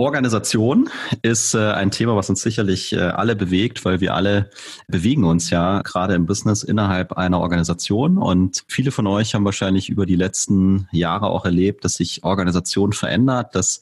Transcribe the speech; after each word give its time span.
Organisation 0.00 0.90
ist 1.22 1.54
äh, 1.54 1.72
ein 1.72 1.90
Thema, 1.90 2.14
was 2.14 2.30
uns 2.30 2.40
sicherlich 2.40 2.92
äh, 2.92 3.00
alle 3.00 3.34
bewegt, 3.34 3.84
weil 3.84 4.00
wir 4.00 4.14
alle 4.14 4.48
bewegen 4.86 5.24
uns 5.24 5.50
ja 5.50 5.82
gerade 5.82 6.14
im 6.14 6.24
Business 6.24 6.62
innerhalb 6.62 7.14
einer 7.14 7.40
Organisation. 7.40 8.16
Und 8.16 8.62
viele 8.68 8.92
von 8.92 9.08
euch 9.08 9.34
haben 9.34 9.44
wahrscheinlich 9.44 9.88
über 9.88 10.06
die 10.06 10.14
letzten 10.14 10.86
Jahre 10.92 11.26
auch 11.26 11.44
erlebt, 11.44 11.84
dass 11.84 11.96
sich 11.96 12.22
Organisation 12.22 12.92
verändert, 12.92 13.56
dass 13.56 13.80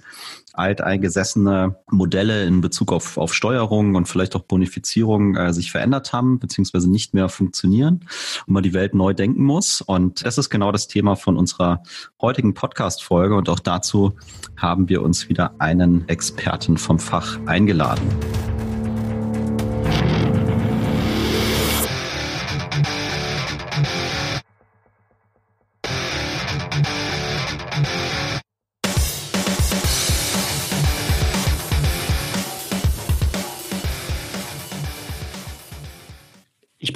alteingesessene 0.58 1.76
Modelle 1.90 2.44
in 2.44 2.60
Bezug 2.60 2.92
auf, 2.92 3.16
auf 3.18 3.34
Steuerung 3.34 3.94
und 3.94 4.08
vielleicht 4.08 4.36
auch 4.36 4.42
Bonifizierung 4.42 5.36
äh, 5.36 5.52
sich 5.52 5.70
verändert 5.70 6.12
haben, 6.12 6.38
beziehungsweise 6.38 6.90
nicht 6.90 7.14
mehr 7.14 7.28
funktionieren 7.28 8.00
und 8.46 8.54
man 8.54 8.62
die 8.62 8.74
Welt 8.74 8.94
neu 8.94 9.14
denken 9.14 9.44
muss. 9.44 9.80
Und 9.80 10.24
das 10.24 10.38
ist 10.38 10.50
genau 10.50 10.72
das 10.72 10.88
Thema 10.88 11.16
von 11.16 11.36
unserer 11.36 11.82
heutigen 12.20 12.54
Podcast-Folge. 12.54 13.34
Und 13.34 13.48
auch 13.48 13.60
dazu 13.60 14.14
haben 14.56 14.88
wir 14.88 15.02
uns 15.02 15.28
wieder 15.28 15.54
einen 15.58 16.08
Experten 16.08 16.76
vom 16.76 16.98
Fach 16.98 17.38
eingeladen. 17.46 18.06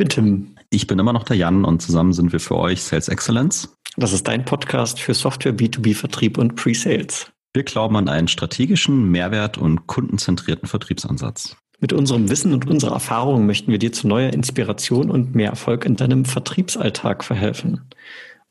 Bin 0.00 0.09
Tim. 0.09 0.54
Ich 0.70 0.86
bin 0.86 0.98
immer 0.98 1.12
noch 1.12 1.24
der 1.24 1.36
Jan 1.36 1.66
und 1.66 1.82
zusammen 1.82 2.14
sind 2.14 2.32
wir 2.32 2.41
für 2.41 2.56
euch 2.56 2.82
Sales 2.82 3.08
Excellence. 3.08 3.77
Das 3.98 4.14
ist 4.14 4.27
dein 4.27 4.46
Podcast 4.46 4.98
für 4.98 5.12
Software, 5.12 5.52
B2B-Vertrieb 5.52 6.38
und 6.38 6.54
Pre-Sales. 6.54 7.30
Wir 7.52 7.64
glauben 7.64 7.96
an 7.96 8.08
einen 8.08 8.27
strategischen, 8.27 9.10
Mehrwert- 9.10 9.58
und 9.58 9.86
kundenzentrierten 9.88 10.68
Vertriebsansatz. 10.68 11.56
Mit 11.80 11.92
unserem 11.92 12.30
Wissen 12.30 12.55
und 12.55 12.66
unserer 12.66 12.94
Erfahrung 12.94 13.44
möchten 13.44 13.72
wir 13.72 13.78
dir 13.78 13.92
zu 13.92 14.08
neuer 14.08 14.33
Inspiration 14.33 15.10
und 15.10 15.34
mehr 15.34 15.50
Erfolg 15.50 15.84
in 15.84 15.97
deinem 15.97 16.25
Vertriebsalltag 16.25 17.22
verhelfen. 17.22 17.82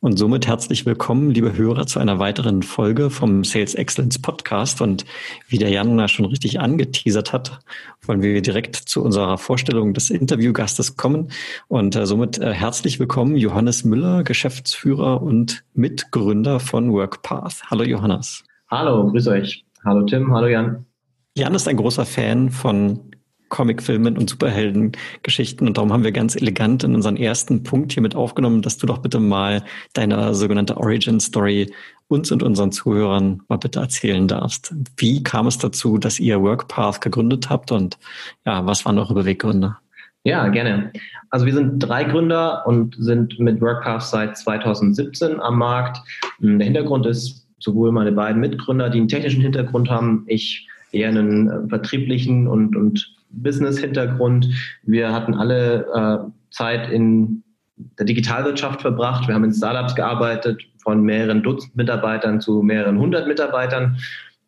Und 0.01 0.17
somit 0.17 0.47
herzlich 0.47 0.85
willkommen, 0.85 1.29
liebe 1.29 1.57
Hörer, 1.57 1.85
zu 1.85 1.99
einer 1.99 2.19
weiteren 2.19 2.63
Folge 2.63 3.09
vom 3.09 3.43
Sales 3.43 3.75
Excellence 3.75 4.17
Podcast. 4.17 4.79
Und 4.79 5.03
wie 5.49 5.57
der 5.57 5.71
Jan 5.71 5.97
da 5.97 6.07
schon 6.07 6.23
richtig 6.23 6.61
angeteasert 6.61 7.33
hat, 7.33 7.59
wollen 8.03 8.21
wir 8.21 8.41
direkt 8.41 8.77
zu 8.77 9.03
unserer 9.03 9.37
Vorstellung 9.37 9.93
des 9.93 10.09
Interviewgastes 10.09 10.95
kommen. 10.95 11.31
Und 11.67 11.97
äh, 11.97 12.05
somit 12.05 12.37
äh, 12.37 12.53
herzlich 12.53 12.97
willkommen, 13.01 13.35
Johannes 13.35 13.83
Müller, 13.83 14.23
Geschäftsführer 14.23 15.21
und 15.21 15.65
Mitgründer 15.73 16.61
von 16.61 16.93
WorkPath. 16.93 17.69
Hallo 17.69 17.83
Johannes. 17.83 18.45
Hallo, 18.69 19.11
grüß 19.11 19.27
euch. 19.27 19.65
Hallo 19.83 20.05
Tim, 20.05 20.33
hallo 20.33 20.47
Jan. 20.47 20.85
Jan 21.35 21.53
ist 21.55 21.67
ein 21.67 21.75
großer 21.75 22.05
Fan 22.05 22.51
von 22.51 23.08
Comicfilmen 23.49 24.17
und 24.17 24.29
Superheldengeschichten. 24.29 25.67
Und 25.67 25.77
darum 25.77 25.91
haben 25.91 26.03
wir 26.03 26.11
ganz 26.11 26.35
elegant 26.35 26.83
in 26.83 26.95
unseren 26.95 27.17
ersten 27.17 27.63
Punkt 27.63 27.93
hier 27.93 28.01
mit 28.01 28.15
aufgenommen, 28.15 28.61
dass 28.61 28.77
du 28.77 28.87
doch 28.87 28.99
bitte 28.99 29.19
mal 29.19 29.63
deine 29.93 30.33
sogenannte 30.33 30.77
Origin 30.77 31.19
Story 31.19 31.71
uns 32.07 32.31
und 32.31 32.41
unseren 32.41 32.71
Zuhörern 32.71 33.41
mal 33.49 33.57
bitte 33.57 33.79
erzählen 33.79 34.27
darfst. 34.27 34.73
Wie 34.97 35.21
kam 35.23 35.47
es 35.47 35.57
dazu, 35.57 35.97
dass 35.97 36.19
ihr 36.19 36.41
WorkPath 36.41 37.01
gegründet 37.01 37.49
habt 37.49 37.71
und 37.71 37.97
ja, 38.45 38.65
was 38.65 38.85
waren 38.85 38.97
eure 38.97 39.13
Beweggründe? 39.13 39.77
Ja, 40.23 40.47
gerne. 40.49 40.91
Also 41.29 41.45
wir 41.45 41.53
sind 41.53 41.79
drei 41.79 42.03
Gründer 42.03 42.65
und 42.65 42.95
sind 42.99 43.39
mit 43.39 43.61
WorkPath 43.61 44.03
seit 44.03 44.37
2017 44.37 45.39
am 45.39 45.57
Markt. 45.59 46.01
Der 46.39 46.65
Hintergrund 46.65 47.05
ist 47.05 47.47
sowohl 47.59 47.91
meine 47.91 48.11
beiden 48.11 48.41
Mitgründer, 48.41 48.89
die 48.89 48.99
einen 48.99 49.07
technischen 49.07 49.41
Hintergrund 49.41 49.89
haben, 49.89 50.23
ich 50.27 50.67
eher 50.91 51.09
einen 51.09 51.49
äh, 51.49 51.67
vertrieblichen 51.67 52.47
und, 52.47 52.75
und 52.75 53.15
Business-Hintergrund. 53.29 54.47
Wir 54.83 55.13
hatten 55.13 55.33
alle 55.33 55.85
äh, 55.93 56.31
Zeit 56.51 56.89
in 56.89 57.43
der 57.97 58.05
Digitalwirtschaft 58.05 58.81
verbracht. 58.81 59.27
Wir 59.27 59.35
haben 59.35 59.43
in 59.43 59.53
Startups 59.53 59.95
gearbeitet, 59.95 60.61
von 60.83 61.01
mehreren 61.01 61.43
Dutzend 61.43 61.75
Mitarbeitern 61.75 62.41
zu 62.41 62.61
mehreren 62.61 62.99
hundert 62.99 63.27
Mitarbeitern. 63.27 63.97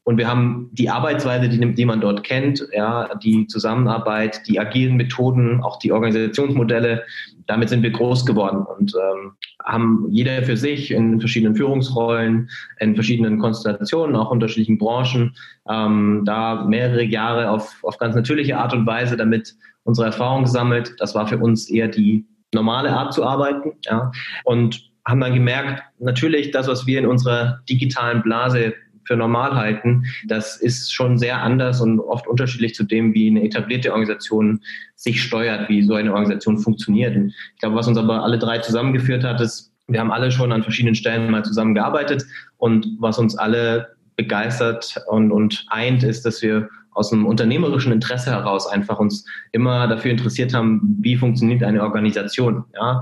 Und 0.04 0.18
wir 0.18 0.28
haben 0.28 0.70
die 0.72 0.90
Arbeitsweise, 0.90 1.48
die, 1.48 1.74
die, 1.76 1.86
man 1.86 2.02
dort 2.02 2.24
kennt, 2.24 2.68
ja, 2.74 3.14
die 3.16 3.46
Zusammenarbeit, 3.48 4.42
die 4.48 4.60
agilen 4.60 4.98
Methoden, 4.98 5.62
auch 5.62 5.78
die 5.78 5.92
Organisationsmodelle, 5.92 7.04
damit 7.48 7.70
sind 7.70 7.84
wir 7.84 7.92
groß 7.92 8.26
geworden 8.26 8.66
und 8.66 8.94
ähm, 8.96 9.34
haben 9.64 10.08
jeder 10.10 10.44
für 10.44 10.58
sich 10.58 10.92
in 10.92 11.20
verschiedenen 11.20 11.56
Führungsrollen, 11.56 12.50
in 12.80 12.96
verschiedenen 12.96 13.40
Konstellationen, 13.40 14.16
auch 14.16 14.32
unterschiedlichen 14.32 14.78
Branchen, 14.78 15.36
ähm, 15.70 16.24
da 16.26 16.66
mehrere 16.66 17.04
Jahre 17.04 17.50
auf, 17.50 17.84
auf 17.84 17.98
ganz 17.98 18.16
natürliche 18.16 18.58
Art 18.58 18.74
und 18.74 18.86
Weise 18.86 19.18
damit 19.18 19.56
unsere 19.84 20.08
Erfahrung 20.08 20.44
gesammelt. 20.44 20.96
Das 21.00 21.16
war 21.16 21.28
für 21.28 21.38
uns 21.38 21.70
eher 21.70 21.88
die 21.88 22.26
normale 22.54 22.92
Art 22.92 23.14
zu 23.14 23.26
arbeiten. 23.26 23.74
Ja, 23.86 24.12
und 24.44 24.92
haben 25.06 25.20
dann 25.20 25.34
gemerkt, 25.34 25.84
natürlich 26.00 26.52
das, 26.52 26.68
was 26.68 26.86
wir 26.86 27.00
in 27.00 27.08
unserer 27.08 27.62
digitalen 27.70 28.22
Blase 28.22 28.74
für 29.06 29.16
normal 29.16 29.56
halten, 29.56 30.06
das 30.28 30.58
ist 30.58 30.94
schon 30.94 31.18
sehr 31.18 31.42
anders 31.42 31.82
und 31.82 32.00
oft 32.00 32.28
unterschiedlich 32.28 32.76
zu 32.76 32.84
dem, 32.84 33.14
wie 33.14 33.30
eine 33.30 33.44
etablierte 33.44 33.92
Organisation 33.92 34.62
sich 34.96 35.22
steuert, 35.22 35.70
wie 35.70 35.84
so 35.84 35.96
eine 35.96 36.12
Organisation 36.12 36.58
funktioniert. 36.58 37.16
Und 37.16 37.30
ich 37.30 37.60
glaube, 37.60 37.76
was 37.76 37.88
uns 37.88 37.98
aber 37.98 38.24
alle 38.24 38.40
drei 38.40 38.60
zusammengeführt 38.60 39.24
hat, 39.24 39.42
ist, 39.42 39.72
wir 39.88 40.00
haben 40.00 40.12
alle 40.12 40.32
schon 40.32 40.52
an 40.52 40.64
verschiedenen 40.64 40.96
Stellen 40.96 41.30
mal 41.32 41.44
zusammengearbeitet 41.44 42.26
und 42.58 42.88
was 43.00 43.18
uns 43.18 43.38
alle 43.38 43.96
begeistert 44.16 44.96
und, 45.08 45.32
und 45.32 45.66
eint, 45.70 46.04
ist, 46.04 46.26
dass 46.26 46.42
wir 46.42 46.70
aus 46.94 47.12
einem 47.12 47.26
unternehmerischen 47.26 47.92
Interesse 47.92 48.32
heraus 48.32 48.68
einfach 48.68 49.00
uns 49.00 49.26
immer 49.52 49.88
dafür 49.88 50.12
interessiert 50.12 50.54
haben, 50.54 50.98
wie 51.00 51.16
funktioniert 51.16 51.64
eine 51.64 51.82
Organisation. 51.82 52.66
Ja? 52.76 53.02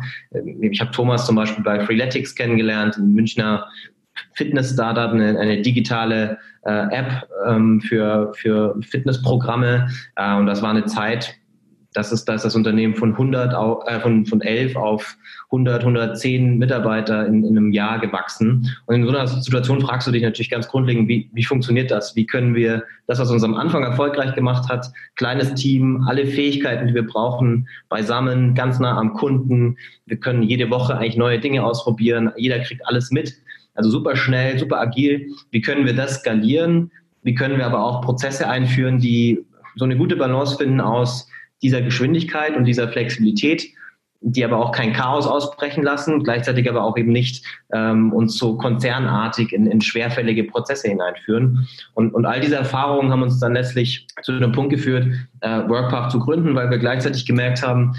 Ich 0.62 0.80
habe 0.80 0.92
Thomas 0.92 1.26
zum 1.26 1.36
Beispiel 1.36 1.64
bei 1.64 1.84
Freeletics 1.84 2.36
kennengelernt, 2.36 2.98
ein 2.98 3.14
Münchner 3.14 3.68
Fitness-Startup, 4.34 5.12
eine, 5.12 5.40
eine 5.40 5.62
digitale 5.62 6.38
äh, 6.64 6.72
App 6.72 7.28
ähm, 7.48 7.82
für, 7.82 8.34
für 8.36 8.76
Fitnessprogramme. 8.82 9.90
Äh, 10.16 10.36
und 10.36 10.46
das 10.46 10.62
war 10.62 10.72
eine 10.72 10.86
Zeit, 10.86 11.36
das 11.94 12.12
ist, 12.12 12.26
da 12.26 12.36
ist 12.36 12.46
das 12.46 12.56
Unternehmen 12.56 12.96
von 12.96 13.14
100 13.14 13.54
auf, 13.56 13.88
äh, 13.88 14.00
von, 14.00 14.26
von 14.26 14.42
11 14.42 14.76
auf 14.76 15.18
100, 15.46 15.82
110 15.82 16.58
Mitarbeiter 16.60 17.26
in, 17.26 17.44
in 17.44 17.58
einem 17.58 17.72
Jahr 17.72 17.98
gewachsen. 18.00 18.70
Und 18.86 18.96
in 18.96 19.06
so 19.06 19.10
einer 19.10 19.26
Situation 19.26 19.82
fragst 19.82 20.08
du 20.08 20.12
dich 20.12 20.22
natürlich 20.22 20.52
ganz 20.52 20.68
grundlegend, 20.68 21.08
wie, 21.08 21.30
wie 21.34 21.44
funktioniert 21.44 21.90
das? 21.90 22.16
Wie 22.16 22.28
können 22.28 22.54
wir 22.54 22.84
das, 23.08 23.20
was 23.20 23.32
uns 23.32 23.44
am 23.44 23.56
Anfang 23.56 23.84
erfolgreich 23.84 24.36
gemacht 24.36 24.70
hat, 24.70 24.92
kleines 25.16 25.56
Team, 25.56 26.06
alle 26.08 26.28
Fähigkeiten, 26.28 26.88
die 26.88 26.94
wir 26.94 27.08
brauchen, 27.08 27.68
beisammen, 27.90 28.54
ganz 28.54 28.80
nah 28.80 28.96
am 28.96 29.14
Kunden. 29.14 29.78
Wir 30.06 30.18
können 30.18 30.44
jede 30.44 30.70
Woche 30.70 30.96
eigentlich 30.96 31.18
neue 31.18 31.40
Dinge 31.40 31.66
ausprobieren. 31.66 32.32
Jeder 32.38 32.60
kriegt 32.60 32.86
alles 32.86 33.10
mit. 33.10 33.34
Also 33.80 33.92
super 33.92 34.18
schnell, 34.18 34.60
super 34.60 34.78
agil. 34.82 35.30
Wie 35.52 35.62
können 35.62 35.86
wir 35.86 35.96
das 35.96 36.16
skalieren? 36.16 36.92
Wie 37.24 37.34
können 37.34 37.58
wir 37.58 37.66
aber 37.66 37.82
auch 37.82 38.02
Prozesse 38.02 38.50
einführen, 38.50 39.00
die 39.00 39.46
so 39.78 39.86
eine 39.86 39.96
gute 39.96 40.18
Balance 40.18 40.58
finden 40.58 40.82
aus 40.82 41.30
dieser 41.62 41.82
Geschwindigkeit 41.82 42.58
und 42.58 42.66
dieser 42.66 42.90
Flexibilität, 42.90 43.70
die 44.20 44.44
aber 44.44 44.58
auch 44.58 44.74
kein 44.74 44.92
Chaos 44.92 45.28
ausbrechen 45.28 45.82
lassen, 45.82 46.24
gleichzeitig 46.24 46.70
aber 46.70 46.84
auch 46.84 46.98
eben 46.98 47.14
nicht 47.14 47.46
ähm, 47.72 48.12
uns 48.12 48.38
so 48.38 48.58
konzernartig 48.58 49.54
in, 49.54 49.66
in 49.66 49.80
schwerfällige 49.80 50.44
Prozesse 50.44 50.90
hineinführen. 50.90 51.66
Und, 51.94 52.14
und 52.14 52.26
all 52.26 52.42
diese 52.42 52.58
Erfahrungen 52.58 53.14
haben 53.14 53.22
uns 53.22 53.40
dann 53.40 53.54
letztlich 53.54 54.08
zu 54.24 54.38
dem 54.38 54.52
Punkt 54.52 54.72
geführt, 54.72 55.08
äh, 55.40 55.62
WorkPath 55.70 56.12
zu 56.12 56.20
gründen, 56.20 56.54
weil 56.54 56.70
wir 56.70 56.80
gleichzeitig 56.80 57.26
gemerkt 57.26 57.66
haben, 57.66 57.96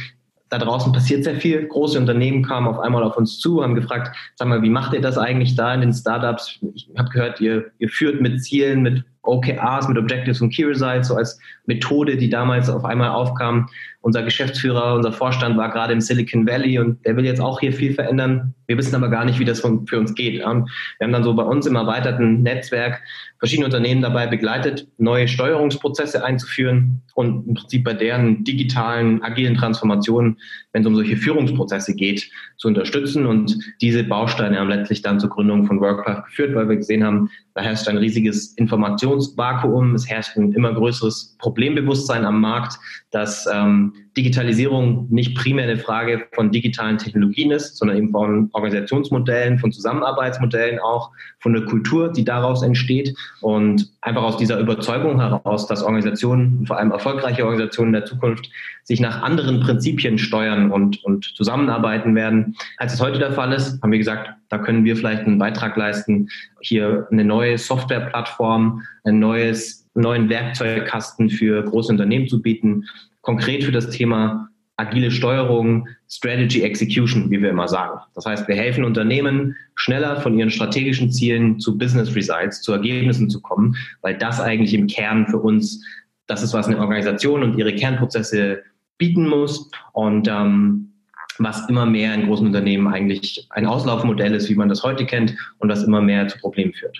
da 0.50 0.59
draußen 0.59 0.93
passiert 0.93 1.25
sehr 1.25 1.37
viel. 1.37 1.66
Große 1.66 1.99
Unternehmen 1.99 2.43
kamen 2.43 2.66
auf 2.66 2.81
einmal 2.81 3.05
auf 3.05 3.16
uns 3.16 3.38
zu, 3.38 3.62
haben 3.62 3.77
gefragt, 3.77 4.15
sag 4.34 4.49
mal, 4.49 4.62
wie 4.62 4.69
macht 4.69 4.93
ihr 4.93 5.00
das 5.00 5.16
eigentlich 5.16 5.55
da 5.55 5.72
in 5.72 5.81
den 5.81 5.93
Startups? 5.93 6.59
Ich 6.75 6.88
habe 6.99 7.09
gehört, 7.09 7.41
ihr, 7.41 7.71
ihr 7.78 7.88
führt 7.88 8.21
mit 8.21 8.43
Zielen, 8.43 8.83
mit 8.83 9.05
OKRs, 9.22 9.89
mit 9.89 9.97
Objectives 9.97 10.41
und 10.41 10.53
Key 10.53 10.65
Results, 10.65 11.09
so 11.09 11.15
als 11.15 11.39
Methode, 11.66 12.16
die 12.16 12.28
damals 12.28 12.69
auf 12.69 12.84
einmal 12.84 13.10
aufkam. 13.10 13.69
Unser 14.02 14.22
Geschäftsführer, 14.22 14.94
unser 14.94 15.12
Vorstand 15.12 15.56
war 15.56 15.70
gerade 15.70 15.92
im 15.92 16.00
Silicon 16.00 16.47
Valley 16.47 16.78
und 16.78 17.04
der 17.04 17.16
will 17.16 17.24
jetzt 17.24 17.41
auch 17.41 17.60
hier 17.60 17.72
viel 17.72 17.94
verändern. 17.94 18.54
Wir 18.66 18.78
wissen 18.78 18.94
aber 18.94 19.08
gar 19.08 19.24
nicht, 19.24 19.38
wie 19.38 19.44
das 19.44 19.60
für 19.60 19.98
uns 19.98 20.14
geht. 20.14 20.38
Wir 20.38 20.47
haben 20.47 20.66
dann 20.98 21.24
so 21.24 21.34
bei 21.34 21.42
uns 21.42 21.66
im 21.66 21.76
erweiterten 21.76 22.42
Netzwerk 22.42 23.02
verschiedene 23.38 23.66
Unternehmen 23.66 24.00
dabei 24.00 24.26
begleitet, 24.26 24.86
neue 24.98 25.28
Steuerungsprozesse 25.28 26.24
einzuführen 26.24 27.02
und 27.14 27.48
im 27.48 27.54
Prinzip 27.54 27.84
bei 27.84 27.94
deren 27.94 28.44
digitalen, 28.44 29.22
agilen 29.22 29.54
Transformationen, 29.56 30.38
wenn 30.72 30.82
es 30.82 30.86
um 30.86 30.94
solche 30.94 31.16
Führungsprozesse 31.16 31.94
geht, 31.94 32.30
zu 32.58 32.68
unterstützen. 32.68 33.26
Und 33.26 33.58
diese 33.80 34.04
Bausteine 34.04 34.58
haben 34.58 34.68
letztlich 34.68 35.02
dann 35.02 35.20
zur 35.20 35.30
Gründung 35.30 35.66
von 35.66 35.80
WorkPath 35.80 36.26
geführt, 36.26 36.54
weil 36.54 36.68
wir 36.68 36.76
gesehen 36.76 37.04
haben, 37.04 37.30
da 37.54 37.62
herrscht 37.62 37.88
ein 37.88 37.98
riesiges 37.98 38.54
Informations 38.54 39.00
Innovationsvakuum. 39.00 39.94
Es 39.94 40.08
herrscht 40.08 40.36
ein 40.36 40.52
immer 40.52 40.72
größeres 40.72 41.36
Problembewusstsein 41.38 42.24
am 42.24 42.41
Markt, 42.41 42.78
dass 43.10 43.47
ähm, 43.52 43.90
Digitalisierung 44.16 45.07
nicht 45.10 45.37
primär 45.37 45.65
eine 45.65 45.77
Frage 45.77 46.27
von 46.33 46.51
digitalen 46.51 46.98
Technologien 46.98 47.51
ist, 47.51 47.77
sondern 47.77 47.97
eben 47.97 48.10
von 48.10 48.51
Organisationsmodellen, 48.53 49.59
von 49.59 49.72
Zusammenarbeitsmodellen 49.72 50.78
auch, 50.81 51.10
von 51.39 51.53
der 51.53 51.65
Kultur, 51.65 52.13
die 52.13 52.25
daraus 52.25 52.63
entsteht. 52.63 53.16
Und 53.41 53.91
einfach 54.01 54.22
aus 54.22 54.37
dieser 54.37 54.59
Überzeugung 54.59 55.21
heraus, 55.21 55.66
dass 55.66 55.83
Organisationen, 55.83 56.66
vor 56.66 56.78
allem 56.78 56.91
erfolgreiche 56.91 57.45
Organisationen 57.45 57.95
in 57.95 58.01
der 58.01 58.04
Zukunft, 58.04 58.51
sich 58.84 59.01
nach 59.01 59.22
anderen 59.22 59.60
Prinzipien 59.60 60.19
steuern 60.19 60.71
und, 60.71 61.03
und 61.04 61.25
zusammenarbeiten 61.36 62.15
werden, 62.15 62.57
als 62.78 62.95
es 62.95 63.01
heute 63.01 63.19
der 63.19 63.33
Fall 63.33 63.53
ist, 63.53 63.81
haben 63.83 63.93
wir 63.93 63.98
gesagt, 63.98 64.31
da 64.48 64.59
können 64.59 64.84
wir 64.84 64.97
vielleicht 64.97 65.22
einen 65.27 65.39
Beitrag 65.39 65.77
leisten, 65.77 66.28
hier 66.60 67.07
eine 67.10 67.25
neue 67.25 67.57
Softwareplattform, 67.57 68.83
ein 69.04 69.19
neues, 69.19 69.86
neuen 69.95 70.28
Werkzeugkasten 70.28 71.31
für 71.31 71.63
große 71.63 71.93
Unternehmen 71.93 72.28
zu 72.28 72.43
bieten, 72.43 72.84
konkret 73.21 73.65
für 73.65 73.72
das 73.72 73.91
Thema 73.91 74.49
agile 74.77 75.11
Steuerung, 75.11 75.87
Strategy 76.09 76.63
Execution, 76.63 77.31
wie 77.31 77.43
wir 77.43 77.51
immer 77.51 77.69
sagen. 77.69 78.01
Das 78.15 78.25
heißt, 78.25 78.49
wir 78.49 78.57
helfen 78.57 78.84
Unternehmen, 78.84 79.55
schneller 79.75 80.21
von 80.21 80.39
ihren 80.39 80.51
strategischen 80.51 81.13
Zielen 81.13 81.61
zu 81.61 81.77
Business 81.77 82.15
Results, 82.15 82.63
zu 82.63 82.72
Ergebnissen 82.72 83.28
zu 83.28 83.43
kommen, 83.43 83.77
weil 84.01 84.17
das 84.17 84.41
eigentlich 84.41 84.72
im 84.75 84.87
Kern 84.87 85.27
für 85.27 85.39
uns 85.39 85.84
das 86.27 86.43
ist, 86.43 86.55
was 86.55 86.69
eine 86.69 86.78
Organisation 86.78 87.43
und 87.43 87.59
ihre 87.59 87.75
Kernprozesse 87.75 88.63
bieten 88.99 89.28
muss 89.28 89.69
und 89.93 90.28
ähm, 90.28 90.93
was 91.39 91.69
immer 91.69 91.87
mehr 91.87 92.15
in 92.15 92.27
großen 92.27 92.47
Unternehmen 92.47 92.87
eigentlich 92.87 93.47
ein 93.51 93.67
Auslaufmodell 93.67 94.34
ist, 94.34 94.49
wie 94.49 94.55
man 94.55 94.69
das 94.69 94.83
heute 94.83 95.07
kennt 95.07 95.34
und 95.59 95.69
was 95.69 95.83
immer 95.83 96.01
mehr 96.01 96.28
zu 96.28 96.39
Problemen 96.39 96.72
führt. 96.72 96.97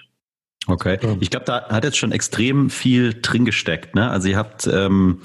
Okay. 0.67 0.99
Ich 1.21 1.31
glaube, 1.31 1.47
da 1.47 1.69
hat 1.69 1.85
jetzt 1.85 1.97
schon 1.97 2.13
extrem 2.13 2.71
viel 2.71 3.15
drin 3.21 3.45
gesteckt. 3.45 3.95
Ne? 3.95 4.11
Also 4.11 4.29
ihr 4.29 4.37
habt 4.37 4.67
ähm, 4.67 5.21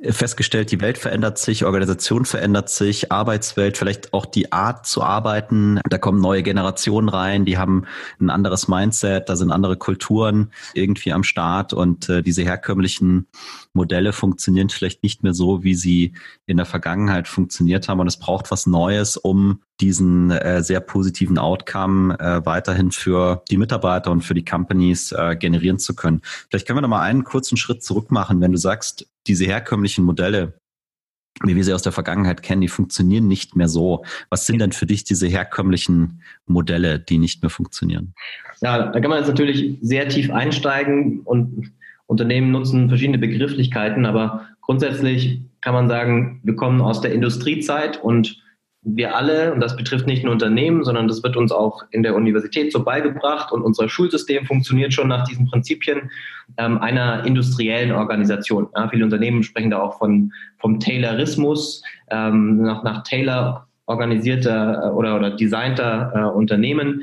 festgestellt, 0.00 0.70
die 0.70 0.80
Welt 0.80 0.96
verändert 0.96 1.38
sich, 1.38 1.64
Organisation 1.64 2.24
verändert 2.24 2.70
sich, 2.70 3.10
Arbeitswelt, 3.10 3.76
vielleicht 3.76 4.12
auch 4.12 4.26
die 4.26 4.52
Art 4.52 4.86
zu 4.86 5.02
arbeiten. 5.02 5.80
Da 5.88 5.98
kommen 5.98 6.20
neue 6.20 6.44
Generationen 6.44 7.08
rein, 7.08 7.44
die 7.44 7.58
haben 7.58 7.84
ein 8.20 8.30
anderes 8.30 8.68
Mindset, 8.68 9.28
da 9.28 9.34
sind 9.34 9.50
andere 9.50 9.76
Kulturen 9.76 10.52
irgendwie 10.74 11.12
am 11.12 11.24
Start 11.24 11.72
und 11.72 12.08
äh, 12.08 12.22
diese 12.22 12.42
herkömmlichen 12.42 13.26
Modelle 13.72 14.12
funktionieren 14.12 14.68
vielleicht 14.68 15.02
nicht 15.02 15.24
mehr 15.24 15.34
so, 15.34 15.64
wie 15.64 15.74
sie 15.74 16.12
in 16.46 16.58
der 16.58 16.66
Vergangenheit 16.66 17.26
funktioniert 17.26 17.88
haben 17.88 17.98
und 17.98 18.06
es 18.06 18.18
braucht 18.18 18.52
was 18.52 18.66
Neues, 18.66 19.16
um 19.16 19.62
diesen 19.80 20.30
äh, 20.30 20.62
sehr 20.62 20.80
positiven 20.80 21.38
Outcome 21.38 22.18
äh, 22.18 22.44
weiterhin 22.44 22.90
für 22.90 23.42
die 23.50 23.56
Mitarbeiter 23.56 24.10
und 24.10 24.22
für 24.22 24.34
die 24.34 24.44
Companies 24.44 25.12
äh, 25.12 25.36
generieren 25.36 25.78
zu 25.78 25.94
können. 25.94 26.22
Vielleicht 26.50 26.66
können 26.66 26.78
wir 26.78 26.82
noch 26.82 26.88
mal 26.88 27.02
einen 27.02 27.24
kurzen 27.24 27.56
Schritt 27.56 27.82
zurück 27.82 28.10
machen, 28.10 28.40
wenn 28.40 28.52
du 28.52 28.58
sagst, 28.58 29.06
diese 29.28 29.44
herkömmlichen 29.44 30.04
Modelle, 30.04 30.54
wie 31.44 31.54
wir 31.54 31.62
sie 31.62 31.72
aus 31.72 31.82
der 31.82 31.92
Vergangenheit 31.92 32.42
kennen, 32.42 32.62
die 32.62 32.68
funktionieren 32.68 33.28
nicht 33.28 33.54
mehr 33.54 33.68
so. 33.68 34.04
Was 34.30 34.46
sind 34.46 34.58
denn 34.60 34.72
für 34.72 34.86
dich 34.86 35.04
diese 35.04 35.28
herkömmlichen 35.28 36.22
Modelle, 36.46 36.98
die 36.98 37.18
nicht 37.18 37.42
mehr 37.42 37.50
funktionieren? 37.50 38.14
Ja, 38.60 38.90
da 38.90 39.00
kann 39.00 39.10
man 39.10 39.20
jetzt 39.20 39.28
natürlich 39.28 39.78
sehr 39.82 40.08
tief 40.08 40.30
einsteigen 40.30 41.20
und 41.20 41.72
Unternehmen 42.06 42.50
nutzen 42.50 42.88
verschiedene 42.88 43.18
Begrifflichkeiten, 43.18 44.06
aber 44.06 44.48
grundsätzlich 44.62 45.42
kann 45.60 45.74
man 45.74 45.88
sagen, 45.88 46.40
wir 46.42 46.56
kommen 46.56 46.80
aus 46.80 47.00
der 47.00 47.12
Industriezeit 47.12 48.02
und 48.02 48.42
wir 48.82 49.16
alle, 49.16 49.52
und 49.52 49.60
das 49.60 49.76
betrifft 49.76 50.06
nicht 50.06 50.24
nur 50.24 50.32
Unternehmen, 50.32 50.84
sondern 50.84 51.08
das 51.08 51.22
wird 51.22 51.36
uns 51.36 51.52
auch 51.52 51.82
in 51.90 52.02
der 52.02 52.14
Universität 52.14 52.72
so 52.72 52.84
beigebracht 52.84 53.52
und 53.52 53.62
unser 53.62 53.88
Schulsystem 53.88 54.46
funktioniert 54.46 54.94
schon 54.94 55.08
nach 55.08 55.26
diesen 55.26 55.46
Prinzipien 55.46 56.10
ähm, 56.56 56.78
einer 56.78 57.24
industriellen 57.24 57.92
Organisation. 57.92 58.68
Ja, 58.74 58.88
viele 58.88 59.04
Unternehmen 59.04 59.42
sprechen 59.42 59.70
da 59.70 59.80
auch 59.80 59.98
von, 59.98 60.32
vom 60.58 60.78
Taylorismus, 60.80 61.82
ähm, 62.10 62.62
nach, 62.62 62.82
nach 62.84 63.02
Taylor 63.02 63.68
organisierter 63.86 64.84
äh, 64.84 64.90
oder, 64.90 65.16
oder 65.16 65.30
designter 65.30 66.12
äh, 66.14 66.36
Unternehmen 66.36 67.02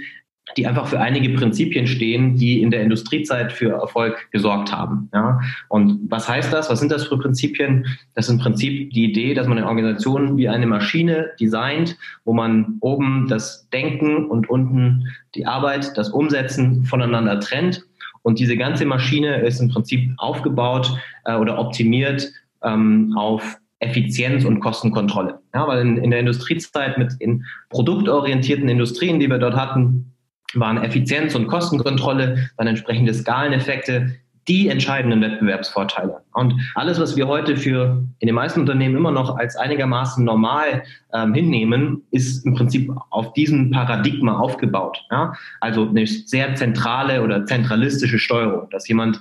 die 0.58 0.68
einfach 0.68 0.88
für 0.88 1.00
einige 1.00 1.30
Prinzipien 1.30 1.88
stehen, 1.88 2.36
die 2.36 2.62
in 2.62 2.72
der 2.72 2.82
Industriezeit 2.82 3.52
für 3.52 3.72
Erfolg 3.72 4.30
gesorgt 4.32 4.72
haben. 4.72 5.10
Ja? 5.14 5.40
Und 5.70 6.00
was 6.10 6.30
heißt 6.30 6.54
das? 6.54 6.70
Was 6.70 6.80
sind 6.80 6.92
das 6.92 7.08
für 7.08 7.18
Prinzipien? 7.18 7.86
Das 8.14 8.26
ist 8.26 8.32
im 8.32 8.40
Prinzip 8.40 8.92
die 8.92 9.06
Idee, 9.06 9.34
dass 9.34 9.48
man 9.48 9.58
eine 9.58 9.68
Organisation 9.68 10.38
wie 10.38 10.48
eine 10.48 10.68
Maschine 10.68 11.32
designt, 11.40 11.98
wo 12.26 12.34
man 12.34 12.78
oben 12.82 13.28
das 13.28 13.68
Denken 13.70 14.26
und 14.26 14.50
unten 14.50 15.08
die 15.34 15.46
Arbeit, 15.46 15.98
das 15.98 16.10
Umsetzen 16.10 16.86
voneinander 16.86 17.40
trennt. 17.40 17.84
Und 18.22 18.40
diese 18.40 18.56
ganze 18.56 18.86
Maschine 18.86 19.42
ist 19.42 19.60
im 19.60 19.70
Prinzip 19.70 20.12
aufgebaut 20.18 20.98
äh, 21.26 21.36
oder 21.36 21.60
optimiert 21.60 22.32
ähm, 22.64 23.14
auf 23.18 23.58
Effizienz 23.80 24.46
und 24.46 24.62
Kostenkontrolle. 24.62 25.40
Ja, 25.54 25.68
weil 25.68 25.82
in, 25.82 25.98
in 25.98 26.12
der 26.12 26.22
Industriezeit 26.22 26.98
mit 26.98 27.20
den 27.22 27.46
produktorientierten 27.70 28.70
Industrien, 28.70 29.20
die 29.20 29.30
wir 29.30 29.38
dort 29.38 29.56
hatten, 29.56 30.15
waren 30.60 30.78
Effizienz 30.78 31.36
und 31.36 31.48
Kostenkontrolle, 31.48 32.50
dann 32.58 32.68
entsprechende 32.68 33.14
Skaleneffekte, 33.14 34.16
die 34.48 34.68
entscheidenden 34.68 35.22
Wettbewerbsvorteile. 35.22 36.22
Und 36.34 36.54
alles, 36.76 37.00
was 37.00 37.16
wir 37.16 37.28
heute 37.28 37.58
für 37.58 38.04
in 38.20 38.28
den 38.28 38.36
meisten 38.36 38.60
Unternehmen 38.60 38.96
immer 38.96 39.12
noch 39.12 39.38
als 39.38 39.56
einigermaßen 39.56 40.24
normal 40.24 40.84
ähm, 41.14 41.34
hinnehmen, 41.34 42.04
ist 42.12 42.46
im 42.46 42.54
Prinzip 42.54 42.92
auf 43.10 43.34
diesem 43.34 43.72
Paradigma 43.72 44.38
aufgebaut. 44.38 45.04
Ja? 45.10 45.34
Also 45.62 45.90
eine 45.90 46.06
sehr 46.06 46.54
zentrale 46.56 47.24
oder 47.24 47.46
zentralistische 47.46 48.20
Steuerung, 48.20 48.70
dass 48.70 48.88
jemand 48.88 49.20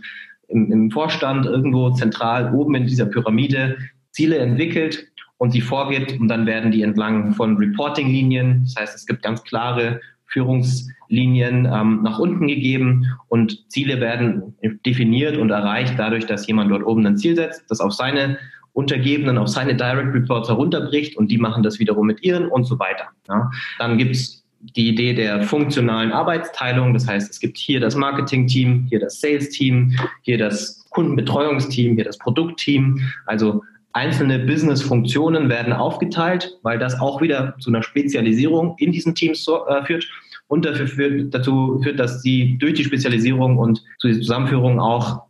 im, 0.48 0.70
im 0.70 0.90
Vorstand 0.90 1.46
irgendwo 1.46 1.90
zentral 1.90 2.52
oben 2.52 2.74
in 2.74 2.86
dieser 2.86 3.06
Pyramide 3.06 3.78
Ziele 4.10 4.38
entwickelt 4.38 5.06
und 5.38 5.52
sie 5.52 5.62
vorgibt 5.62 6.20
und 6.20 6.28
dann 6.28 6.46
werden 6.46 6.70
die 6.70 6.82
entlang 6.82 7.32
von 7.32 7.56
Reporting-Linien, 7.56 8.62
das 8.64 8.76
heißt, 8.76 8.94
es 8.94 9.06
gibt 9.06 9.22
ganz 9.22 9.42
klare 9.42 10.00
Führungslinien 10.34 11.64
ähm, 11.72 12.00
nach 12.02 12.18
unten 12.18 12.48
gegeben 12.48 13.06
und 13.28 13.70
Ziele 13.70 14.00
werden 14.00 14.54
definiert 14.84 15.38
und 15.38 15.50
erreicht 15.50 15.94
dadurch, 15.96 16.26
dass 16.26 16.46
jemand 16.46 16.70
dort 16.70 16.84
oben 16.84 17.06
ein 17.06 17.16
Ziel 17.16 17.36
setzt, 17.36 17.64
das 17.70 17.80
auf 17.80 17.92
seine 17.92 18.36
Untergebenen, 18.72 19.38
auf 19.38 19.48
seine 19.48 19.76
Direct 19.76 20.12
Reports 20.12 20.48
herunterbricht 20.48 21.16
und 21.16 21.30
die 21.30 21.38
machen 21.38 21.62
das 21.62 21.78
wiederum 21.78 22.08
mit 22.08 22.24
ihren 22.24 22.48
und 22.48 22.64
so 22.64 22.78
weiter. 22.80 23.04
Ja. 23.28 23.48
Dann 23.78 23.96
gibt's 23.96 24.44
die 24.76 24.88
Idee 24.88 25.14
der 25.14 25.42
funktionalen 25.42 26.10
Arbeitsteilung. 26.10 26.94
Das 26.94 27.06
heißt, 27.06 27.30
es 27.30 27.38
gibt 27.38 27.56
hier 27.56 27.78
das 27.78 27.94
Marketing-Team, 27.94 28.86
hier 28.88 28.98
das 28.98 29.20
Sales-Team, 29.20 29.96
hier 30.22 30.38
das 30.38 30.84
Kundenbetreuungsteam, 30.90 31.94
hier 31.94 32.04
das 32.04 32.18
Produktteam. 32.18 33.00
Also 33.26 33.62
einzelne 33.92 34.40
Business-Funktionen 34.40 35.48
werden 35.48 35.72
aufgeteilt, 35.72 36.58
weil 36.62 36.78
das 36.78 37.00
auch 37.00 37.22
wieder 37.22 37.54
zu 37.60 37.70
einer 37.70 37.82
Spezialisierung 37.82 38.74
in 38.78 38.90
diesen 38.90 39.14
Teams 39.14 39.44
so, 39.44 39.66
äh, 39.66 39.84
führt 39.84 40.06
und 40.54 40.64
dafür 40.64 40.86
führt, 40.86 41.34
dazu 41.34 41.80
führt, 41.82 41.98
dass 41.98 42.22
sie 42.22 42.56
durch 42.58 42.74
die 42.74 42.84
Spezialisierung 42.84 43.58
und 43.58 43.82
zu 43.98 44.06
dieser 44.06 44.20
Zusammenführung 44.20 44.80
auch 44.80 45.24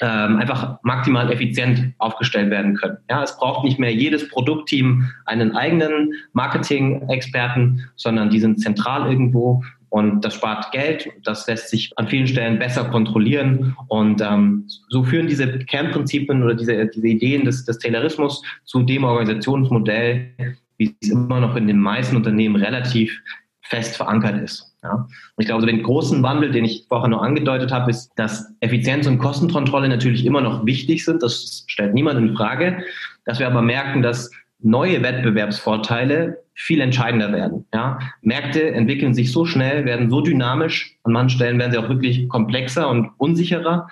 ähm, 0.00 0.36
einfach 0.36 0.78
maximal 0.84 1.30
effizient 1.32 1.94
aufgestellt 1.98 2.50
werden 2.50 2.76
können. 2.76 2.96
Ja, 3.10 3.24
es 3.24 3.36
braucht 3.36 3.64
nicht 3.64 3.80
mehr 3.80 3.92
jedes 3.92 4.28
Produktteam 4.28 5.10
einen 5.26 5.56
eigenen 5.56 6.14
Marketing-Experten, 6.32 7.84
sondern 7.96 8.30
die 8.30 8.38
sind 8.38 8.60
zentral 8.60 9.10
irgendwo 9.10 9.62
und 9.90 10.24
das 10.24 10.34
spart 10.34 10.72
Geld, 10.72 11.10
das 11.24 11.46
lässt 11.48 11.68
sich 11.68 11.92
an 11.96 12.08
vielen 12.08 12.26
Stellen 12.26 12.58
besser 12.58 12.84
kontrollieren. 12.84 13.76
Und 13.88 14.22
ähm, 14.22 14.64
so 14.88 15.04
führen 15.04 15.26
diese 15.26 15.58
Kernprinzipien 15.58 16.42
oder 16.42 16.54
diese, 16.54 16.86
diese 16.86 17.08
Ideen 17.08 17.44
des, 17.44 17.66
des 17.66 17.78
Taylorismus 17.78 18.42
zu 18.64 18.84
dem 18.84 19.04
Organisationsmodell, 19.04 20.30
wie 20.78 20.96
es 21.02 21.10
immer 21.10 21.40
noch 21.40 21.56
in 21.56 21.66
den 21.66 21.78
meisten 21.78 22.16
Unternehmen 22.16 22.56
relativ 22.56 23.20
fest 23.62 23.96
verankert 23.96 24.42
ist. 24.42 24.74
Ja. 24.82 24.92
Und 24.94 25.08
ich 25.38 25.46
glaube, 25.46 25.66
den 25.66 25.82
großen 25.82 26.22
Wandel, 26.22 26.50
den 26.50 26.64
ich 26.64 26.86
vorher 26.88 27.08
noch 27.08 27.22
angedeutet 27.22 27.72
habe, 27.72 27.90
ist, 27.90 28.10
dass 28.16 28.52
Effizienz 28.60 29.06
und 29.06 29.18
Kostenkontrolle 29.18 29.88
natürlich 29.88 30.24
immer 30.26 30.40
noch 30.40 30.66
wichtig 30.66 31.04
sind. 31.04 31.22
Das 31.22 31.64
stellt 31.68 31.94
niemand 31.94 32.18
in 32.18 32.36
Frage. 32.36 32.84
Dass 33.24 33.38
wir 33.38 33.46
aber 33.46 33.62
merken, 33.62 34.02
dass 34.02 34.30
neue 34.58 35.02
Wettbewerbsvorteile 35.02 36.38
viel 36.54 36.80
entscheidender 36.80 37.32
werden. 37.32 37.66
Ja? 37.72 37.98
Märkte 38.20 38.72
entwickeln 38.72 39.14
sich 39.14 39.32
so 39.32 39.44
schnell, 39.44 39.84
werden 39.84 40.10
so 40.10 40.20
dynamisch, 40.20 40.96
an 41.04 41.12
manchen 41.12 41.36
Stellen 41.36 41.58
werden 41.58 41.72
sie 41.72 41.78
auch 41.78 41.88
wirklich 41.88 42.28
komplexer 42.28 42.88
und 42.88 43.10
unsicherer, 43.18 43.88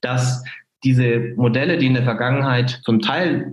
dass 0.00 0.44
diese 0.84 1.32
Modelle, 1.36 1.78
die 1.78 1.86
in 1.86 1.94
der 1.94 2.04
Vergangenheit 2.04 2.80
zum 2.84 3.00
Teil 3.00 3.52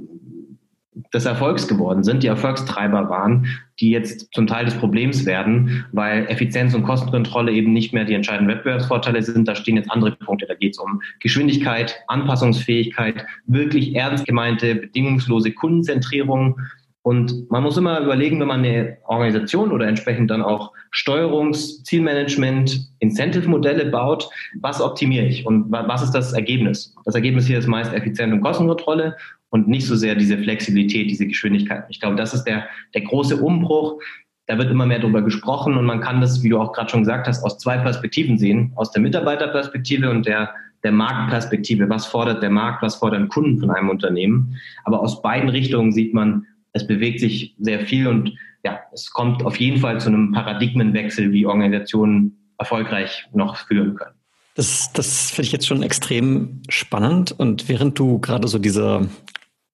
des 1.13 1.25
Erfolgs 1.25 1.67
geworden 1.67 2.03
sind, 2.03 2.21
die 2.21 2.27
Erfolgstreiber 2.27 3.09
waren, 3.09 3.47
die 3.79 3.91
jetzt 3.91 4.27
zum 4.33 4.45
Teil 4.45 4.65
des 4.65 4.75
Problems 4.75 5.25
werden, 5.25 5.85
weil 5.93 6.25
Effizienz 6.27 6.73
und 6.73 6.83
Kostenkontrolle 6.83 7.51
eben 7.51 7.71
nicht 7.71 7.93
mehr 7.93 8.03
die 8.03 8.13
entscheidenden 8.13 8.53
Wettbewerbsvorteile 8.53 9.23
sind. 9.23 9.47
Da 9.47 9.55
stehen 9.55 9.77
jetzt 9.77 9.89
andere 9.89 10.11
Punkte. 10.11 10.45
Da 10.47 10.53
geht 10.53 10.73
es 10.73 10.79
um 10.79 11.01
Geschwindigkeit, 11.21 11.95
Anpassungsfähigkeit, 12.07 13.25
wirklich 13.45 13.95
ernst 13.95 14.25
gemeinte, 14.25 14.75
bedingungslose 14.75 15.53
Kundenzentrierung 15.53 16.57
Und 17.03 17.49
man 17.49 17.63
muss 17.63 17.77
immer 17.77 17.99
überlegen, 17.99 18.39
wenn 18.39 18.47
man 18.47 18.63
eine 18.63 18.97
Organisation 19.05 19.71
oder 19.71 19.87
entsprechend 19.87 20.29
dann 20.29 20.43
auch 20.43 20.71
Steuerungs-, 20.91 21.83
Zielmanagement, 21.83 22.91
Incentive-Modelle 22.99 23.85
baut, 23.85 24.29
was 24.59 24.81
optimiere 24.81 25.25
ich 25.25 25.45
und 25.45 25.71
was 25.71 26.03
ist 26.03 26.11
das 26.11 26.33
Ergebnis? 26.33 26.93
Das 27.05 27.15
Ergebnis 27.15 27.47
hier 27.47 27.57
ist 27.57 27.67
meist 27.67 27.91
Effizienz 27.93 28.33
und 28.33 28.41
Kostenkontrolle 28.41 29.17
und 29.51 29.67
nicht 29.67 29.85
so 29.85 29.95
sehr 29.95 30.15
diese 30.15 30.37
Flexibilität, 30.37 31.09
diese 31.09 31.27
Geschwindigkeit. 31.27 31.85
Ich 31.89 31.99
glaube, 31.99 32.15
das 32.15 32.33
ist 32.33 32.43
der, 32.43 32.67
der 32.95 33.01
große 33.01 33.37
Umbruch. 33.37 34.01
Da 34.47 34.57
wird 34.57 34.71
immer 34.71 34.85
mehr 34.85 34.99
darüber 34.99 35.21
gesprochen 35.21 35.77
und 35.77 35.85
man 35.85 36.01
kann 36.01 36.19
das, 36.19 36.41
wie 36.41 36.49
du 36.49 36.59
auch 36.59 36.73
gerade 36.73 36.89
schon 36.89 37.01
gesagt 37.01 37.27
hast, 37.27 37.43
aus 37.43 37.59
zwei 37.59 37.77
Perspektiven 37.77 38.37
sehen. 38.37 38.73
Aus 38.75 38.91
der 38.91 39.01
Mitarbeiterperspektive 39.01 40.09
und 40.09 40.25
der 40.25 40.49
der 40.83 40.91
Marktperspektive. 40.91 41.89
Was 41.89 42.05
fordert 42.05 42.41
der 42.41 42.49
Markt, 42.49 42.81
was 42.81 42.95
fordern 42.95 43.29
Kunden 43.29 43.59
von 43.59 43.71
einem 43.71 43.89
Unternehmen? 43.89 44.57
Aber 44.83 45.01
aus 45.01 45.21
beiden 45.21 45.49
Richtungen 45.49 45.91
sieht 45.91 46.13
man, 46.13 46.45
es 46.73 46.87
bewegt 46.87 47.19
sich 47.19 47.55
sehr 47.59 47.85
viel 47.85 48.07
und 48.07 48.33
ja, 48.63 48.79
es 48.93 49.11
kommt 49.11 49.43
auf 49.43 49.57
jeden 49.57 49.79
Fall 49.79 49.99
zu 49.99 50.09
einem 50.09 50.31
Paradigmenwechsel, 50.31 51.31
wie 51.31 51.45
Organisationen 51.45 52.53
erfolgreich 52.57 53.27
noch 53.33 53.57
führen 53.57 53.95
können. 53.95 54.15
Das, 54.55 54.91
das 54.93 55.31
finde 55.31 55.47
ich 55.47 55.51
jetzt 55.51 55.67
schon 55.67 55.81
extrem 55.81 56.61
spannend. 56.69 57.31
Und 57.31 57.69
während 57.69 57.97
du 57.97 58.19
gerade 58.19 58.47
so 58.47 58.59
diese 58.59 59.09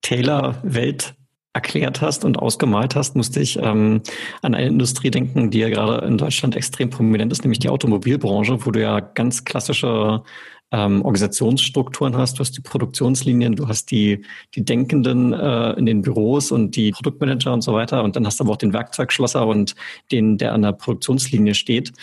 Taylor-Welt 0.01 1.15
erklärt 1.53 2.01
hast 2.01 2.23
und 2.23 2.37
ausgemalt 2.37 2.95
hast, 2.95 3.15
musste 3.15 3.39
ich 3.39 3.57
ähm, 3.57 4.01
an 4.43 4.53
eine 4.53 4.67
Industrie 4.67 5.09
denken, 5.09 5.49
die 5.49 5.59
ja 5.59 5.69
gerade 5.69 6.05
in 6.05 6.17
Deutschland 6.17 6.55
extrem 6.55 6.91
prominent 6.91 7.31
ist, 7.31 7.43
nämlich 7.43 7.59
die 7.59 7.69
Automobilbranche, 7.69 8.63
wo 8.65 8.71
du 8.71 8.79
ja 8.79 8.99
ganz 8.99 9.43
klassische 9.43 10.23
ähm, 10.71 11.01
Organisationsstrukturen 11.03 12.17
hast, 12.17 12.37
du 12.37 12.39
hast 12.41 12.57
die 12.57 12.61
Produktionslinien, 12.61 13.55
du 13.55 13.67
hast 13.67 13.89
die, 13.89 14.25
die 14.53 14.65
Denkenden 14.65 15.31
äh, 15.31 15.71
in 15.73 15.85
den 15.85 16.01
Büros 16.01 16.51
und 16.51 16.75
die 16.75 16.91
Produktmanager 16.91 17.53
und 17.53 17.61
so 17.61 17.73
weiter. 17.73 18.03
Und 18.03 18.15
dann 18.15 18.25
hast 18.25 18.39
du 18.39 18.43
aber 18.43 18.53
auch 18.53 18.57
den 18.57 18.73
Werkzeugschlosser 18.73 19.47
und 19.47 19.75
den, 20.11 20.37
der 20.37 20.53
an 20.53 20.63
der 20.63 20.73
Produktionslinie 20.73 21.53
steht. 21.53 21.93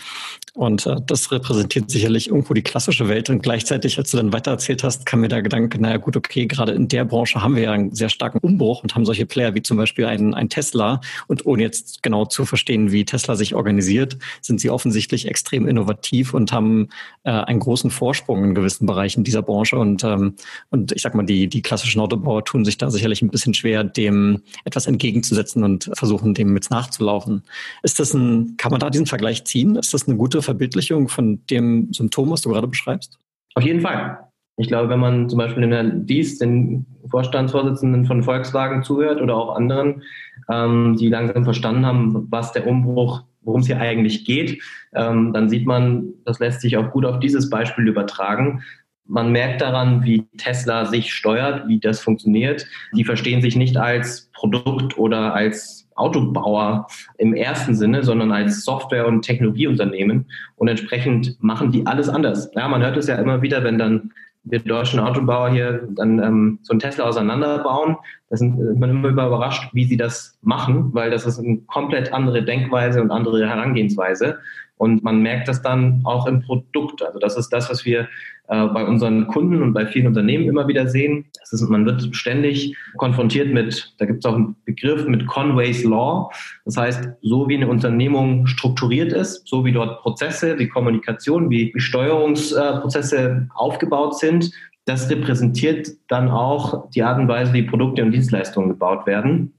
Und 0.55 0.87
äh, 0.87 0.97
das 1.07 1.31
repräsentiert 1.31 1.91
sicherlich 1.91 2.29
irgendwo 2.29 2.55
die 2.55 2.63
klassische 2.63 3.09
Welt. 3.09 3.29
Und 3.29 3.43
gleichzeitig, 3.43 3.99
als 3.99 4.11
du 4.11 4.17
dann 4.17 4.33
weiter 4.33 4.57
hast, 4.83 5.05
kam 5.05 5.21
mir 5.21 5.29
der 5.29 5.43
Gedanke, 5.43 5.81
naja 5.81 5.99
gut, 5.99 6.17
okay, 6.17 6.47
gerade 6.47 6.73
in 6.73 6.89
der 6.89 7.05
Branche 7.05 7.43
haben 7.43 7.57
wir 7.57 7.65
ja 7.65 7.73
einen 7.73 7.95
sehr 7.95 8.09
starken 8.09 8.39
Umbruch 8.39 8.83
und 8.83 8.95
haben 8.95 9.05
solche 9.05 9.27
Player 9.27 9.55
wie 9.55 9.63
zum 9.63 9.77
Beispiel 9.77 10.07
ein, 10.07 10.33
ein 10.33 10.49
Tesla. 10.49 11.01
Und 11.27 11.45
ohne 11.45 11.63
jetzt 11.63 12.03
genau 12.03 12.25
zu 12.25 12.47
verstehen, 12.47 12.93
wie 12.93 13.05
Tesla 13.05 13.35
sich 13.35 13.55
organisiert, 13.55 14.17
sind 14.41 14.61
sie 14.61 14.71
offensichtlich 14.71 15.29
extrem 15.29 15.67
innovativ 15.67 16.33
und 16.33 16.53
haben 16.53 16.89
äh, 17.25 17.31
einen 17.31 17.61
großen 17.61 17.91
Vorsprung 17.91 18.54
gewissen 18.55 18.87
Bereichen 18.87 19.25
dieser 19.25 19.43
Branche. 19.43 19.79
Und, 19.79 20.05
ähm, 20.05 20.35
und 20.71 20.93
ich 20.93 21.03
sag 21.03 21.15
mal, 21.15 21.25
die, 21.25 21.49
die 21.49 21.63
klassischen 21.63 22.01
Autobauer 22.01 22.45
tun 22.45 22.65
sich 22.65 22.79
da 22.79 22.91
sicherlich 22.91 23.23
ein 23.23 23.31
bisschen 23.31 23.55
schwer, 23.55 23.85
dem 23.85 24.43
etwas 24.65 24.87
entgegenzusetzen 24.87 25.65
und 25.65 25.91
versuchen, 25.95 26.35
dem 26.35 26.55
jetzt 26.55 26.71
nachzulaufen. 26.71 27.43
Ist 27.83 28.01
das 28.01 28.15
ein, 28.15 28.57
kann 28.57 28.71
man 28.71 28.81
da 28.81 28.91
diesen 28.91 29.07
Vergleich 29.07 29.45
ziehen? 29.45 29.77
Ist 29.77 29.95
das 29.95 30.09
eine 30.09 30.17
gute 30.17 30.43
Verbildlichung 30.43 31.09
von 31.09 31.45
dem 31.51 31.93
Symptom, 31.93 32.31
was 32.31 32.43
du 32.43 32.51
gerade 32.51 32.69
beschreibst? 32.69 33.19
Auf 33.55 33.65
jeden 33.65 33.81
Fall. 33.81 34.19
Ich 34.57 34.69
glaube, 34.69 34.89
wenn 34.89 35.01
man 35.01 35.29
zum 35.29 35.39
Beispiel 35.39 35.69
den 35.69 36.07
Dies, 36.07 36.39
den 36.39 36.87
Vorstandsvorsitzenden 37.11 38.07
von 38.07 38.23
Volkswagen 38.23 38.85
zuhört 38.85 39.21
oder 39.21 39.37
auch 39.37 39.57
anderen, 39.57 40.03
ähm, 40.49 40.97
die 40.99 41.09
langsam 41.09 41.45
verstanden 41.45 41.85
haben, 41.85 42.29
was 42.31 42.53
der 42.53 42.67
Umbruch 42.67 43.25
worum 43.45 43.61
es 43.61 43.67
hier 43.67 43.81
eigentlich 43.81 44.25
geht, 44.25 44.63
ähm, 44.95 45.33
dann 45.33 45.49
sieht 45.49 45.67
man, 45.67 46.15
das 46.25 46.39
lässt 46.39 46.61
sich 46.61 46.77
auch 46.77 46.91
gut 46.91 47.05
auf 47.05 47.21
dieses 47.21 47.51
Beispiel 47.51 47.89
übertragen. 47.89 48.63
Man 49.07 49.33
merkt 49.33 49.61
daran, 49.61 50.05
wie 50.05 50.27
Tesla 50.39 50.87
sich 50.87 51.13
steuert, 51.13 51.69
wie 51.69 51.79
das 51.79 52.01
funktioniert. 52.01 52.67
Die 52.97 53.05
verstehen 53.05 53.43
sich 53.43 53.55
nicht 53.55 53.77
als 53.77 54.31
Produkt 54.33 54.97
oder 54.97 55.35
als 55.35 55.87
Autobauer 55.95 56.87
im 57.19 57.35
ersten 57.35 57.75
Sinne, 57.75 58.03
sondern 58.03 58.33
als 58.33 58.65
Software- 58.65 59.07
und 59.07 59.23
Technologieunternehmen. 59.23 60.27
Und 60.57 60.69
entsprechend 60.69 61.37
machen 61.43 61.71
die 61.71 61.87
alles 61.87 62.09
anders. 62.09 62.51
Ja, 62.55 62.67
man 62.67 62.83
hört 62.83 62.97
es 62.97 63.07
ja 63.07 63.17
immer 63.17 63.43
wieder, 63.43 63.63
wenn 63.63 63.79
dann 63.79 64.13
wir 64.45 64.59
deutschen 64.61 65.01
Autobauer 65.01 65.51
hier 65.51 65.89
dann 65.91 66.23
ähm, 66.23 66.59
so 66.63 66.75
ein 66.75 66.79
Tesla 66.79 67.05
auseinanderbauen. 67.05 67.97
Da 68.31 68.37
sind 68.37 68.79
man 68.79 68.91
immer 68.91 69.09
überrascht, 69.09 69.71
wie 69.73 69.85
sie 69.85 69.97
das 69.97 70.39
machen, 70.43 70.91
weil 70.93 71.11
das 71.11 71.27
ist 71.27 71.39
eine 71.39 71.59
komplett 71.67 72.13
andere 72.13 72.43
Denkweise 72.43 73.01
und 73.01 73.11
andere 73.11 73.49
Herangehensweise. 73.49 74.39
Und 74.77 75.05
man 75.05 75.21
merkt 75.23 75.49
das 75.49 75.63
dann 75.63 76.01
auch 76.05 76.27
im 76.27 76.43
Produkt. 76.43 77.03
Also 77.03 77.19
das 77.19 77.37
ist 77.37 77.51
das, 77.51 77.71
was 77.71 77.85
wir 77.85 78.09
äh, 78.49 78.67
bei 78.67 78.85
unseren 78.85 79.29
Kunden 79.29 79.63
und 79.63 79.73
bei 79.73 79.87
vielen 79.87 80.07
Unternehmen 80.07 80.49
immer 80.49 80.69
wieder 80.69 80.89
sehen. 80.89 81.27
Ist, 81.51 81.69
man 81.71 81.87
wird 81.87 82.15
ständig 82.15 82.77
konfrontiert 82.97 83.53
mit, 83.53 83.95
da 83.99 84.05
gibt 84.05 84.25
es 84.25 84.31
auch 84.31 84.35
einen 84.35 84.57
Begriff 84.65 85.07
mit 85.07 85.27
Conway's 85.27 85.85
Law. 85.85 86.31
Das 86.65 86.77
heißt, 86.77 87.09
so 87.23 87.49
wie 87.49 87.57
eine 87.57 87.69
Unternehmung 87.69 88.47
strukturiert 88.47 89.13
ist, 89.13 89.47
so 89.47 89.65
wie 89.65 89.73
dort 89.73 90.01
Prozesse, 90.01 90.59
wie 90.59 90.69
Kommunikation, 90.69 91.49
wie 91.51 91.73
Steuerungsprozesse 91.77 93.49
aufgebaut 93.55 94.19
sind, 94.19 94.51
das 94.85 95.09
repräsentiert 95.09 95.89
dann 96.09 96.29
auch 96.29 96.91
die 96.91 97.03
Art 97.03 97.19
und 97.19 97.29
Weise, 97.29 97.53
wie 97.55 97.63
Produkte 97.63 98.03
und 98.03 98.11
Dienstleistungen 98.11 98.69
gebaut 98.69 99.07
werden. 99.07 99.55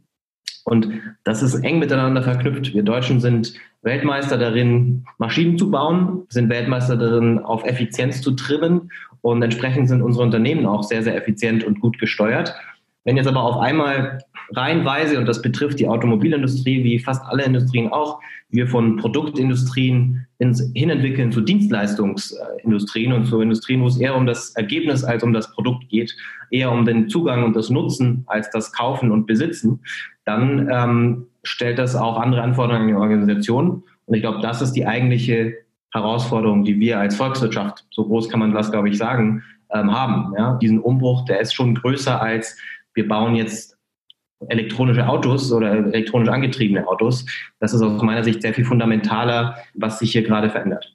Und 0.66 0.90
das 1.24 1.44
ist 1.44 1.54
eng 1.64 1.78
miteinander 1.78 2.24
verknüpft. 2.24 2.74
Wir 2.74 2.82
Deutschen 2.82 3.22
sind 3.22 3.54
Weltmeister 3.84 4.38
darin, 4.38 5.06
Maschinen 5.20 5.60
zu 5.60 5.70
bauen, 5.70 6.24
sind 6.30 6.50
Weltmeister 6.50 6.98
darin, 6.98 7.38
auf 7.38 7.64
Effizienz 7.66 8.22
zu 8.22 8.32
trimmen 8.32 8.92
und 9.22 9.44
entsprechend 9.44 9.88
sind 9.88 10.02
unsere 10.02 10.26
Unternehmen 10.26 10.66
auch 10.66 10.82
sehr, 10.82 11.04
sehr 11.04 11.16
effizient 11.16 11.64
und 11.64 11.80
gut 11.80 12.00
gesteuert. 12.00 12.56
Wenn 13.04 13.16
jetzt 13.16 13.28
aber 13.28 13.44
auf 13.44 13.58
einmal 13.58 14.18
reihenweise, 14.54 15.20
und 15.20 15.28
das 15.28 15.44
betrifft 15.44 15.80
die 15.80 15.88
Automobilindustrie 15.88 16.84
wie 16.84 16.98
fast 16.98 17.24
alle 17.26 17.44
Industrien 17.44 17.92
auch, 17.92 18.20
wir 18.50 18.68
von 18.68 18.98
Produktindustrien 18.98 20.26
ins, 20.40 20.72
hinentwickeln 20.74 21.32
zu 21.32 21.42
Dienstleistungsindustrien 21.42 23.14
und 23.14 23.26
zu 23.26 23.40
Industrien, 23.40 23.82
wo 23.82 23.88
es 23.88 23.98
eher 23.98 24.16
um 24.16 24.26
das 24.26 24.56
Ergebnis 24.56 25.04
als 25.04 25.22
um 25.22 25.34
das 25.34 25.52
Produkt 25.52 25.90
geht, 25.90 26.16
eher 26.50 26.72
um 26.72 26.86
den 26.86 27.08
Zugang 27.08 27.44
und 27.44 27.56
das 27.56 27.70
Nutzen 27.70 28.24
als 28.26 28.50
das 28.50 28.74
Kaufen 28.74 29.12
und 29.12 29.28
Besitzen, 29.28 29.82
dann 30.25 30.70
ähm, 30.72 31.27
stellt 31.44 31.79
das 31.79 31.96
auch 31.96 32.20
andere 32.20 32.41
Anforderungen 32.41 32.84
an 32.84 32.88
die 32.88 32.96
Organisation. 32.96 33.84
Und 34.05 34.15
ich 34.15 34.22
glaube, 34.22 34.41
das 34.41 34.62
ist 34.62 34.74
die 34.74 34.86
eigentliche 34.86 35.53
Herausforderung, 35.91 36.65
die 36.65 36.79
wir 36.79 37.00
als 37.00 37.15
Volkswirtschaft, 37.15 37.86
so 37.91 38.05
groß 38.05 38.29
kann 38.29 38.39
man 38.39 38.53
das, 38.53 38.72
glaube 38.72 38.89
ich, 38.89 38.98
sagen, 38.98 39.44
ähm, 39.72 39.91
haben. 39.91 40.34
Ja? 40.38 40.58
Diesen 40.62 40.79
Umbruch, 40.79 41.25
der 41.25 41.39
ist 41.39 41.53
schon 41.53 41.75
größer 41.75 42.22
als 42.22 42.58
wir 42.96 43.08
bauen 43.08 43.36
jetzt 43.36 43.77
elektronische 44.48 45.08
Autos 45.08 45.51
oder 45.51 45.72
elektronisch 45.72 46.29
angetriebene 46.29 46.88
Autos. 46.88 47.25
Das 47.60 47.74
ist 47.74 47.82
aus 47.82 48.01
meiner 48.01 48.24
Sicht 48.24 48.41
sehr 48.41 48.53
viel 48.53 48.65
fundamentaler, 48.65 49.58
was 49.74 50.00
sich 50.00 50.12
hier 50.12 50.24
gerade 50.24 50.50
verändert. 50.50 50.95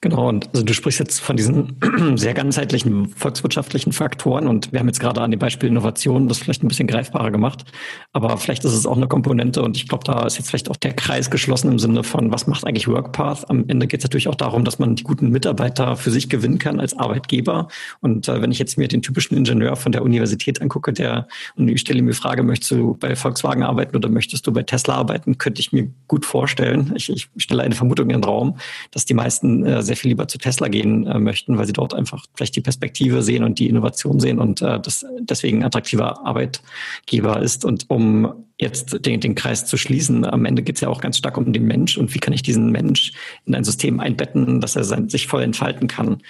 Genau, 0.00 0.28
und 0.28 0.48
also 0.50 0.64
du 0.64 0.72
sprichst 0.74 1.00
jetzt 1.00 1.18
von 1.18 1.36
diesen 1.36 1.76
sehr 2.14 2.32
ganzheitlichen 2.32 3.08
volkswirtschaftlichen 3.08 3.92
Faktoren 3.92 4.46
und 4.46 4.72
wir 4.72 4.78
haben 4.78 4.86
jetzt 4.86 5.00
gerade 5.00 5.20
an 5.20 5.32
dem 5.32 5.40
Beispiel 5.40 5.68
Innovation 5.68 6.28
das 6.28 6.38
vielleicht 6.38 6.62
ein 6.62 6.68
bisschen 6.68 6.86
greifbarer 6.86 7.32
gemacht, 7.32 7.64
aber 8.12 8.36
vielleicht 8.36 8.64
ist 8.64 8.74
es 8.74 8.86
auch 8.86 8.96
eine 8.96 9.08
Komponente 9.08 9.60
und 9.60 9.76
ich 9.76 9.88
glaube, 9.88 10.04
da 10.04 10.24
ist 10.24 10.38
jetzt 10.38 10.50
vielleicht 10.50 10.70
auch 10.70 10.76
der 10.76 10.92
Kreis 10.92 11.32
geschlossen 11.32 11.72
im 11.72 11.80
Sinne 11.80 12.04
von, 12.04 12.30
was 12.30 12.46
macht 12.46 12.64
eigentlich 12.64 12.86
WorkPath? 12.86 13.50
Am 13.50 13.64
Ende 13.66 13.88
geht 13.88 13.98
es 13.98 14.04
natürlich 14.04 14.28
auch 14.28 14.36
darum, 14.36 14.64
dass 14.64 14.78
man 14.78 14.94
die 14.94 15.02
guten 15.02 15.30
Mitarbeiter 15.30 15.96
für 15.96 16.12
sich 16.12 16.28
gewinnen 16.28 16.60
kann 16.60 16.78
als 16.78 16.96
Arbeitgeber 16.96 17.66
und 17.98 18.28
äh, 18.28 18.40
wenn 18.40 18.52
ich 18.52 18.60
jetzt 18.60 18.78
mir 18.78 18.86
den 18.86 19.02
typischen 19.02 19.36
Ingenieur 19.36 19.74
von 19.74 19.90
der 19.90 20.02
Universität 20.02 20.62
angucke, 20.62 20.92
der 20.92 21.26
und 21.56 21.66
ich 21.66 21.80
stelle 21.80 22.02
mir 22.02 22.12
die 22.12 22.16
Frage, 22.16 22.44
möchtest 22.44 22.70
du 22.70 22.96
bei 23.00 23.16
Volkswagen 23.16 23.64
arbeiten 23.64 23.96
oder 23.96 24.08
möchtest 24.08 24.46
du 24.46 24.52
bei 24.52 24.62
Tesla 24.62 24.94
arbeiten, 24.94 25.38
könnte 25.38 25.60
ich 25.60 25.72
mir 25.72 25.90
gut 26.06 26.24
vorstellen, 26.24 26.92
ich, 26.94 27.10
ich 27.10 27.28
stelle 27.36 27.64
eine 27.64 27.74
Vermutung 27.74 28.10
in 28.10 28.20
den 28.20 28.24
Raum, 28.24 28.58
dass 28.92 29.04
die 29.04 29.14
meisten 29.14 29.66
äh, 29.66 29.87
sehr 29.88 29.96
viel 29.96 30.10
lieber 30.10 30.28
zu 30.28 30.38
Tesla 30.38 30.68
gehen 30.68 31.06
äh, 31.06 31.18
möchten, 31.18 31.58
weil 31.58 31.66
sie 31.66 31.72
dort 31.72 31.94
einfach 31.94 32.24
vielleicht 32.34 32.54
die 32.54 32.60
Perspektive 32.60 33.22
sehen 33.22 33.42
und 33.42 33.58
die 33.58 33.68
Innovation 33.68 34.20
sehen 34.20 34.38
und 34.38 34.62
äh, 34.62 34.78
das 34.80 35.04
deswegen 35.18 35.64
attraktiver 35.64 36.24
Arbeitgeber 36.24 37.42
ist. 37.42 37.64
Und 37.64 37.86
um 37.88 38.32
jetzt 38.58 39.04
den, 39.04 39.20
den 39.20 39.34
Kreis 39.34 39.66
zu 39.66 39.76
schließen, 39.76 40.24
am 40.24 40.44
Ende 40.44 40.62
geht 40.62 40.76
es 40.76 40.80
ja 40.80 40.88
auch 40.88 41.00
ganz 41.00 41.18
stark 41.18 41.36
um 41.36 41.52
den 41.52 41.66
Mensch 41.66 41.96
und 41.96 42.14
wie 42.14 42.18
kann 42.18 42.34
ich 42.34 42.42
diesen 42.42 42.70
Mensch 42.70 43.12
in 43.46 43.54
ein 43.54 43.64
System 43.64 44.00
einbetten, 44.00 44.60
dass 44.60 44.76
er 44.76 44.84
sein, 44.84 45.08
sich 45.08 45.26
voll 45.26 45.42
entfalten 45.42 45.88
kann. 45.88 46.22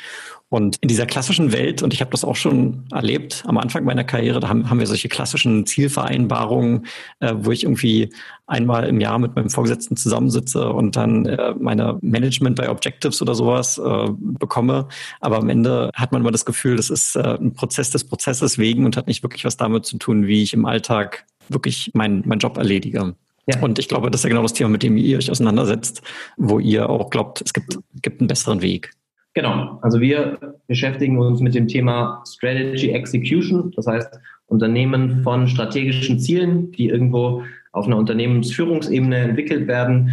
Und 0.51 0.77
in 0.81 0.89
dieser 0.89 1.05
klassischen 1.05 1.53
Welt, 1.53 1.83
und 1.83 1.93
ich 1.93 2.01
habe 2.01 2.11
das 2.11 2.25
auch 2.25 2.37
schon 2.37 2.85
erlebt 2.91 3.45
am 3.47 3.59
Anfang 3.59 3.85
meiner 3.85 4.05
Karriere, 4.05 4.41
da 4.41 4.49
haben, 4.49 4.71
haben 4.71 4.79
wir 4.79 4.87
solche 4.87 5.09
klassischen 5.09 5.67
Zielvereinbarungen, 5.67 6.87
äh, 7.21 7.35
wo 7.37 7.51
ich 7.53 7.65
irgendwie 7.65 8.11
einmal 8.47 8.89
im 8.89 8.99
Jahr 8.99 9.19
mit 9.19 9.37
meinem 9.37 9.51
Vorgesetzten 9.51 9.97
zusammensitze 9.97 10.73
und 10.73 10.97
dann 10.97 11.27
äh, 11.27 11.55
meine 11.59 11.99
Management 12.01 12.57
bei 12.57 12.71
Objectives 12.71 13.21
oder 13.21 13.35
sowas 13.35 13.77
äh, 13.77 14.09
bekomme. 14.19 14.89
Aber 15.21 15.37
am 15.37 15.51
Ende 15.51 15.91
hat 15.95 16.13
man 16.13 16.23
immer 16.23 16.33
das 16.33 16.47
Gefühl, 16.47 16.77
das 16.77 16.89
ist 16.89 17.15
äh, 17.17 17.37
ein 17.39 17.53
Prozess 17.53 17.91
des 17.91 18.05
Prozesses 18.05 18.57
wegen 18.57 18.87
und 18.87 18.97
hat 18.97 19.07
nicht 19.07 19.23
wirklich 19.23 19.45
was 19.45 19.59
damit 19.59 19.85
zu 19.85 19.99
tun, 19.99 20.27
wie 20.27 20.43
ich 20.43 20.55
im 20.55 20.65
Alltag 20.65 21.27
wirklich 21.51 21.91
meinen 21.93 22.23
mein 22.25 22.39
Job 22.39 22.57
erledige. 22.57 23.15
Ja. 23.47 23.61
Und 23.61 23.79
ich 23.79 23.89
glaube, 23.89 24.11
das 24.11 24.21
ist 24.21 24.25
ja 24.25 24.31
genau 24.31 24.43
das 24.43 24.53
Thema, 24.55 24.71
mit 24.71 24.83
dem 24.83 24.97
ihr 24.97 25.19
euch 25.19 25.31
auseinandersetzt, 25.31 26.03
wo 26.39 26.59
ihr 26.59 26.89
auch 26.89 27.11
glaubt, 27.11 27.43
es 27.45 27.53
gibt, 27.53 27.79
gibt 28.03 28.21
einen 28.21 28.29
besseren 28.29 28.63
Weg. 28.63 28.93
Genau, 29.39 29.79
also 29.83 30.01
wir 30.01 30.37
beschäftigen 30.67 31.17
uns 31.17 31.41
mit 31.41 31.55
dem 31.55 31.69
Thema 31.69 32.25
Strategy 32.27 32.91
Execution, 32.91 33.71
das 33.77 33.87
heißt 33.87 34.19
Unternehmen 34.47 35.23
von 35.23 35.47
strategischen 35.47 36.19
Zielen, 36.19 36.73
die 36.73 36.89
irgendwo 36.89 37.45
auf 37.71 37.87
einer 37.87 37.99
Unternehmensführungsebene 37.99 39.17
entwickelt 39.17 39.69
werden. 39.69 40.11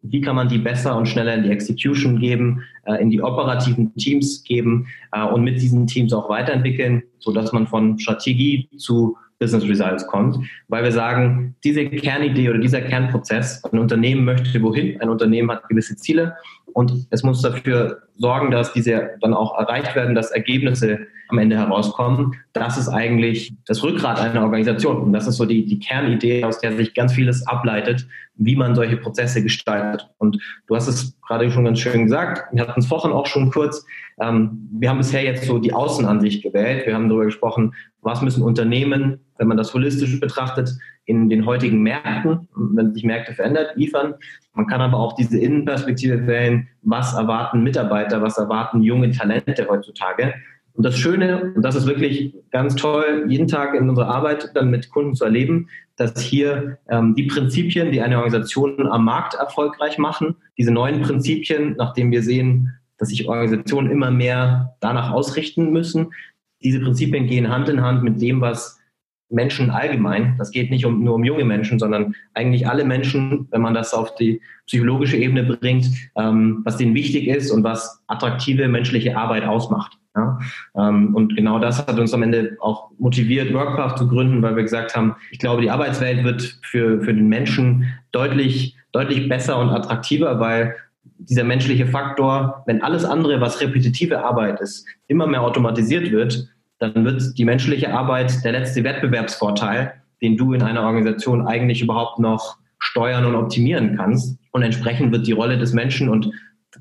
Wie 0.00 0.22
kann 0.22 0.36
man 0.36 0.48
die 0.48 0.56
besser 0.56 0.96
und 0.96 1.06
schneller 1.06 1.34
in 1.34 1.42
die 1.42 1.50
Execution 1.50 2.18
geben, 2.18 2.62
äh, 2.86 2.94
in 2.94 3.10
die 3.10 3.20
operativen 3.20 3.94
Teams 3.96 4.42
geben 4.42 4.86
äh, 5.12 5.22
und 5.22 5.44
mit 5.44 5.60
diesen 5.60 5.86
Teams 5.86 6.14
auch 6.14 6.30
weiterentwickeln, 6.30 7.02
so 7.18 7.30
dass 7.30 7.52
man 7.52 7.66
von 7.66 7.98
Strategie 7.98 8.70
zu 8.78 9.18
Business 9.42 9.68
Results 9.68 10.06
kommt, 10.06 10.38
weil 10.68 10.84
wir 10.84 10.92
sagen, 10.92 11.56
diese 11.64 11.84
Kernidee 11.86 12.48
oder 12.48 12.60
dieser 12.60 12.80
Kernprozess, 12.80 13.64
ein 13.64 13.80
Unternehmen 13.80 14.24
möchte 14.24 14.62
wohin, 14.62 15.00
ein 15.00 15.08
Unternehmen 15.08 15.50
hat 15.50 15.68
gewisse 15.68 15.96
Ziele 15.96 16.36
und 16.74 17.08
es 17.10 17.24
muss 17.24 17.42
dafür 17.42 18.02
sorgen, 18.18 18.52
dass 18.52 18.72
diese 18.72 19.10
dann 19.20 19.34
auch 19.34 19.58
erreicht 19.58 19.96
werden, 19.96 20.14
dass 20.14 20.30
Ergebnisse 20.30 21.00
am 21.28 21.38
Ende 21.38 21.56
herauskommen. 21.56 22.36
Das 22.52 22.78
ist 22.78 22.88
eigentlich 22.88 23.54
das 23.66 23.82
Rückgrat 23.82 24.20
einer 24.20 24.42
Organisation 24.42 24.98
und 24.98 25.12
das 25.12 25.26
ist 25.26 25.36
so 25.36 25.44
die, 25.44 25.64
die 25.64 25.80
Kernidee, 25.80 26.44
aus 26.44 26.60
der 26.60 26.76
sich 26.76 26.94
ganz 26.94 27.14
vieles 27.14 27.46
ableitet, 27.46 28.06
wie 28.36 28.54
man 28.54 28.74
solche 28.74 28.96
Prozesse 28.96 29.42
gestaltet. 29.42 30.08
Und 30.18 30.38
du 30.66 30.76
hast 30.76 30.88
es 30.88 31.16
gerade 31.26 31.50
schon 31.50 31.64
ganz 31.64 31.80
schön 31.80 32.04
gesagt, 32.04 32.44
wir 32.52 32.62
hatten 32.62 32.80
es 32.80 32.86
vorhin 32.86 33.12
auch 33.12 33.26
schon 33.26 33.50
kurz, 33.50 33.84
ähm, 34.20 34.68
wir 34.72 34.90
haben 34.90 34.98
bisher 34.98 35.24
jetzt 35.24 35.46
so 35.46 35.58
die 35.58 35.72
Außenansicht 35.72 36.42
gewählt. 36.42 36.86
Wir 36.86 36.94
haben 36.94 37.08
darüber 37.08 37.24
gesprochen, 37.24 37.74
was 38.02 38.22
müssen 38.22 38.42
Unternehmen, 38.42 39.20
wenn 39.42 39.48
man 39.48 39.56
das 39.56 39.74
holistisch 39.74 40.20
betrachtet, 40.20 40.72
in 41.04 41.28
den 41.28 41.44
heutigen 41.46 41.82
Märkten, 41.82 42.46
wenn 42.54 42.94
sich 42.94 43.02
Märkte 43.02 43.34
verändert, 43.34 43.72
liefern. 43.74 44.14
Man 44.54 44.68
kann 44.68 44.80
aber 44.80 44.98
auch 44.98 45.14
diese 45.14 45.36
Innenperspektive 45.36 46.28
wählen, 46.28 46.68
was 46.82 47.14
erwarten 47.14 47.64
Mitarbeiter, 47.64 48.22
was 48.22 48.38
erwarten 48.38 48.82
junge 48.82 49.10
Talente 49.10 49.66
heutzutage. 49.68 50.32
Und 50.74 50.86
das 50.86 50.96
Schöne, 50.96 51.52
und 51.56 51.62
das 51.62 51.74
ist 51.74 51.88
wirklich 51.88 52.36
ganz 52.52 52.76
toll, 52.76 53.26
jeden 53.26 53.48
Tag 53.48 53.74
in 53.74 53.88
unserer 53.88 54.14
Arbeit 54.14 54.52
dann 54.54 54.70
mit 54.70 54.90
Kunden 54.90 55.16
zu 55.16 55.24
erleben, 55.24 55.68
dass 55.96 56.20
hier 56.20 56.78
ähm, 56.88 57.16
die 57.16 57.24
Prinzipien, 57.24 57.90
die 57.90 58.00
eine 58.00 58.18
Organisation 58.18 58.86
am 58.86 59.04
Markt 59.04 59.34
erfolgreich 59.34 59.98
machen, 59.98 60.36
diese 60.56 60.70
neuen 60.70 61.02
Prinzipien, 61.02 61.74
nachdem 61.76 62.12
wir 62.12 62.22
sehen, 62.22 62.72
dass 62.96 63.08
sich 63.08 63.28
Organisationen 63.28 63.90
immer 63.90 64.12
mehr 64.12 64.76
danach 64.78 65.10
ausrichten 65.10 65.72
müssen, 65.72 66.12
diese 66.62 66.78
Prinzipien 66.78 67.26
gehen 67.26 67.50
Hand 67.50 67.68
in 67.68 67.82
Hand 67.82 68.04
mit 68.04 68.22
dem, 68.22 68.40
was 68.40 68.78
Menschen 69.32 69.70
allgemein, 69.70 70.36
das 70.38 70.50
geht 70.50 70.70
nicht 70.70 70.84
um, 70.86 71.02
nur 71.02 71.14
um 71.14 71.24
junge 71.24 71.44
Menschen, 71.44 71.78
sondern 71.78 72.14
eigentlich 72.34 72.68
alle 72.68 72.84
Menschen, 72.84 73.48
wenn 73.50 73.62
man 73.62 73.74
das 73.74 73.94
auf 73.94 74.14
die 74.14 74.40
psychologische 74.66 75.16
Ebene 75.16 75.42
bringt, 75.44 75.86
ähm, 76.16 76.62
was 76.64 76.76
denen 76.76 76.94
wichtig 76.94 77.26
ist 77.28 77.50
und 77.50 77.64
was 77.64 78.02
attraktive 78.06 78.68
menschliche 78.68 79.16
Arbeit 79.16 79.44
ausmacht. 79.44 79.98
Ja? 80.16 80.38
Ähm, 80.76 81.14
und 81.14 81.36
genau 81.36 81.58
das 81.58 81.78
hat 81.78 81.98
uns 81.98 82.12
am 82.14 82.22
Ende 82.22 82.56
auch 82.60 82.90
motiviert, 82.98 83.52
Workcraft 83.52 83.98
zu 83.98 84.08
gründen, 84.08 84.42
weil 84.42 84.56
wir 84.56 84.62
gesagt 84.62 84.94
haben, 84.94 85.16
ich 85.30 85.38
glaube, 85.38 85.62
die 85.62 85.70
Arbeitswelt 85.70 86.24
wird 86.24 86.58
für, 86.62 87.02
für 87.02 87.14
den 87.14 87.28
Menschen 87.28 87.92
deutlich, 88.12 88.76
deutlich 88.92 89.28
besser 89.28 89.58
und 89.58 89.70
attraktiver, 89.70 90.38
weil 90.38 90.76
dieser 91.18 91.44
menschliche 91.44 91.86
Faktor, 91.86 92.62
wenn 92.66 92.82
alles 92.82 93.04
andere, 93.04 93.40
was 93.40 93.60
repetitive 93.60 94.24
Arbeit 94.24 94.60
ist, 94.60 94.86
immer 95.06 95.26
mehr 95.26 95.42
automatisiert 95.42 96.10
wird, 96.10 96.48
dann 96.82 97.04
wird 97.04 97.38
die 97.38 97.44
menschliche 97.44 97.94
Arbeit 97.94 98.44
der 98.44 98.52
letzte 98.52 98.82
Wettbewerbsvorteil, 98.82 99.92
den 100.20 100.36
du 100.36 100.52
in 100.52 100.62
einer 100.62 100.82
Organisation 100.82 101.46
eigentlich 101.46 101.80
überhaupt 101.80 102.18
noch 102.18 102.58
steuern 102.80 103.24
und 103.24 103.36
optimieren 103.36 103.96
kannst. 103.96 104.36
Und 104.50 104.62
entsprechend 104.62 105.12
wird 105.12 105.26
die 105.26 105.32
Rolle 105.32 105.58
des 105.58 105.72
Menschen 105.72 106.08
und 106.08 106.30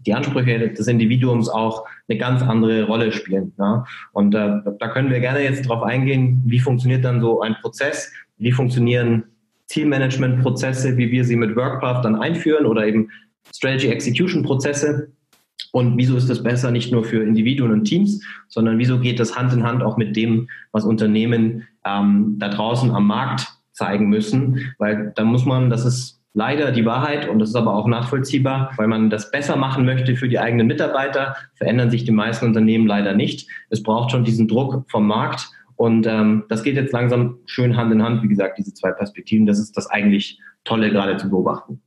die 0.08 0.14
Ansprüche 0.14 0.70
des 0.70 0.88
Individuums 0.88 1.50
auch 1.50 1.86
eine 2.10 2.18
ganz 2.18 2.42
andere 2.42 2.84
Rolle 2.84 3.12
spielen. 3.12 3.54
Ja? 3.60 3.86
Und 4.12 4.34
äh, 4.34 4.58
da 4.80 4.88
können 4.88 5.12
wir 5.12 5.20
gerne 5.20 5.44
jetzt 5.44 5.68
drauf 5.68 5.84
eingehen, 5.84 6.42
wie 6.46 6.60
funktioniert 6.60 7.06
dann 7.06 7.22
so 7.22 7.42
ein 7.42 7.56
Prozess, 7.62 8.12
wie 8.38 8.52
funktionieren 8.52 9.26
Zielmanagement-Prozesse, 9.68 10.98
wie 10.98 11.12
wir 11.12 11.24
sie 11.24 11.36
mit 11.36 11.56
Workcraft 11.56 12.04
dann 12.04 12.16
einführen 12.16 12.66
oder 12.66 12.88
eben 12.88 13.10
Strategy 13.54 13.90
Execution 13.90 14.42
Prozesse. 14.42 15.12
Und 15.72 15.98
wieso 15.98 16.16
ist 16.18 16.30
das 16.30 16.44
besser 16.44 16.72
nicht 16.72 16.92
nur 16.92 17.04
für 17.04 17.24
Individuen 17.24 17.72
und 17.72 17.86
Teams, 17.86 18.24
sondern 18.48 18.78
wieso 18.78 19.00
geht 19.00 19.20
das 19.20 19.36
Hand 19.36 19.54
in 19.54 19.64
Hand 19.64 19.84
auch 19.84 19.98
mit 19.98 20.16
dem, 20.16 20.50
was 20.72 20.86
Unternehmen 20.86 21.68
ähm, 21.86 22.36
da 22.40 22.50
draußen 22.50 22.92
am 22.92 23.08
Markt 23.08 23.48
zeigen 23.72 24.10
müssen? 24.10 24.74
Weil 24.78 25.14
da 25.16 25.24
muss 25.24 25.46
man, 25.46 25.70
das 25.70 25.86
ist 25.86 26.22
leider 26.34 26.72
die 26.72 26.86
Wahrheit 26.86 27.28
und 27.28 27.40
das 27.40 27.50
ist 27.50 27.56
aber 27.56 27.76
auch 27.76 27.88
nachvollziehbar, 27.88 28.72
weil 28.78 28.88
man 28.88 29.10
das 29.10 29.32
besser 29.32 29.56
machen 29.56 29.86
möchte 29.86 30.16
für 30.16 30.30
die 30.30 30.40
eigenen 30.40 30.68
Mitarbeiter, 30.68 31.36
verändern 31.56 31.92
sich 31.92 32.06
die 32.06 32.12
meisten 32.12 32.46
Unternehmen 32.46 32.88
leider 32.88 33.14
nicht. 33.14 33.50
Es 33.70 33.84
braucht 33.84 34.12
schon 34.12 34.24
diesen 34.24 34.48
Druck 34.48 34.86
vom 34.90 35.08
Markt 35.08 35.50
und 35.76 36.06
ähm, 36.08 36.44
das 36.48 36.64
geht 36.64 36.76
jetzt 36.76 36.94
langsam 36.94 37.40
schön 37.46 37.76
Hand 37.76 37.92
in 37.92 38.04
Hand, 38.04 38.24
wie 38.24 38.28
gesagt, 38.28 38.58
diese 38.58 38.74
zwei 38.74 38.92
Perspektiven. 38.92 39.46
Das 39.46 39.60
ist 39.60 39.76
das 39.76 39.88
eigentlich 39.88 40.40
Tolle 40.64 40.92
gerade 40.92 41.18
zu 41.18 41.30
beobachten. 41.30 41.82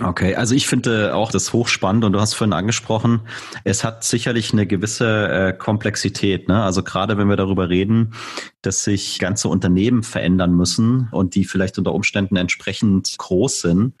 Okay, 0.00 0.34
also 0.34 0.54
ich 0.54 0.66
finde 0.66 1.14
auch 1.14 1.30
das 1.30 1.52
hochspannend 1.52 2.04
und 2.04 2.12
du 2.12 2.20
hast 2.20 2.34
vorhin 2.34 2.52
angesprochen, 2.52 3.20
es 3.64 3.84
hat 3.84 4.04
sicherlich 4.04 4.52
eine 4.52 4.66
gewisse 4.66 5.28
äh, 5.28 5.52
Komplexität. 5.52 6.48
Ne? 6.48 6.62
Also 6.62 6.82
gerade 6.82 7.18
wenn 7.18 7.28
wir 7.28 7.36
darüber 7.36 7.68
reden, 7.68 8.14
dass 8.62 8.84
sich 8.84 9.18
ganze 9.18 9.48
Unternehmen 9.48 10.02
verändern 10.02 10.54
müssen 10.54 11.08
und 11.10 11.34
die 11.34 11.44
vielleicht 11.44 11.78
unter 11.78 11.92
Umständen 11.92 12.36
entsprechend 12.36 13.16
groß 13.18 13.60
sind 13.60 13.94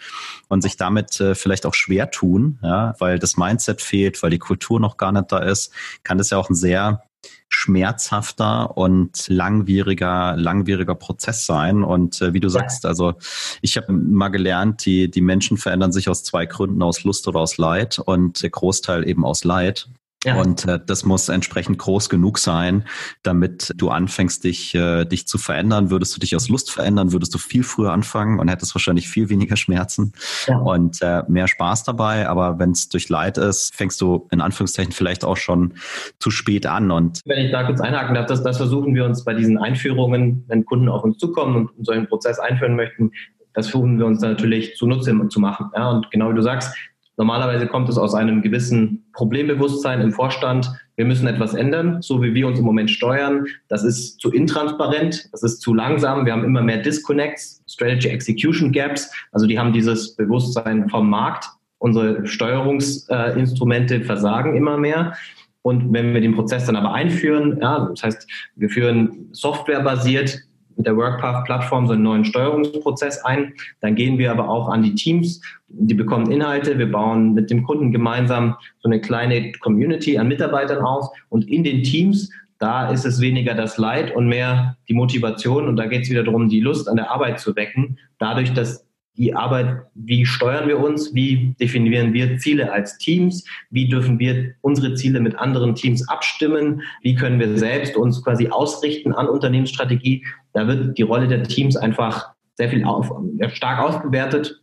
und 0.48 0.62
sich 0.62 0.76
damit 0.76 1.20
äh, 1.20 1.34
vielleicht 1.34 1.66
auch 1.66 1.74
schwer 1.74 2.10
tun, 2.10 2.58
ja, 2.62 2.94
weil 2.98 3.18
das 3.18 3.36
Mindset 3.36 3.82
fehlt, 3.82 4.22
weil 4.22 4.30
die 4.30 4.38
Kultur 4.38 4.80
noch 4.80 4.96
gar 4.96 5.12
nicht 5.12 5.30
da 5.30 5.38
ist, 5.38 5.72
kann 6.04 6.18
das 6.18 6.30
ja 6.30 6.38
auch 6.38 6.48
ein 6.48 6.54
sehr 6.54 7.02
schmerzhafter 7.48 8.76
und 8.76 9.28
langwieriger, 9.28 10.36
langwieriger 10.36 10.94
Prozess 10.94 11.46
sein. 11.46 11.84
Und 11.84 12.20
äh, 12.20 12.32
wie 12.32 12.40
du 12.40 12.48
sagst, 12.48 12.86
also 12.86 13.14
ich 13.60 13.76
habe 13.76 13.92
mal 13.92 14.28
gelernt, 14.28 14.84
die, 14.84 15.10
die 15.10 15.20
Menschen 15.20 15.56
verändern 15.56 15.92
sich 15.92 16.08
aus 16.08 16.24
zwei 16.24 16.46
Gründen, 16.46 16.82
aus 16.82 17.04
Lust 17.04 17.28
oder 17.28 17.40
aus 17.40 17.58
Leid 17.58 17.98
und 17.98 18.42
der 18.42 18.50
Großteil 18.50 19.08
eben 19.08 19.24
aus 19.24 19.44
Leid. 19.44 19.88
Ja. 20.24 20.36
Und 20.40 20.66
äh, 20.66 20.78
das 20.84 21.04
muss 21.04 21.28
entsprechend 21.28 21.78
groß 21.78 22.08
genug 22.08 22.38
sein, 22.38 22.84
damit 23.22 23.72
du 23.76 23.90
anfängst, 23.90 24.44
dich, 24.44 24.74
äh, 24.74 25.04
dich 25.04 25.26
zu 25.26 25.38
verändern. 25.38 25.90
Würdest 25.90 26.14
du 26.14 26.20
dich 26.20 26.36
aus 26.36 26.48
Lust 26.48 26.70
verändern, 26.70 27.12
würdest 27.12 27.34
du 27.34 27.38
viel 27.38 27.64
früher 27.64 27.92
anfangen 27.92 28.38
und 28.38 28.48
hättest 28.48 28.74
wahrscheinlich 28.74 29.08
viel 29.08 29.28
weniger 29.28 29.56
Schmerzen 29.56 30.12
ja. 30.46 30.58
und 30.58 31.02
äh, 31.02 31.22
mehr 31.28 31.48
Spaß 31.48 31.84
dabei. 31.84 32.28
Aber 32.28 32.58
wenn 32.58 32.70
es 32.70 32.88
durch 32.88 33.08
Leid 33.08 33.38
ist, 33.38 33.74
fängst 33.74 34.00
du 34.00 34.28
in 34.30 34.40
Anführungszeichen 34.40 34.92
vielleicht 34.92 35.24
auch 35.24 35.36
schon 35.36 35.74
zu 36.18 36.30
spät 36.30 36.66
an. 36.66 36.90
Und 36.90 37.20
wenn 37.24 37.44
ich 37.44 37.52
da 37.52 37.64
kurz 37.64 37.80
einhaken 37.80 38.14
darf, 38.14 38.26
das, 38.26 38.42
das 38.42 38.56
versuchen 38.56 38.94
wir 38.94 39.04
uns 39.04 39.24
bei 39.24 39.34
diesen 39.34 39.58
Einführungen, 39.58 40.44
wenn 40.48 40.64
Kunden 40.64 40.88
auf 40.88 41.02
uns 41.04 41.18
zukommen 41.18 41.68
und 41.76 41.86
so 41.86 41.92
einen 41.92 42.06
Prozess 42.06 42.38
einführen 42.38 42.76
möchten, 42.76 43.10
das 43.54 43.68
versuchen 43.68 43.98
wir 43.98 44.06
uns 44.06 44.20
natürlich 44.20 44.76
zunutze 44.76 45.12
zu 45.28 45.40
machen. 45.40 45.70
Ja, 45.74 45.90
und 45.90 46.10
genau 46.10 46.30
wie 46.30 46.34
du 46.34 46.42
sagst, 46.42 46.74
Normalerweise 47.16 47.66
kommt 47.66 47.88
es 47.88 47.98
aus 47.98 48.14
einem 48.14 48.40
gewissen 48.40 49.04
Problembewusstsein 49.12 50.00
im 50.00 50.12
Vorstand. 50.12 50.70
Wir 50.96 51.04
müssen 51.04 51.26
etwas 51.26 51.52
ändern, 51.54 52.00
so 52.00 52.22
wie 52.22 52.34
wir 52.34 52.46
uns 52.46 52.58
im 52.58 52.64
Moment 52.64 52.90
steuern. 52.90 53.46
Das 53.68 53.84
ist 53.84 54.18
zu 54.18 54.30
intransparent, 54.32 55.28
das 55.32 55.42
ist 55.42 55.60
zu 55.60 55.74
langsam. 55.74 56.24
Wir 56.24 56.32
haben 56.32 56.44
immer 56.44 56.62
mehr 56.62 56.78
Disconnects, 56.78 57.62
Strategy 57.68 58.08
Execution 58.08 58.72
Gaps. 58.72 59.12
Also 59.32 59.46
die 59.46 59.58
haben 59.58 59.72
dieses 59.72 60.16
Bewusstsein 60.16 60.88
vom 60.88 61.10
Markt. 61.10 61.46
Unsere 61.78 62.26
Steuerungsinstrumente 62.26 64.02
versagen 64.02 64.56
immer 64.56 64.78
mehr. 64.78 65.14
Und 65.62 65.92
wenn 65.92 66.14
wir 66.14 66.20
den 66.20 66.34
Prozess 66.34 66.66
dann 66.66 66.76
aber 66.76 66.92
einführen, 66.94 67.58
ja, 67.60 67.88
das 67.90 68.02
heißt, 68.02 68.26
wir 68.56 68.68
führen 68.68 69.28
softwarebasiert 69.32 70.40
mit 70.82 70.88
der 70.88 70.96
WorkPath-Plattform 70.96 71.86
so 71.86 71.92
einen 71.92 72.02
neuen 72.02 72.24
Steuerungsprozess 72.24 73.24
ein. 73.24 73.54
Dann 73.80 73.94
gehen 73.94 74.18
wir 74.18 74.32
aber 74.32 74.48
auch 74.48 74.68
an 74.68 74.82
die 74.82 74.96
Teams, 74.96 75.40
die 75.68 75.94
bekommen 75.94 76.32
Inhalte. 76.32 76.76
Wir 76.76 76.90
bauen 76.90 77.34
mit 77.34 77.50
dem 77.50 77.62
Kunden 77.62 77.92
gemeinsam 77.92 78.56
so 78.80 78.88
eine 78.88 79.00
kleine 79.00 79.52
Community 79.52 80.18
an 80.18 80.26
Mitarbeitern 80.26 80.84
auf. 80.84 81.08
Und 81.28 81.48
in 81.48 81.62
den 81.62 81.84
Teams, 81.84 82.30
da 82.58 82.90
ist 82.90 83.04
es 83.04 83.20
weniger 83.20 83.54
das 83.54 83.78
Leid 83.78 84.14
und 84.14 84.26
mehr 84.26 84.76
die 84.88 84.94
Motivation. 84.94 85.68
Und 85.68 85.76
da 85.76 85.86
geht 85.86 86.02
es 86.02 86.10
wieder 86.10 86.24
darum, 86.24 86.48
die 86.48 86.60
Lust 86.60 86.88
an 86.88 86.96
der 86.96 87.12
Arbeit 87.12 87.38
zu 87.38 87.54
wecken. 87.54 87.98
Dadurch, 88.18 88.52
dass 88.52 88.84
die 89.16 89.34
Arbeit, 89.34 89.82
wie 89.94 90.24
steuern 90.24 90.68
wir 90.68 90.80
uns, 90.80 91.14
wie 91.14 91.54
definieren 91.60 92.12
wir 92.14 92.38
Ziele 92.38 92.72
als 92.72 92.96
Teams, 92.96 93.44
wie 93.70 93.88
dürfen 93.88 94.18
wir 94.18 94.54
unsere 94.62 94.94
Ziele 94.94 95.20
mit 95.20 95.36
anderen 95.36 95.74
Teams 95.74 96.08
abstimmen, 96.08 96.82
wie 97.02 97.14
können 97.14 97.38
wir 97.38 97.58
selbst 97.58 97.96
uns 97.96 98.24
quasi 98.24 98.48
ausrichten 98.48 99.12
an 99.12 99.28
Unternehmensstrategie. 99.28 100.24
Da 100.52 100.66
wird 100.66 100.98
die 100.98 101.02
Rolle 101.02 101.28
der 101.28 101.42
Teams 101.44 101.76
einfach 101.76 102.30
sehr 102.56 102.68
viel 102.68 102.84
auf, 102.84 103.10
stark 103.52 103.80
ausgewertet. 103.80 104.60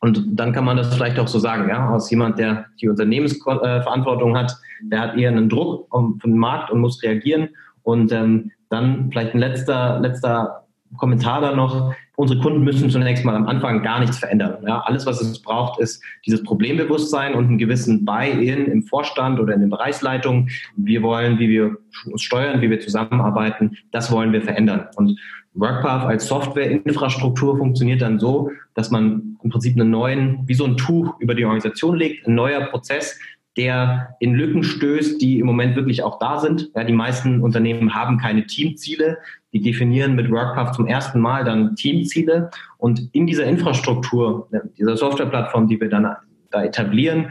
Und 0.00 0.22
dann 0.26 0.52
kann 0.52 0.64
man 0.64 0.76
das 0.76 0.94
vielleicht 0.94 1.18
auch 1.18 1.28
so 1.28 1.38
sagen, 1.38 1.68
ja, 1.68 1.90
aus 1.90 2.10
jemand, 2.10 2.38
der 2.38 2.66
die 2.80 2.88
Unternehmensverantwortung 2.88 4.36
hat, 4.36 4.56
der 4.82 5.00
hat 5.00 5.16
eher 5.16 5.30
einen 5.30 5.48
Druck 5.48 5.88
vom 5.90 6.36
Markt 6.36 6.70
und 6.70 6.80
muss 6.80 7.02
reagieren. 7.02 7.50
Und 7.82 8.12
ähm, 8.12 8.50
dann 8.68 9.10
vielleicht 9.10 9.34
ein 9.34 9.38
letzter, 9.38 10.00
letzter 10.00 10.61
Kommentar 10.96 11.40
da 11.40 11.54
noch. 11.54 11.94
Unsere 12.16 12.40
Kunden 12.40 12.62
müssen 12.62 12.90
zunächst 12.90 13.24
mal 13.24 13.34
am 13.34 13.46
Anfang 13.46 13.82
gar 13.82 14.00
nichts 14.00 14.18
verändern. 14.18 14.58
Ja, 14.66 14.80
alles, 14.80 15.06
was 15.06 15.20
es 15.20 15.40
braucht, 15.40 15.80
ist 15.80 16.02
dieses 16.26 16.42
Problembewusstsein 16.42 17.34
und 17.34 17.46
einen 17.46 17.58
gewissen 17.58 18.04
Buy-in 18.04 18.66
im 18.66 18.82
Vorstand 18.82 19.40
oder 19.40 19.54
in 19.54 19.60
den 19.60 19.70
Bereichsleitungen. 19.70 20.50
Wir 20.76 21.02
wollen, 21.02 21.38
wie 21.38 21.48
wir 21.48 21.76
uns 22.10 22.22
steuern, 22.22 22.60
wie 22.60 22.70
wir 22.70 22.80
zusammenarbeiten, 22.80 23.76
das 23.90 24.12
wollen 24.12 24.32
wir 24.32 24.42
verändern. 24.42 24.88
Und 24.96 25.18
WorkPath 25.54 26.04
als 26.04 26.26
Softwareinfrastruktur 26.28 27.58
funktioniert 27.58 28.02
dann 28.02 28.18
so, 28.18 28.50
dass 28.74 28.90
man 28.90 29.38
im 29.42 29.50
Prinzip 29.50 29.74
einen 29.74 29.90
neuen, 29.90 30.46
wie 30.46 30.54
so 30.54 30.64
ein 30.64 30.76
Tuch 30.76 31.18
über 31.18 31.34
die 31.34 31.44
Organisation 31.44 31.96
legt, 31.96 32.26
ein 32.26 32.34
neuer 32.34 32.60
Prozess, 32.66 33.18
der 33.56 34.16
in 34.20 34.34
Lücken 34.34 34.62
stößt, 34.62 35.20
die 35.20 35.38
im 35.38 35.46
Moment 35.46 35.76
wirklich 35.76 36.02
auch 36.02 36.18
da 36.18 36.38
sind. 36.38 36.70
Ja, 36.74 36.84
die 36.84 36.92
meisten 36.92 37.42
Unternehmen 37.42 37.94
haben 37.94 38.16
keine 38.16 38.46
Teamziele. 38.46 39.18
Die 39.52 39.60
definieren 39.60 40.14
mit 40.14 40.30
WorkPath 40.30 40.74
zum 40.74 40.86
ersten 40.86 41.20
Mal 41.20 41.44
dann 41.44 41.76
Teamziele. 41.76 42.50
Und 42.78 43.08
in 43.12 43.26
dieser 43.26 43.44
Infrastruktur, 43.44 44.48
dieser 44.78 44.96
Softwareplattform, 44.96 45.68
die 45.68 45.80
wir 45.80 45.88
dann 45.88 46.16
da 46.50 46.64
etablieren, 46.64 47.30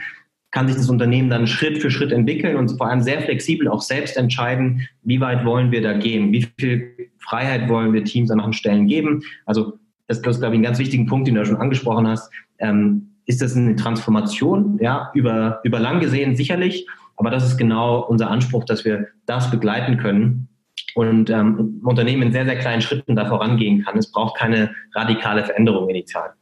kann 0.51 0.67
sich 0.67 0.75
das 0.75 0.89
Unternehmen 0.89 1.29
dann 1.29 1.47
Schritt 1.47 1.77
für 1.79 1.89
Schritt 1.89 2.11
entwickeln 2.11 2.57
und 2.57 2.69
vor 2.77 2.87
allem 2.87 3.01
sehr 3.01 3.21
flexibel 3.21 3.67
auch 3.69 3.81
selbst 3.81 4.17
entscheiden, 4.17 4.87
wie 5.01 5.21
weit 5.21 5.45
wollen 5.45 5.71
wir 5.71 5.81
da 5.81 5.93
gehen, 5.93 6.31
wie 6.33 6.45
viel 6.59 6.93
Freiheit 7.19 7.69
wollen 7.69 7.93
wir 7.93 8.03
Teams 8.03 8.29
an 8.31 8.37
manchen 8.37 8.53
Stellen 8.53 8.87
geben. 8.87 9.23
Also 9.45 9.79
das 10.07 10.17
ist, 10.17 10.23
glaube 10.23 10.55
ich, 10.55 10.59
ein 10.59 10.63
ganz 10.63 10.77
wichtigen 10.77 11.05
Punkt, 11.05 11.27
den 11.27 11.35
du 11.35 11.41
ja 11.41 11.45
schon 11.45 11.55
angesprochen 11.55 12.05
hast. 12.05 12.31
Ähm, 12.59 13.11
ist 13.25 13.41
das 13.41 13.55
eine 13.55 13.77
Transformation? 13.77 14.77
Ja, 14.81 15.09
über, 15.13 15.61
über 15.63 15.79
lang 15.79 16.01
gesehen 16.01 16.35
sicherlich, 16.35 16.85
aber 17.15 17.29
das 17.29 17.45
ist 17.45 17.57
genau 17.57 18.01
unser 18.01 18.29
Anspruch, 18.29 18.65
dass 18.65 18.83
wir 18.83 19.07
das 19.25 19.49
begleiten 19.51 19.97
können 19.97 20.49
und 20.95 21.29
ähm, 21.29 21.81
Unternehmen 21.83 22.23
in 22.23 22.31
sehr, 22.31 22.45
sehr 22.45 22.57
kleinen 22.57 22.81
Schritten 22.81 23.15
da 23.15 23.25
vorangehen 23.25 23.83
kann. 23.83 23.97
Es 23.97 24.11
braucht 24.11 24.37
keine 24.37 24.75
radikale 24.93 25.43
Veränderung 25.43 25.89
initial. 25.89 26.33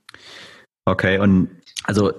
Okay, 0.85 1.19
und 1.19 1.49
also 1.83 2.11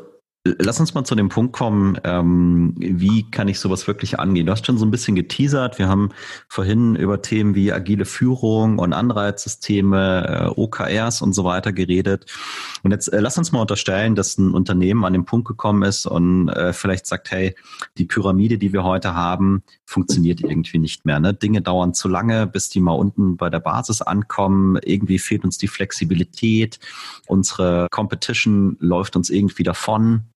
Lass 0.43 0.81
uns 0.81 0.95
mal 0.95 1.05
zu 1.05 1.15
dem 1.15 1.29
Punkt 1.29 1.53
kommen, 1.53 1.99
ähm, 2.03 2.73
wie 2.79 3.31
kann 3.31 3.49
ich 3.49 3.61
sowas 3.61 3.87
wirklich 3.87 4.19
angehen? 4.19 4.47
Du 4.47 4.53
hast 4.53 4.65
schon 4.65 4.79
so 4.79 4.87
ein 4.87 4.91
bisschen 4.91 5.15
geteasert. 5.15 5.79
Wir 5.79 5.87
haben 5.87 6.13
vorhin 6.49 6.97
über 6.97 7.21
Themen 7.21 7.55
wie 7.55 7.75
agile 7.75 8.07
Führung 8.07 8.79
und 8.79 8.95
Anreizsysteme, 8.95 10.55
äh, 10.57 10.59
OKRs 10.59 11.21
und 11.21 11.35
so 11.35 11.45
weiter 11.45 11.75
geredet. 11.75 12.25
Und 12.83 12.91
jetzt 12.91 13.09
äh, 13.09 13.21
lass 13.21 13.37
uns 13.37 13.53
mal 13.53 13.61
unterstellen, 13.61 14.15
dass 14.15 14.39
ein 14.39 14.55
Unternehmen 14.55 15.05
an 15.05 15.13
den 15.13 15.27
Punkt 15.27 15.47
gekommen 15.47 15.83
ist 15.83 16.07
und 16.07 16.49
äh, 16.49 16.73
vielleicht 16.73 17.07
sagt, 17.07 17.31
hey, 17.31 17.55
die 17.99 18.07
Pyramide, 18.07 18.57
die 18.57 18.73
wir 18.73 18.83
heute 18.83 19.15
haben, 19.15 19.63
funktioniert 19.91 20.41
irgendwie 20.41 20.79
nicht 20.79 21.05
mehr. 21.05 21.19
Ne? 21.19 21.35
Dinge 21.35 21.63
dauern 21.63 21.95
zu 21.95 22.09
lange, 22.09 22.47
bis 22.47 22.69
die 22.69 22.81
mal 22.81 22.93
unten 22.93 23.37
bei 23.37 23.51
der 23.51 23.59
Basis 23.59 24.03
ankommen. 24.03 24.79
Irgendwie 24.85 25.19
fehlt 25.19 25.45
uns 25.45 25.59
die 25.59 25.69
Flexibilität. 25.69 26.79
Unsere 27.27 27.89
Competition 27.91 28.77
läuft 28.79 29.17
uns 29.17 29.31
irgendwie 29.31 29.65
davon 29.65 30.31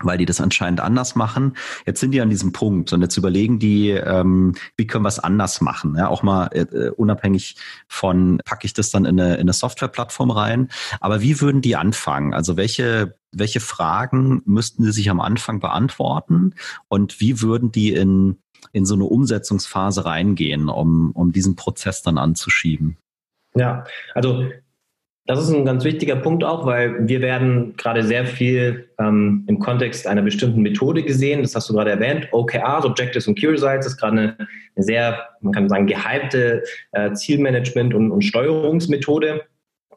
weil 0.00 0.16
die 0.16 0.24
das 0.24 0.40
anscheinend 0.40 0.80
anders 0.80 1.16
machen. 1.16 1.54
Jetzt 1.84 2.00
sind 2.00 2.12
die 2.12 2.22
an 2.22 2.30
diesem 2.30 2.52
Punkt 2.52 2.94
und 2.94 3.02
jetzt 3.02 3.18
überlegen 3.18 3.58
die, 3.58 3.90
ähm, 3.90 4.54
wie 4.78 4.86
können 4.86 5.04
wir 5.04 5.10
es 5.10 5.18
anders 5.18 5.60
machen. 5.60 5.96
Ja, 5.98 6.08
auch 6.08 6.22
mal 6.22 6.46
äh, 6.46 6.88
unabhängig 6.88 7.56
von, 7.88 8.40
packe 8.42 8.64
ich 8.64 8.72
das 8.72 8.88
dann 8.88 9.04
in 9.04 9.20
eine, 9.20 9.34
in 9.34 9.42
eine 9.42 9.52
Softwareplattform 9.52 10.30
rein. 10.30 10.70
Aber 11.00 11.20
wie 11.20 11.42
würden 11.42 11.60
die 11.60 11.76
anfangen? 11.76 12.32
Also 12.32 12.56
welche, 12.56 13.18
welche 13.32 13.60
Fragen 13.60 14.40
müssten 14.46 14.82
sie 14.82 14.92
sich 14.92 15.10
am 15.10 15.20
Anfang 15.20 15.60
beantworten 15.60 16.54
und 16.88 17.20
wie 17.20 17.42
würden 17.42 17.70
die 17.70 17.92
in, 17.92 18.38
in 18.72 18.86
so 18.86 18.94
eine 18.94 19.04
Umsetzungsphase 19.04 20.04
reingehen, 20.04 20.68
um, 20.68 21.12
um 21.12 21.32
diesen 21.32 21.56
Prozess 21.56 22.02
dann 22.02 22.18
anzuschieben? 22.18 22.96
Ja, 23.54 23.84
also 24.14 24.48
das 25.26 25.40
ist 25.40 25.54
ein 25.54 25.64
ganz 25.64 25.84
wichtiger 25.84 26.16
Punkt 26.16 26.42
auch, 26.42 26.66
weil 26.66 27.06
wir 27.06 27.20
werden 27.20 27.74
gerade 27.76 28.02
sehr 28.02 28.26
viel 28.26 28.88
ähm, 28.98 29.44
im 29.46 29.60
Kontext 29.60 30.06
einer 30.06 30.22
bestimmten 30.22 30.62
Methode 30.62 31.04
gesehen. 31.04 31.42
Das 31.42 31.54
hast 31.54 31.68
du 31.68 31.74
gerade 31.74 31.90
erwähnt. 31.90 32.28
OKRs, 32.32 32.84
Objectives 32.84 33.28
und 33.28 33.38
Key 33.38 33.46
Results, 33.46 33.86
ist 33.86 33.98
gerade 33.98 34.18
eine, 34.18 34.36
eine 34.74 34.84
sehr, 34.84 35.28
man 35.40 35.52
kann 35.52 35.68
sagen, 35.68 35.86
gehypte 35.86 36.64
äh, 36.90 37.10
Zielmanagement- 37.10 37.94
und, 37.94 38.10
und 38.10 38.22
Steuerungsmethode, 38.22 39.42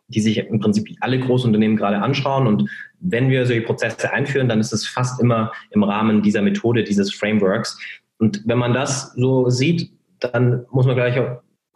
die 0.10 0.20
sich 0.20 0.38
im 0.38 0.60
Prinzip 0.60 0.88
alle 1.00 1.20
Großunternehmen 1.20 1.76
gerade 1.76 1.98
anschauen. 1.98 2.46
Und 2.46 2.70
wenn 3.00 3.30
wir 3.30 3.48
solche 3.48 3.64
Prozesse 3.64 4.14
einführen, 4.14 4.48
dann 4.48 4.60
ist 4.60 4.74
es 4.74 4.86
fast 4.86 5.20
immer 5.20 5.52
im 5.72 5.84
Rahmen 5.84 6.22
dieser 6.22 6.44
Methode, 6.44 6.84
dieses 6.84 7.12
Frameworks. 7.12 7.80
Und 8.18 8.44
wenn 8.46 8.58
man 8.58 8.74
das 8.74 9.14
so 9.16 9.50
sieht, 9.50 9.92
dann 10.20 10.66
muss 10.72 10.86
man 10.86 10.96
gleich 10.96 11.20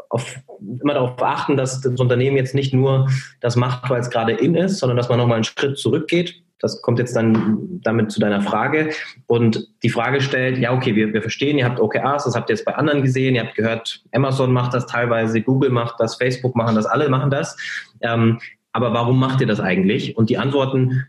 auf, 0.09 0.39
immer 0.81 0.93
darauf 0.93 1.21
achten, 1.21 1.57
dass 1.57 1.81
das 1.81 1.99
Unternehmen 1.99 2.37
jetzt 2.37 2.55
nicht 2.55 2.73
nur 2.73 3.09
das 3.41 3.55
macht, 3.55 3.89
weil 3.89 4.01
es 4.01 4.09
gerade 4.09 4.33
in 4.33 4.55
ist, 4.55 4.79
sondern 4.79 4.97
dass 4.97 5.09
man 5.09 5.17
nochmal 5.17 5.35
einen 5.35 5.43
Schritt 5.43 5.77
zurückgeht. 5.77 6.41
Das 6.59 6.81
kommt 6.81 6.99
jetzt 6.99 7.15
dann 7.15 7.79
damit 7.83 8.11
zu 8.11 8.19
deiner 8.19 8.41
Frage 8.41 8.89
und 9.27 9.69
die 9.81 9.89
Frage 9.89 10.19
stellt, 10.19 10.57
ja, 10.57 10.73
okay, 10.73 10.93
wir, 10.93 11.13
wir 11.13 11.21
verstehen, 11.21 11.57
ihr 11.57 11.63
habt 11.63 11.79
OKRs, 11.79 12.25
das 12.25 12.35
habt 12.35 12.49
ihr 12.49 12.55
jetzt 12.55 12.65
bei 12.65 12.75
anderen 12.75 13.01
gesehen, 13.01 13.35
ihr 13.35 13.45
habt 13.45 13.55
gehört, 13.55 14.03
Amazon 14.11 14.51
macht 14.51 14.73
das 14.73 14.85
teilweise, 14.85 15.41
Google 15.41 15.69
macht 15.69 15.99
das, 15.99 16.15
Facebook 16.15 16.55
machen 16.57 16.75
das, 16.75 16.85
alle 16.85 17.07
machen 17.07 17.31
das. 17.31 17.55
Ähm, 18.01 18.39
aber 18.73 18.93
warum 18.93 19.19
macht 19.19 19.39
ihr 19.39 19.47
das 19.47 19.61
eigentlich? 19.61 20.17
Und 20.17 20.29
die 20.29 20.37
Antworten 20.37 21.07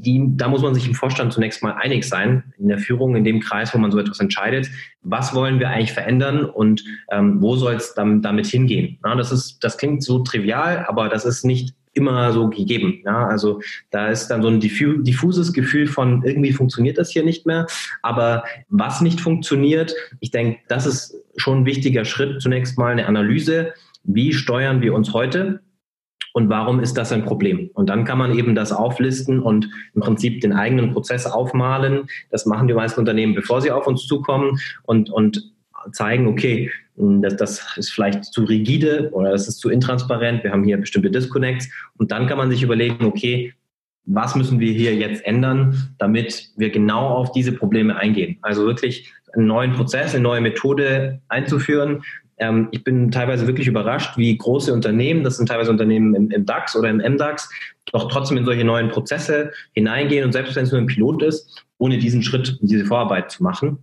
die, 0.00 0.22
da 0.36 0.48
muss 0.48 0.62
man 0.62 0.74
sich 0.74 0.86
im 0.86 0.94
Vorstand 0.94 1.32
zunächst 1.32 1.62
mal 1.62 1.72
einig 1.72 2.08
sein, 2.08 2.54
in 2.58 2.68
der 2.68 2.78
Führung, 2.78 3.16
in 3.16 3.24
dem 3.24 3.40
Kreis, 3.40 3.74
wo 3.74 3.78
man 3.78 3.90
so 3.90 3.98
etwas 3.98 4.20
entscheidet. 4.20 4.70
Was 5.02 5.34
wollen 5.34 5.58
wir 5.58 5.70
eigentlich 5.70 5.92
verändern 5.92 6.44
und 6.44 6.84
ähm, 7.10 7.42
wo 7.42 7.56
soll 7.56 7.74
es 7.74 7.94
dann, 7.94 8.22
damit 8.22 8.46
hingehen? 8.46 8.98
Ja, 9.04 9.16
das, 9.16 9.32
ist, 9.32 9.58
das 9.64 9.76
klingt 9.76 10.04
so 10.04 10.20
trivial, 10.20 10.84
aber 10.88 11.08
das 11.08 11.24
ist 11.24 11.44
nicht 11.44 11.74
immer 11.94 12.32
so 12.32 12.48
gegeben. 12.48 13.00
Ja, 13.04 13.26
also 13.26 13.60
da 13.90 14.08
ist 14.08 14.28
dann 14.28 14.42
so 14.42 14.48
ein 14.48 14.60
diffu 14.60 14.98
diffuses 15.02 15.52
Gefühl 15.52 15.88
von 15.88 16.22
irgendwie 16.24 16.52
funktioniert 16.52 16.96
das 16.96 17.10
hier 17.10 17.24
nicht 17.24 17.44
mehr. 17.44 17.66
Aber 18.02 18.44
was 18.68 19.00
nicht 19.00 19.20
funktioniert, 19.20 19.94
ich 20.20 20.30
denke, 20.30 20.60
das 20.68 20.86
ist 20.86 21.16
schon 21.36 21.62
ein 21.62 21.66
wichtiger 21.66 22.04
Schritt. 22.04 22.40
Zunächst 22.40 22.78
mal 22.78 22.92
eine 22.92 23.06
Analyse. 23.06 23.74
Wie 24.04 24.32
steuern 24.32 24.80
wir 24.80 24.94
uns 24.94 25.12
heute? 25.12 25.60
Und 26.32 26.48
warum 26.48 26.80
ist 26.80 26.94
das 26.94 27.12
ein 27.12 27.24
Problem? 27.24 27.70
Und 27.74 27.88
dann 27.88 28.04
kann 28.04 28.18
man 28.18 28.36
eben 28.36 28.54
das 28.54 28.72
auflisten 28.72 29.40
und 29.40 29.68
im 29.94 30.02
Prinzip 30.02 30.40
den 30.40 30.52
eigenen 30.52 30.92
Prozess 30.92 31.26
aufmalen. 31.26 32.06
Das 32.30 32.46
machen 32.46 32.68
die 32.68 32.74
meisten 32.74 33.00
Unternehmen, 33.00 33.34
bevor 33.34 33.60
sie 33.60 33.70
auf 33.70 33.86
uns 33.86 34.06
zukommen 34.06 34.58
und, 34.84 35.10
und 35.10 35.52
zeigen, 35.92 36.26
okay, 36.26 36.70
das, 36.96 37.36
das 37.36 37.76
ist 37.76 37.90
vielleicht 37.90 38.24
zu 38.24 38.44
rigide 38.44 39.10
oder 39.12 39.30
das 39.30 39.46
ist 39.48 39.58
zu 39.58 39.70
intransparent, 39.70 40.42
wir 40.42 40.50
haben 40.50 40.64
hier 40.64 40.76
bestimmte 40.76 41.10
Disconnects 41.10 41.68
und 41.96 42.10
dann 42.10 42.26
kann 42.26 42.38
man 42.38 42.50
sich 42.50 42.62
überlegen, 42.62 43.04
okay, 43.04 43.54
was 44.04 44.34
müssen 44.34 44.58
wir 44.58 44.72
hier 44.72 44.94
jetzt 44.94 45.24
ändern, 45.24 45.94
damit 45.98 46.50
wir 46.56 46.70
genau 46.70 47.08
auf 47.08 47.32
diese 47.32 47.52
Probleme 47.52 47.96
eingehen. 47.96 48.38
Also 48.40 48.64
wirklich 48.64 49.12
einen 49.34 49.46
neuen 49.46 49.74
Prozess, 49.74 50.14
eine 50.14 50.22
neue 50.22 50.40
Methode 50.40 51.20
einzuführen, 51.28 52.02
ähm, 52.38 52.68
ich 52.70 52.84
bin 52.84 53.10
teilweise 53.10 53.46
wirklich 53.46 53.66
überrascht, 53.66 54.16
wie 54.16 54.36
große 54.36 54.72
Unternehmen, 54.72 55.24
das 55.24 55.36
sind 55.36 55.48
teilweise 55.48 55.70
Unternehmen 55.70 56.14
im, 56.14 56.30
im 56.30 56.46
DAX 56.46 56.76
oder 56.76 56.88
im 56.88 56.98
MDAX, 56.98 57.50
doch 57.92 58.08
trotzdem 58.08 58.36
in 58.36 58.44
solche 58.44 58.64
neuen 58.64 58.88
Prozesse 58.88 59.52
hineingehen 59.72 60.24
und 60.24 60.32
selbst 60.32 60.56
wenn 60.56 60.64
es 60.64 60.72
nur 60.72 60.80
ein 60.80 60.86
Pilot 60.86 61.22
ist, 61.22 61.64
ohne 61.78 61.98
diesen 61.98 62.22
Schritt, 62.22 62.58
diese 62.60 62.84
Vorarbeit 62.84 63.30
zu 63.30 63.42
machen. 63.42 63.78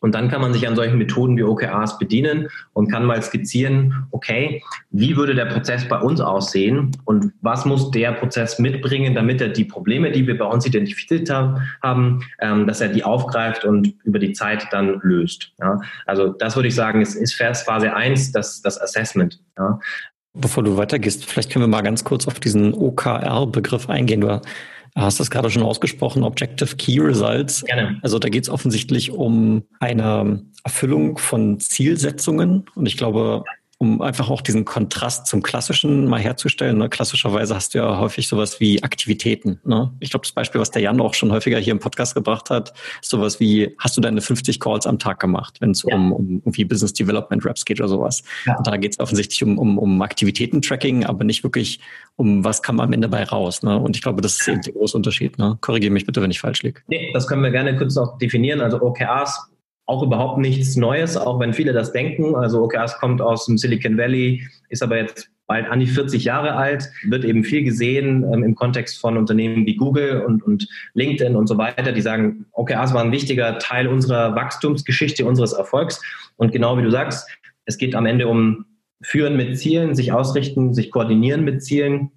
Und 0.00 0.14
dann 0.14 0.28
kann 0.28 0.40
man 0.40 0.52
sich 0.52 0.66
an 0.66 0.76
solchen 0.76 0.98
Methoden 0.98 1.36
wie 1.36 1.42
OKRs 1.42 1.98
bedienen 1.98 2.48
und 2.72 2.90
kann 2.90 3.04
mal 3.04 3.22
skizzieren, 3.22 4.06
okay, 4.10 4.62
wie 4.90 5.16
würde 5.16 5.34
der 5.34 5.46
Prozess 5.46 5.88
bei 5.88 5.98
uns 5.98 6.20
aussehen 6.20 6.90
und 7.04 7.32
was 7.40 7.64
muss 7.64 7.90
der 7.90 8.12
Prozess 8.12 8.58
mitbringen, 8.58 9.14
damit 9.14 9.40
er 9.40 9.48
die 9.48 9.64
Probleme, 9.64 10.10
die 10.10 10.26
wir 10.26 10.36
bei 10.36 10.44
uns 10.44 10.66
identifiziert 10.66 11.30
haben, 11.30 12.24
ähm, 12.40 12.66
dass 12.66 12.80
er 12.80 12.88
die 12.88 13.04
aufgreift 13.04 13.64
und 13.64 13.94
über 14.04 14.18
die 14.18 14.32
Zeit 14.32 14.66
dann 14.70 15.00
löst. 15.02 15.52
Also 16.06 16.28
das 16.28 16.56
würde 16.56 16.68
ich 16.68 16.74
sagen, 16.74 17.00
ist, 17.00 17.14
ist 17.14 17.34
Phase 17.34 17.94
1, 17.94 18.32
das, 18.32 18.62
das 18.62 18.80
Assessment. 18.80 19.40
Bevor 20.34 20.62
du 20.62 20.76
weitergehst, 20.76 21.24
vielleicht 21.24 21.50
können 21.50 21.62
wir 21.62 21.68
mal 21.68 21.82
ganz 21.82 22.04
kurz 22.04 22.28
auf 22.28 22.40
diesen 22.40 22.74
OKR-Begriff 22.74 23.88
eingehen. 23.88 24.20
Du 24.20 24.40
hast 25.04 25.20
das 25.20 25.30
gerade 25.30 25.50
schon 25.50 25.62
ausgesprochen, 25.62 26.22
Objective 26.22 26.76
Key 26.76 26.98
Results. 27.00 27.64
Gerne. 27.64 27.98
Also 28.02 28.18
da 28.18 28.28
geht 28.28 28.44
es 28.44 28.50
offensichtlich 28.50 29.10
um 29.10 29.62
eine 29.78 30.42
Erfüllung 30.64 31.18
von 31.18 31.60
Zielsetzungen. 31.60 32.64
Und 32.74 32.86
ich 32.86 32.96
glaube, 32.96 33.44
um 33.78 34.00
einfach 34.00 34.30
auch 34.30 34.40
diesen 34.40 34.64
Kontrast 34.64 35.26
zum 35.26 35.42
Klassischen 35.42 36.06
mal 36.06 36.18
herzustellen. 36.18 36.78
Ne? 36.78 36.88
Klassischerweise 36.88 37.54
hast 37.54 37.74
du 37.74 37.78
ja 37.78 37.98
häufig 37.98 38.26
sowas 38.26 38.58
wie 38.58 38.82
Aktivitäten. 38.82 39.60
Ne? 39.64 39.92
Ich 40.00 40.10
glaube, 40.10 40.24
das 40.24 40.32
Beispiel, 40.32 40.60
was 40.60 40.70
der 40.70 40.80
Jan 40.80 40.98
auch 40.98 41.12
schon 41.12 41.30
häufiger 41.30 41.58
hier 41.58 41.72
im 41.72 41.78
Podcast 41.78 42.14
gebracht 42.14 42.48
hat, 42.48 42.72
ist 43.02 43.10
sowas 43.10 43.38
wie, 43.38 43.74
hast 43.78 43.94
du 43.96 44.00
deine 44.00 44.22
50 44.22 44.60
Calls 44.60 44.86
am 44.86 44.98
Tag 44.98 45.20
gemacht, 45.20 45.58
wenn 45.60 45.72
es 45.72 45.82
ja. 45.82 45.94
um, 45.94 46.12
um 46.12 46.28
irgendwie 46.38 46.64
Business 46.64 46.94
Development 46.94 47.44
Raps 47.44 47.66
geht 47.66 47.78
oder 47.78 47.90
sowas. 47.90 48.22
Ja. 48.46 48.56
Da 48.62 48.78
geht 48.78 48.92
es 48.92 48.98
offensichtlich 48.98 49.42
um, 49.42 49.58
um, 49.58 49.78
um 49.78 50.00
Aktivitäten-Tracking, 50.00 51.04
aber 51.04 51.24
nicht 51.24 51.44
wirklich 51.44 51.80
um, 52.16 52.44
was 52.44 52.62
kam 52.62 52.80
am 52.80 52.94
Ende 52.94 53.08
bei 53.08 53.24
raus. 53.24 53.62
Ne? 53.62 53.78
Und 53.78 53.94
ich 53.94 54.00
glaube, 54.00 54.22
das 54.22 54.40
ist 54.40 54.48
eben 54.48 54.62
der 54.62 54.72
große 54.72 54.96
Unterschied. 54.96 55.36
Ne? 55.36 55.58
Korrigiere 55.60 55.92
mich 55.92 56.06
bitte, 56.06 56.22
wenn 56.22 56.30
ich 56.30 56.40
falsch 56.40 56.62
liege. 56.62 56.80
Nee, 56.86 57.10
das 57.12 57.26
können 57.26 57.42
wir 57.42 57.50
gerne 57.50 57.76
kurz 57.76 57.94
noch 57.94 58.16
definieren. 58.16 58.62
Also 58.62 58.80
OKRs 58.80 59.50
auch 59.86 60.02
überhaupt 60.02 60.38
nichts 60.38 60.76
Neues, 60.76 61.16
auch 61.16 61.40
wenn 61.40 61.52
viele 61.52 61.72
das 61.72 61.92
denken. 61.92 62.34
Also 62.34 62.62
OKRs 62.62 62.98
kommt 62.98 63.22
aus 63.22 63.46
dem 63.46 63.56
Silicon 63.56 63.96
Valley, 63.96 64.42
ist 64.68 64.82
aber 64.82 64.98
jetzt 64.98 65.30
bald 65.46 65.70
an 65.70 65.78
die 65.78 65.86
40 65.86 66.24
Jahre 66.24 66.56
alt, 66.56 66.90
wird 67.04 67.24
eben 67.24 67.44
viel 67.44 67.62
gesehen 67.62 68.24
ähm, 68.32 68.42
im 68.42 68.56
Kontext 68.56 69.00
von 69.00 69.16
Unternehmen 69.16 69.64
wie 69.64 69.76
Google 69.76 70.22
und, 70.22 70.42
und 70.42 70.68
LinkedIn 70.94 71.36
und 71.36 71.46
so 71.46 71.56
weiter, 71.56 71.92
die 71.92 72.00
sagen, 72.00 72.46
OKRs 72.52 72.92
war 72.92 73.02
ein 73.02 73.12
wichtiger 73.12 73.58
Teil 73.58 73.86
unserer 73.86 74.34
Wachstumsgeschichte, 74.34 75.24
unseres 75.24 75.52
Erfolgs. 75.52 76.02
Und 76.36 76.50
genau 76.50 76.76
wie 76.76 76.82
du 76.82 76.90
sagst, 76.90 77.28
es 77.64 77.78
geht 77.78 77.94
am 77.94 78.06
Ende 78.06 78.26
um 78.26 78.66
führen 79.02 79.36
mit 79.36 79.58
Zielen, 79.58 79.94
sich 79.94 80.12
ausrichten, 80.12 80.74
sich 80.74 80.90
koordinieren 80.90 81.44
mit 81.44 81.62
Zielen, 81.62 82.10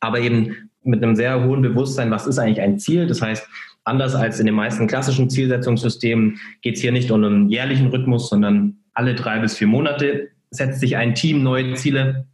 aber 0.00 0.20
eben 0.20 0.70
mit 0.82 1.02
einem 1.02 1.16
sehr 1.16 1.44
hohen 1.44 1.62
Bewusstsein, 1.62 2.10
was 2.10 2.26
ist 2.26 2.38
eigentlich 2.38 2.60
ein 2.60 2.78
Ziel. 2.78 3.06
Das 3.06 3.22
heißt, 3.22 3.48
anders 3.86 4.14
als 4.14 4.40
in 4.40 4.46
den 4.46 4.54
meisten 4.54 4.86
klassischen 4.86 5.30
Zielsetzungssystemen 5.30 6.38
geht 6.60 6.76
es 6.76 6.80
hier 6.82 6.92
nicht 6.92 7.10
um 7.10 7.24
einen 7.24 7.48
jährlichen 7.48 7.86
Rhythmus, 7.86 8.28
sondern 8.28 8.76
alle 8.92 9.14
drei 9.14 9.38
bis 9.38 9.56
vier 9.56 9.68
Monate 9.68 10.28
setzt 10.50 10.80
sich 10.80 10.96
ein 10.96 11.14
Team 11.14 11.42
neue 11.42 11.74
Ziele. 11.74 12.26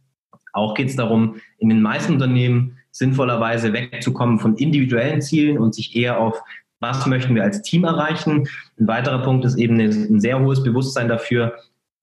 Auch 0.51 0.73
geht 0.73 0.89
es 0.89 0.95
darum, 0.95 1.35
in 1.59 1.69
den 1.69 1.81
meisten 1.81 2.13
Unternehmen 2.13 2.77
sinnvollerweise 2.91 3.73
wegzukommen 3.73 4.39
von 4.39 4.55
individuellen 4.55 5.21
Zielen 5.21 5.57
und 5.57 5.73
sich 5.73 5.95
eher 5.95 6.19
auf 6.19 6.41
was 6.79 7.05
möchten 7.05 7.33
wir 7.33 7.43
als 7.43 7.61
Team 7.61 7.85
erreichen. 7.85 8.45
Ein 8.77 8.87
weiterer 8.87 9.23
Punkt 9.23 9.45
ist 9.45 9.57
eben 9.57 9.79
ein 9.79 10.19
sehr 10.19 10.41
hohes 10.41 10.63
Bewusstsein 10.63 11.07
dafür, 11.07 11.55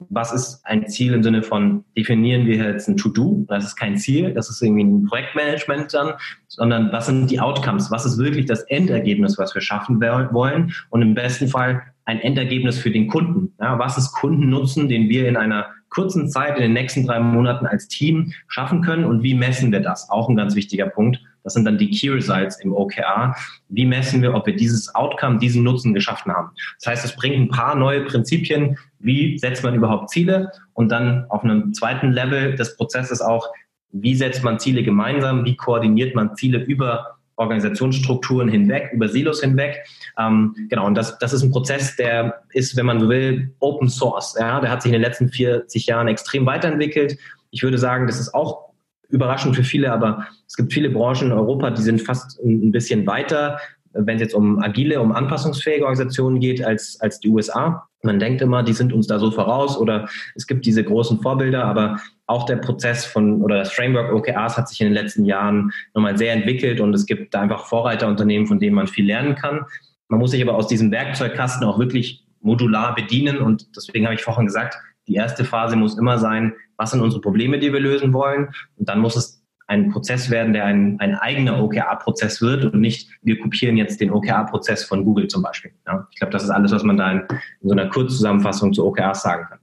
was 0.08 0.32
ist 0.32 0.60
ein 0.64 0.88
Ziel 0.88 1.14
im 1.14 1.22
Sinne 1.22 1.42
von, 1.42 1.84
definieren 1.96 2.46
wir 2.46 2.56
jetzt 2.56 2.88
ein 2.88 2.96
To-Do, 2.96 3.44
das 3.48 3.64
ist 3.64 3.76
kein 3.76 3.96
Ziel, 3.96 4.32
das 4.32 4.48
ist 4.48 4.62
irgendwie 4.62 4.84
ein 4.84 5.04
Projektmanagement 5.04 5.92
dann, 5.92 6.14
sondern 6.48 6.90
was 6.92 7.06
sind 7.06 7.30
die 7.30 7.40
Outcomes, 7.40 7.90
was 7.90 8.06
ist 8.06 8.18
wirklich 8.18 8.46
das 8.46 8.62
Endergebnis, 8.62 9.38
was 9.38 9.54
wir 9.54 9.62
schaffen 9.62 10.00
wollen 10.00 10.72
und 10.90 11.02
im 11.02 11.14
besten 11.14 11.48
Fall 11.48 11.82
ein 12.04 12.20
Endergebnis 12.20 12.78
für 12.78 12.90
den 12.90 13.06
Kunden. 13.06 13.52
Ja, 13.60 13.78
was 13.78 13.96
ist 13.96 14.12
Kundennutzen, 14.12 14.88
den 14.88 15.08
wir 15.08 15.28
in 15.28 15.36
einer 15.36 15.66
kurzen 15.90 16.28
Zeit, 16.28 16.56
in 16.56 16.62
den 16.62 16.72
nächsten 16.72 17.06
drei 17.06 17.20
Monaten 17.20 17.66
als 17.66 17.88
Team 17.88 18.32
schaffen 18.48 18.82
können 18.82 19.04
und 19.04 19.22
wie 19.22 19.34
messen 19.34 19.72
wir 19.72 19.80
das? 19.80 20.08
Auch 20.08 20.28
ein 20.28 20.36
ganz 20.36 20.54
wichtiger 20.54 20.86
Punkt. 20.86 21.20
Das 21.42 21.54
sind 21.54 21.64
dann 21.64 21.78
die 21.78 21.90
Key 21.90 22.10
Results 22.10 22.60
im 22.60 22.72
OKR. 22.72 23.34
Wie 23.68 23.86
messen 23.86 24.22
wir, 24.22 24.34
ob 24.34 24.46
wir 24.46 24.54
dieses 24.54 24.94
Outcome, 24.94 25.38
diesen 25.38 25.62
Nutzen 25.62 25.94
geschaffen 25.94 26.32
haben? 26.32 26.50
Das 26.78 26.86
heißt, 26.86 27.04
es 27.04 27.16
bringt 27.16 27.36
ein 27.36 27.48
paar 27.48 27.74
neue 27.74 28.04
Prinzipien. 28.04 28.76
Wie 29.00 29.38
setzt 29.38 29.64
man 29.64 29.74
überhaupt 29.74 30.10
Ziele? 30.10 30.52
Und 30.74 30.90
dann 30.90 31.26
auf 31.28 31.42
einem 31.42 31.74
zweiten 31.74 32.12
Level 32.12 32.54
des 32.54 32.76
Prozesses 32.76 33.20
auch, 33.20 33.48
wie 33.92 34.14
setzt 34.14 34.44
man 34.44 34.60
Ziele 34.60 34.82
gemeinsam? 34.82 35.44
Wie 35.44 35.56
koordiniert 35.56 36.14
man 36.14 36.36
Ziele 36.36 36.58
über 36.62 37.18
Organisationsstrukturen 37.40 38.48
hinweg, 38.48 38.90
über 38.92 39.08
Silos 39.08 39.40
hinweg. 39.40 39.82
Ähm, 40.18 40.54
genau, 40.68 40.86
und 40.86 40.94
das, 40.94 41.18
das 41.18 41.32
ist 41.32 41.42
ein 41.42 41.50
Prozess, 41.50 41.96
der 41.96 42.42
ist, 42.52 42.76
wenn 42.76 42.84
man 42.84 43.00
so 43.00 43.08
will, 43.08 43.50
Open 43.60 43.88
Source. 43.88 44.36
Ja? 44.38 44.60
Der 44.60 44.70
hat 44.70 44.82
sich 44.82 44.90
in 44.90 45.00
den 45.00 45.02
letzten 45.02 45.30
40 45.30 45.86
Jahren 45.86 46.06
extrem 46.06 46.44
weiterentwickelt. 46.44 47.16
Ich 47.50 47.62
würde 47.62 47.78
sagen, 47.78 48.06
das 48.06 48.20
ist 48.20 48.34
auch 48.34 48.70
überraschend 49.08 49.56
für 49.56 49.64
viele, 49.64 49.90
aber 49.90 50.26
es 50.46 50.54
gibt 50.54 50.72
viele 50.72 50.90
Branchen 50.90 51.28
in 51.28 51.32
Europa, 51.32 51.70
die 51.70 51.82
sind 51.82 52.02
fast 52.02 52.38
ein 52.44 52.70
bisschen 52.70 53.06
weiter, 53.06 53.58
wenn 53.92 54.16
es 54.16 54.22
jetzt 54.22 54.34
um 54.34 54.62
agile, 54.62 55.00
um 55.00 55.12
anpassungsfähige 55.12 55.84
Organisationen 55.84 56.40
geht, 56.40 56.64
als, 56.64 56.98
als 57.00 57.20
die 57.20 57.28
USA. 57.28 57.86
Man 58.02 58.18
denkt 58.18 58.40
immer, 58.40 58.62
die 58.62 58.72
sind 58.72 58.92
uns 58.92 59.06
da 59.06 59.18
so 59.18 59.30
voraus 59.30 59.76
oder 59.76 60.08
es 60.34 60.46
gibt 60.46 60.64
diese 60.64 60.82
großen 60.82 61.20
Vorbilder, 61.20 61.64
aber 61.64 62.00
auch 62.26 62.46
der 62.46 62.56
Prozess 62.56 63.04
von 63.04 63.42
oder 63.42 63.58
das 63.58 63.72
Framework 63.72 64.12
OKRs 64.12 64.56
hat 64.56 64.68
sich 64.68 64.80
in 64.80 64.86
den 64.86 64.94
letzten 64.94 65.24
Jahren 65.24 65.70
nochmal 65.94 66.16
sehr 66.16 66.32
entwickelt 66.32 66.80
und 66.80 66.94
es 66.94 67.04
gibt 67.04 67.34
da 67.34 67.42
einfach 67.42 67.66
Vorreiterunternehmen, 67.66 68.46
von 68.46 68.58
denen 68.58 68.76
man 68.76 68.86
viel 68.86 69.06
lernen 69.06 69.34
kann. 69.34 69.66
Man 70.08 70.20
muss 70.20 70.30
sich 70.30 70.42
aber 70.42 70.54
aus 70.54 70.68
diesem 70.68 70.90
Werkzeugkasten 70.90 71.66
auch 71.66 71.78
wirklich 71.78 72.24
modular 72.40 72.94
bedienen 72.94 73.38
und 73.38 73.76
deswegen 73.76 74.06
habe 74.06 74.14
ich 74.14 74.22
vorhin 74.22 74.46
gesagt, 74.46 74.78
die 75.06 75.14
erste 75.14 75.44
Phase 75.44 75.76
muss 75.76 75.98
immer 75.98 76.18
sein, 76.18 76.54
was 76.76 76.92
sind 76.92 77.00
unsere 77.00 77.20
Probleme, 77.20 77.58
die 77.58 77.72
wir 77.72 77.80
lösen 77.80 78.12
wollen 78.12 78.50
und 78.76 78.88
dann 78.88 79.00
muss 79.00 79.16
es 79.16 79.39
ein 79.70 79.88
Prozess 79.88 80.30
werden, 80.30 80.52
der 80.52 80.64
ein, 80.64 80.98
ein 80.98 81.14
eigener 81.14 81.62
OKR-Prozess 81.62 82.42
wird 82.42 82.64
und 82.64 82.80
nicht, 82.80 83.08
wir 83.22 83.38
kopieren 83.38 83.76
jetzt 83.76 84.00
den 84.00 84.10
OKR-Prozess 84.10 84.82
von 84.82 85.04
Google 85.04 85.28
zum 85.28 85.42
Beispiel. 85.42 85.70
Ja, 85.86 86.08
ich 86.10 86.18
glaube, 86.18 86.32
das 86.32 86.42
ist 86.42 86.50
alles, 86.50 86.72
was 86.72 86.82
man 86.82 86.96
da 86.96 87.12
in, 87.12 87.18
in 87.60 87.68
so 87.68 87.72
einer 87.72 87.88
Kurzzusammenfassung 87.88 88.72
zu 88.72 88.84
OKRs 88.84 89.22
sagen 89.22 89.46
kann. 89.48 89.58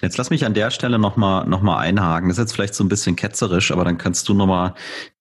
Jetzt 0.00 0.16
lass 0.16 0.30
mich 0.30 0.46
an 0.46 0.54
der 0.54 0.70
Stelle 0.70 0.98
nochmal 0.98 1.46
noch 1.46 1.60
mal 1.60 1.78
einhaken. 1.78 2.28
Das 2.28 2.38
ist 2.38 2.42
jetzt 2.42 2.54
vielleicht 2.54 2.74
so 2.74 2.82
ein 2.82 2.88
bisschen 2.88 3.14
ketzerisch, 3.14 3.70
aber 3.70 3.84
dann 3.84 3.98
kannst 3.98 4.28
du 4.28 4.34
nochmal 4.34 4.74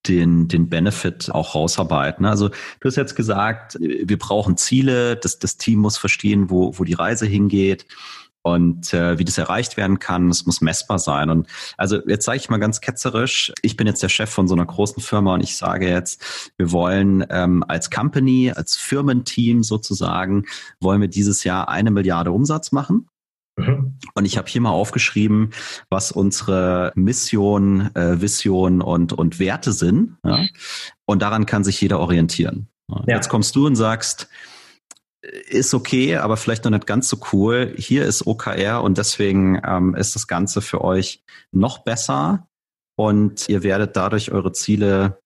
den, 0.07 0.47
den 0.47 0.69
Benefit 0.69 1.29
auch 1.31 1.53
rausarbeiten. 1.53 2.25
Also 2.25 2.47
du 2.49 2.85
hast 2.85 2.95
jetzt 2.95 3.15
gesagt, 3.15 3.77
wir 3.79 4.17
brauchen 4.17 4.55
Ziele, 4.55 5.17
das, 5.17 5.39
das 5.39 5.57
Team 5.57 5.79
muss 5.79 5.97
verstehen, 5.97 6.49
wo, 6.49 6.79
wo 6.79 6.83
die 6.85 6.93
Reise 6.93 7.27
hingeht 7.27 7.85
und 8.53 8.93
äh, 8.93 9.19
wie 9.19 9.25
das 9.25 9.37
erreicht 9.37 9.77
werden 9.77 9.99
kann. 9.99 10.29
Es 10.29 10.45
muss 10.45 10.61
messbar 10.61 10.99
sein. 10.99 11.29
Und 11.29 11.47
also 11.77 11.99
jetzt 12.07 12.25
sage 12.25 12.37
ich 12.37 12.49
mal 12.49 12.57
ganz 12.57 12.81
ketzerisch, 12.81 13.51
ich 13.61 13.77
bin 13.77 13.87
jetzt 13.87 14.03
der 14.03 14.09
Chef 14.09 14.29
von 14.29 14.47
so 14.47 14.55
einer 14.55 14.65
großen 14.65 15.01
Firma 15.01 15.33
und 15.33 15.41
ich 15.41 15.55
sage 15.55 15.87
jetzt, 15.87 16.51
wir 16.57 16.71
wollen 16.71 17.25
ähm, 17.29 17.63
als 17.67 17.89
Company, 17.89 18.51
als 18.55 18.75
Firmenteam 18.75 19.63
sozusagen, 19.63 20.45
wollen 20.79 21.01
wir 21.01 21.07
dieses 21.07 21.43
Jahr 21.43 21.69
eine 21.69 21.91
Milliarde 21.91 22.31
Umsatz 22.31 22.71
machen. 22.71 23.07
Mhm. 23.57 23.97
Und 24.13 24.25
ich 24.25 24.37
habe 24.37 24.47
hier 24.47 24.61
mal 24.61 24.69
aufgeschrieben, 24.69 25.51
was 25.89 26.11
unsere 26.11 26.91
Mission, 26.95 27.89
äh, 27.95 28.21
Vision 28.21 28.81
und, 28.81 29.13
und 29.13 29.39
Werte 29.39 29.71
sind. 29.71 30.17
Ja? 30.23 30.45
Und 31.05 31.21
daran 31.21 31.45
kann 31.45 31.63
sich 31.63 31.81
jeder 31.81 31.99
orientieren. 31.99 32.67
Ja. 32.89 33.03
Jetzt 33.07 33.29
kommst 33.29 33.55
du 33.55 33.65
und 33.65 33.75
sagst, 33.75 34.29
ist 35.49 35.73
okay, 35.73 36.17
aber 36.17 36.37
vielleicht 36.37 36.63
noch 36.63 36.71
nicht 36.71 36.87
ganz 36.87 37.09
so 37.09 37.17
cool. 37.33 37.73
Hier 37.77 38.05
ist 38.05 38.25
OKR 38.25 38.81
und 38.81 38.97
deswegen 38.97 39.61
ähm, 39.65 39.95
ist 39.95 40.15
das 40.15 40.27
Ganze 40.27 40.61
für 40.61 40.83
euch 40.83 41.23
noch 41.51 41.79
besser 41.79 42.47
und 42.95 43.47
ihr 43.49 43.63
werdet 43.63 43.95
dadurch 43.95 44.31
eure 44.31 44.53
Ziele 44.53 45.19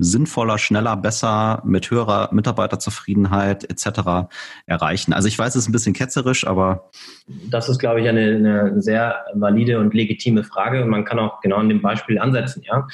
sinnvoller, 0.00 0.58
schneller, 0.58 0.96
besser, 0.96 1.60
mit 1.64 1.90
höherer 1.90 2.28
Mitarbeiterzufriedenheit 2.32 3.68
etc. 3.68 4.30
erreichen? 4.66 5.12
Also 5.12 5.26
ich 5.26 5.38
weiß, 5.38 5.56
es 5.56 5.62
ist 5.62 5.68
ein 5.68 5.72
bisschen 5.72 5.94
ketzerisch, 5.94 6.46
aber 6.46 6.90
das 7.26 7.68
ist, 7.68 7.78
glaube 7.78 8.00
ich, 8.00 8.08
eine, 8.08 8.36
eine 8.36 8.80
sehr 8.80 9.24
valide 9.34 9.80
und 9.80 9.94
legitime 9.94 10.44
Frage 10.44 10.82
und 10.82 10.88
man 10.88 11.04
kann 11.04 11.18
auch 11.18 11.40
genau 11.40 11.56
an 11.56 11.68
dem 11.68 11.82
Beispiel 11.82 12.18
ansetzen. 12.18 12.62
Ja, 12.64 12.86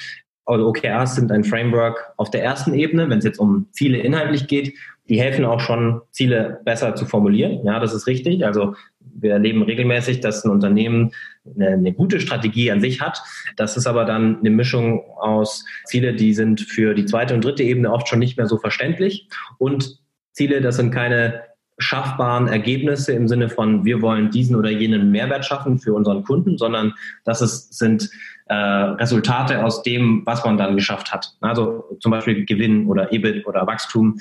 also 0.47 0.69
OKRs 0.69 1.15
sind 1.15 1.33
ein 1.33 1.45
Framework 1.45 2.13
auf 2.17 2.31
der 2.31 2.43
ersten 2.43 2.75
Ebene, 2.75 3.09
wenn 3.09 3.19
es 3.19 3.25
jetzt 3.25 3.39
um 3.39 3.69
Ziele 3.73 3.99
inhaltlich 3.99 4.47
geht. 4.47 4.75
Die 5.09 5.21
helfen 5.21 5.45
auch 5.45 5.61
schon, 5.61 6.01
Ziele 6.11 6.61
besser 6.65 6.95
zu 6.95 7.05
formulieren. 7.05 7.65
Ja, 7.65 7.79
das 7.79 7.93
ist 7.93 8.07
richtig. 8.07 8.45
Also 8.45 8.75
wir 9.01 9.33
erleben 9.33 9.63
regelmäßig, 9.63 10.21
dass 10.21 10.45
ein 10.45 10.51
Unternehmen 10.51 11.13
eine, 11.55 11.69
eine, 11.69 11.93
gute 11.93 12.21
Strategie 12.21 12.71
an 12.71 12.81
sich 12.81 13.01
hat. 13.01 13.23
Das 13.57 13.77
ist 13.77 13.87
aber 13.87 14.05
dann 14.05 14.41
eine 14.41 14.51
Mischung 14.51 15.03
aus 15.19 15.65
Ziele, 15.85 16.15
die 16.15 16.35
sind 16.35 16.61
für 16.61 16.95
die 16.95 17.05
zweite 17.05 17.35
und 17.35 17.45
dritte 17.45 17.63
Ebene 17.63 17.93
oft 17.93 18.09
schon 18.09 18.19
nicht 18.19 18.37
mehr 18.37 18.47
so 18.47 18.59
verständlich 18.59 19.29
und 19.59 19.99
Ziele, 20.33 20.61
das 20.61 20.77
sind 20.77 20.91
keine 20.91 21.43
schaffbaren 21.79 22.47
Ergebnisse 22.47 23.13
im 23.13 23.27
Sinne 23.29 23.49
von, 23.49 23.85
wir 23.85 24.01
wollen 24.01 24.31
diesen 24.31 24.57
oder 24.57 24.71
jenen 24.71 25.11
Mehrwert 25.11 25.45
schaffen 25.45 25.79
für 25.79 25.93
unseren 25.93 26.23
Kunden, 26.23 26.57
sondern 26.57 26.95
das 27.25 27.41
ist, 27.41 27.77
sind 27.77 28.11
äh, 28.47 28.55
Resultate 28.55 29.65
aus 29.65 29.83
dem, 29.83 30.23
was 30.25 30.45
man 30.45 30.57
dann 30.57 30.77
geschafft 30.77 31.13
hat. 31.13 31.37
Also 31.41 31.85
zum 32.01 32.13
Beispiel 32.13 32.45
Gewinn 32.45 32.87
oder 32.87 33.13
EBIT 33.13 33.47
oder 33.47 33.67
Wachstum 33.67 34.19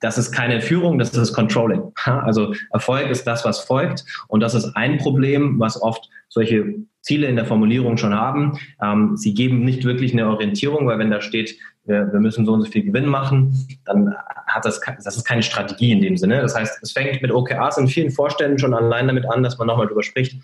das 0.00 0.18
ist 0.18 0.32
keine 0.32 0.60
Führung, 0.60 0.98
das 0.98 1.16
ist 1.16 1.32
Controlling. 1.32 1.92
Also 2.04 2.54
Erfolg 2.70 3.10
ist 3.10 3.26
das, 3.26 3.44
was 3.44 3.60
folgt. 3.60 4.04
Und 4.28 4.40
das 4.40 4.54
ist 4.54 4.76
ein 4.76 4.98
Problem, 4.98 5.58
was 5.58 5.80
oft 5.80 6.08
solche 6.28 6.74
Ziele 7.00 7.28
in 7.28 7.36
der 7.36 7.46
Formulierung 7.46 7.96
schon 7.96 8.14
haben. 8.14 8.58
Ähm, 8.82 9.16
sie 9.16 9.32
geben 9.32 9.64
nicht 9.64 9.84
wirklich 9.84 10.12
eine 10.12 10.28
Orientierung, 10.28 10.86
weil 10.86 10.98
wenn 10.98 11.10
da 11.10 11.20
steht, 11.20 11.56
wir, 11.84 12.12
wir, 12.12 12.20
müssen 12.20 12.44
so 12.44 12.52
und 12.52 12.62
so 12.62 12.70
viel 12.70 12.82
Gewinn 12.82 13.06
machen, 13.06 13.54
dann 13.84 14.12
hat 14.48 14.64
das, 14.64 14.80
das 15.04 15.16
ist 15.16 15.24
keine 15.24 15.44
Strategie 15.44 15.92
in 15.92 16.02
dem 16.02 16.16
Sinne. 16.16 16.42
Das 16.42 16.56
heißt, 16.56 16.82
es 16.82 16.92
fängt 16.92 17.22
mit 17.22 17.30
OKRs 17.30 17.78
in 17.78 17.86
vielen 17.86 18.10
Vorständen 18.10 18.58
schon 18.58 18.74
allein 18.74 19.06
damit 19.06 19.24
an, 19.30 19.44
dass 19.44 19.56
man 19.56 19.68
nochmal 19.68 19.86
drüber 19.86 20.02
spricht, 20.02 20.40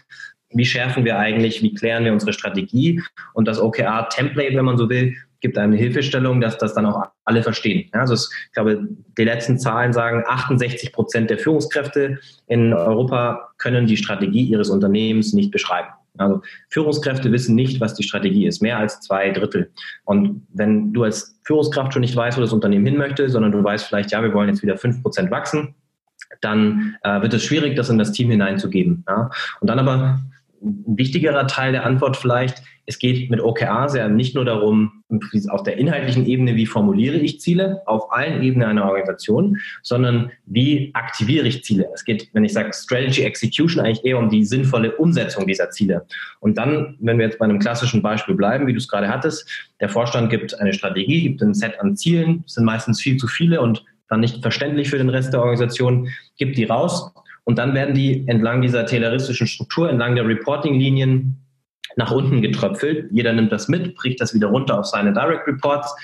wie 0.51 0.65
schärfen 0.65 1.05
wir 1.05 1.19
eigentlich, 1.19 1.63
wie 1.63 1.75
klären 1.75 2.05
wir 2.05 2.13
unsere 2.13 2.33
Strategie 2.33 3.03
und 3.35 3.49
das 3.49 3.61
OKR-Template, 3.61 4.57
wenn 4.57 4.65
man 4.65 4.79
so 4.79 4.89
will, 4.89 5.17
gibt 5.43 5.59
einem 5.59 5.73
eine 5.73 5.81
Hilfestellung, 5.81 6.41
dass 6.41 6.57
das 6.57 6.73
dann 6.73 6.87
auch 6.87 7.03
alle 7.25 7.43
verstehen. 7.43 7.91
Ja, 7.93 8.01
also 8.01 8.15
es, 8.15 8.31
ich 8.47 8.53
glaube, 8.53 8.89
die 9.19 9.25
letzten 9.25 9.59
Zahlen 9.59 9.93
sagen, 9.93 10.25
68 10.27 10.93
Prozent 10.93 11.29
der 11.29 11.39
Führungskräfte 11.39 12.19
in 12.47 12.73
Europa 12.73 13.51
können 13.59 13.87
die 13.87 13.97
Strategie 13.99 14.45
ihres 14.45 14.71
Unternehmens 14.71 15.35
nicht 15.35 15.51
beschreiben. 15.51 15.89
Also 16.19 16.43
Führungskräfte 16.69 17.33
wissen 17.33 17.55
nicht, 17.55 17.81
was 17.81 17.95
die 17.95 18.03
Strategie 18.03 18.47
ist, 18.47 18.61
mehr 18.61 18.79
als 18.79 19.01
zwei 19.01 19.31
Drittel. 19.31 19.71
Und 20.05 20.47
wenn 20.53 20.93
du 20.93 21.05
als 21.05 21.39
Führungskraft 21.45 21.93
schon 21.93 22.01
nicht 22.01 22.17
weißt, 22.17 22.37
wo 22.37 22.43
das 22.43 22.53
Unternehmen 22.53 22.87
hin 22.87 22.97
möchte, 22.97 23.29
sondern 23.29 23.53
du 23.53 23.63
weißt 23.63 23.87
vielleicht, 23.87 24.13
ja, 24.13 24.23
wir 24.23 24.33
wollen 24.35 24.49
jetzt 24.49 24.63
wieder 24.63 24.77
fünf 24.77 25.03
Prozent 25.03 25.31
wachsen, 25.31 25.75
dann 26.41 26.97
äh, 27.03 27.23
wird 27.23 27.35
es 27.35 27.45
schwierig, 27.45 27.77
das 27.77 27.89
in 27.89 27.99
das 27.99 28.13
Team 28.13 28.31
hineinzugeben. 28.31 29.05
Ja? 29.09 29.31
Und 29.61 29.69
dann 29.69 29.79
aber 29.79 30.21
ein 30.63 30.85
wichtigerer 30.87 31.47
Teil 31.47 31.73
der 31.73 31.85
Antwort 31.85 32.17
vielleicht, 32.17 32.63
es 32.87 32.99
geht 32.99 33.31
mit 33.31 33.41
OKRs 33.41 33.95
ja 33.95 34.09
nicht 34.09 34.35
nur 34.35 34.45
darum, 34.45 35.05
auf 35.51 35.63
der 35.63 35.77
inhaltlichen 35.77 36.27
Ebene, 36.27 36.57
wie 36.57 36.67
formuliere 36.67 37.17
ich 37.17 37.41
Ziele 37.41 37.83
auf 37.87 38.13
allen 38.13 38.43
Ebenen 38.43 38.69
einer 38.69 38.85
Organisation, 38.85 39.59
sondern 39.83 40.33
wie 40.47 40.91
aktiviere 40.95 41.47
ich 41.47 41.63
Ziele. 41.63 41.89
Es 41.95 42.05
geht, 42.05 42.29
wenn 42.33 42.45
ich 42.45 42.53
sage 42.53 42.73
Strategy 42.73 43.23
Execution, 43.23 43.85
eigentlich 43.85 44.05
eher 44.05 44.19
um 44.19 44.31
die 44.31 44.45
sinnvolle 44.45 44.97
Umsetzung 44.97 45.47
dieser 45.47 45.71
Ziele. 45.71 46.07
Und 46.41 46.59
dann, 46.59 46.97
wenn 47.01 47.19
wir 47.19 47.27
jetzt 47.27 47.39
bei 47.39 47.45
einem 47.45 47.59
klassischen 47.59 48.03
Beispiel 48.03 48.35
bleiben, 48.35 48.67
wie 48.67 48.73
du 48.73 48.79
es 48.79 48.89
gerade 48.89 49.09
hattest, 49.09 49.49
der 49.81 49.89
Vorstand 49.89 50.31
gibt 50.31 50.59
eine 50.59 50.73
Strategie, 50.73 51.23
gibt 51.23 51.43
ein 51.43 51.55
Set 51.55 51.79
an 51.81 51.97
Zielen, 51.97 52.43
sind 52.47 52.65
meistens 52.65 53.01
viel 53.01 53.17
zu 53.17 53.29
viele 53.29 53.61
und 53.61 53.85
dann 54.09 54.21
nicht 54.21 54.43
verständlich 54.43 54.91
für 54.91 54.99
den 54.99 55.09
Rest 55.09 55.33
der 55.33 55.41
Organisation, 55.41 56.09
gibt 56.37 56.59
die 56.59 56.65
raus 56.65 57.13
und 57.45 57.59
dann 57.59 57.75
werden 57.75 57.95
die 57.95 58.27
entlang 58.29 58.63
dieser 58.63 58.87
tayloristischen 58.87 59.47
Struktur, 59.47 59.91
entlang 59.91 60.15
der 60.15 60.27
Reporting-Linien 60.27 61.42
nach 61.97 62.11
unten 62.11 62.43
getröpfelt. 62.43 63.11
Jeder 63.13 63.33
nimmt 63.33 63.53
das 63.53 63.69
mit, 63.69 63.95
bricht 63.95 64.21
das 64.21 64.35
wieder 64.35 64.49
runter 64.49 64.79
auf 64.79 64.87
seine 64.87 65.13
Direct 65.13 65.47
Reports 65.47 65.95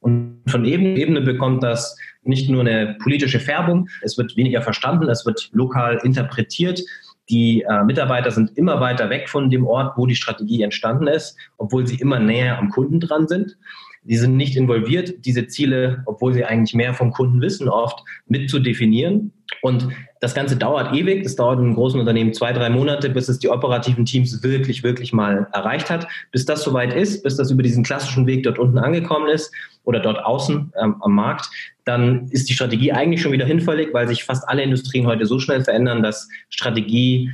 und 0.00 0.42
von 0.46 0.64
Ebene 0.64 1.20
bekommt 1.20 1.62
das 1.62 1.96
nicht 2.22 2.50
nur 2.50 2.62
eine 2.62 2.96
politische 3.02 3.38
Färbung, 3.38 3.88
es 4.02 4.18
wird 4.18 4.36
weniger 4.36 4.62
verstanden, 4.62 5.08
es 5.08 5.24
wird 5.24 5.50
lokal 5.52 6.00
interpretiert. 6.02 6.80
Die 7.28 7.62
äh, 7.62 7.84
Mitarbeiter 7.84 8.30
sind 8.30 8.56
immer 8.56 8.80
weiter 8.80 9.08
weg 9.08 9.28
von 9.28 9.50
dem 9.50 9.66
Ort, 9.66 9.96
wo 9.96 10.06
die 10.06 10.16
Strategie 10.16 10.62
entstanden 10.62 11.06
ist, 11.06 11.36
obwohl 11.58 11.86
sie 11.86 11.96
immer 11.96 12.18
näher 12.18 12.58
am 12.58 12.70
Kunden 12.70 12.98
dran 12.98 13.28
sind. 13.28 13.56
Die 14.02 14.16
sind 14.16 14.36
nicht 14.36 14.56
involviert, 14.56 15.26
diese 15.26 15.46
Ziele, 15.46 16.02
obwohl 16.06 16.32
sie 16.32 16.44
eigentlich 16.44 16.74
mehr 16.74 16.94
vom 16.94 17.12
Kunden 17.12 17.40
wissen, 17.40 17.68
oft 17.68 18.02
mit 18.26 18.48
zu 18.48 18.58
definieren. 18.58 19.32
Und 19.62 19.88
das 20.20 20.34
Ganze 20.34 20.56
dauert 20.56 20.94
ewig. 20.94 21.22
Das 21.22 21.36
dauert 21.36 21.58
in 21.58 21.66
einem 21.66 21.74
großen 21.74 22.00
Unternehmen 22.00 22.32
zwei, 22.32 22.52
drei 22.52 22.70
Monate, 22.70 23.10
bis 23.10 23.28
es 23.28 23.38
die 23.38 23.48
operativen 23.48 24.04
Teams 24.04 24.42
wirklich, 24.42 24.82
wirklich 24.82 25.12
mal 25.12 25.48
erreicht 25.52 25.90
hat. 25.90 26.06
Bis 26.32 26.46
das 26.46 26.62
soweit 26.62 26.94
ist, 26.94 27.22
bis 27.22 27.36
das 27.36 27.50
über 27.50 27.62
diesen 27.62 27.82
klassischen 27.82 28.26
Weg 28.26 28.44
dort 28.44 28.58
unten 28.58 28.78
angekommen 28.78 29.28
ist 29.28 29.52
oder 29.84 30.00
dort 30.00 30.24
außen 30.24 30.72
ähm, 30.80 30.96
am 31.00 31.14
Markt, 31.14 31.50
dann 31.84 32.28
ist 32.28 32.48
die 32.48 32.54
Strategie 32.54 32.92
eigentlich 32.92 33.22
schon 33.22 33.32
wieder 33.32 33.46
hinfällig, 33.46 33.88
weil 33.92 34.08
sich 34.08 34.24
fast 34.24 34.48
alle 34.48 34.62
Industrien 34.62 35.06
heute 35.06 35.26
so 35.26 35.38
schnell 35.38 35.62
verändern, 35.62 36.02
dass 36.02 36.28
Strategie 36.48 37.30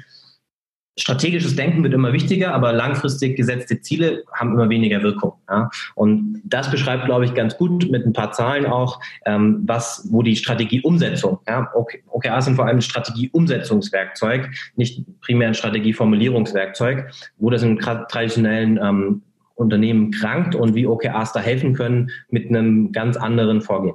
strategisches 0.98 1.56
Denken 1.56 1.82
wird 1.82 1.92
immer 1.92 2.12
wichtiger, 2.12 2.54
aber 2.54 2.72
langfristig 2.72 3.36
gesetzte 3.36 3.80
Ziele 3.80 4.24
haben 4.32 4.52
immer 4.52 4.68
weniger 4.68 5.02
Wirkung. 5.02 5.34
Ja? 5.48 5.70
Und 5.94 6.40
das 6.44 6.70
beschreibt, 6.70 7.04
glaube 7.04 7.26
ich, 7.26 7.34
ganz 7.34 7.56
gut 7.56 7.90
mit 7.90 8.06
ein 8.06 8.12
paar 8.12 8.32
Zahlen 8.32 8.66
auch, 8.66 9.00
ähm, 9.26 9.62
was, 9.66 10.08
wo 10.10 10.22
die 10.22 10.36
Strategieumsetzung, 10.36 11.38
ja, 11.46 11.70
OKRs 12.10 12.46
sind 12.46 12.56
vor 12.56 12.66
allem 12.66 12.78
ein 12.78 12.82
Strategieumsetzungswerkzeug, 12.82 14.50
nicht 14.76 15.04
primär 15.20 15.48
ein 15.48 15.54
Strategieformulierungswerkzeug, 15.54 17.10
wo 17.38 17.50
das 17.50 17.62
in 17.62 17.78
traditionellen 17.78 18.78
ähm, 18.82 19.22
Unternehmen 19.54 20.12
krankt 20.12 20.54
und 20.54 20.74
wie 20.74 20.86
OKRs 20.86 21.32
da 21.32 21.40
helfen 21.40 21.74
können 21.74 22.10
mit 22.30 22.48
einem 22.48 22.92
ganz 22.92 23.16
anderen 23.16 23.60
Vorgehen. 23.60 23.94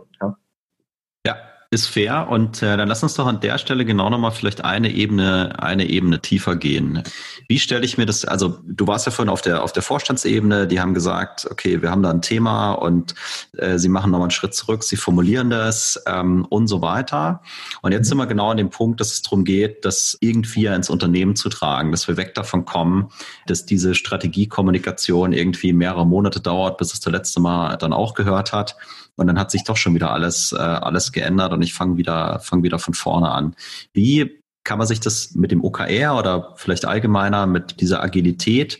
Ist 1.73 1.87
fair 1.87 2.27
und 2.27 2.61
äh, 2.61 2.75
dann 2.75 2.89
lass 2.89 3.01
uns 3.01 3.13
doch 3.13 3.27
an 3.27 3.39
der 3.39 3.57
Stelle 3.57 3.85
genau 3.85 4.09
nochmal 4.09 4.33
vielleicht 4.33 4.65
eine 4.65 4.91
Ebene, 4.91 5.55
eine 5.57 5.87
Ebene 5.87 6.19
tiefer 6.19 6.57
gehen. 6.57 7.01
Wie 7.47 7.59
stelle 7.59 7.85
ich 7.85 7.97
mir 7.97 8.05
das, 8.05 8.25
also 8.25 8.59
du 8.65 8.87
warst 8.87 9.05
ja 9.05 9.11
vorhin 9.13 9.31
auf 9.31 9.41
der, 9.41 9.63
auf 9.63 9.71
der 9.71 9.81
Vorstandsebene, 9.81 10.67
die 10.67 10.81
haben 10.81 10.93
gesagt, 10.93 11.47
okay, 11.49 11.81
wir 11.81 11.89
haben 11.89 12.03
da 12.03 12.09
ein 12.09 12.21
Thema 12.21 12.73
und 12.73 13.15
äh, 13.57 13.79
sie 13.79 13.87
machen 13.87 14.11
nochmal 14.11 14.25
einen 14.25 14.31
Schritt 14.31 14.53
zurück, 14.53 14.83
sie 14.83 14.97
formulieren 14.97 15.49
das 15.49 16.03
ähm, 16.07 16.45
und 16.49 16.67
so 16.67 16.81
weiter. 16.81 17.41
Und 17.81 17.93
jetzt 17.93 18.09
sind 18.09 18.17
wir 18.17 18.27
genau 18.27 18.51
an 18.51 18.57
dem 18.57 18.69
Punkt, 18.69 18.99
dass 18.99 19.13
es 19.13 19.21
darum 19.21 19.45
geht, 19.45 19.85
das 19.85 20.17
irgendwie 20.19 20.65
ins 20.65 20.89
Unternehmen 20.89 21.37
zu 21.37 21.47
tragen, 21.47 21.93
dass 21.93 22.05
wir 22.05 22.17
weg 22.17 22.35
davon 22.35 22.65
kommen, 22.65 23.13
dass 23.47 23.65
diese 23.65 23.95
Strategiekommunikation 23.95 25.31
irgendwie 25.31 25.71
mehrere 25.71 26.05
Monate 26.05 26.41
dauert, 26.41 26.77
bis 26.79 26.91
es 26.91 26.99
der 26.99 27.13
letzte 27.13 27.39
Mal 27.39 27.77
dann 27.77 27.93
auch 27.93 28.13
gehört 28.13 28.51
hat 28.51 28.75
und 29.15 29.27
dann 29.27 29.39
hat 29.39 29.51
sich 29.51 29.63
doch 29.63 29.77
schon 29.77 29.93
wieder 29.93 30.11
alles, 30.11 30.51
äh, 30.51 30.57
alles 30.57 31.11
geändert 31.11 31.53
und 31.53 31.60
ich 31.61 31.73
fange 31.73 31.97
wieder, 31.97 32.39
fang 32.39 32.63
wieder 32.63 32.79
von 32.79 32.93
vorne 32.93 33.29
an. 33.29 33.55
Wie 33.93 34.41
kann 34.63 34.77
man 34.77 34.87
sich 34.87 34.99
das 34.99 35.33
mit 35.35 35.51
dem 35.51 35.63
OKR 35.63 36.17
oder 36.17 36.53
vielleicht 36.55 36.85
allgemeiner 36.85 37.47
mit 37.47 37.81
dieser 37.81 38.03
Agilität, 38.03 38.79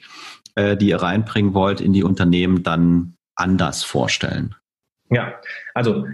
äh, 0.55 0.77
die 0.77 0.89
ihr 0.89 1.01
reinbringen 1.01 1.53
wollt 1.53 1.81
in 1.81 1.93
die 1.93 2.03
Unternehmen, 2.03 2.63
dann 2.63 3.15
anders 3.35 3.83
vorstellen? 3.83 4.55
Ja, 5.09 5.33
also 5.73 6.05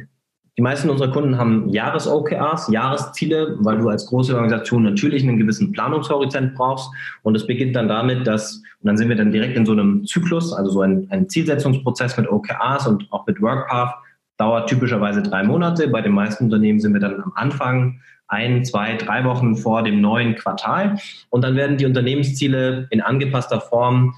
die 0.58 0.64
meisten 0.64 0.90
unserer 0.90 1.12
Kunden 1.12 1.38
haben 1.38 1.70
Jahres-OKRs, 1.70 2.70
Jahresziele, 2.70 3.58
weil 3.60 3.78
du 3.78 3.90
als 3.90 4.08
große 4.08 4.34
Organisation 4.34 4.82
natürlich 4.82 5.22
einen 5.22 5.38
gewissen 5.38 5.72
Planungshorizont 5.72 6.56
brauchst. 6.56 6.90
Und 7.22 7.36
es 7.36 7.46
beginnt 7.46 7.76
dann 7.76 7.88
damit, 7.88 8.26
dass, 8.26 8.56
und 8.82 8.88
dann 8.88 8.98
sind 8.98 9.10
wir 9.10 9.16
dann 9.16 9.32
direkt 9.32 9.56
in 9.56 9.68
so 9.68 9.74
einem 9.74 10.04
Zyklus, 10.08 10.52
also 10.54 10.72
so 10.72 10.82
ein, 10.82 11.08
ein 11.12 11.30
Zielsetzungsprozess 11.30 12.18
mit 12.18 12.28
OKRs 12.28 12.88
und 12.88 13.08
auch 13.12 13.28
mit 13.28 13.40
WorkPath, 13.40 13.94
dauert 14.38 14.70
typischerweise 14.70 15.22
drei 15.22 15.44
Monate. 15.44 15.88
Bei 15.88 16.02
den 16.02 16.14
meisten 16.14 16.46
Unternehmen 16.46 16.80
sind 16.80 16.94
wir 16.94 17.02
dann 17.02 17.22
am 17.22 17.34
Anfang 17.36 18.02
ein, 18.28 18.66
zwei, 18.66 18.96
drei 18.96 19.24
Wochen 19.24 19.56
vor 19.56 19.84
dem 19.84 20.02
neuen 20.02 20.36
Quartal. 20.36 20.98
Und 21.30 21.44
dann 21.44 21.56
werden 21.56 21.78
die 21.78 21.86
Unternehmensziele 21.86 22.88
in 22.92 23.02
angepasster 23.02 23.62
Form, 23.62 24.16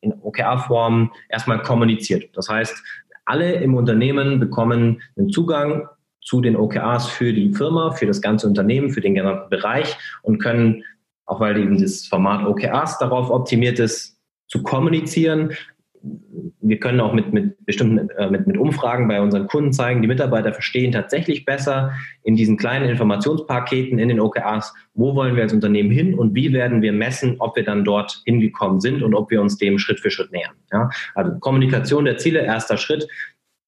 in 0.00 0.14
OKR-Form 0.20 1.12
erstmal 1.28 1.62
kommuniziert. 1.62 2.30
Das 2.36 2.48
heißt, 2.48 2.82
alle 3.26 3.52
im 3.54 3.74
Unternehmen 3.74 4.40
bekommen 4.40 5.02
einen 5.16 5.30
Zugang 5.30 5.86
zu 6.22 6.40
den 6.40 6.56
OKRs 6.56 7.06
für 7.06 7.32
die 7.32 7.52
Firma, 7.52 7.92
für 7.92 8.06
das 8.06 8.20
ganze 8.20 8.46
Unternehmen, 8.46 8.90
für 8.90 9.00
den 9.00 9.14
genannten 9.14 9.50
Bereich 9.50 9.96
und 10.22 10.38
können, 10.38 10.84
auch 11.26 11.40
weil 11.40 11.58
eben 11.58 11.80
das 11.80 12.06
Format 12.06 12.46
OKRs 12.46 12.98
darauf 12.98 13.30
optimiert 13.30 13.78
ist, 13.78 14.18
zu 14.48 14.62
kommunizieren, 14.62 15.52
wir 16.02 16.78
können 16.78 17.00
auch 17.00 17.12
mit, 17.12 17.32
mit 17.32 17.64
bestimmten 17.66 18.08
äh, 18.10 18.30
mit, 18.30 18.46
mit 18.46 18.56
Umfragen 18.56 19.08
bei 19.08 19.20
unseren 19.20 19.46
Kunden 19.46 19.72
zeigen, 19.72 20.02
die 20.02 20.08
Mitarbeiter 20.08 20.52
verstehen 20.52 20.92
tatsächlich 20.92 21.44
besser 21.44 21.92
in 22.22 22.36
diesen 22.36 22.56
kleinen 22.56 22.88
Informationspaketen 22.88 23.98
in 23.98 24.08
den 24.08 24.20
OKRs, 24.20 24.72
wo 24.94 25.14
wollen 25.14 25.36
wir 25.36 25.42
als 25.42 25.52
Unternehmen 25.52 25.90
hin 25.90 26.14
und 26.14 26.34
wie 26.34 26.52
werden 26.52 26.80
wir 26.82 26.92
messen, 26.92 27.36
ob 27.38 27.56
wir 27.56 27.64
dann 27.64 27.84
dort 27.84 28.22
hingekommen 28.24 28.80
sind 28.80 29.02
und 29.02 29.14
ob 29.14 29.30
wir 29.30 29.40
uns 29.40 29.58
dem 29.58 29.78
Schritt 29.78 30.00
für 30.00 30.10
Schritt 30.10 30.32
nähern. 30.32 30.54
Ja? 30.72 30.90
Also 31.14 31.38
Kommunikation 31.38 32.04
der 32.04 32.16
Ziele, 32.16 32.40
erster 32.40 32.76
Schritt. 32.76 33.06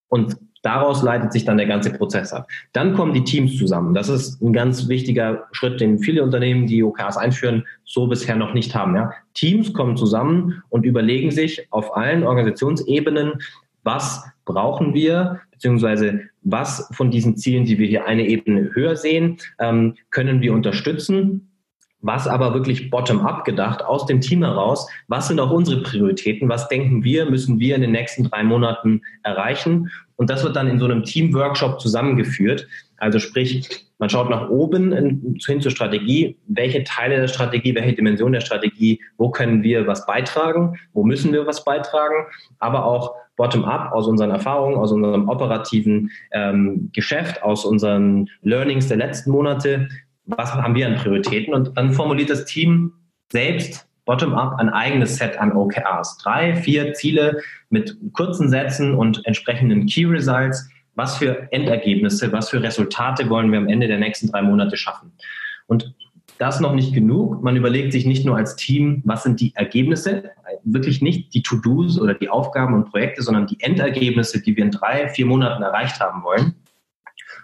Und 0.08 0.36
Daraus 0.62 1.02
leitet 1.02 1.32
sich 1.32 1.44
dann 1.44 1.56
der 1.56 1.66
ganze 1.66 1.92
Prozess 1.92 2.32
ab. 2.32 2.48
Dann 2.72 2.94
kommen 2.94 3.12
die 3.12 3.24
Teams 3.24 3.58
zusammen. 3.58 3.94
Das 3.94 4.08
ist 4.08 4.40
ein 4.40 4.52
ganz 4.52 4.88
wichtiger 4.88 5.44
Schritt, 5.52 5.80
den 5.80 5.98
viele 5.98 6.22
Unternehmen, 6.22 6.66
die 6.66 6.82
OKRs 6.82 7.16
einführen, 7.16 7.66
so 7.84 8.06
bisher 8.06 8.36
noch 8.36 8.54
nicht 8.54 8.74
haben. 8.74 8.94
Ja. 8.94 9.12
Teams 9.34 9.72
kommen 9.72 9.96
zusammen 9.96 10.62
und 10.70 10.86
überlegen 10.86 11.30
sich 11.30 11.66
auf 11.70 11.96
allen 11.96 12.22
Organisationsebenen, 12.22 13.34
was 13.82 14.24
brauchen 14.44 14.94
wir, 14.94 15.40
beziehungsweise 15.50 16.22
was 16.42 16.88
von 16.92 17.10
diesen 17.10 17.36
Zielen, 17.36 17.64
die 17.64 17.78
wir 17.78 17.86
hier 17.86 18.06
eine 18.06 18.26
Ebene 18.26 18.70
höher 18.72 18.96
sehen, 18.96 19.38
ähm, 19.58 19.94
können 20.10 20.40
wir 20.40 20.52
unterstützen 20.52 21.51
was 22.02 22.26
aber 22.26 22.52
wirklich 22.52 22.90
bottom-up 22.90 23.44
gedacht, 23.44 23.84
aus 23.84 24.06
dem 24.06 24.20
Team 24.20 24.44
heraus, 24.44 24.88
was 25.08 25.28
sind 25.28 25.40
auch 25.40 25.50
unsere 25.50 25.82
Prioritäten, 25.82 26.48
was 26.48 26.68
denken 26.68 27.04
wir, 27.04 27.26
müssen 27.26 27.58
wir 27.58 27.76
in 27.76 27.80
den 27.80 27.92
nächsten 27.92 28.24
drei 28.24 28.42
Monaten 28.42 29.02
erreichen. 29.22 29.90
Und 30.16 30.28
das 30.28 30.44
wird 30.44 30.56
dann 30.56 30.68
in 30.68 30.78
so 30.78 30.84
einem 30.84 31.04
Team-Workshop 31.04 31.80
zusammengeführt. 31.80 32.66
Also 32.98 33.18
sprich, 33.18 33.86
man 33.98 34.10
schaut 34.10 34.30
nach 34.30 34.50
oben 34.50 34.92
in, 34.92 35.38
hin 35.44 35.60
zur 35.60 35.70
Strategie, 35.70 36.36
welche 36.48 36.82
Teile 36.82 37.20
der 37.20 37.28
Strategie, 37.28 37.74
welche 37.74 37.94
Dimension 37.94 38.32
der 38.32 38.40
Strategie, 38.40 39.00
wo 39.16 39.30
können 39.30 39.62
wir 39.62 39.86
was 39.86 40.06
beitragen, 40.06 40.76
wo 40.92 41.04
müssen 41.04 41.32
wir 41.32 41.46
was 41.46 41.64
beitragen, 41.64 42.26
aber 42.58 42.84
auch 42.84 43.14
bottom-up 43.36 43.92
aus 43.92 44.06
unseren 44.06 44.30
Erfahrungen, 44.30 44.76
aus 44.76 44.92
unserem 44.92 45.28
operativen 45.28 46.10
ähm, 46.32 46.90
Geschäft, 46.92 47.42
aus 47.42 47.64
unseren 47.64 48.28
Learnings 48.42 48.88
der 48.88 48.98
letzten 48.98 49.30
Monate, 49.30 49.88
was 50.26 50.54
haben 50.54 50.74
wir 50.74 50.86
an 50.86 50.96
Prioritäten 50.96 51.54
und 51.54 51.76
dann 51.76 51.92
formuliert 51.92 52.30
das 52.30 52.44
Team 52.44 52.92
selbst 53.30 53.86
bottom-up 54.04 54.58
ein 54.58 54.68
eigenes 54.68 55.16
Set 55.16 55.38
an 55.38 55.52
OKRs. 55.52 56.18
Drei, 56.18 56.56
vier 56.56 56.92
Ziele 56.94 57.40
mit 57.70 57.96
kurzen 58.12 58.48
Sätzen 58.48 58.94
und 58.94 59.24
entsprechenden 59.26 59.86
Key 59.86 60.04
Results. 60.06 60.68
Was 60.94 61.16
für 61.16 61.48
Endergebnisse, 61.52 62.32
was 62.32 62.50
für 62.50 62.62
Resultate 62.62 63.30
wollen 63.30 63.50
wir 63.50 63.58
am 63.58 63.68
Ende 63.68 63.86
der 63.86 63.98
nächsten 63.98 64.30
drei 64.30 64.42
Monate 64.42 64.76
schaffen? 64.76 65.12
Und 65.66 65.94
das 66.38 66.60
noch 66.60 66.74
nicht 66.74 66.92
genug. 66.92 67.42
Man 67.42 67.56
überlegt 67.56 67.92
sich 67.92 68.04
nicht 68.04 68.26
nur 68.26 68.36
als 68.36 68.56
Team, 68.56 69.00
was 69.04 69.22
sind 69.22 69.40
die 69.40 69.54
Ergebnisse, 69.54 70.30
wirklich 70.64 71.00
nicht 71.00 71.32
die 71.34 71.42
To-Dos 71.42 72.00
oder 72.00 72.14
die 72.14 72.28
Aufgaben 72.28 72.74
und 72.74 72.90
Projekte, 72.90 73.22
sondern 73.22 73.46
die 73.46 73.60
Endergebnisse, 73.60 74.42
die 74.42 74.56
wir 74.56 74.64
in 74.64 74.70
drei, 74.72 75.08
vier 75.08 75.26
Monaten 75.26 75.62
erreicht 75.62 76.00
haben 76.00 76.24
wollen 76.24 76.54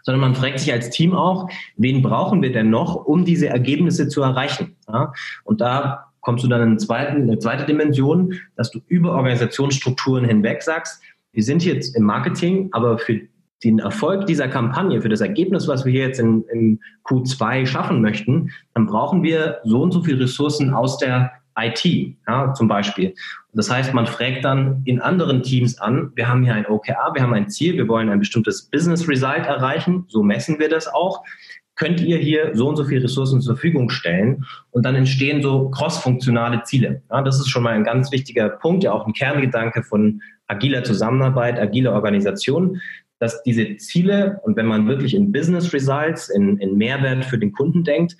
sondern 0.02 0.20
man 0.20 0.34
fragt 0.34 0.60
sich 0.60 0.72
als 0.72 0.90
Team 0.90 1.14
auch, 1.14 1.48
wen 1.76 2.02
brauchen 2.02 2.42
wir 2.42 2.52
denn 2.52 2.70
noch, 2.70 2.94
um 2.94 3.24
diese 3.24 3.48
Ergebnisse 3.48 4.08
zu 4.08 4.22
erreichen? 4.22 4.76
Ja? 4.88 5.12
Und 5.44 5.60
da 5.60 6.06
kommst 6.20 6.44
du 6.44 6.48
dann 6.48 6.60
in 6.62 6.68
eine 6.68 6.76
zweite, 6.76 7.12
eine 7.12 7.38
zweite 7.38 7.64
Dimension, 7.64 8.34
dass 8.56 8.70
du 8.70 8.80
über 8.86 9.12
Organisationsstrukturen 9.12 10.24
hinweg 10.24 10.62
sagst, 10.62 11.02
wir 11.32 11.42
sind 11.42 11.64
jetzt 11.64 11.96
im 11.96 12.04
Marketing, 12.04 12.68
aber 12.72 12.98
für 12.98 13.20
den 13.64 13.80
Erfolg 13.80 14.26
dieser 14.26 14.48
Kampagne, 14.48 15.02
für 15.02 15.08
das 15.08 15.20
Ergebnis, 15.20 15.66
was 15.66 15.84
wir 15.84 15.92
hier 15.92 16.06
jetzt 16.06 16.20
in, 16.20 16.44
in 16.52 16.80
Q2 17.04 17.66
schaffen 17.66 18.00
möchten, 18.00 18.50
dann 18.74 18.86
brauchen 18.86 19.22
wir 19.22 19.58
so 19.64 19.82
und 19.82 19.92
so 19.92 20.02
viele 20.02 20.20
Ressourcen 20.20 20.72
aus 20.72 20.98
der 20.98 21.32
IT, 21.58 21.84
ja, 22.28 22.54
zum 22.54 22.68
Beispiel. 22.68 23.14
Das 23.58 23.68
heißt, 23.68 23.92
man 23.92 24.06
fragt 24.06 24.44
dann 24.44 24.82
in 24.84 25.00
anderen 25.00 25.42
Teams 25.42 25.80
an, 25.80 26.12
wir 26.14 26.28
haben 26.28 26.44
hier 26.44 26.54
ein 26.54 26.64
OKR, 26.64 27.10
wir 27.12 27.22
haben 27.22 27.34
ein 27.34 27.50
Ziel, 27.50 27.76
wir 27.76 27.88
wollen 27.88 28.08
ein 28.08 28.20
bestimmtes 28.20 28.62
Business 28.62 29.08
Result 29.08 29.46
erreichen, 29.46 30.04
so 30.06 30.22
messen 30.22 30.60
wir 30.60 30.68
das 30.68 30.86
auch. 30.86 31.24
Könnt 31.74 32.00
ihr 32.00 32.18
hier 32.18 32.52
so 32.54 32.68
und 32.68 32.76
so 32.76 32.84
viele 32.84 33.02
Ressourcen 33.02 33.40
zur 33.40 33.56
Verfügung 33.56 33.90
stellen? 33.90 34.44
Und 34.70 34.84
dann 34.84 34.94
entstehen 34.94 35.42
so 35.42 35.70
cross-funktionale 35.70 36.62
Ziele. 36.62 37.02
Ja, 37.10 37.20
das 37.20 37.40
ist 37.40 37.48
schon 37.48 37.64
mal 37.64 37.72
ein 37.72 37.82
ganz 37.82 38.12
wichtiger 38.12 38.48
Punkt, 38.48 38.84
ja 38.84 38.92
auch 38.92 39.08
ein 39.08 39.12
Kerngedanke 39.12 39.82
von 39.82 40.22
agiler 40.46 40.84
Zusammenarbeit, 40.84 41.58
agiler 41.58 41.94
Organisation, 41.94 42.80
dass 43.18 43.42
diese 43.42 43.76
Ziele 43.78 44.38
und 44.44 44.56
wenn 44.56 44.66
man 44.66 44.86
wirklich 44.86 45.14
in 45.14 45.32
Business 45.32 45.72
Results, 45.72 46.28
in, 46.28 46.58
in 46.58 46.76
Mehrwert 46.76 47.24
für 47.24 47.38
den 47.38 47.50
Kunden 47.50 47.82
denkt, 47.82 48.16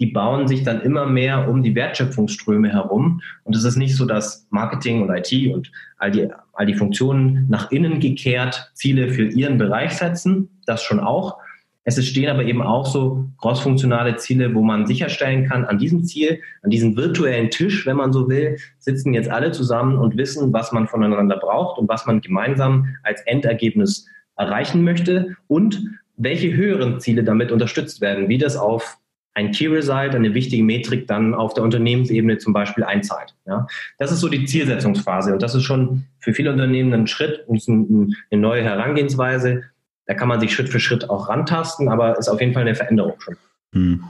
die 0.00 0.06
bauen 0.06 0.48
sich 0.48 0.64
dann 0.64 0.80
immer 0.80 1.06
mehr 1.06 1.48
um 1.48 1.62
die 1.62 1.74
Wertschöpfungsströme 1.74 2.70
herum. 2.70 3.20
Und 3.44 3.54
es 3.54 3.64
ist 3.64 3.76
nicht 3.76 3.94
so, 3.94 4.06
dass 4.06 4.46
Marketing 4.50 5.02
und 5.02 5.10
IT 5.10 5.54
und 5.54 5.70
all 5.98 6.10
die, 6.10 6.28
all 6.54 6.66
die 6.66 6.74
Funktionen 6.74 7.46
nach 7.48 7.70
innen 7.70 8.00
gekehrt 8.00 8.72
Ziele 8.74 9.10
für 9.10 9.26
ihren 9.26 9.58
Bereich 9.58 9.92
setzen. 9.92 10.48
Das 10.64 10.82
schon 10.82 11.00
auch. 11.00 11.36
Es 11.84 12.02
stehen 12.04 12.30
aber 12.30 12.44
eben 12.44 12.62
auch 12.62 12.86
so 12.86 13.26
crossfunktionale 13.38 14.16
Ziele, 14.16 14.54
wo 14.54 14.62
man 14.62 14.86
sicherstellen 14.86 15.48
kann, 15.48 15.64
an 15.64 15.78
diesem 15.78 16.04
Ziel, 16.04 16.40
an 16.62 16.70
diesem 16.70 16.96
virtuellen 16.96 17.50
Tisch, 17.50 17.86
wenn 17.86 17.96
man 17.96 18.12
so 18.12 18.28
will, 18.28 18.58
sitzen 18.78 19.14
jetzt 19.14 19.30
alle 19.30 19.50
zusammen 19.50 19.98
und 19.98 20.16
wissen, 20.16 20.52
was 20.52 20.72
man 20.72 20.88
voneinander 20.88 21.36
braucht 21.36 21.78
und 21.78 21.88
was 21.88 22.06
man 22.06 22.20
gemeinsam 22.20 22.96
als 23.02 23.22
Endergebnis 23.22 24.06
erreichen 24.36 24.84
möchte 24.84 25.36
und 25.48 25.82
welche 26.16 26.52
höheren 26.54 27.00
Ziele 27.00 27.24
damit 27.24 27.50
unterstützt 27.50 28.00
werden, 28.00 28.28
wie 28.28 28.38
das 28.38 28.56
auf 28.56 28.98
ein 29.40 29.52
Key 29.52 29.66
Result, 29.66 30.14
eine 30.14 30.34
wichtige 30.34 30.62
Metrik 30.62 31.06
dann 31.06 31.34
auf 31.34 31.54
der 31.54 31.64
Unternehmensebene 31.64 32.38
zum 32.38 32.52
Beispiel 32.52 32.84
einzahlt. 32.84 33.34
Ja, 33.46 33.66
das 33.98 34.12
ist 34.12 34.20
so 34.20 34.28
die 34.28 34.44
Zielsetzungsphase 34.44 35.32
und 35.32 35.42
das 35.42 35.54
ist 35.54 35.64
schon 35.64 36.04
für 36.20 36.34
viele 36.34 36.52
Unternehmen 36.52 36.92
ein 36.92 37.06
Schritt 37.06 37.44
und 37.48 37.66
eine 37.68 38.40
neue 38.40 38.62
Herangehensweise. 38.62 39.62
Da 40.06 40.14
kann 40.14 40.28
man 40.28 40.40
sich 40.40 40.52
Schritt 40.52 40.68
für 40.68 40.80
Schritt 40.80 41.08
auch 41.08 41.28
rantasten, 41.28 41.88
aber 41.88 42.18
ist 42.18 42.28
auf 42.28 42.40
jeden 42.40 42.52
Fall 42.52 42.62
eine 42.62 42.74
Veränderung 42.74 43.20
schon. 43.20 43.36
Hm. 43.72 44.04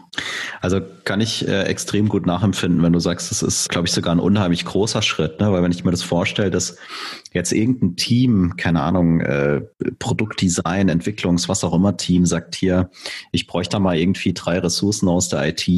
Also 0.62 0.80
kann 1.04 1.20
ich 1.20 1.46
äh, 1.46 1.64
extrem 1.64 2.08
gut 2.08 2.24
nachempfinden, 2.24 2.82
wenn 2.82 2.94
du 2.94 2.98
sagst, 2.98 3.30
das 3.30 3.42
ist, 3.42 3.68
glaube 3.68 3.86
ich, 3.86 3.92
sogar 3.92 4.14
ein 4.14 4.20
unheimlich 4.20 4.64
großer 4.64 5.02
Schritt, 5.02 5.38
ne? 5.38 5.52
weil 5.52 5.62
wenn 5.62 5.72
ich 5.72 5.84
mir 5.84 5.90
das 5.90 6.02
vorstelle, 6.02 6.50
dass 6.50 6.78
jetzt 7.32 7.52
irgendein 7.52 7.96
Team, 7.96 8.54
keine 8.56 8.80
Ahnung, 8.82 9.20
äh, 9.20 9.61
Produktdesign, 9.98 10.88
Entwicklungs, 10.88 11.48
was 11.50 11.62
auch 11.62 11.74
immer 11.74 11.98
Team 11.98 12.24
sagt 12.24 12.54
hier, 12.54 12.90
ich 13.32 13.46
bräuchte 13.46 13.78
mal 13.80 13.98
irgendwie 13.98 14.32
drei 14.32 14.58
Ressourcen 14.58 15.08
aus 15.08 15.28
der 15.28 15.46
IT, 15.48 15.68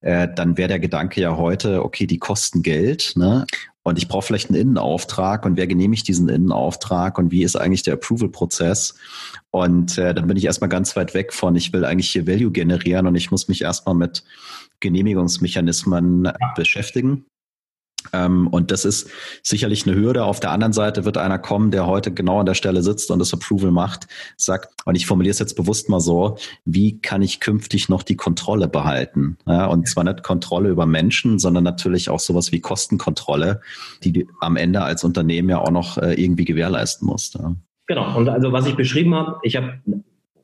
äh, 0.00 0.28
dann 0.34 0.56
wäre 0.56 0.68
der 0.68 0.80
Gedanke 0.80 1.20
ja 1.20 1.36
heute, 1.36 1.84
okay, 1.84 2.06
die 2.06 2.18
kosten 2.18 2.62
Geld, 2.62 3.12
ne? 3.16 3.46
Und 3.84 3.98
ich 3.98 4.06
brauche 4.06 4.26
vielleicht 4.26 4.48
einen 4.48 4.60
Innenauftrag 4.60 5.44
und 5.44 5.56
wer 5.56 5.66
genehmigt 5.66 6.06
diesen 6.06 6.28
Innenauftrag 6.28 7.18
und 7.18 7.32
wie 7.32 7.42
ist 7.42 7.56
eigentlich 7.56 7.82
der 7.82 7.94
Approval-Prozess? 7.94 8.94
Und 9.50 9.98
äh, 9.98 10.14
dann 10.14 10.28
bin 10.28 10.36
ich 10.36 10.44
erstmal 10.44 10.70
ganz 10.70 10.94
weit 10.94 11.14
weg 11.14 11.32
von, 11.32 11.56
ich 11.56 11.72
will 11.72 11.84
eigentlich 11.84 12.10
hier 12.10 12.26
Value 12.26 12.52
generieren 12.52 13.06
und 13.06 13.16
ich 13.16 13.30
muss 13.32 13.48
mich 13.48 13.62
erstmal 13.62 13.96
mit 13.96 14.22
Genehmigungsmechanismen 14.78 16.32
beschäftigen. 16.54 17.26
Ähm, 18.12 18.46
und 18.48 18.70
das 18.70 18.84
ist 18.84 19.10
sicherlich 19.42 19.86
eine 19.86 19.96
Hürde. 19.96 20.24
Auf 20.24 20.40
der 20.40 20.50
anderen 20.50 20.72
Seite 20.72 21.04
wird 21.04 21.16
einer 21.16 21.38
kommen, 21.38 21.70
der 21.70 21.86
heute 21.86 22.12
genau 22.12 22.40
an 22.40 22.46
der 22.46 22.54
Stelle 22.54 22.82
sitzt 22.82 23.10
und 23.10 23.18
das 23.18 23.32
Approval 23.32 23.70
macht, 23.70 24.06
sagt, 24.36 24.68
und 24.84 24.94
ich 24.94 25.06
formuliere 25.06 25.32
es 25.32 25.38
jetzt 25.38 25.54
bewusst 25.54 25.88
mal 25.88 26.00
so, 26.00 26.36
wie 26.64 27.00
kann 27.00 27.22
ich 27.22 27.40
künftig 27.40 27.88
noch 27.88 28.02
die 28.02 28.16
Kontrolle 28.16 28.68
behalten? 28.68 29.38
Ja, 29.46 29.66
und 29.66 29.88
zwar 29.88 30.04
nicht 30.04 30.22
Kontrolle 30.22 30.70
über 30.70 30.86
Menschen, 30.86 31.38
sondern 31.38 31.64
natürlich 31.64 32.10
auch 32.10 32.20
sowas 32.20 32.52
wie 32.52 32.60
Kostenkontrolle, 32.60 33.60
die 34.02 34.12
du 34.12 34.22
am 34.40 34.56
Ende 34.56 34.82
als 34.82 35.04
Unternehmen 35.04 35.48
ja 35.48 35.58
auch 35.58 35.70
noch 35.70 35.98
äh, 35.98 36.14
irgendwie 36.14 36.44
gewährleisten 36.44 37.06
musst. 37.06 37.34
Ja. 37.34 37.54
Genau. 37.86 38.16
Und 38.16 38.28
also 38.28 38.52
was 38.52 38.66
ich 38.66 38.74
beschrieben 38.74 39.14
habe, 39.14 39.38
ich 39.42 39.56
habe 39.56 39.80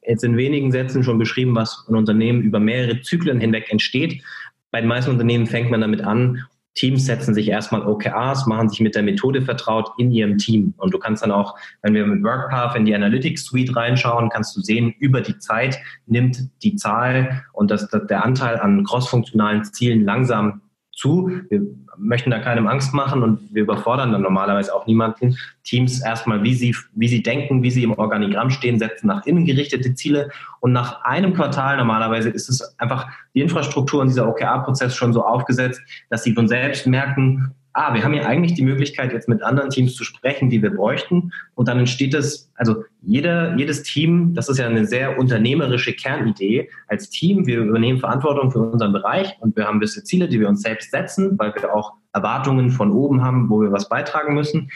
jetzt 0.06 0.24
in 0.24 0.36
wenigen 0.36 0.72
Sätzen 0.72 1.04
schon 1.04 1.18
beschrieben, 1.18 1.54
was 1.54 1.84
ein 1.88 1.94
Unternehmen 1.94 2.42
über 2.42 2.61
mehrere 2.61 3.00
Zyklen 3.00 3.40
hinweg 3.40 3.70
entsteht. 3.70 4.22
Bei 4.70 4.80
den 4.80 4.88
meisten 4.88 5.11
Unternehmen 5.11 5.46
fängt 5.46 5.70
man 5.70 5.80
damit 5.80 6.02
an 6.02 6.44
Teams 6.78 7.06
setzen 7.06 7.34
sich 7.34 7.48
erstmal 7.48 7.84
OKRs, 7.84 8.46
machen 8.46 8.68
sich 8.68 8.78
mit 8.78 8.94
der 8.94 9.02
Methode 9.02 9.42
vertraut 9.42 9.90
in 9.98 10.12
ihrem 10.12 10.38
Team. 10.38 10.74
Und 10.76 10.94
du 10.94 10.98
kannst 11.00 11.24
dann 11.24 11.32
auch, 11.32 11.58
wenn 11.82 11.92
wir 11.92 12.06
mit 12.06 12.22
WorkPath 12.22 12.76
in 12.76 12.84
die 12.84 12.94
Analytics 12.94 13.46
Suite 13.46 13.74
reinschauen, 13.74 14.30
kannst 14.30 14.56
du 14.56 14.60
sehen, 14.60 14.94
über 15.00 15.20
die 15.20 15.36
Zeit 15.38 15.80
nimmt 16.06 16.38
die 16.62 16.76
Zahl 16.76 17.42
und 17.52 17.72
das, 17.72 17.88
das 17.88 18.06
der 18.06 18.24
Anteil 18.24 18.60
an 18.60 18.84
crossfunktionalen 18.84 19.64
Zielen 19.64 20.04
langsam 20.04 20.60
zu. 20.99 21.30
Wir 21.49 21.62
möchten 21.96 22.30
da 22.30 22.40
keinem 22.40 22.66
Angst 22.66 22.92
machen 22.92 23.22
und 23.22 23.55
wir 23.55 23.62
überfordern 23.62 24.12
dann 24.12 24.22
normalerweise 24.22 24.74
auch 24.74 24.86
niemanden. 24.86 25.36
Teams 25.62 26.01
erstmal, 26.05 26.42
wie 26.42 26.55
sie, 26.55 26.74
wie 26.94 27.09
sie 27.09 27.22
denken, 27.22 27.62
wie 27.62 27.70
sie 27.70 27.84
im 27.84 27.92
Organigramm 27.92 28.51
stehen, 28.51 28.78
setzen 28.78 29.07
nach 29.07 29.24
innen 29.24 29.44
gerichtete 29.44 29.94
Ziele 29.94 30.30
und 30.61 30.72
nach 30.72 31.03
einem 31.05 31.34
Quartal 31.34 31.76
normalerweise 31.76 32.30
ist 32.30 32.49
es 32.49 32.78
einfach 32.78 33.09
die 33.34 33.40
Infrastruktur 33.40 34.01
und 34.01 34.09
dieser 34.09 34.28
OKR-Prozess 34.28 34.96
schon 34.96 35.12
so 35.12 35.24
aufgesetzt, 35.24 35.80
dass 36.11 36.24
sie 36.24 36.34
von 36.34 36.49
selbst 36.49 36.86
merken, 36.86 37.55
ah, 37.78 37.94
wir 37.94 38.02
haben 38.02 38.12
ja 38.12 38.24
eigentlich 38.24 38.54
die 38.54 38.64
Möglichkeit, 38.64 39.12
jetzt 39.12 39.28
mit 39.28 39.40
anderen 39.42 39.70
Teams 39.70 39.94
zu 39.94 40.02
sprechen, 40.02 40.50
die 40.50 40.60
wir 40.60 40.70
bräuchten. 40.70 41.30
Und 41.54 41.68
dann 41.68 41.78
entsteht 41.78 42.12
es, 42.12 42.50
also 42.56 42.82
jeder, 43.02 43.56
jedes 43.56 43.84
Team, 43.84 44.34
das 44.34 44.48
ist 44.48 44.58
ja 44.58 44.66
eine 44.66 44.84
sehr 44.84 45.16
unternehmerische 45.16 45.92
Kernidee. 45.92 46.68
Als 46.88 47.08
Team, 47.08 47.46
wir 47.46 47.60
übernehmen 47.60 48.00
Verantwortung 48.00 48.50
für 48.50 48.58
unseren 48.58 48.92
Bereich 48.92 49.36
und 49.40 49.54
wir 49.56 49.66
haben 49.66 49.78
gewisse 49.78 50.02
Ziele, 50.02 50.28
die 50.28 50.40
wir 50.40 50.48
uns 50.48 50.62
selbst 50.62 50.90
setzen, 50.90 51.38
weil 51.38 51.54
wir 51.54 51.72
auch 51.72 51.92
Erwartungen 52.12 52.70
von 52.70 52.90
oben 52.90 53.22
haben, 53.22 53.48
wo 53.48 53.60
wir 53.60 53.70
was 53.70 53.88
beitragen 53.88 54.34
müssen. 54.34 54.70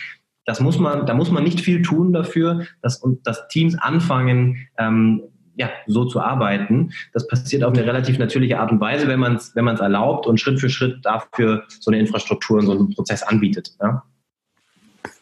Das 0.45 0.61
muss 0.61 0.79
man, 0.79 1.05
da 1.05 1.15
muss 1.15 1.33
man 1.33 1.43
nicht 1.43 1.61
viel 1.61 1.83
tun 1.83 2.13
dafür, 2.13 2.67
dass, 2.83 3.03
dass 3.25 3.49
Teams 3.49 3.77
anfangen, 3.77 4.69
ähm, 4.79 5.23
ja, 5.63 5.71
so 5.87 6.05
zu 6.05 6.21
arbeiten. 6.21 6.91
Das 7.13 7.27
passiert 7.29 7.63
auf 7.63 7.73
eine 7.73 7.87
relativ 7.87 8.19
natürliche 8.19 8.59
Art 8.59 8.73
und 8.73 8.81
Weise, 8.81 9.07
wenn 9.07 9.21
man 9.21 9.37
es 9.37 9.55
wenn 9.55 9.67
erlaubt 9.67 10.27
und 10.27 10.41
Schritt 10.41 10.59
für 10.61 10.69
Schritt 10.69 11.05
dafür 11.05 11.65
so 11.69 11.91
eine 11.91 12.01
Infrastruktur 12.01 12.59
und 12.59 12.67
so 12.67 12.73
einen 12.73 12.95
Prozess 12.95 13.23
anbietet. 13.23 13.73
Ja. 13.81 14.03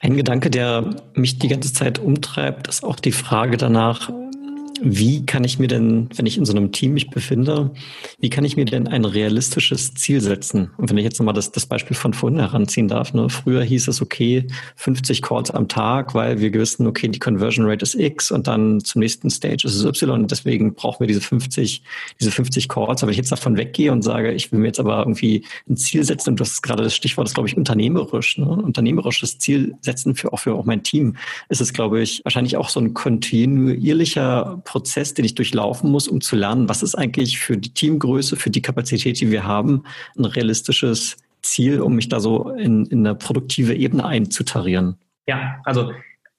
Ein 0.01 0.17
Gedanke, 0.17 0.51
der 0.51 0.97
mich 1.15 1.39
die 1.39 1.49
ganze 1.49 1.73
Zeit 1.75 1.99
umtreibt, 1.99 2.69
ist 2.69 2.83
auch 2.83 2.97
die 2.97 3.13
Frage 3.13 3.59
danach, 3.59 4.11
wie 4.83 5.27
kann 5.27 5.45
ich 5.45 5.59
mir 5.59 5.69
denn, 5.69 6.09
wenn 6.15 6.27
ich 6.27 6.39
in 6.39 6.45
so 6.45 6.53
einem 6.53 6.73
Team 6.73 6.95
mich 6.95 7.11
befinde, 7.11 7.71
wie 8.19 8.31
kann 8.31 8.45
ich 8.45 8.57
mir 8.57 8.65
denn 8.65 8.89
ein 8.89 9.05
realistisches 9.05 9.95
Ziel 9.95 10.21
setzen? 10.21 10.71
Und 10.77 10.91
wenn 10.91 10.99
ich 10.99 11.05
jetzt 11.05 11.19
nochmal 11.19 11.35
das, 11.35 11.53
das 11.53 11.67
Beispiel 11.67 11.97
von 11.97 12.15
vorhin 12.15 12.39
heranziehen 12.39 12.89
darf, 12.89 13.13
ne? 13.13 13.29
früher 13.29 13.63
hieß 13.63 13.89
es, 13.89 14.01
okay, 14.01 14.47
50 14.77 15.23
Calls 15.23 15.51
am 15.51 15.69
Tag, 15.69 16.15
weil 16.15 16.41
wir 16.41 16.53
wissen, 16.55 16.87
okay, 16.87 17.09
die 17.09 17.19
Conversion 17.19 17.67
Rate 17.67 17.83
ist 17.83 17.95
X 17.95 18.31
und 18.31 18.47
dann 18.47 18.81
zum 18.81 19.01
nächsten 19.01 19.31
Stage 19.31 19.67
ist 19.67 19.75
es 19.75 19.85
Y 19.85 20.23
und 20.23 20.31
deswegen 20.31 20.75
brauchen 20.75 21.01
wir 21.01 21.07
diese 21.07 21.21
50, 21.21 21.83
diese 22.19 22.31
50 22.31 22.69
Calls. 22.69 23.03
Aber 23.03 23.09
wenn 23.09 23.13
ich 23.13 23.19
jetzt 23.19 23.33
davon 23.33 23.57
weggehe 23.57 23.93
und 23.93 24.03
sage, 24.03 24.33
ich 24.33 24.51
will 24.53 24.61
mir 24.61 24.67
jetzt 24.67 24.81
aber 24.81 24.99
irgendwie 24.99 25.45
ein 25.69 25.77
Ziel 25.77 26.05
setzen, 26.05 26.31
und 26.31 26.41
du 26.41 26.45
hast 26.45 26.63
gerade 26.63 26.83
das 26.83 26.95
Stichwort, 26.95 27.27
das 27.27 27.35
glaube 27.35 27.49
ich, 27.49 27.57
unternehmerisch, 27.57 28.39
ne? 28.39 28.49
unternehmerisches 28.49 29.39
Ziel 29.39 29.75
setzen 29.81 30.15
für 30.15 30.33
auch 30.33 30.39
für 30.39 30.55
auch 30.55 30.65
mein 30.65 30.83
Team, 30.83 31.17
ist 31.49 31.61
es, 31.61 31.73
glaube 31.73 32.01
ich, 32.01 32.23
wahrscheinlich 32.25 32.57
auch 32.57 32.69
so 32.69 32.81
ein 32.81 32.95
kontinuierlicher 32.95 34.63
Prozess, 34.71 35.15
den 35.15 35.25
ich 35.25 35.35
durchlaufen 35.35 35.91
muss, 35.91 36.07
um 36.07 36.21
zu 36.21 36.37
lernen, 36.37 36.69
was 36.69 36.85
ist 36.85 36.95
eigentlich 36.95 37.41
für 37.41 37.57
die 37.57 37.75
Teamgröße, 37.75 38.37
für 38.37 38.51
die 38.51 38.63
Kapazität, 38.63 39.21
die 39.21 39.33
wir 39.33 39.45
haben, 39.45 39.83
ein 40.17 40.25
realistisches 40.25 41.17
Ziel, 41.43 41.81
um 41.81 41.97
mich 41.97 42.09
da 42.09 42.21
so 42.21 42.51
in, 42.51 42.87
in 42.87 43.05
eine 43.05 43.17
produktive 43.17 43.75
Ebene 43.75 44.05
einzutarieren. 44.05 44.97
Ja, 45.27 45.57
also 45.65 45.91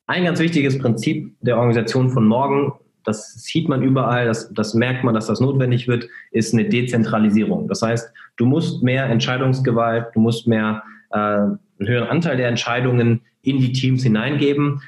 ein 0.08 0.24
ganz 0.24 0.40
wichtiges 0.40 0.80
Prinzip 0.80 1.36
der 1.42 1.58
Organisation 1.58 2.10
von 2.10 2.26
morgen, 2.26 2.72
das 3.04 3.34
sieht 3.34 3.68
man 3.68 3.82
überall, 3.82 4.28
das, 4.28 4.50
das 4.54 4.76
merkt 4.76 5.04
man, 5.04 5.14
dass 5.14 5.28
das 5.28 5.42
notwendig 5.42 5.90
wird, 5.90 6.08
ist 6.32 6.54
eine 6.54 6.70
Dezentralisierung. 6.70 7.68
Das 7.68 7.82
heißt, 7.82 8.14
du 8.38 8.46
musst 8.46 8.82
mehr 8.82 9.08
Entscheidungsgewalt, 9.08 10.06
du 10.14 10.22
musst 10.22 10.48
mehr 10.48 10.84
äh, 11.10 11.18
einen 11.18 11.60
höheren 11.80 12.08
Anteil 12.08 12.38
der 12.38 12.48
Entscheidungen 12.48 13.24
in 13.42 13.60
die 13.60 13.74
Teams 13.74 14.04
hineingeben. 14.04 14.82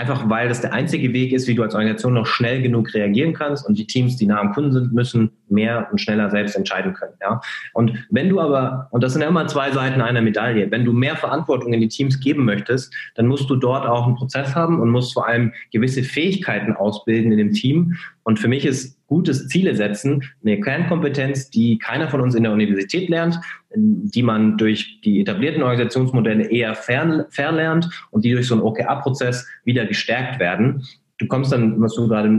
Einfach 0.00 0.30
weil 0.30 0.48
das 0.48 0.62
der 0.62 0.72
einzige 0.72 1.12
Weg 1.12 1.30
ist, 1.30 1.46
wie 1.46 1.54
du 1.54 1.62
als 1.62 1.74
Organisation 1.74 2.14
noch 2.14 2.24
schnell 2.24 2.62
genug 2.62 2.94
reagieren 2.94 3.34
kannst 3.34 3.68
und 3.68 3.76
die 3.76 3.86
Teams, 3.86 4.16
die 4.16 4.24
nah 4.24 4.40
am 4.40 4.54
Kunden 4.54 4.72
sind, 4.72 4.94
müssen 4.94 5.30
mehr 5.50 5.88
und 5.90 6.00
schneller 6.00 6.30
selbst 6.30 6.56
entscheiden 6.56 6.94
können. 6.94 7.12
Ja? 7.20 7.42
Und 7.74 7.92
wenn 8.08 8.30
du 8.30 8.40
aber, 8.40 8.88
und 8.92 9.02
das 9.04 9.12
sind 9.12 9.20
ja 9.20 9.28
immer 9.28 9.46
zwei 9.46 9.72
Seiten 9.72 10.00
einer 10.00 10.22
Medaille, 10.22 10.70
wenn 10.70 10.86
du 10.86 10.94
mehr 10.94 11.16
Verantwortung 11.16 11.74
in 11.74 11.82
die 11.82 11.88
Teams 11.88 12.18
geben 12.18 12.46
möchtest, 12.46 12.94
dann 13.14 13.26
musst 13.26 13.50
du 13.50 13.56
dort 13.56 13.86
auch 13.86 14.06
einen 14.06 14.16
Prozess 14.16 14.54
haben 14.54 14.80
und 14.80 14.88
musst 14.88 15.12
vor 15.12 15.28
allem 15.28 15.52
gewisse 15.70 16.02
Fähigkeiten 16.02 16.72
ausbilden 16.72 17.30
in 17.32 17.36
dem 17.36 17.52
Team. 17.52 17.94
Und 18.22 18.38
für 18.38 18.48
mich 18.48 18.64
ist 18.64 18.96
gutes 19.10 19.48
Ziele 19.48 19.74
setzen 19.74 20.22
eine 20.42 20.60
Kernkompetenz, 20.60 21.50
die 21.50 21.78
keiner 21.78 22.08
von 22.08 22.20
uns 22.22 22.34
in 22.34 22.44
der 22.44 22.52
Universität 22.52 23.08
lernt, 23.10 23.38
die 23.74 24.22
man 24.22 24.56
durch 24.56 25.00
die 25.02 25.20
etablierten 25.20 25.62
Organisationsmodelle 25.62 26.48
eher 26.50 26.74
fern, 26.74 27.24
verlernt 27.30 27.90
und 28.12 28.24
die 28.24 28.32
durch 28.32 28.46
so 28.46 28.54
einen 28.54 28.62
OKR-Prozess 28.62 29.46
wieder 29.64 29.84
gestärkt 29.84 30.38
werden. 30.38 30.84
Du 31.18 31.26
kommst 31.26 31.52
dann, 31.52 31.80
was 31.82 31.94
du 31.96 32.08
gerade 32.08 32.30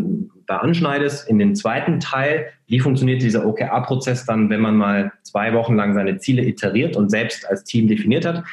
da 0.47 0.57
anschneidest, 0.57 1.30
in 1.30 1.38
den 1.38 1.55
zweiten 1.55 1.99
Teil. 1.99 2.47
Wie 2.67 2.80
funktioniert 2.80 3.22
dieser 3.22 3.45
OKR-Prozess 3.45 4.26
dann, 4.26 4.49
wenn 4.49 4.61
man 4.61 4.76
mal 4.76 5.11
zwei 5.24 5.53
Wochen 5.53 5.76
lang 5.76 5.93
seine 5.93 6.17
Ziele 6.17 6.43
iteriert 6.43 6.95
und 6.95 7.11
selbst 7.11 7.47
als 7.47 7.65
Team 7.65 7.88
definiert 7.88 8.26
hat? 8.26 8.43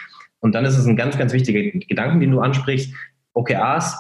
Und 0.41 0.55
dann 0.55 0.65
ist 0.65 0.77
es 0.77 0.87
ein 0.87 0.97
ganz, 0.97 1.17
ganz 1.17 1.33
wichtiger 1.33 1.63
Gedanken, 1.87 2.21
den 2.21 2.33
du 2.33 2.41
ansprichst. 2.41 2.93
OKRs 3.33 3.97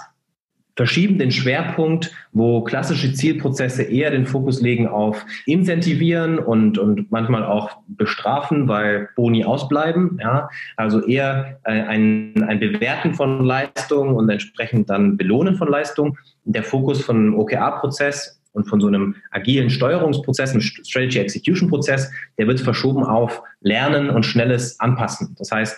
verschieben 0.78 1.18
den 1.18 1.32
Schwerpunkt, 1.32 2.12
wo 2.30 2.62
klassische 2.62 3.12
Zielprozesse 3.12 3.82
eher 3.82 4.12
den 4.12 4.26
Fokus 4.26 4.60
legen 4.60 4.86
auf 4.86 5.26
incentivieren 5.44 6.38
und, 6.38 6.78
und 6.78 7.10
manchmal 7.10 7.42
auch 7.42 7.78
bestrafen, 7.88 8.68
weil 8.68 9.08
Boni 9.16 9.44
ausbleiben. 9.44 10.20
Ja? 10.22 10.48
Also 10.76 11.04
eher 11.04 11.58
äh, 11.64 11.82
ein, 11.82 12.44
ein 12.46 12.60
Bewerten 12.60 13.14
von 13.14 13.44
Leistung 13.44 14.14
und 14.14 14.30
entsprechend 14.30 14.88
dann 14.88 15.16
Belohnen 15.16 15.56
von 15.56 15.66
Leistung. 15.66 16.16
Der 16.44 16.62
Fokus 16.62 17.04
von 17.04 17.34
OKR-Prozess 17.34 18.40
und 18.52 18.68
von 18.68 18.80
so 18.80 18.86
einem 18.86 19.16
agilen 19.32 19.70
Steuerungsprozess, 19.70 20.52
einem 20.52 20.60
Strategy 20.60 21.18
Execution 21.18 21.68
Prozess, 21.68 22.08
der 22.38 22.46
wird 22.46 22.60
verschoben 22.60 23.02
auf 23.02 23.42
Lernen 23.62 24.10
und 24.10 24.24
schnelles 24.24 24.78
Anpassen. 24.78 25.34
Das 25.40 25.50
heißt, 25.50 25.76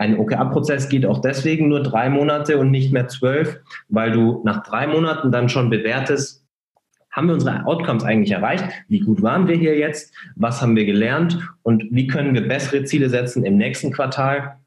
ein 0.00 0.18
OKR-Prozess 0.18 0.88
geht 0.88 1.04
auch 1.04 1.20
deswegen 1.20 1.68
nur 1.68 1.82
drei 1.82 2.08
Monate 2.08 2.56
und 2.56 2.70
nicht 2.70 2.90
mehr 2.90 3.08
zwölf, 3.08 3.60
weil 3.90 4.12
du 4.12 4.40
nach 4.44 4.62
drei 4.62 4.86
Monaten 4.86 5.30
dann 5.30 5.50
schon 5.50 5.68
bewertest, 5.68 6.42
haben 7.10 7.26
wir 7.26 7.34
unsere 7.34 7.66
Outcomes 7.66 8.04
eigentlich 8.04 8.30
erreicht? 8.30 8.64
Wie 8.88 9.00
gut 9.00 9.20
waren 9.20 9.46
wir 9.46 9.56
hier 9.56 9.76
jetzt? 9.76 10.14
Was 10.36 10.62
haben 10.62 10.74
wir 10.74 10.86
gelernt? 10.86 11.38
Und 11.62 11.84
wie 11.90 12.06
können 12.06 12.34
wir 12.34 12.48
bessere 12.48 12.84
Ziele 12.84 13.10
setzen 13.10 13.44
im 13.44 13.58
nächsten 13.58 13.92
Quartal? 13.92 14.59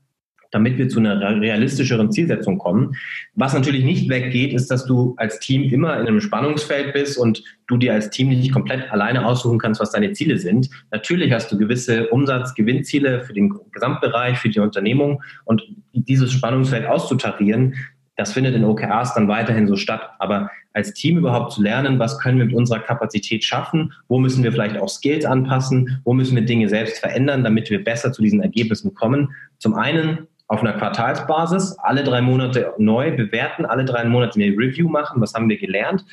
Damit 0.53 0.77
wir 0.77 0.87
zu 0.87 0.99
einer 0.99 1.19
realistischeren 1.41 2.11
Zielsetzung 2.11 2.59
kommen. 2.59 2.95
Was 3.33 3.53
natürlich 3.53 3.83
nicht 3.83 4.09
weggeht, 4.09 4.53
ist, 4.53 4.69
dass 4.69 4.85
du 4.85 5.15
als 5.17 5.39
Team 5.39 5.63
immer 5.63 5.99
in 5.99 6.07
einem 6.07 6.21
Spannungsfeld 6.21 6.93
bist 6.93 7.17
und 7.17 7.43
du 7.67 7.77
dir 7.77 7.93
als 7.93 8.11
Team 8.11 8.29
nicht 8.29 8.53
komplett 8.53 8.91
alleine 8.91 9.25
aussuchen 9.25 9.57
kannst, 9.57 9.81
was 9.81 9.91
deine 9.91 10.13
Ziele 10.13 10.37
sind. 10.37 10.69
Natürlich 10.91 11.31
hast 11.33 11.51
du 11.51 11.57
gewisse 11.57 12.07
Umsatz-Gewinnziele 12.09 13.23
für 13.23 13.33
den 13.33 13.53
Gesamtbereich, 13.71 14.37
für 14.37 14.49
die 14.49 14.59
Unternehmung 14.59 15.23
und 15.45 15.63
dieses 15.93 16.31
Spannungsfeld 16.31 16.85
auszutarieren, 16.85 17.73
das 18.15 18.33
findet 18.33 18.53
in 18.53 18.63
OKRs 18.63 19.15
dann 19.15 19.27
weiterhin 19.27 19.67
so 19.67 19.75
statt. 19.75 20.11
Aber 20.19 20.51
als 20.73 20.93
Team 20.93 21.17
überhaupt 21.17 21.51
zu 21.51 21.61
lernen, 21.61 21.97
was 21.97 22.19
können 22.19 22.37
wir 22.37 22.45
mit 22.45 22.53
unserer 22.53 22.79
Kapazität 22.79 23.43
schaffen, 23.43 23.93
wo 24.07 24.19
müssen 24.19 24.43
wir 24.43 24.51
vielleicht 24.51 24.77
auch 24.77 24.89
Skills 24.89 25.25
anpassen, 25.25 25.99
wo 26.03 26.13
müssen 26.13 26.35
wir 26.35 26.45
Dinge 26.45 26.69
selbst 26.69 26.99
verändern, 26.99 27.43
damit 27.43 27.69
wir 27.69 27.83
besser 27.83 28.11
zu 28.11 28.21
diesen 28.21 28.41
Ergebnissen 28.41 28.93
kommen. 28.93 29.31
Zum 29.57 29.73
einen 29.73 30.27
auf 30.47 30.61
einer 30.61 30.73
Quartalsbasis, 30.73 31.77
alle 31.79 32.03
drei 32.03 32.21
Monate 32.21 32.73
neu 32.77 33.15
bewerten, 33.15 33.65
alle 33.65 33.85
drei 33.85 34.05
Monate 34.05 34.39
eine 34.39 34.55
Review 34.57 34.89
machen, 34.89 35.21
was 35.21 35.33
haben 35.33 35.49
wir 35.49 35.57
gelernt. 35.57 36.05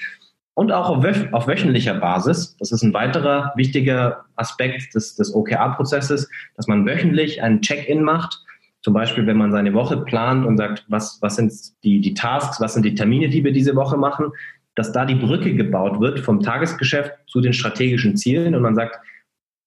Und 0.55 0.73
auch 0.73 0.91
auf, 0.91 1.05
auf 1.33 1.47
wöchentlicher 1.47 1.95
Basis, 1.95 2.57
das 2.59 2.73
ist 2.73 2.83
ein 2.83 2.93
weiterer 2.93 3.53
wichtiger 3.57 4.25
Aspekt 4.37 4.95
des, 4.95 5.17
des 5.17 5.35
OKR-Prozesses, 5.35 6.29
dass 6.57 6.67
man 6.67 6.87
wöchentlich 6.87 7.43
einen 7.43 7.63
Check-in 7.63 8.03
macht. 8.03 8.39
Zum 8.83 8.95
Beispiel, 8.95 9.27
wenn 9.27 9.37
man 9.37 9.53
seine 9.53 9.75
Woche 9.75 9.99
plant 9.99 10.47
und 10.47 10.57
sagt, 10.57 10.85
was, 10.89 11.19
was 11.21 11.37
sind 11.37 11.53
die, 11.85 12.01
die 12.01 12.15
Tasks, 12.15 12.61
was 12.61 12.75
sind 12.75 12.85
die 12.85 12.95
Termine, 12.95 13.29
die 13.29 13.45
wir 13.45 13.53
diese 13.53 13.77
Woche 13.77 13.97
machen, 13.97 14.33
dass 14.75 14.93
da 14.93 15.05
die 15.05 15.15
Brücke 15.15 15.55
gebaut 15.55 16.01
wird 16.01 16.21
vom 16.21 16.41
Tagesgeschäft 16.41 17.13
zu 17.27 17.41
den 17.41 17.53
strategischen 17.53 18.17
Zielen 18.17 18.55
und 18.55 18.63
man 18.63 18.75
sagt, 18.75 18.99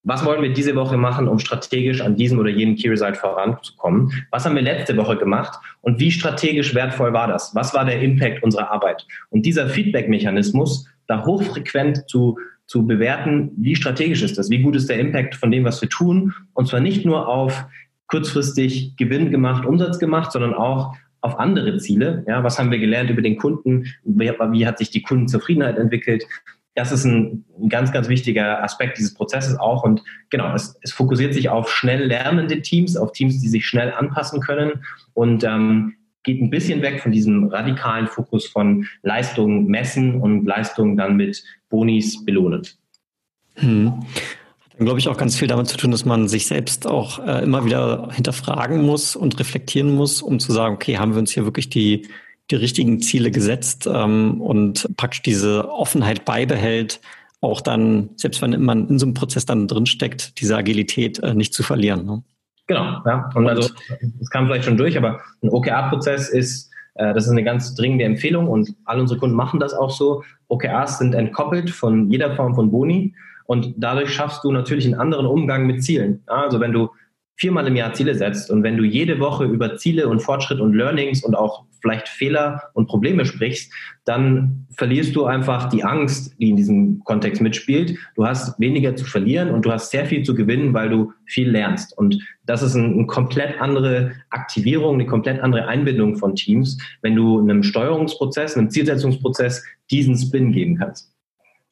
was 0.03 0.25
wollen 0.25 0.41
wir 0.41 0.51
diese 0.51 0.75
Woche 0.75 0.97
machen, 0.97 1.27
um 1.27 1.39
strategisch 1.39 2.01
an 2.01 2.15
diesem 2.15 2.37
oder 2.39 2.49
jenem 2.49 2.75
Key 2.75 2.89
Result 2.89 3.17
voranzukommen? 3.17 4.11
Was 4.31 4.45
haben 4.45 4.55
wir 4.55 4.61
letzte 4.61 4.97
Woche 4.97 5.17
gemacht 5.17 5.59
und 5.81 5.99
wie 5.99 6.11
strategisch 6.11 6.75
wertvoll 6.75 7.13
war 7.13 7.27
das? 7.27 7.55
Was 7.55 7.73
war 7.73 7.85
der 7.85 8.01
Impact 8.01 8.43
unserer 8.43 8.69
Arbeit? 8.71 9.05
Und 9.29 9.45
dieser 9.45 9.69
Feedback-Mechanismus, 9.69 10.87
da 11.07 11.25
hochfrequent 11.25 12.09
zu, 12.09 12.37
zu 12.65 12.85
bewerten, 12.85 13.51
wie 13.57 13.75
strategisch 13.75 14.23
ist 14.23 14.37
das? 14.37 14.49
Wie 14.49 14.61
gut 14.61 14.75
ist 14.75 14.89
der 14.89 14.99
Impact 14.99 15.35
von 15.35 15.51
dem, 15.51 15.63
was 15.63 15.81
wir 15.81 15.89
tun? 15.89 16.33
Und 16.53 16.67
zwar 16.67 16.81
nicht 16.81 17.05
nur 17.05 17.27
auf 17.27 17.65
kurzfristig 18.07 18.95
Gewinn 18.97 19.31
gemacht, 19.31 19.65
Umsatz 19.65 19.99
gemacht, 19.99 20.33
sondern 20.33 20.53
auch 20.53 20.93
auf 21.21 21.39
andere 21.39 21.77
Ziele. 21.77 22.25
Ja, 22.27 22.43
was 22.43 22.59
haben 22.59 22.69
wir 22.69 22.79
gelernt 22.79 23.09
über 23.09 23.21
den 23.21 23.37
Kunden? 23.37 23.85
Wie, 24.03 24.29
wie 24.29 24.67
hat 24.67 24.77
sich 24.77 24.91
die 24.91 25.01
Kundenzufriedenheit 25.01 25.77
entwickelt? 25.77 26.25
Das 26.75 26.91
ist 26.91 27.05
ein, 27.05 27.45
ganz, 27.69 27.91
ganz 27.91 28.09
wichtiger 28.09 28.63
Aspekt 28.63 28.97
dieses 28.97 29.13
Prozesses 29.13 29.59
auch. 29.59 29.83
Und 29.83 30.03
genau, 30.29 30.53
es, 30.53 30.77
es 30.81 30.91
fokussiert 30.91 31.33
sich 31.33 31.49
auf 31.49 31.71
schnell 31.71 32.05
lernende 32.05 32.61
Teams, 32.61 32.97
auf 32.97 33.11
Teams, 33.11 33.39
die 33.41 33.47
sich 33.47 33.65
schnell 33.65 33.93
anpassen 33.93 34.41
können 34.41 34.83
und 35.13 35.43
ähm, 35.43 35.95
geht 36.23 36.41
ein 36.41 36.49
bisschen 36.49 36.81
weg 36.81 37.01
von 37.01 37.11
diesem 37.11 37.45
radikalen 37.47 38.07
Fokus 38.07 38.47
von 38.47 38.87
Leistung 39.03 39.67
messen 39.67 40.19
und 40.21 40.45
Leistung 40.45 40.97
dann 40.97 41.15
mit 41.15 41.43
Bonis 41.69 42.23
belohnen. 42.25 42.63
Hm. 43.55 44.03
Dann 44.77 44.85
glaube 44.85 44.99
ich 44.99 45.07
auch 45.07 45.17
ganz 45.17 45.37
viel 45.37 45.47
damit 45.47 45.67
zu 45.67 45.77
tun, 45.77 45.91
dass 45.91 46.05
man 46.05 46.27
sich 46.27 46.47
selbst 46.47 46.87
auch 46.87 47.19
äh, 47.19 47.43
immer 47.43 47.65
wieder 47.65 48.09
hinterfragen 48.11 48.81
muss 48.81 49.15
und 49.15 49.39
reflektieren 49.39 49.93
muss, 49.93 50.21
um 50.21 50.39
zu 50.39 50.51
sagen, 50.51 50.73
okay, 50.75 50.97
haben 50.97 51.11
wir 51.13 51.19
uns 51.19 51.31
hier 51.31 51.45
wirklich 51.45 51.69
die 51.69 52.07
die 52.51 52.55
richtigen 52.55 52.99
Ziele 53.01 53.31
gesetzt 53.31 53.87
ähm, 53.91 54.41
und 54.41 54.89
praktisch 54.97 55.21
diese 55.21 55.69
Offenheit 55.69 56.25
beibehält, 56.25 56.99
auch 57.41 57.61
dann, 57.61 58.09
selbst 58.15 58.41
wenn 58.41 58.61
man 58.63 58.87
in 58.87 58.99
so 58.99 59.05
einem 59.05 59.13
Prozess 59.13 59.45
dann 59.45 59.67
drinsteckt, 59.67 60.39
diese 60.39 60.55
Agilität 60.55 61.19
äh, 61.19 61.33
nicht 61.33 61.53
zu 61.53 61.63
verlieren. 61.63 62.05
Ne? 62.05 62.23
Genau, 62.67 63.01
ja. 63.05 63.29
Und 63.35 63.47
also, 63.47 63.69
das 64.19 64.29
kam 64.29 64.47
vielleicht 64.47 64.65
schon 64.65 64.77
durch, 64.77 64.97
aber 64.97 65.19
ein 65.41 65.49
OKR-Prozess 65.49 66.29
ist, 66.29 66.71
äh, 66.95 67.13
das 67.13 67.25
ist 67.25 67.31
eine 67.31 67.43
ganz 67.43 67.75
dringende 67.75 68.05
Empfehlung 68.05 68.47
und 68.47 68.73
alle 68.85 69.01
unsere 69.01 69.19
Kunden 69.19 69.35
machen 69.35 69.59
das 69.59 69.73
auch 69.73 69.91
so. 69.91 70.23
OKRs 70.47 70.99
sind 70.99 71.15
entkoppelt 71.15 71.69
von 71.69 72.09
jeder 72.09 72.35
Form 72.35 72.55
von 72.55 72.71
Boni 72.71 73.13
und 73.45 73.73
dadurch 73.77 74.13
schaffst 74.13 74.43
du 74.43 74.51
natürlich 74.51 74.85
einen 74.85 74.95
anderen 74.95 75.25
Umgang 75.25 75.65
mit 75.65 75.83
Zielen. 75.83 76.23
Also 76.27 76.59
wenn 76.59 76.71
du 76.71 76.89
viermal 77.35 77.67
im 77.67 77.75
Jahr 77.75 77.93
Ziele 77.93 78.15
setzt 78.15 78.51
und 78.51 78.63
wenn 78.63 78.77
du 78.77 78.83
jede 78.83 79.19
Woche 79.19 79.45
über 79.45 79.75
Ziele 79.77 80.07
und 80.07 80.21
Fortschritt 80.21 80.59
und 80.59 80.73
Learnings 80.73 81.23
und 81.23 81.35
auch 81.35 81.65
vielleicht 81.81 82.07
Fehler 82.07 82.63
und 82.73 82.87
Probleme 82.87 83.25
sprichst, 83.25 83.71
dann 84.05 84.65
verlierst 84.77 85.15
du 85.15 85.25
einfach 85.25 85.69
die 85.69 85.83
Angst, 85.83 86.33
die 86.39 86.49
in 86.49 86.55
diesem 86.55 87.01
Kontext 87.03 87.41
mitspielt. 87.41 87.97
Du 88.15 88.25
hast 88.25 88.59
weniger 88.59 88.95
zu 88.95 89.05
verlieren 89.05 89.49
und 89.49 89.65
du 89.65 89.71
hast 89.71 89.91
sehr 89.91 90.05
viel 90.05 90.23
zu 90.23 90.33
gewinnen, 90.33 90.73
weil 90.73 90.89
du 90.89 91.11
viel 91.25 91.49
lernst. 91.49 91.95
Und 91.97 92.17
das 92.45 92.63
ist 92.63 92.75
eine 92.75 92.87
ein 92.87 93.07
komplett 93.07 93.59
andere 93.59 94.13
Aktivierung, 94.29 94.95
eine 94.95 95.05
komplett 95.05 95.41
andere 95.41 95.67
Einbindung 95.67 96.15
von 96.15 96.35
Teams, 96.35 96.77
wenn 97.01 97.15
du 97.15 97.39
einem 97.39 97.63
Steuerungsprozess, 97.63 98.55
einem 98.55 98.69
Zielsetzungsprozess 98.69 99.63
diesen 99.91 100.17
Spin 100.17 100.51
geben 100.51 100.77
kannst. 100.77 101.12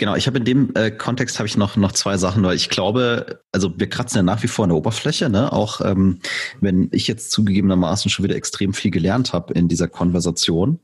Genau, 0.01 0.15
ich 0.15 0.25
habe 0.25 0.39
in 0.39 0.45
dem 0.45 0.73
äh, 0.73 0.89
Kontext 0.89 1.37
habe 1.37 1.45
ich 1.45 1.57
noch 1.57 1.75
noch 1.75 1.91
zwei 1.91 2.17
Sachen, 2.17 2.41
weil 2.41 2.55
ich 2.55 2.69
glaube, 2.69 3.43
also 3.51 3.71
wir 3.77 3.87
kratzen 3.87 4.17
ja 4.17 4.23
nach 4.23 4.41
wie 4.41 4.47
vor 4.47 4.63
an 4.63 4.69
der 4.69 4.77
Oberfläche, 4.79 5.29
ne? 5.29 5.53
Auch 5.53 5.79
ähm, 5.79 6.17
wenn 6.59 6.89
ich 6.91 7.05
jetzt 7.05 7.29
zugegebenermaßen 7.29 8.09
schon 8.09 8.25
wieder 8.25 8.35
extrem 8.35 8.73
viel 8.73 8.89
gelernt 8.89 9.31
habe 9.31 9.53
in 9.53 9.67
dieser 9.67 9.87
Konversation 9.87 10.79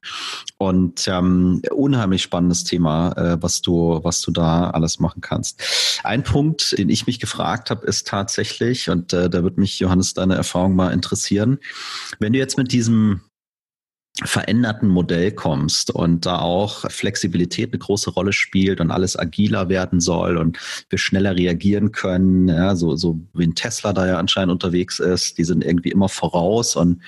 und 0.59 1.07
ähm, 1.07 1.63
unheimlich 1.72 2.22
spannendes 2.22 2.63
Thema, 2.63 3.13
äh, 3.13 3.41
was 3.41 3.63
du 3.63 4.01
was 4.03 4.22
du 4.22 4.30
da 4.30 4.70
alles 4.70 4.99
machen 4.99 5.22
kannst. 5.22 5.99
Ein 6.03 6.22
Punkt, 6.22 6.78
den 6.78 6.89
ich 6.89 7.07
mich 7.07 7.20
gefragt 7.20 7.72
habe, 7.72 7.88
ist 7.88 8.07
tatsächlich 8.07 8.88
und 8.91 9.13
äh, 9.13 9.32
da 9.32 9.41
wird 9.43 9.57
mich 9.57 9.80
Johannes 9.80 10.13
deine 10.13 10.36
Erfahrung 10.36 10.76
mal 10.76 10.93
interessieren, 10.93 11.57
wenn 12.20 12.34
du 12.34 12.38
jetzt 12.38 12.59
mit 12.59 12.72
diesem 12.72 13.22
veränderten 14.24 14.89
Modell 14.89 15.32
kommst 15.32 15.91
und 15.91 16.26
da 16.26 16.39
auch 16.39 16.89
Flexibilität 16.89 17.72
eine 17.72 17.80
große 17.80 18.09
Rolle 18.11 18.34
spielt 18.34 18.82
und 18.82 18.89
alles 18.89 19.18
agiler 19.18 19.70
werden 19.70 19.99
soll 19.99 20.38
und 20.38 20.57
wir 20.89 20.97
schneller 20.97 21.36
reagieren 21.36 21.91
können, 21.91 22.47
ja, 22.47 22.76
so, 22.76 22.95
so 22.95 23.20
wie 23.34 23.45
ein 23.45 23.55
Tesla 23.55 23.93
da 23.93 24.07
ja 24.07 24.18
anscheinend 24.18 24.51
unterwegs 24.51 24.99
ist, 24.99 25.38
die 25.38 25.43
sind 25.43 25.63
irgendwie 25.63 25.91
immer 25.91 26.09
voraus 26.09 26.76
und 26.76 27.01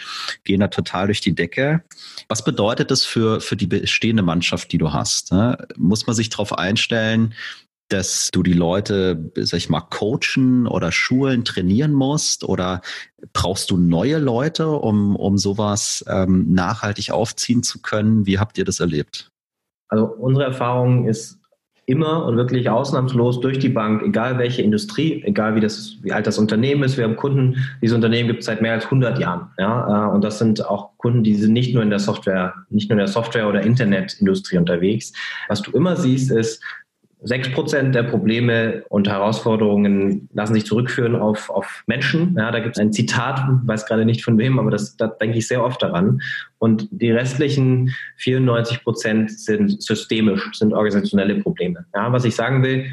gehen 0.44 0.60
da 0.60 0.68
total 0.68 1.08
durch 1.08 1.22
die 1.22 1.34
Decke. 1.34 1.84
Was 2.28 2.44
bedeutet 2.44 2.92
das 2.92 3.06
für, 3.06 3.42
für 3.42 3.56
die 3.56 3.68
bestehende 3.68 4.24
Mannschaft, 4.24 4.72
die 4.72 4.78
du 4.78 4.94
hast? 4.94 5.32
Ne? 5.32 5.58
Muss 5.78 6.06
man 6.06 6.16
sich 6.16 6.30
darauf 6.30 6.58
einstellen, 6.58 7.34
dass 7.90 8.30
du 8.32 8.44
die 8.44 8.54
Leute, 8.54 9.32
sag 9.36 9.58
ich 9.58 9.70
mal, 9.70 9.82
coachen 9.82 10.68
oder 10.68 10.92
schulen, 10.92 11.44
trainieren 11.44 11.94
musst? 11.94 12.44
Oder 12.44 12.82
brauchst 13.34 13.72
du 13.72 13.78
neue 13.78 14.20
Leute, 14.20 14.70
um, 14.70 15.16
um 15.16 15.38
sowas 15.38 16.06
ähm, 16.08 16.54
nachhaltig 16.54 17.12
aufziehen 17.12 17.64
zu 17.64 17.82
können? 17.82 18.26
Wie 18.26 18.40
habt 18.40 18.58
ihr 18.58 18.66
das 18.66 18.80
erlebt? 18.80 19.32
Also 19.90 20.06
unsere 20.06 20.46
Erfahrung 20.46 21.08
ist 21.08 21.40
immer 21.90 22.26
und 22.26 22.38
wirklich 22.38 22.70
ausnahmslos 22.70 23.42
durch 23.42 23.58
die 23.58 23.70
Bank, 23.70 24.04
egal 24.04 24.38
welche 24.38 24.62
Industrie, 24.62 25.24
egal 25.26 25.56
wie, 25.56 25.60
das, 25.60 25.96
wie 26.04 26.12
alt 26.12 26.28
das 26.28 26.38
Unternehmen 26.38 26.84
ist. 26.84 26.98
Wir 26.98 27.04
haben 27.04 27.16
Kunden, 27.16 27.66
dieses 27.82 27.96
Unternehmen 27.96 28.28
gibt 28.28 28.42
es 28.42 28.46
seit 28.46 28.62
mehr 28.62 28.74
als 28.74 28.86
100 28.86 29.18
Jahren. 29.18 29.50
Ja? 29.58 30.08
Äh, 30.08 30.14
und 30.14 30.24
das 30.24 30.38
sind 30.38 30.64
auch 30.64 30.96
Kunden, 30.98 31.24
die 31.24 31.34
sind 31.34 31.52
nicht 31.52 31.74
nur 31.74 31.82
in 31.82 31.90
der 31.90 31.98
Software, 31.98 32.54
nicht 32.70 32.90
nur 32.90 32.94
in 32.94 33.06
der 33.06 33.08
Software- 33.08 33.50
oder 33.50 33.62
Internetindustrie 33.62 34.60
unterwegs. 34.60 35.14
Was 35.48 35.64
du 35.64 35.72
immer 35.72 35.96
siehst, 35.96 36.30
ist, 36.30 36.62
Sechs 37.22 37.52
Prozent 37.52 37.96
der 37.96 38.04
Probleme 38.04 38.84
und 38.88 39.10
Herausforderungen 39.10 40.30
lassen 40.34 40.54
sich 40.54 40.66
zurückführen 40.66 41.18
auf, 41.18 41.50
auf 41.50 41.84
Menschen. 41.86 42.36
Ja, 42.38 42.50
da 42.50 42.60
gibt 42.60 42.78
es 42.78 42.82
ein 42.82 42.94
Zitat, 42.94 43.42
weiß 43.66 43.86
gerade 43.86 44.06
nicht 44.06 44.24
von 44.24 44.38
wem, 44.38 44.58
aber 44.58 44.72
das, 44.72 44.96
da 44.96 45.08
denke 45.08 45.38
ich 45.38 45.48
sehr 45.48 45.64
oft 45.64 45.84
daran. 45.84 46.22
Und 46.60 46.88
die 46.92 47.12
restlichen 47.12 47.94
94 48.18 48.84
Prozent 48.84 49.32
sind 49.38 49.84
systemisch, 49.84 50.50
sind 50.54 50.74
organisationelle 50.74 51.36
Probleme. 51.42 51.86
Ja, 51.94 52.10
was 52.14 52.24
ich 52.24 52.36
sagen 52.36 52.64
will, 52.64 52.86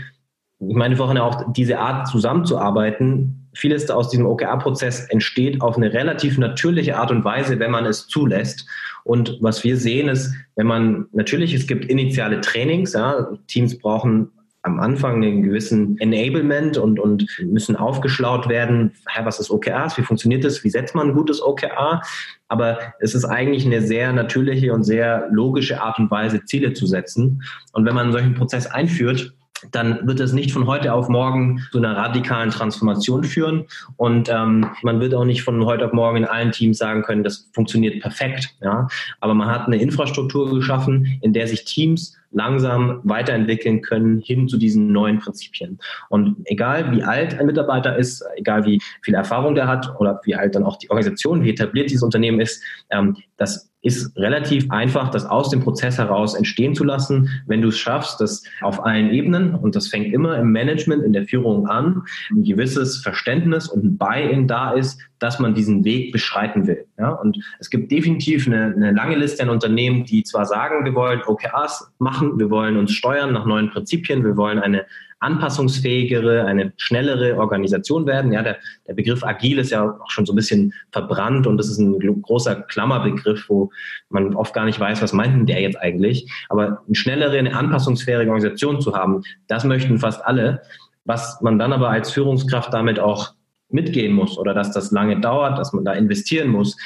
ich 0.58 0.74
meine 0.74 0.96
vorhin 0.96 1.18
auch 1.18 1.52
diese 1.52 1.78
Art 1.78 2.08
zusammenzuarbeiten, 2.08 3.45
vieles 3.56 3.90
aus 3.90 4.10
diesem 4.10 4.26
OKR-Prozess 4.26 5.06
entsteht 5.08 5.62
auf 5.62 5.76
eine 5.76 5.92
relativ 5.92 6.36
natürliche 6.38 6.96
Art 6.96 7.10
und 7.10 7.24
Weise, 7.24 7.58
wenn 7.58 7.70
man 7.70 7.86
es 7.86 8.06
zulässt. 8.06 8.66
Und 9.04 9.38
was 9.40 9.64
wir 9.64 9.76
sehen 9.76 10.08
ist, 10.08 10.34
wenn 10.56 10.66
man 10.66 11.06
natürlich, 11.12 11.54
es 11.54 11.66
gibt 11.66 11.86
initiale 11.86 12.40
Trainings, 12.40 12.92
ja, 12.92 13.28
Teams 13.46 13.78
brauchen 13.78 14.30
am 14.66 14.80
Anfang 14.80 15.22
einen 15.22 15.44
gewissen 15.44 15.96
Enablement 16.00 16.76
und, 16.76 16.98
und 16.98 17.24
müssen 17.40 17.76
aufgeschlaut 17.76 18.48
werden, 18.48 18.92
was 19.22 19.38
ist 19.38 19.50
OKRs, 19.50 19.96
wie 19.96 20.02
funktioniert 20.02 20.44
das, 20.44 20.64
wie 20.64 20.70
setzt 20.70 20.94
man 20.94 21.08
ein 21.08 21.14
gutes 21.14 21.40
OKR. 21.40 22.02
Aber 22.48 22.78
es 22.98 23.14
ist 23.14 23.24
eigentlich 23.24 23.64
eine 23.64 23.80
sehr 23.80 24.12
natürliche 24.12 24.72
und 24.72 24.82
sehr 24.82 25.28
logische 25.30 25.80
Art 25.80 25.98
und 26.00 26.10
Weise, 26.10 26.44
Ziele 26.44 26.72
zu 26.72 26.86
setzen. 26.86 27.42
Und 27.72 27.86
wenn 27.86 27.94
man 27.94 28.04
einen 28.04 28.12
solchen 28.12 28.34
Prozess 28.34 28.66
einführt, 28.66 29.32
dann 29.72 30.06
wird 30.06 30.20
es 30.20 30.32
nicht 30.32 30.52
von 30.52 30.66
heute 30.66 30.92
auf 30.92 31.08
morgen 31.08 31.62
zu 31.72 31.78
einer 31.78 31.96
radikalen 31.96 32.50
Transformation 32.50 33.24
führen. 33.24 33.64
Und 33.96 34.28
ähm, 34.28 34.70
man 34.82 35.00
wird 35.00 35.14
auch 35.14 35.24
nicht 35.24 35.42
von 35.42 35.64
heute 35.64 35.86
auf 35.86 35.92
morgen 35.92 36.18
in 36.18 36.24
allen 36.24 36.52
Teams 36.52 36.78
sagen 36.78 37.02
können, 37.02 37.24
das 37.24 37.48
funktioniert 37.52 38.00
perfekt. 38.00 38.54
Ja? 38.60 38.88
Aber 39.20 39.34
man 39.34 39.48
hat 39.48 39.66
eine 39.66 39.80
Infrastruktur 39.80 40.50
geschaffen, 40.54 41.18
in 41.22 41.32
der 41.32 41.46
sich 41.48 41.64
Teams 41.64 42.16
langsam 42.36 43.00
weiterentwickeln 43.04 43.80
können 43.80 44.20
hin 44.20 44.46
zu 44.46 44.58
diesen 44.58 44.92
neuen 44.92 45.18
Prinzipien. 45.18 45.78
Und 46.10 46.36
egal 46.44 46.92
wie 46.92 47.02
alt 47.02 47.38
ein 47.38 47.46
Mitarbeiter 47.46 47.96
ist, 47.96 48.22
egal 48.36 48.66
wie 48.66 48.80
viel 49.02 49.14
Erfahrung 49.14 49.54
der 49.54 49.66
hat 49.66 49.98
oder 49.98 50.20
wie 50.24 50.34
alt 50.34 50.54
dann 50.54 50.64
auch 50.64 50.76
die 50.76 50.90
Organisation, 50.90 51.42
wie 51.42 51.50
etabliert 51.50 51.90
dieses 51.90 52.02
Unternehmen 52.02 52.40
ist, 52.40 52.62
ähm, 52.90 53.16
das 53.38 53.70
ist 53.86 54.16
relativ 54.16 54.68
einfach, 54.70 55.10
das 55.10 55.24
aus 55.24 55.48
dem 55.48 55.60
Prozess 55.60 55.96
heraus 55.96 56.34
entstehen 56.34 56.74
zu 56.74 56.82
lassen, 56.82 57.30
wenn 57.46 57.62
du 57.62 57.68
es 57.68 57.78
schaffst, 57.78 58.20
dass 58.20 58.42
auf 58.60 58.84
allen 58.84 59.10
Ebenen, 59.10 59.54
und 59.54 59.76
das 59.76 59.88
fängt 59.88 60.12
immer 60.12 60.36
im 60.38 60.50
Management, 60.50 61.04
in 61.04 61.12
der 61.12 61.24
Führung 61.24 61.68
an, 61.68 62.02
ein 62.32 62.42
gewisses 62.42 62.98
Verständnis 62.98 63.68
und 63.68 63.84
ein 63.84 63.96
Buy-in 63.96 64.48
da 64.48 64.72
ist, 64.72 65.00
dass 65.18 65.38
man 65.38 65.54
diesen 65.54 65.84
Weg 65.84 66.12
beschreiten 66.12 66.66
will. 66.66 66.86
Ja? 66.98 67.10
Und 67.10 67.38
es 67.58 67.70
gibt 67.70 67.90
definitiv 67.90 68.46
eine, 68.46 68.74
eine 68.74 68.92
lange 68.92 69.16
Liste 69.16 69.42
an 69.42 69.50
Unternehmen, 69.50 70.04
die 70.04 70.22
zwar 70.22 70.44
sagen, 70.44 70.84
wir 70.84 70.94
wollen 70.94 71.22
OKRs 71.26 71.92
machen, 71.98 72.38
wir 72.38 72.50
wollen 72.50 72.76
uns 72.76 72.92
steuern 72.92 73.32
nach 73.32 73.46
neuen 73.46 73.70
Prinzipien, 73.70 74.24
wir 74.24 74.36
wollen 74.36 74.58
eine 74.58 74.86
anpassungsfähigere, 75.18 76.44
eine 76.44 76.72
schnellere 76.76 77.38
Organisation 77.38 78.06
werden. 78.06 78.32
Ja, 78.32 78.42
der, 78.42 78.58
der 78.86 78.94
Begriff 78.94 79.24
agil 79.24 79.58
ist 79.58 79.70
ja 79.70 79.82
auch 79.82 80.10
schon 80.10 80.26
so 80.26 80.32
ein 80.32 80.36
bisschen 80.36 80.74
verbrannt 80.92 81.46
und 81.46 81.56
das 81.56 81.68
ist 81.68 81.78
ein 81.78 81.98
großer 82.22 82.56
Klammerbegriff, 82.62 83.48
wo 83.48 83.70
man 84.10 84.34
oft 84.34 84.52
gar 84.52 84.66
nicht 84.66 84.78
weiß, 84.78 85.00
was 85.00 85.12
meint 85.12 85.34
denn 85.34 85.46
der 85.46 85.60
jetzt 85.62 85.80
eigentlich. 85.80 86.30
Aber 86.48 86.82
eine 86.86 86.94
schnellere, 86.94 87.38
eine 87.38 87.56
anpassungsfähige 87.56 88.30
Organisation 88.30 88.80
zu 88.80 88.94
haben, 88.94 89.22
das 89.46 89.64
möchten 89.64 89.98
fast 89.98 90.24
alle. 90.24 90.62
Was 91.06 91.40
man 91.40 91.58
dann 91.58 91.72
aber 91.72 91.88
als 91.88 92.10
Führungskraft 92.10 92.74
damit 92.74 92.98
auch 92.98 93.35
mitgehen 93.68 94.12
muss 94.12 94.38
oder 94.38 94.54
dass 94.54 94.72
das 94.72 94.90
lange 94.90 95.20
dauert, 95.20 95.58
dass 95.58 95.72
man 95.72 95.84
da 95.84 95.92
investieren 95.92 96.48
muss, 96.48 96.76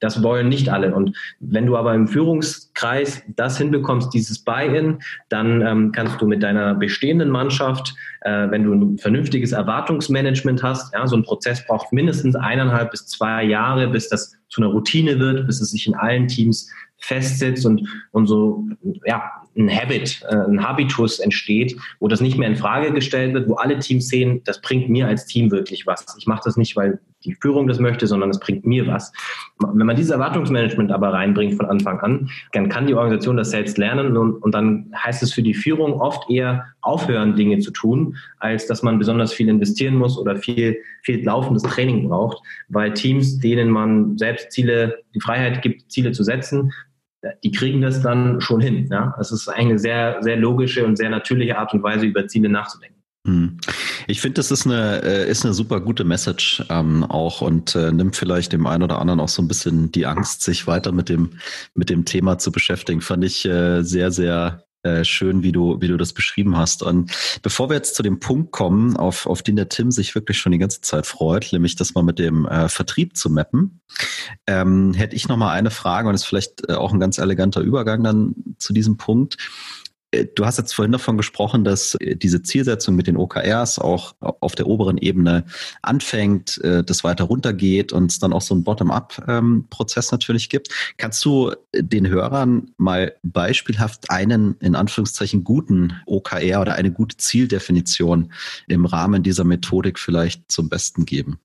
das 0.00 0.22
wollen 0.22 0.48
nicht 0.48 0.68
alle. 0.68 0.94
Und 0.94 1.16
wenn 1.40 1.66
du 1.66 1.76
aber 1.76 1.94
im 1.94 2.06
Führungskreis 2.06 3.22
das 3.36 3.56
hinbekommst, 3.56 4.12
dieses 4.12 4.44
Buy-in, 4.44 4.98
dann 5.30 5.62
ähm, 5.62 5.92
kannst 5.92 6.20
du 6.20 6.26
mit 6.26 6.42
deiner 6.42 6.74
bestehenden 6.74 7.30
Mannschaft, 7.30 7.94
äh, 8.20 8.50
wenn 8.50 8.64
du 8.64 8.74
ein 8.74 8.98
vernünftiges 8.98 9.52
Erwartungsmanagement 9.52 10.62
hast, 10.62 10.92
ja, 10.92 11.06
so 11.06 11.16
ein 11.16 11.22
Prozess 11.22 11.64
braucht 11.66 11.92
mindestens 11.92 12.36
eineinhalb 12.36 12.90
bis 12.90 13.06
zwei 13.06 13.44
Jahre, 13.44 13.88
bis 13.88 14.08
das 14.08 14.36
zu 14.48 14.60
einer 14.60 14.70
Routine 14.70 15.18
wird, 15.18 15.46
bis 15.46 15.60
es 15.60 15.70
sich 15.70 15.86
in 15.86 15.94
allen 15.94 16.28
Teams 16.28 16.70
festsitzt 16.98 17.64
und, 17.64 17.88
und 18.12 18.26
so 18.26 18.64
ja, 19.06 19.22
ein 19.56 19.70
Habit, 19.70 20.22
äh, 20.28 20.34
ein 20.34 20.62
Habitus 20.62 21.18
entsteht, 21.18 21.76
wo 22.00 22.08
das 22.08 22.20
nicht 22.20 22.38
mehr 22.38 22.48
in 22.48 22.56
Frage 22.56 22.92
gestellt 22.92 23.34
wird, 23.34 23.48
wo 23.48 23.54
alle 23.54 23.78
Teams 23.78 24.08
sehen, 24.08 24.42
das 24.44 24.60
bringt 24.60 24.88
mir 24.88 25.06
als 25.06 25.26
Team 25.26 25.50
wirklich 25.50 25.86
was. 25.86 26.04
Ich 26.18 26.26
mache 26.26 26.42
das 26.44 26.56
nicht, 26.56 26.76
weil 26.76 26.98
die 27.24 27.34
Führung 27.34 27.66
das 27.66 27.78
möchte, 27.78 28.06
sondern 28.06 28.30
es 28.30 28.38
bringt 28.38 28.66
mir 28.66 28.86
was. 28.86 29.12
Wenn 29.58 29.86
man 29.86 29.96
dieses 29.96 30.10
Erwartungsmanagement 30.10 30.92
aber 30.92 31.12
reinbringt 31.12 31.54
von 31.54 31.66
Anfang 31.66 31.98
an, 32.00 32.30
dann 32.52 32.68
kann 32.68 32.86
die 32.86 32.94
Organisation 32.94 33.36
das 33.36 33.50
selbst 33.50 33.78
lernen 33.78 34.16
und, 34.16 34.34
und 34.42 34.54
dann 34.54 34.92
heißt 34.96 35.22
es 35.22 35.32
für 35.32 35.42
die 35.42 35.54
Führung 35.54 36.00
oft 36.00 36.28
eher 36.30 36.66
aufhören, 36.82 37.34
Dinge 37.34 37.58
zu 37.60 37.70
tun, 37.70 38.16
als 38.38 38.66
dass 38.66 38.82
man 38.82 38.98
besonders 38.98 39.32
viel 39.32 39.48
investieren 39.48 39.94
muss 39.94 40.18
oder 40.18 40.36
viel, 40.36 40.76
viel 41.02 41.24
laufendes 41.24 41.62
Training 41.62 42.08
braucht, 42.08 42.42
weil 42.68 42.92
Teams, 42.92 43.38
denen 43.38 43.70
man 43.70 44.18
selbst 44.18 44.52
Ziele, 44.52 44.98
die 45.14 45.20
Freiheit 45.20 45.62
gibt, 45.62 45.90
Ziele 45.90 46.12
zu 46.12 46.24
setzen, 46.24 46.72
die 47.42 47.52
kriegen 47.52 47.80
das 47.80 48.02
dann 48.02 48.40
schon 48.40 48.60
hin. 48.60 48.88
Ja? 48.90 49.14
Es 49.18 49.32
ist 49.32 49.48
eine 49.48 49.78
sehr, 49.78 50.18
sehr 50.20 50.36
logische 50.36 50.84
und 50.84 50.96
sehr 50.96 51.10
natürliche 51.10 51.58
Art 51.58 51.72
und 51.72 51.82
Weise, 51.82 52.06
über 52.06 52.26
Ziele 52.26 52.48
nachzudenken. 52.48 52.94
Hm. 53.26 53.56
Ich 54.06 54.20
finde, 54.20 54.34
das 54.34 54.50
ist 54.50 54.66
eine, 54.66 55.02
äh, 55.02 55.30
ist 55.30 55.44
eine 55.44 55.54
super 55.54 55.80
gute 55.80 56.04
Message 56.04 56.62
ähm, 56.68 57.04
auch 57.04 57.40
und 57.40 57.74
äh, 57.74 57.90
nimmt 57.90 58.16
vielleicht 58.16 58.52
dem 58.52 58.66
einen 58.66 58.82
oder 58.82 59.00
anderen 59.00 59.20
auch 59.20 59.28
so 59.28 59.40
ein 59.40 59.48
bisschen 59.48 59.90
die 59.92 60.04
Angst, 60.04 60.42
sich 60.42 60.66
weiter 60.66 60.92
mit 60.92 61.08
dem, 61.08 61.30
mit 61.74 61.88
dem 61.88 62.04
Thema 62.04 62.38
zu 62.38 62.52
beschäftigen. 62.52 63.00
Fand 63.00 63.24
ich 63.24 63.46
äh, 63.46 63.82
sehr, 63.82 64.10
sehr 64.10 64.64
äh, 64.84 65.04
schön, 65.04 65.42
wie 65.42 65.52
du, 65.52 65.80
wie 65.80 65.88
du 65.88 65.96
das 65.96 66.12
beschrieben 66.12 66.56
hast. 66.56 66.82
Und 66.82 67.10
bevor 67.42 67.68
wir 67.70 67.76
jetzt 67.76 67.94
zu 67.94 68.02
dem 68.02 68.20
Punkt 68.20 68.52
kommen, 68.52 68.96
auf, 68.96 69.26
auf 69.26 69.42
den 69.42 69.56
der 69.56 69.68
Tim 69.68 69.90
sich 69.90 70.14
wirklich 70.14 70.38
schon 70.38 70.52
die 70.52 70.58
ganze 70.58 70.80
Zeit 70.82 71.06
freut, 71.06 71.48
nämlich 71.52 71.74
das 71.76 71.94
mal 71.94 72.04
mit 72.04 72.18
dem 72.18 72.46
äh, 72.46 72.68
Vertrieb 72.68 73.16
zu 73.16 73.30
mappen, 73.30 73.80
ähm, 74.46 74.94
hätte 74.94 75.16
ich 75.16 75.28
noch 75.28 75.36
mal 75.36 75.52
eine 75.52 75.70
Frage 75.70 76.08
und 76.08 76.14
ist 76.14 76.24
vielleicht 76.24 76.68
äh, 76.68 76.74
auch 76.74 76.92
ein 76.92 77.00
ganz 77.00 77.18
eleganter 77.18 77.60
Übergang 77.60 78.04
dann 78.04 78.34
zu 78.58 78.72
diesem 78.72 78.96
Punkt. 78.96 79.36
Äh, 80.14 80.26
du 80.34 80.46
hast 80.46 80.58
jetzt 80.58 80.74
vorhin 80.74 80.92
davon 80.92 81.16
gesprochen, 81.16 81.64
dass 81.64 81.94
äh, 81.96 82.16
diese 82.16 82.42
Zielsetzung 82.42 82.94
mit 82.94 83.06
den 83.06 83.16
OKRs 83.16 83.78
auch 83.78 84.14
auf 84.20 84.54
der 84.54 84.66
oberen 84.66 84.98
Ebene 84.98 85.44
anfängt, 85.82 86.62
äh, 86.62 86.84
das 86.84 87.04
weiter 87.04 87.24
runtergeht 87.24 87.92
und 87.92 88.10
es 88.10 88.18
dann 88.18 88.32
auch 88.32 88.42
so 88.42 88.54
einen 88.54 88.64
Bottom-up-Prozess 88.64 90.12
natürlich 90.12 90.48
gibt. 90.48 90.68
Kannst 90.96 91.24
du 91.24 91.52
den 91.74 92.08
Hörern 92.08 92.70
mal 92.76 93.14
beispielhaft 93.22 94.10
einen 94.10 94.56
in 94.60 94.74
Anführungszeichen 94.74 95.44
guten 95.44 95.94
OKR 96.06 96.60
oder 96.60 96.74
eine 96.74 96.92
gute 96.92 97.16
Zieldefinition 97.16 98.32
im 98.68 98.86
Rahmen 98.86 99.22
dieser 99.22 99.44
Methodik 99.44 99.98
vielleicht 99.98 100.50
zum 100.50 100.68
Besten 100.68 101.04
geben? 101.04 101.38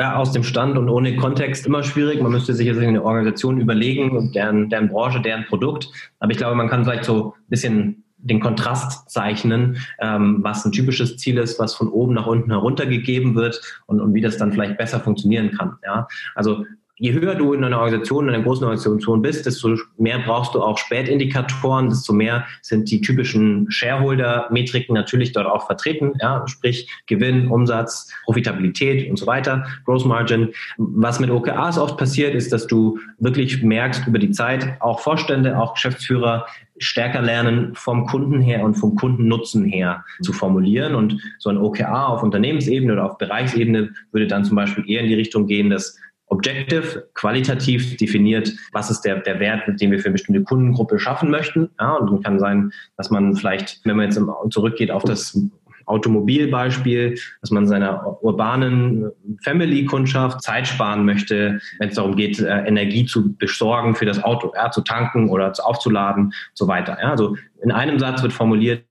Ja, 0.00 0.14
aus 0.14 0.32
dem 0.32 0.44
Stand 0.44 0.78
und 0.78 0.88
ohne 0.88 1.16
Kontext 1.16 1.66
immer 1.66 1.82
schwierig. 1.82 2.22
Man 2.22 2.32
müsste 2.32 2.54
sich 2.54 2.66
jetzt 2.66 2.78
eine 2.78 3.02
Organisation 3.02 3.60
überlegen, 3.60 4.32
deren, 4.32 4.70
deren 4.70 4.88
Branche, 4.88 5.20
deren 5.20 5.44
Produkt. 5.46 5.88
Aber 6.20 6.30
ich 6.30 6.38
glaube, 6.38 6.54
man 6.54 6.68
kann 6.68 6.84
vielleicht 6.84 7.04
so 7.04 7.34
ein 7.36 7.48
bisschen 7.48 8.04
den 8.18 8.40
Kontrast 8.40 9.10
zeichnen, 9.10 9.78
ähm, 10.00 10.38
was 10.42 10.64
ein 10.64 10.72
typisches 10.72 11.16
Ziel 11.16 11.38
ist, 11.38 11.58
was 11.58 11.74
von 11.74 11.88
oben 11.88 12.14
nach 12.14 12.26
unten 12.26 12.50
heruntergegeben 12.50 13.34
wird 13.34 13.60
und, 13.86 14.00
und 14.00 14.14
wie 14.14 14.20
das 14.20 14.36
dann 14.36 14.52
vielleicht 14.52 14.76
besser 14.76 15.00
funktionieren 15.00 15.52
kann. 15.52 15.78
Ja? 15.84 16.06
Also 16.34 16.64
je 16.98 17.12
höher 17.12 17.34
du 17.34 17.52
in 17.52 17.64
einer 17.64 17.78
Organisation, 17.78 18.28
in 18.28 18.34
einer 18.34 18.42
großen 18.42 18.64
Organisation 18.64 19.22
bist, 19.22 19.46
desto 19.46 19.76
mehr 19.96 20.18
brauchst 20.18 20.54
du 20.54 20.62
auch 20.62 20.78
Spätindikatoren, 20.78 21.88
desto 21.88 22.12
mehr 22.12 22.44
sind 22.62 22.90
die 22.90 23.00
typischen 23.00 23.70
Shareholder-Metriken 23.70 24.94
natürlich 24.94 25.32
dort 25.32 25.46
auch 25.46 25.66
vertreten, 25.66 26.12
ja, 26.20 26.44
sprich 26.46 26.88
Gewinn, 27.06 27.48
Umsatz, 27.48 28.12
Profitabilität 28.24 29.08
und 29.08 29.16
so 29.16 29.26
weiter, 29.26 29.66
Gross 29.84 30.04
Margin. 30.04 30.50
Was 30.76 31.20
mit 31.20 31.30
OKRs 31.30 31.78
oft 31.78 31.96
passiert, 31.96 32.34
ist, 32.34 32.52
dass 32.52 32.66
du 32.66 32.98
wirklich 33.18 33.62
merkst 33.62 34.06
über 34.06 34.18
die 34.18 34.30
Zeit, 34.30 34.76
auch 34.80 35.00
Vorstände, 35.00 35.58
auch 35.58 35.74
Geschäftsführer 35.74 36.46
stärker 36.78 37.22
lernen, 37.22 37.74
vom 37.74 38.06
Kunden 38.06 38.40
her 38.40 38.62
und 38.62 38.74
vom 38.74 38.94
Kundennutzen 38.94 39.64
her 39.64 40.04
zu 40.22 40.32
formulieren. 40.32 40.94
Und 40.94 41.20
so 41.38 41.50
ein 41.50 41.58
OKR 41.58 42.08
auf 42.08 42.22
Unternehmensebene 42.22 42.92
oder 42.92 43.04
auf 43.04 43.18
Bereichsebene 43.18 43.90
würde 44.12 44.26
dann 44.26 44.44
zum 44.44 44.56
Beispiel 44.56 44.88
eher 44.88 45.00
in 45.00 45.08
die 45.08 45.14
Richtung 45.14 45.46
gehen, 45.46 45.70
dass 45.70 45.98
Objective, 46.30 47.08
qualitativ 47.14 47.96
definiert, 47.96 48.52
was 48.72 48.90
ist 48.90 49.02
der, 49.02 49.20
der 49.20 49.40
Wert, 49.40 49.62
den 49.80 49.90
wir 49.90 49.98
für 49.98 50.06
eine 50.06 50.12
bestimmte 50.12 50.42
Kundengruppe 50.42 50.98
schaffen 50.98 51.30
möchten. 51.30 51.70
Ja, 51.80 51.94
und 51.94 52.10
dann 52.10 52.22
kann 52.22 52.38
sein, 52.38 52.72
dass 52.96 53.10
man 53.10 53.34
vielleicht, 53.34 53.80
wenn 53.84 53.96
man 53.96 54.06
jetzt 54.06 54.20
zurückgeht 54.50 54.90
auf 54.90 55.04
das 55.04 55.38
Automobilbeispiel, 55.88 57.18
dass 57.40 57.50
man 57.50 57.66
seiner 57.66 58.22
urbanen 58.22 59.10
Family-Kundschaft 59.42 60.42
Zeit 60.42 60.68
sparen 60.68 61.04
möchte, 61.04 61.60
wenn 61.78 61.88
es 61.88 61.94
darum 61.94 62.14
geht, 62.14 62.38
äh, 62.38 62.64
Energie 62.66 63.06
zu 63.06 63.34
besorgen 63.36 63.94
für 63.94 64.04
das 64.04 64.22
Auto, 64.22 64.52
ja, 64.54 64.70
zu 64.70 64.82
tanken 64.82 65.30
oder 65.30 65.52
aufzuladen, 65.62 66.32
so 66.54 66.68
weiter. 66.68 66.98
Ja, 67.00 67.10
also 67.10 67.36
in 67.62 67.72
einem 67.72 67.98
Satz 67.98 68.22
wird 68.22 68.32
formuliert, 68.32 68.84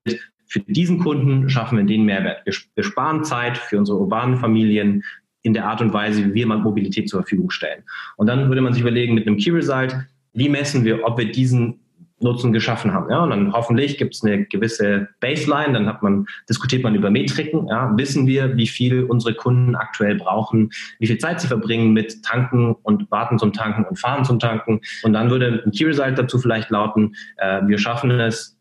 für 0.50 0.60
diesen 0.62 1.00
Kunden 1.00 1.50
schaffen 1.50 1.78
wir 1.78 1.86
den 1.86 2.06
Mehrwert. 2.06 2.42
Wir 2.46 2.84
sparen 2.84 3.24
Zeit 3.24 3.58
für 3.58 3.78
unsere 3.78 4.00
urbanen 4.00 4.38
Familien, 4.38 5.04
in 5.42 5.54
der 5.54 5.66
Art 5.66 5.82
und 5.82 5.94
Weise, 5.94 6.34
wie 6.34 6.34
wir 6.34 6.48
Mobilität 6.48 7.10
zur 7.10 7.22
Verfügung 7.22 7.50
stellen. 7.50 7.84
Und 8.18 8.28
dann 8.28 8.50
würde 8.50 8.62
man 8.62 8.74
sich 8.74 8.82
überlegen, 8.82 9.14
mit 9.14 9.28
einem 9.28 9.38
Key 9.38 9.52
Result, 9.52 9.96
wie 10.34 10.50
messen 10.50 10.84
wir, 10.84 11.06
ob 11.06 11.18
wir 11.18 11.32
diesen 11.32 11.80
Nutzen 12.20 12.52
geschaffen 12.52 12.94
haben. 12.94 13.10
Ja, 13.12 13.24
und 13.24 13.30
dann 13.30 13.54
hoffentlich 13.54 13.98
gibt 13.98 14.16
es 14.16 14.24
eine 14.24 14.46
gewisse 14.46 15.08
Baseline, 15.20 15.74
dann 15.74 15.88
hat 15.88 16.02
man, 16.02 16.26
diskutiert 16.50 16.84
man 16.84 16.96
über 16.96 17.12
Metriken, 17.12 17.68
ja, 17.68 17.96
wissen 17.96 18.26
wir, 18.26 18.58
wie 18.58 18.68
viel 18.68 19.04
unsere 19.04 19.36
Kunden 19.36 19.76
aktuell 19.76 20.16
brauchen, 20.16 20.72
wie 21.00 21.08
viel 21.08 21.20
Zeit 21.20 21.42
sie 21.42 21.48
verbringen 21.48 21.94
mit 21.94 22.24
Tanken 22.24 22.74
und 22.82 23.10
Warten 23.12 23.38
zum 23.38 23.54
Tanken 23.54 23.86
und 23.86 24.00
Fahren 24.00 24.26
zum 24.26 24.40
Tanken. 24.40 24.82
Und 25.04 25.14
dann 25.14 25.30
würde 25.30 25.62
ein 25.64 25.72
Key 25.72 25.86
Result 25.86 26.18
dazu 26.18 26.40
vielleicht 26.40 26.72
lauten, 26.72 27.16
äh, 27.38 27.62
wir 27.68 27.78
schaffen 27.78 28.10
es, 28.12 28.57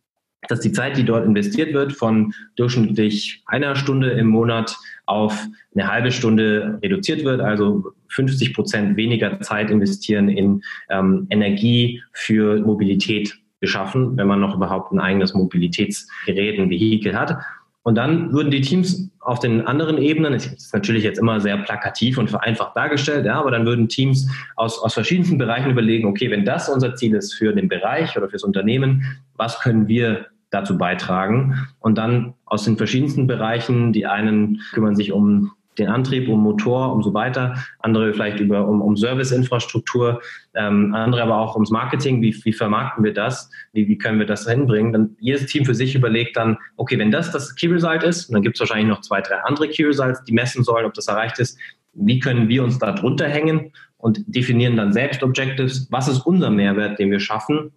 dass 0.49 0.61
die 0.61 0.73
Zeit, 0.73 0.97
die 0.97 1.05
dort 1.05 1.25
investiert 1.25 1.73
wird, 1.75 1.93
von 1.93 2.33
durchschnittlich 2.57 3.43
einer 3.47 3.77
Stunde 3.77 4.11
im 4.11 4.29
Monat 4.29 4.77
auf 5.07 5.47
eine 5.75 5.91
halbe 5.91 6.11
Stunde 6.11 6.79
reduziert 6.83 7.25
wird, 7.25 7.41
also 7.41 7.93
50 8.09 8.55
Prozent 8.55 8.97
weniger 8.97 9.41
Zeit 9.41 9.71
investieren 9.71 10.29
in 10.29 10.63
ähm, 10.91 11.27
Energie 11.31 12.03
für 12.13 12.61
Mobilität 12.61 13.39
geschaffen, 13.61 14.17
wenn 14.17 14.27
man 14.27 14.41
noch 14.41 14.57
überhaupt 14.57 14.93
ein 14.93 15.01
eigenes 15.01 15.35
Mobilitätsgerät, 15.35 16.59
ein 16.59 16.71
Vehikel 16.71 17.19
hat. 17.19 17.37
Und 17.83 17.95
dann 17.95 18.33
würden 18.33 18.51
die 18.51 18.63
Teams 18.63 19.09
auf 19.21 19.39
den 19.39 19.65
anderen 19.65 19.99
Ebenen, 19.99 20.33
das 20.33 20.47
ist 20.47 20.75
natürlich 20.75 21.05
jetzt 21.05 21.21
immer 21.21 21.41
sehr 21.41 21.57
plakativ 21.57 22.19
und 22.19 22.29
vereinfacht 22.29 22.77
dargestellt, 22.77 23.27
ja, 23.27 23.39
aber 23.39 23.53
dann 23.53 23.65
würden 23.65 23.89
Teams 23.89 24.29
aus, 24.57 24.83
aus 24.83 24.95
verschiedensten 24.95 25.39
Bereichen 25.39 25.71
überlegen, 25.71 26.09
okay, 26.09 26.29
wenn 26.29 26.45
das 26.45 26.69
unser 26.69 26.97
Ziel 26.97 27.15
ist 27.15 27.35
für 27.35 27.53
den 27.53 27.69
Bereich 27.69 28.17
oder 28.17 28.29
fürs 28.29 28.43
Unternehmen, 28.43 29.05
was 29.37 29.61
können 29.61 29.87
wir 29.87 30.27
dazu 30.51 30.79
beitragen? 30.79 31.67
Und 31.81 31.99
dann 31.99 32.35
aus 32.45 32.65
den 32.65 32.77
verschiedensten 32.77 33.27
Bereichen, 33.27 33.93
die 33.93 34.07
einen 34.07 34.61
kümmern 34.73 34.97
sich 34.97 35.13
um 35.13 35.53
den 35.79 35.89
Antrieb, 35.89 36.29
um 36.29 36.43
Motor 36.43 36.93
und 36.93 37.03
so 37.03 37.15
weiter, 37.15 37.57
andere 37.81 38.13
vielleicht 38.13 38.41
über 38.41 38.67
um, 38.67 38.81
um 38.81 38.97
Serviceinfrastruktur, 38.97 40.21
ähm, 40.55 40.95
andere 40.95 41.23
aber 41.23 41.39
auch 41.39 41.55
ums 41.55 41.71
Marketing, 41.71 42.23
wie, 42.23 42.35
wie 42.45 42.53
vermarkten 42.53 43.05
wir 43.05 43.13
das, 43.13 43.51
wie, 43.73 43.89
wie 43.89 43.99
können 43.99 44.19
wir 44.19 44.27
das 44.27 44.49
hinbringen. 44.49 44.93
Dann 44.93 45.17
jedes 45.21 45.47
Team 45.47 45.65
für 45.65 45.75
sich 45.75 45.95
überlegt 45.95 46.37
dann, 46.37 46.59
okay, 46.77 46.99
wenn 46.99 47.11
das 47.11 47.31
das 47.31 47.55
Key 47.55 47.69
Result 47.69 48.03
ist, 48.03 48.33
dann 48.33 48.43
gibt 48.43 48.57
es 48.57 48.61
wahrscheinlich 48.61 48.89
noch 48.89 49.01
zwei, 49.01 49.21
drei 49.21 49.37
andere 49.43 49.69
Key 49.69 49.85
Results, 49.85 50.25
die 50.25 50.33
messen 50.33 50.65
sollen, 50.65 50.87
ob 50.87 50.95
das 50.95 51.09
erreicht 51.09 51.39
ist, 51.39 51.59
wie 51.93 52.19
können 52.19 52.49
wir 52.49 52.63
uns 52.63 52.79
da 52.79 52.93
drunter 52.93 53.29
hängen 53.29 53.73
und 53.99 54.23
definieren 54.27 54.77
dann 54.77 54.93
selbst 54.93 55.23
Objectives, 55.23 55.89
was 55.91 56.09
ist 56.09 56.21
unser 56.21 56.51
Mehrwert, 56.51 56.99
den 56.99 57.11
wir 57.11 57.21
schaffen 57.21 57.73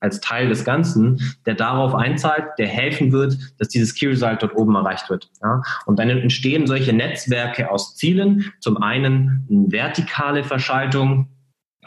als 0.00 0.20
Teil 0.20 0.48
des 0.48 0.64
Ganzen, 0.64 1.20
der 1.46 1.54
darauf 1.54 1.94
einzahlt, 1.94 2.44
der 2.58 2.68
helfen 2.68 3.12
wird, 3.12 3.36
dass 3.58 3.68
dieses 3.68 3.94
Key 3.94 4.06
Result 4.06 4.42
dort 4.42 4.54
oben 4.56 4.74
erreicht 4.74 5.08
wird. 5.08 5.30
Ja? 5.42 5.62
Und 5.86 5.98
dann 5.98 6.10
entstehen 6.10 6.66
solche 6.66 6.92
Netzwerke 6.92 7.70
aus 7.70 7.96
Zielen. 7.96 8.52
Zum 8.60 8.82
einen 8.82 9.46
eine 9.50 9.72
vertikale 9.72 10.44
Verschaltung. 10.44 11.28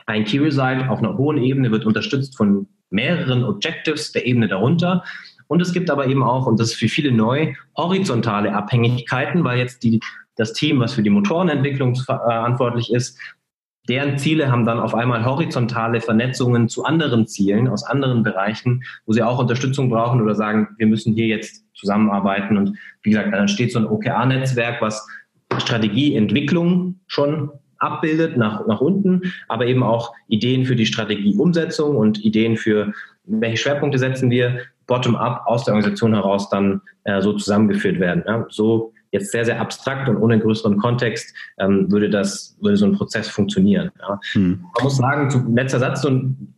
Ein 0.06 0.26
Key 0.26 0.40
Result 0.40 0.90
auf 0.90 1.00
einer 1.00 1.18
hohen 1.18 1.38
Ebene 1.38 1.72
wird 1.72 1.86
unterstützt 1.86 2.36
von 2.36 2.68
mehreren 2.90 3.44
Objectives 3.44 4.12
der 4.12 4.26
Ebene 4.26 4.48
darunter. 4.48 5.04
Und 5.48 5.62
es 5.62 5.74
gibt 5.74 5.90
aber 5.90 6.08
eben 6.08 6.24
auch, 6.24 6.46
und 6.46 6.60
das 6.60 6.72
ist 6.72 6.76
für 6.76 6.90
viele 6.90 7.12
neu, 7.12 7.54
horizontale 7.76 8.54
Abhängigkeiten, 8.54 9.44
weil 9.44 9.60
jetzt 9.60 9.84
die, 9.84 10.00
das 10.36 10.54
Team, 10.54 10.80
was 10.80 10.94
für 10.94 11.04
die 11.04 11.10
Motorenentwicklung 11.10 11.96
verantwortlich 11.96 12.92
ist, 12.94 13.20
deren 13.90 14.18
Ziele 14.18 14.52
haben 14.52 14.66
dann 14.66 14.80
auf 14.80 14.94
einmal 14.94 15.26
horizontale 15.26 16.00
Vernetzungen 16.00 16.70
zu 16.70 16.86
anderen 16.86 17.28
Zielen 17.28 17.68
aus 17.68 17.84
anderen 17.84 18.24
Bereichen, 18.24 18.84
wo 19.06 19.14
sie 19.14 19.24
auch 19.24 19.40
Unterstützung 19.40 19.90
brauchen 19.90 20.22
oder 20.22 20.36
sagen, 20.36 20.70
wir 20.78 20.88
müssen 20.88 21.16
hier 21.16 21.26
jetzt 21.26 21.66
zusammenarbeiten. 21.74 22.56
Und 22.58 22.78
wie 23.02 23.10
gesagt, 23.10 23.34
dann 23.34 23.48
steht 23.48 23.72
so 23.72 23.80
ein 23.80 23.88
OKR-Netzwerk, 23.88 24.82
was 24.82 25.08
Strategieentwicklung 25.58 27.00
schon 27.08 27.50
abbildet 27.80 28.38
nach, 28.38 28.68
nach 28.68 28.82
unten, 28.82 29.34
aber 29.48 29.66
eben 29.66 29.84
auch 29.84 30.14
Ideen 30.28 30.66
für 30.66 30.76
die 30.76 30.86
Strategieumsetzung 30.86 31.96
und 31.96 32.24
Ideen 32.24 32.58
für, 32.58 32.94
welche 33.24 33.58
Schwerpunkte 33.58 33.98
setzen 33.98 34.30
wir, 34.30 34.60
bottom-up 34.86 35.44
aus 35.46 35.64
der 35.64 35.74
Organisation 35.74 36.14
heraus 36.14 36.50
dann 36.50 36.82
äh, 37.06 37.22
so 37.22 37.34
zusammengeführt 37.34 38.00
werden. 38.00 38.24
Ja? 38.28 38.46
So 38.50 38.94
jetzt 39.12 39.32
sehr, 39.32 39.46
sehr 39.46 39.60
abstrakt 39.60 40.08
und 40.10 40.18
ohne 40.18 40.40
größeren 40.40 40.78
Kontext 40.78 41.36
ähm, 41.60 41.92
würde 41.92 42.10
das, 42.10 42.58
würde 42.62 42.78
so 42.78 42.86
ein 42.86 42.94
Prozess 42.94 43.28
funktionieren. 43.28 43.92
Ja. 44.00 44.20
Hm. 44.34 44.66
Man 44.76 44.84
muss 44.84 44.98
sagen, 44.98 45.30
zu, 45.30 45.44
letzter 45.54 45.80
Satz, 45.80 46.02
so 46.02 46.10
ein, 46.10 46.54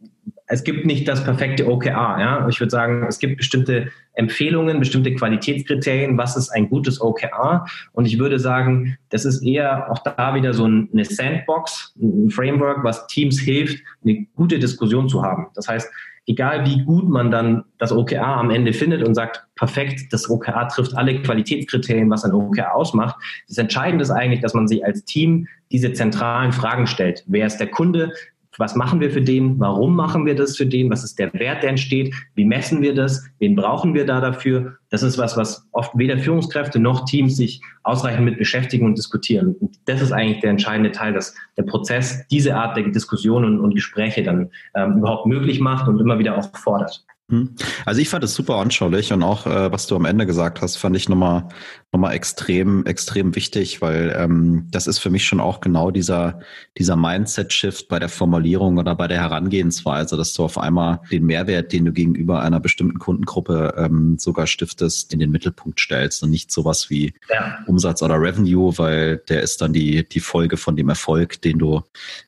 es 0.47 0.65
gibt 0.65 0.85
nicht 0.85 1.07
das 1.07 1.23
perfekte 1.23 1.65
OKR. 1.65 2.17
Ja? 2.19 2.47
Ich 2.49 2.59
würde 2.59 2.71
sagen, 2.71 3.05
es 3.07 3.19
gibt 3.19 3.37
bestimmte 3.37 3.87
Empfehlungen, 4.15 4.79
bestimmte 4.79 5.15
Qualitätskriterien, 5.15 6.17
was 6.17 6.35
ist 6.35 6.49
ein 6.49 6.69
gutes 6.69 6.99
OKR. 6.99 7.65
Und 7.93 8.05
ich 8.05 8.19
würde 8.19 8.37
sagen, 8.37 8.97
das 9.09 9.23
ist 9.23 9.41
eher 9.43 9.89
auch 9.89 9.99
da 9.99 10.35
wieder 10.35 10.53
so 10.53 10.65
eine 10.65 11.05
Sandbox, 11.05 11.95
ein 12.01 12.29
Framework, 12.29 12.83
was 12.83 13.07
Teams 13.07 13.39
hilft, 13.39 13.81
eine 14.03 14.25
gute 14.35 14.59
Diskussion 14.59 15.07
zu 15.07 15.23
haben. 15.23 15.47
Das 15.55 15.69
heißt, 15.69 15.89
egal 16.27 16.65
wie 16.65 16.83
gut 16.83 17.09
man 17.09 17.31
dann 17.31 17.63
das 17.77 17.91
OKR 17.91 18.25
am 18.25 18.51
Ende 18.51 18.73
findet 18.73 19.05
und 19.05 19.15
sagt, 19.15 19.43
perfekt, 19.55 20.11
das 20.11 20.29
OKR 20.29 20.67
trifft 20.67 20.95
alle 20.95 21.21
Qualitätskriterien, 21.21 22.09
was 22.09 22.23
ein 22.23 22.33
OKR 22.33 22.75
ausmacht. 22.75 23.15
Das 23.47 23.57
Entscheidende 23.57 24.03
ist 24.03 24.11
eigentlich, 24.11 24.41
dass 24.41 24.53
man 24.53 24.67
sich 24.67 24.85
als 24.85 25.03
Team 25.03 25.47
diese 25.71 25.93
zentralen 25.93 26.51
Fragen 26.51 26.87
stellt. 26.87 27.23
Wer 27.27 27.47
ist 27.47 27.57
der 27.57 27.67
Kunde? 27.67 28.13
Was 28.61 28.75
machen 28.75 29.01
wir 29.01 29.11
für 29.11 29.21
den, 29.21 29.59
warum 29.59 29.95
machen 29.95 30.25
wir 30.25 30.35
das 30.35 30.55
für 30.55 30.65
den, 30.65 30.89
was 30.89 31.03
ist 31.03 31.19
der 31.19 31.33
Wert, 31.33 31.63
der 31.63 31.71
entsteht, 31.71 32.13
wie 32.35 32.45
messen 32.45 32.81
wir 32.81 32.95
das, 32.95 33.27
wen 33.39 33.55
brauchen 33.55 33.93
wir 33.93 34.05
da 34.05 34.21
dafür. 34.21 34.77
Das 34.89 35.03
ist 35.03 35.17
was, 35.17 35.35
was 35.35 35.67
oft 35.71 35.91
weder 35.97 36.17
Führungskräfte 36.17 36.79
noch 36.79 37.05
Teams 37.05 37.35
sich 37.35 37.61
ausreichend 37.83 38.23
mit 38.23 38.37
beschäftigen 38.37 38.85
und 38.85 38.97
diskutieren. 38.97 39.55
Und 39.59 39.77
das 39.85 40.01
ist 40.01 40.11
eigentlich 40.11 40.39
der 40.39 40.51
entscheidende 40.51 40.91
Teil, 40.91 41.13
dass 41.13 41.35
der 41.57 41.63
Prozess 41.63 42.25
diese 42.27 42.55
Art 42.55 42.77
der 42.77 42.87
Diskussionen 42.87 43.59
und 43.59 43.75
Gespräche 43.75 44.23
dann 44.23 44.51
ähm, 44.75 44.99
überhaupt 44.99 45.25
möglich 45.25 45.59
macht 45.59 45.87
und 45.87 45.99
immer 45.99 46.19
wieder 46.19 46.37
auch 46.37 46.55
fordert. 46.57 47.03
Hm. 47.29 47.55
Also 47.85 48.01
ich 48.01 48.09
fand 48.09 48.23
es 48.23 48.35
super 48.35 48.57
anschaulich 48.57 49.11
und 49.13 49.23
auch, 49.23 49.47
äh, 49.47 49.71
was 49.71 49.87
du 49.87 49.95
am 49.95 50.05
Ende 50.05 50.25
gesagt 50.25 50.61
hast, 50.61 50.75
fand 50.75 50.95
ich 50.97 51.09
nochmal 51.09 51.47
nochmal 51.91 52.13
extrem, 52.13 52.85
extrem 52.85 53.35
wichtig, 53.35 53.81
weil 53.81 54.15
ähm, 54.17 54.67
das 54.71 54.87
ist 54.87 54.99
für 54.99 55.09
mich 55.09 55.25
schon 55.25 55.41
auch 55.41 55.59
genau 55.59 55.91
dieser, 55.91 56.39
dieser 56.77 56.95
Mindset-Shift 56.95 57.89
bei 57.89 57.99
der 57.99 58.07
Formulierung 58.07 58.77
oder 58.77 58.95
bei 58.95 59.07
der 59.07 59.17
Herangehensweise, 59.17 60.15
dass 60.15 60.33
du 60.33 60.43
auf 60.43 60.57
einmal 60.57 61.01
den 61.11 61.25
Mehrwert, 61.25 61.73
den 61.73 61.85
du 61.85 61.91
gegenüber 61.91 62.41
einer 62.41 62.61
bestimmten 62.61 62.97
Kundengruppe 62.97 63.73
ähm, 63.77 64.17
sogar 64.17 64.47
stiftest, 64.47 65.11
in 65.11 65.19
den 65.19 65.31
Mittelpunkt 65.31 65.81
stellst 65.81 66.23
und 66.23 66.29
nicht 66.29 66.49
sowas 66.51 66.89
wie 66.89 67.13
ja. 67.29 67.59
Umsatz 67.67 68.01
oder 68.01 68.15
Revenue, 68.15 68.77
weil 68.77 69.17
der 69.27 69.41
ist 69.41 69.61
dann 69.61 69.73
die, 69.73 70.07
die 70.07 70.21
Folge 70.21 70.55
von 70.55 70.77
dem 70.77 70.87
Erfolg, 70.87 71.41
den 71.41 71.59
du 71.59 71.81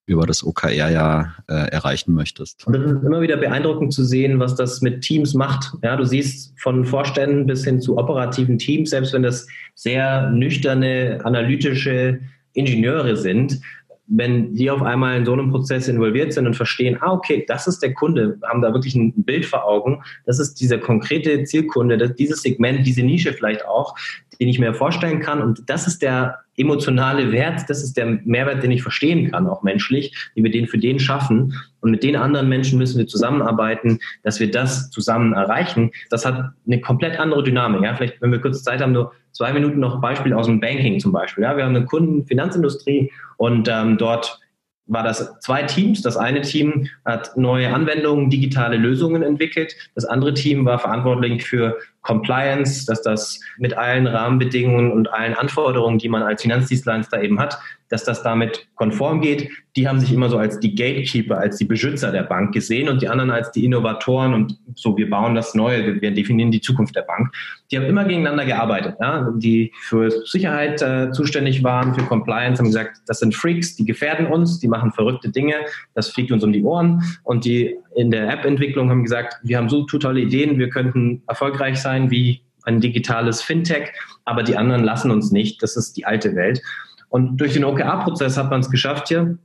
über 0.06 0.28
das 0.28 0.44
OKR 0.44 0.90
ja 0.90 1.36
äh, 1.48 1.70
erreichen 1.70 2.14
möchtest. 2.14 2.68
Und 2.68 2.76
es 2.76 2.92
ist 2.92 3.04
immer 3.06 3.22
wieder 3.22 3.38
beeindruckend 3.38 3.94
zu 3.94 4.04
sehen, 4.04 4.40
was 4.40 4.56
das 4.56 4.82
mit 4.82 5.02
Teams 5.02 5.34
macht. 5.34 5.72
Ja, 5.82 5.96
du 5.96 6.04
siehst 6.04 6.54
von 6.60 6.84
Vorständen 6.84 7.46
bis 7.46 7.64
hin 7.64 7.80
zu 7.80 7.98
operativen 7.98 8.58
Teams, 8.58 8.90
selbst 8.90 9.14
wenn 9.14 9.24
das 9.24 9.48
sehr 9.76 10.30
nüchterne, 10.30 11.20
analytische 11.24 12.20
Ingenieure 12.54 13.18
sind, 13.18 13.60
wenn 14.08 14.54
die 14.54 14.70
auf 14.70 14.82
einmal 14.82 15.18
in 15.18 15.26
so 15.26 15.34
einem 15.34 15.50
Prozess 15.50 15.88
involviert 15.88 16.34
sind 16.34 16.46
und 16.46 16.56
verstehen, 16.56 16.98
ah, 17.02 17.14
okay, 17.14 17.46
das 17.48 17.68
ist 17.68 17.80
der 17.80 17.94
Kunde, 17.94 18.38
haben 18.44 18.62
da 18.62 18.74
wirklich 18.74 18.96
ein 18.96 19.14
Bild 19.24 19.46
vor 19.46 19.66
Augen, 19.66 20.04
das 20.26 20.40
ist 20.40 20.56
dieser 20.56 20.78
konkrete 20.78 21.44
Zielkunde, 21.46 22.10
dieses 22.12 22.42
Segment, 22.42 22.86
diese 22.86 23.02
Nische 23.02 23.34
vielleicht 23.34 23.66
auch, 23.66 23.96
den 24.40 24.50
ich 24.50 24.60
mir 24.60 24.74
vorstellen 24.74 25.20
kann 25.20 25.42
und 25.42 25.64
das 25.68 25.88
ist 25.88 26.02
der 26.02 26.40
emotionale 26.58 27.32
Wert, 27.32 27.62
das 27.68 27.84
ist 27.84 27.98
der 27.98 28.20
Mehrwert, 28.26 28.62
den 28.62 28.72
ich 28.72 28.84
verstehen 28.84 29.32
kann, 29.32 29.48
auch 29.48 29.64
menschlich, 29.64 30.14
wie 30.36 30.44
wir 30.44 30.52
den 30.52 30.68
für 30.68 30.78
den 30.78 31.00
schaffen. 31.00 31.54
Und 31.82 31.92
mit 31.92 32.04
den 32.04 32.16
anderen 32.16 32.48
Menschen 32.48 32.78
müssen 32.78 33.00
wir 33.00 33.08
zusammenarbeiten, 33.08 34.00
dass 34.22 34.40
wir 34.40 34.52
das 34.52 34.92
zusammen 34.92 35.34
erreichen. 35.34 35.92
Das 36.12 36.26
hat 36.26 36.52
eine 36.68 36.80
komplett 36.80 37.20
andere 37.20 37.44
Dynamik. 37.44 37.82
Ja? 37.82 37.96
Vielleicht, 37.96 38.22
wenn 38.22 38.32
wir 38.32 38.40
kurz 38.40 38.64
Zeit 38.64 38.82
haben, 38.82 38.92
nur 38.92 39.14
zwei 39.34 39.52
Minuten 39.52 39.80
noch 39.80 40.00
Beispiel 40.00 40.34
aus 40.34 40.46
dem 40.46 40.60
Banking 40.60 41.00
zum 41.00 41.12
Beispiel. 41.12 41.44
Ja? 41.44 41.58
Wir 41.58 41.66
haben 41.66 41.76
eine 41.76 41.86
Kunden, 41.86 42.26
Finanzindustrie 42.26 43.12
und 43.38 43.68
ähm, 43.68 43.98
dort 43.98 44.40
war 44.86 45.04
das 45.04 45.40
zwei 45.40 45.64
Teams. 45.64 46.02
Das 46.02 46.18
eine 46.18 46.42
Team 46.42 46.88
hat 47.06 47.36
neue 47.38 47.74
Anwendungen, 47.74 48.30
digitale 48.30 48.78
Lösungen 48.78 49.24
entwickelt. 49.24 49.76
Das 49.96 50.06
andere 50.06 50.34
Team 50.34 50.66
war 50.66 50.80
verantwortlich 50.80 51.44
für 51.46 51.78
Compliance, 52.04 52.86
dass 52.86 53.02
das 53.02 53.40
mit 53.58 53.76
allen 53.76 54.08
Rahmenbedingungen 54.08 54.92
und 54.92 55.12
allen 55.12 55.34
Anforderungen, 55.34 55.98
die 55.98 56.10
man 56.10 56.22
als 56.22 56.42
Finanzdienstleister 56.42 57.24
eben 57.24 57.40
hat, 57.40 57.58
dass 57.94 58.04
das 58.04 58.24
damit 58.24 58.68
konform 58.76 59.22
geht. 59.22 59.50
Die 59.76 59.88
haben 59.88 60.00
sich 60.00 60.12
immer 60.12 60.28
so 60.28 60.38
als 60.38 60.60
die 60.60 60.74
Gatekeeper, 60.74 61.38
als 61.38 61.58
die 61.58 61.66
Beschützer 61.66 62.12
der 62.12 62.24
Bank 62.24 62.52
gesehen 62.52 62.90
und 62.90 63.04
die 63.04 63.08
anderen 63.08 63.30
als 63.30 63.52
die 63.52 63.64
Innovatoren 63.66 64.34
und 64.34 64.58
so, 64.74 64.98
wir 64.98 65.10
bauen 65.10 65.36
das 65.36 65.54
Neue, 65.54 66.02
wir 66.02 66.12
definieren 66.12 66.50
die 66.50 66.62
Zukunft 66.62 66.96
der 66.96 67.04
Bank. 67.04 67.32
Die 67.70 67.78
haben 67.78 67.86
immer 67.86 68.04
gegeneinander 68.04 68.46
gearbeitet. 68.46 68.96
Ja? 69.00 69.32
Die 69.36 69.72
für 69.80 70.10
Sicherheit 70.26 70.82
äh, 70.82 71.12
zuständig 71.12 71.64
waren, 71.64 71.94
für 71.94 72.04
Compliance, 72.04 72.60
haben 72.60 72.68
gesagt, 72.68 72.98
das 73.06 73.20
sind 73.20 73.36
Freaks, 73.36 73.76
die 73.76 73.86
gefährden 73.86 74.26
uns, 74.26 74.60
die 74.60 74.68
machen 74.68 74.92
verrückte 74.92 75.30
Dinge, 75.30 75.56
das 75.94 76.10
fliegt 76.10 76.32
uns 76.32 76.44
um 76.44 76.52
die 76.52 76.64
Ohren. 76.64 77.04
Und 77.24 77.46
die 77.46 77.78
in 77.96 78.10
der 78.10 78.28
App-Entwicklung 78.28 78.90
haben 78.90 79.04
gesagt, 79.04 79.36
wir 79.44 79.58
haben 79.58 79.70
so 79.70 79.84
tolle 79.84 80.22
Ideen, 80.22 80.58
wir 80.58 80.70
könnten 80.70 81.22
erfolgreich 81.28 81.80
sein 81.80 81.93
wie 82.10 82.42
ein 82.64 82.80
digitales 82.80 83.42
Fintech, 83.42 83.92
aber 84.26 84.44
die 84.44 84.58
anderen 84.58 84.84
lassen 84.84 85.12
uns 85.12 85.32
nicht. 85.32 85.62
Das 85.62 85.76
ist 85.76 85.98
die 85.98 86.06
alte 86.06 86.36
Welt. 86.36 86.62
Und 87.10 87.38
durch 87.38 87.54
den 87.54 87.66
OKR-Prozess 87.66 88.38
hat 88.38 88.50
man 88.50 88.62
es 88.62 88.70
geschafft 88.70 89.10
hier, 89.10 89.38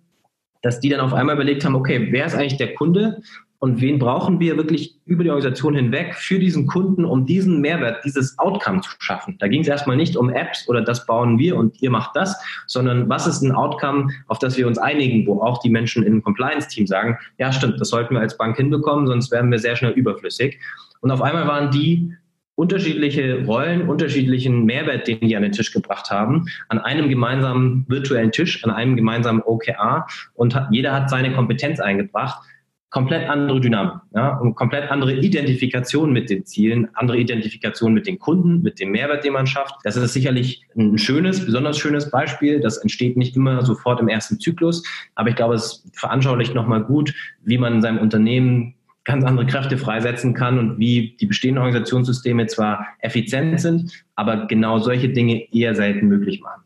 dass 0.62 0.80
die 0.80 0.88
dann 0.88 1.00
auf 1.00 1.14
einmal 1.14 1.34
überlegt 1.34 1.64
haben, 1.64 1.74
okay, 1.74 2.08
wer 2.10 2.26
ist 2.26 2.34
eigentlich 2.34 2.56
der 2.56 2.74
Kunde 2.74 3.20
und 3.60 3.80
wen 3.80 3.98
brauchen 3.98 4.38
wir 4.38 4.56
wirklich 4.56 4.96
über 5.04 5.24
die 5.24 5.30
Organisation 5.30 5.74
hinweg 5.74 6.14
für 6.14 6.38
diesen 6.38 6.66
Kunden, 6.66 7.04
um 7.04 7.26
diesen 7.26 7.60
Mehrwert, 7.60 8.04
dieses 8.04 8.38
Outcome 8.38 8.80
zu 8.82 8.90
schaffen. 9.00 9.36
Da 9.40 9.48
ging 9.48 9.62
es 9.62 9.68
erstmal 9.68 9.96
nicht 9.96 10.16
um 10.16 10.30
Apps 10.30 10.68
oder 10.68 10.80
das 10.80 11.06
bauen 11.06 11.38
wir 11.38 11.56
und 11.56 11.82
ihr 11.82 11.90
macht 11.90 12.14
das, 12.14 12.40
sondern 12.66 13.08
was 13.08 13.26
ist 13.26 13.42
ein 13.42 13.52
Outcome, 13.52 14.12
auf 14.28 14.38
das 14.38 14.56
wir 14.56 14.66
uns 14.66 14.78
einigen, 14.78 15.26
wo 15.26 15.42
auch 15.42 15.58
die 15.58 15.70
Menschen 15.70 16.04
im 16.04 16.22
Compliance-Team 16.22 16.86
sagen, 16.86 17.18
ja 17.38 17.52
stimmt, 17.52 17.80
das 17.80 17.88
sollten 17.88 18.14
wir 18.14 18.20
als 18.20 18.36
Bank 18.36 18.56
hinbekommen, 18.56 19.06
sonst 19.08 19.32
werden 19.32 19.50
wir 19.50 19.58
sehr 19.58 19.74
schnell 19.74 19.92
überflüssig. 19.92 20.60
Und 21.00 21.10
auf 21.10 21.22
einmal 21.22 21.46
waren 21.48 21.70
die 21.70 22.14
unterschiedliche 22.58 23.44
Rollen, 23.44 23.88
unterschiedlichen 23.88 24.64
Mehrwert, 24.64 25.06
den 25.06 25.20
die 25.20 25.36
an 25.36 25.44
den 25.44 25.52
Tisch 25.52 25.72
gebracht 25.72 26.10
haben, 26.10 26.46
an 26.68 26.80
einem 26.80 27.08
gemeinsamen 27.08 27.84
virtuellen 27.88 28.32
Tisch, 28.32 28.64
an 28.64 28.72
einem 28.72 28.96
gemeinsamen 28.96 29.42
OKR 29.42 30.08
und 30.34 30.56
hat, 30.56 30.66
jeder 30.72 30.92
hat 30.92 31.08
seine 31.08 31.32
Kompetenz 31.32 31.78
eingebracht. 31.78 32.42
komplett 32.90 33.28
andere 33.28 33.60
Dynamik 33.60 34.00
ja, 34.12 34.38
und 34.38 34.56
komplett 34.56 34.90
andere 34.90 35.14
Identifikation 35.14 36.12
mit 36.12 36.30
den 36.30 36.46
Zielen, 36.46 36.88
andere 36.94 37.18
Identifikation 37.18 37.94
mit 37.94 38.08
den 38.08 38.18
Kunden, 38.18 38.62
mit 38.62 38.80
dem 38.80 38.90
Mehrwert, 38.90 39.24
den 39.24 39.34
man 39.34 39.46
schafft. 39.46 39.74
Das 39.84 39.94
ist 39.94 40.12
sicherlich 40.12 40.64
ein 40.76 40.98
schönes, 40.98 41.44
besonders 41.44 41.78
schönes 41.78 42.10
Beispiel. 42.10 42.58
Das 42.58 42.78
entsteht 42.78 43.16
nicht 43.16 43.36
immer 43.36 43.64
sofort 43.64 44.00
im 44.00 44.08
ersten 44.08 44.40
Zyklus, 44.40 44.82
aber 45.14 45.28
ich 45.28 45.36
glaube, 45.36 45.54
es 45.54 45.84
veranschaulicht 45.92 46.56
nochmal 46.56 46.82
gut, 46.82 47.14
wie 47.44 47.58
man 47.58 47.74
in 47.74 47.82
seinem 47.82 47.98
Unternehmen 47.98 48.74
ganz 49.08 49.24
andere 49.24 49.46
Kräfte 49.46 49.78
freisetzen 49.78 50.34
kann 50.34 50.58
und 50.58 50.78
wie 50.78 51.16
die 51.18 51.26
bestehenden 51.26 51.62
Organisationssysteme 51.62 52.46
zwar 52.46 52.86
effizient 53.00 53.58
sind, 53.58 54.04
aber 54.14 54.46
genau 54.46 54.78
solche 54.78 55.08
Dinge 55.08 55.50
eher 55.52 55.74
selten 55.74 56.08
möglich 56.08 56.42
machen. 56.42 56.62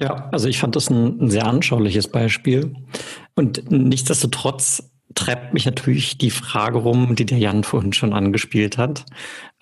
Ja, 0.00 0.28
also 0.32 0.48
ich 0.48 0.58
fand 0.58 0.74
das 0.76 0.90
ein, 0.90 1.20
ein 1.20 1.30
sehr 1.30 1.46
anschauliches 1.46 2.08
Beispiel. 2.08 2.74
Und 3.34 3.70
nichtsdestotrotz 3.70 4.90
treibt 5.14 5.52
mich 5.52 5.66
natürlich 5.66 6.16
die 6.16 6.30
Frage 6.30 6.78
rum, 6.78 7.14
die 7.14 7.26
der 7.26 7.38
Jan 7.38 7.64
vorhin 7.64 7.92
schon 7.92 8.14
angespielt 8.14 8.78
hat. 8.78 9.04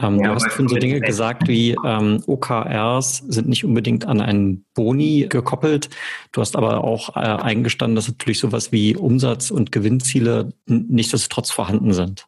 Ähm, 0.03 0.21
ja, 0.21 0.29
du 0.29 0.35
hast 0.35 0.53
schon 0.53 0.69
so 0.69 0.77
Dinge 0.77 1.01
gesagt 1.01 1.49
wie 1.49 1.77
ähm, 1.85 2.23
OKRs 2.27 3.23
sind 3.29 3.49
nicht 3.49 3.65
unbedingt 3.65 4.07
an 4.07 4.21
einen 4.21 4.65
Boni 4.75 5.27
gekoppelt. 5.29 5.91
Du 6.33 6.41
hast 6.41 6.57
aber 6.57 6.85
auch 6.85 7.17
äh, 7.17 7.21
eingestanden, 7.21 7.97
dass 7.97 8.09
natürlich 8.09 8.39
sowas 8.39 8.73
wie 8.73 8.97
Umsatz- 8.97 9.51
und 9.51 9.73
Gewinnziele 9.73 10.53
nichtsdestotrotz 10.67 11.51
vorhanden 11.51 11.93
sind. 11.93 12.27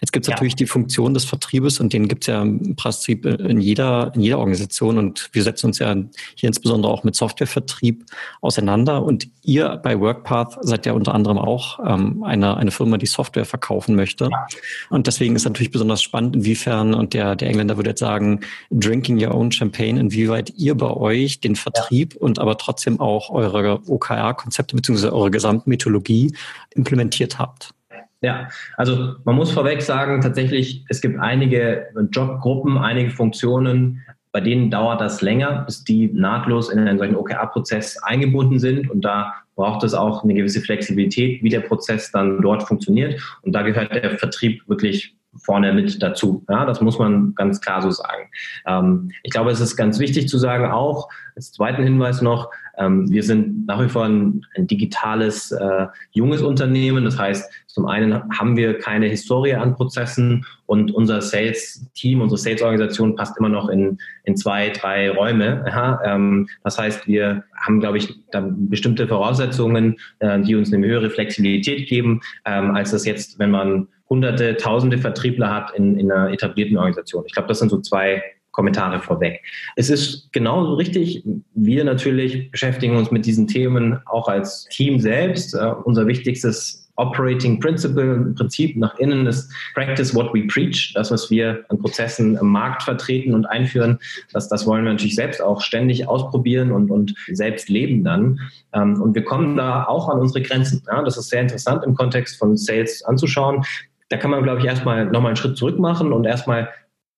Jetzt 0.00 0.12
gibt 0.12 0.24
es 0.24 0.28
ja. 0.28 0.34
natürlich 0.34 0.54
die 0.54 0.66
Funktion 0.66 1.14
des 1.14 1.24
Vertriebes 1.24 1.80
und 1.80 1.92
den 1.92 2.08
gibt 2.08 2.24
es 2.24 2.28
ja 2.28 2.42
im 2.42 2.76
Prinzip 2.76 3.26
in 3.26 3.60
jeder, 3.60 4.12
in 4.14 4.22
jeder 4.22 4.38
Organisation 4.38 4.98
und 4.98 5.28
wir 5.32 5.42
setzen 5.42 5.66
uns 5.66 5.78
ja 5.78 5.94
hier 6.34 6.46
insbesondere 6.46 6.92
auch 6.92 7.04
mit 7.04 7.14
Softwarevertrieb 7.14 8.04
auseinander 8.40 9.02
und 9.02 9.28
ihr 9.42 9.76
bei 9.82 9.98
WorkPath 9.98 10.58
seid 10.62 10.86
ja 10.86 10.92
unter 10.92 11.14
anderem 11.14 11.38
auch 11.38 11.78
ähm, 11.84 12.22
eine, 12.24 12.56
eine 12.56 12.70
Firma, 12.70 12.96
die 12.96 13.06
Software 13.06 13.44
verkaufen 13.44 13.96
möchte. 13.96 14.28
Ja. 14.30 14.46
Und 14.88 15.06
deswegen 15.06 15.36
ist 15.36 15.44
natürlich 15.44 15.70
besonders 15.70 16.02
spannend, 16.02 16.36
inwiefern, 16.36 16.94
und 16.94 17.09
der, 17.14 17.36
der 17.36 17.48
Engländer 17.48 17.76
würde 17.76 17.90
jetzt 17.90 18.00
sagen, 18.00 18.40
drinking 18.70 19.22
your 19.22 19.34
own 19.34 19.52
champagne, 19.52 20.00
inwieweit 20.00 20.50
ihr 20.56 20.76
bei 20.76 20.90
euch 20.90 21.40
den 21.40 21.56
Vertrieb 21.56 22.14
ja. 22.14 22.20
und 22.20 22.38
aber 22.38 22.56
trotzdem 22.58 23.00
auch 23.00 23.30
eure 23.30 23.80
OKR-Konzepte 23.86 24.76
bzw. 24.76 25.08
eure 25.08 25.30
Gesamtmethodologie 25.30 26.34
implementiert 26.74 27.38
habt. 27.38 27.74
Ja, 28.22 28.48
also 28.76 29.14
man 29.24 29.34
muss 29.34 29.50
vorweg 29.50 29.80
sagen, 29.80 30.20
tatsächlich, 30.20 30.84
es 30.88 31.00
gibt 31.00 31.18
einige 31.18 31.86
Jobgruppen, 32.12 32.76
einige 32.76 33.10
Funktionen, 33.10 34.02
bei 34.32 34.40
denen 34.40 34.70
dauert 34.70 35.00
das 35.00 35.22
länger, 35.22 35.62
bis 35.66 35.84
die 35.84 36.08
nahtlos 36.12 36.70
in 36.70 36.78
einen 36.78 36.98
solchen 36.98 37.16
OKR-Prozess 37.16 37.98
eingebunden 38.02 38.58
sind. 38.58 38.88
Und 38.90 39.04
da 39.04 39.34
braucht 39.56 39.82
es 39.82 39.94
auch 39.94 40.22
eine 40.22 40.34
gewisse 40.34 40.60
Flexibilität, 40.60 41.42
wie 41.42 41.48
der 41.48 41.60
Prozess 41.60 42.12
dann 42.12 42.40
dort 42.40 42.62
funktioniert. 42.62 43.20
Und 43.42 43.52
da 43.52 43.62
gehört 43.62 43.92
der 43.92 44.18
Vertrieb 44.18 44.62
wirklich 44.68 45.16
vorne 45.36 45.72
mit 45.72 46.02
dazu. 46.02 46.44
Ja, 46.48 46.64
das 46.64 46.80
muss 46.80 46.98
man 46.98 47.34
ganz 47.34 47.60
klar 47.60 47.82
so 47.82 47.90
sagen. 47.90 48.30
Ähm, 48.66 49.10
ich 49.22 49.30
glaube, 49.30 49.50
es 49.50 49.60
ist 49.60 49.76
ganz 49.76 49.98
wichtig 49.98 50.28
zu 50.28 50.38
sagen, 50.38 50.66
auch 50.66 51.08
als 51.36 51.52
zweiten 51.52 51.82
Hinweis 51.82 52.20
noch, 52.20 52.50
ähm, 52.76 53.10
wir 53.10 53.22
sind 53.22 53.66
nach 53.66 53.82
wie 53.82 53.88
vor 53.88 54.04
ein, 54.04 54.44
ein 54.56 54.66
digitales, 54.66 55.52
äh, 55.52 55.86
junges 56.10 56.42
Unternehmen. 56.42 57.04
Das 57.04 57.18
heißt, 57.18 57.50
zum 57.66 57.86
einen 57.86 58.22
haben 58.36 58.56
wir 58.56 58.78
keine 58.78 59.06
Historie 59.06 59.54
an 59.54 59.74
Prozessen 59.74 60.44
und 60.66 60.92
unser 60.92 61.20
Sales-Team, 61.20 62.20
unsere 62.20 62.38
Sales-Organisation 62.38 63.16
passt 63.16 63.38
immer 63.38 63.48
noch 63.48 63.68
in, 63.68 63.98
in 64.24 64.36
zwei, 64.36 64.70
drei 64.70 65.10
Räume. 65.10 65.64
Ja, 65.66 66.00
ähm, 66.04 66.48
das 66.64 66.78
heißt, 66.78 67.06
wir 67.06 67.44
haben, 67.56 67.80
glaube 67.80 67.98
ich, 67.98 68.14
bestimmte 68.32 69.06
Voraussetzungen, 69.06 69.96
äh, 70.18 70.40
die 70.40 70.56
uns 70.56 70.72
eine 70.72 70.86
höhere 70.86 71.10
Flexibilität 71.10 71.88
geben, 71.88 72.20
ähm, 72.44 72.74
als 72.74 72.90
das 72.90 73.04
jetzt, 73.04 73.38
wenn 73.38 73.50
man 73.50 73.88
hunderte, 74.10 74.56
tausende 74.56 74.98
Vertriebler 74.98 75.54
hat 75.54 75.70
in, 75.76 75.98
in 75.98 76.10
einer 76.10 76.32
etablierten 76.32 76.76
Organisation. 76.76 77.24
Ich 77.26 77.32
glaube, 77.32 77.48
das 77.48 77.60
sind 77.60 77.70
so 77.70 77.80
zwei 77.80 78.22
Kommentare 78.50 78.98
vorweg. 78.98 79.40
Es 79.76 79.90
ist 79.90 80.32
genauso 80.32 80.74
richtig. 80.74 81.24
Wir 81.54 81.84
natürlich 81.84 82.50
beschäftigen 82.50 82.96
uns 82.96 83.12
mit 83.12 83.24
diesen 83.24 83.46
Themen 83.46 84.00
auch 84.06 84.28
als 84.28 84.64
Team 84.66 84.98
selbst. 84.98 85.54
Uh, 85.54 85.76
unser 85.84 86.06
wichtigstes 86.08 86.88
Operating 86.96 87.60
Principle, 87.60 88.34
Prinzip 88.36 88.76
nach 88.76 88.98
innen 88.98 89.26
ist 89.26 89.50
Practice 89.74 90.14
what 90.14 90.34
we 90.34 90.46
preach. 90.48 90.92
Das, 90.94 91.10
was 91.10 91.30
wir 91.30 91.64
an 91.68 91.78
Prozessen 91.78 92.36
im 92.36 92.48
Markt 92.48 92.82
vertreten 92.82 93.32
und 93.32 93.46
einführen, 93.46 93.98
das, 94.32 94.48
das 94.48 94.66
wollen 94.66 94.84
wir 94.84 94.92
natürlich 94.92 95.14
selbst 95.14 95.40
auch 95.40 95.62
ständig 95.62 96.08
ausprobieren 96.08 96.72
und, 96.72 96.90
und 96.90 97.14
selbst 97.32 97.68
leben 97.68 98.04
dann. 98.04 98.40
Um, 98.72 99.00
und 99.00 99.14
wir 99.14 99.24
kommen 99.24 99.56
da 99.56 99.84
auch 99.84 100.08
an 100.08 100.18
unsere 100.18 100.42
Grenzen. 100.42 100.82
Das 101.04 101.16
ist 101.16 101.30
sehr 101.30 101.40
interessant 101.40 101.84
im 101.84 101.94
Kontext 101.94 102.36
von 102.36 102.56
Sales 102.56 103.02
anzuschauen 103.04 103.64
da 104.10 104.16
kann 104.16 104.30
man, 104.30 104.42
glaube 104.42 104.60
ich, 104.60 104.66
erstmal 104.66 105.06
nochmal 105.06 105.30
einen 105.30 105.36
Schritt 105.36 105.56
zurück 105.56 105.78
machen 105.78 106.12
und 106.12 106.26
erstmal 106.26 106.68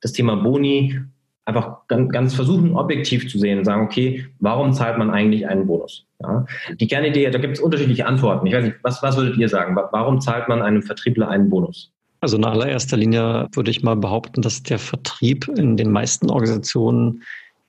das 0.01 0.13
Thema 0.13 0.37
Boni 0.37 1.01
einfach 1.45 1.79
ganz, 1.89 2.35
versuchen, 2.35 2.77
objektiv 2.77 3.29
zu 3.29 3.39
sehen 3.39 3.59
und 3.59 3.65
sagen, 3.65 3.85
okay, 3.85 4.27
warum 4.39 4.73
zahlt 4.73 4.99
man 4.99 5.11
eigentlich 5.11 5.49
einen 5.49 5.67
Bonus? 5.67 6.05
Ja, 6.21 6.47
die 6.79 6.87
Kernidee, 6.87 7.31
da 7.31 7.39
gibt 7.39 7.57
es 7.57 7.61
unterschiedliche 7.61 8.07
Antworten. 8.07 8.47
Ich 8.47 8.55
weiß 8.55 8.65
nicht, 8.65 8.77
was, 8.83 9.03
was 9.03 9.17
würdet 9.17 9.37
ihr 9.39 9.49
sagen? 9.49 9.75
Warum 9.75 10.21
zahlt 10.21 10.49
man 10.49 10.63
einem 10.63 10.83
Vertriebler 10.83 11.29
einen 11.29 11.51
Bonus? 11.51 11.91
Also 12.21 12.37
in 12.37 12.45
allererster 12.45 12.97
Linie 12.97 13.49
würde 13.53 13.73
ich 13.73 13.83
mal 13.83 13.97
behaupten, 13.97 14.43
dass 14.43 14.63
der 14.63 14.79
Vertrieb 14.79 15.49
in 15.49 15.77
den 15.77 15.91
meisten 15.91 16.31
Organisationen 16.31 17.23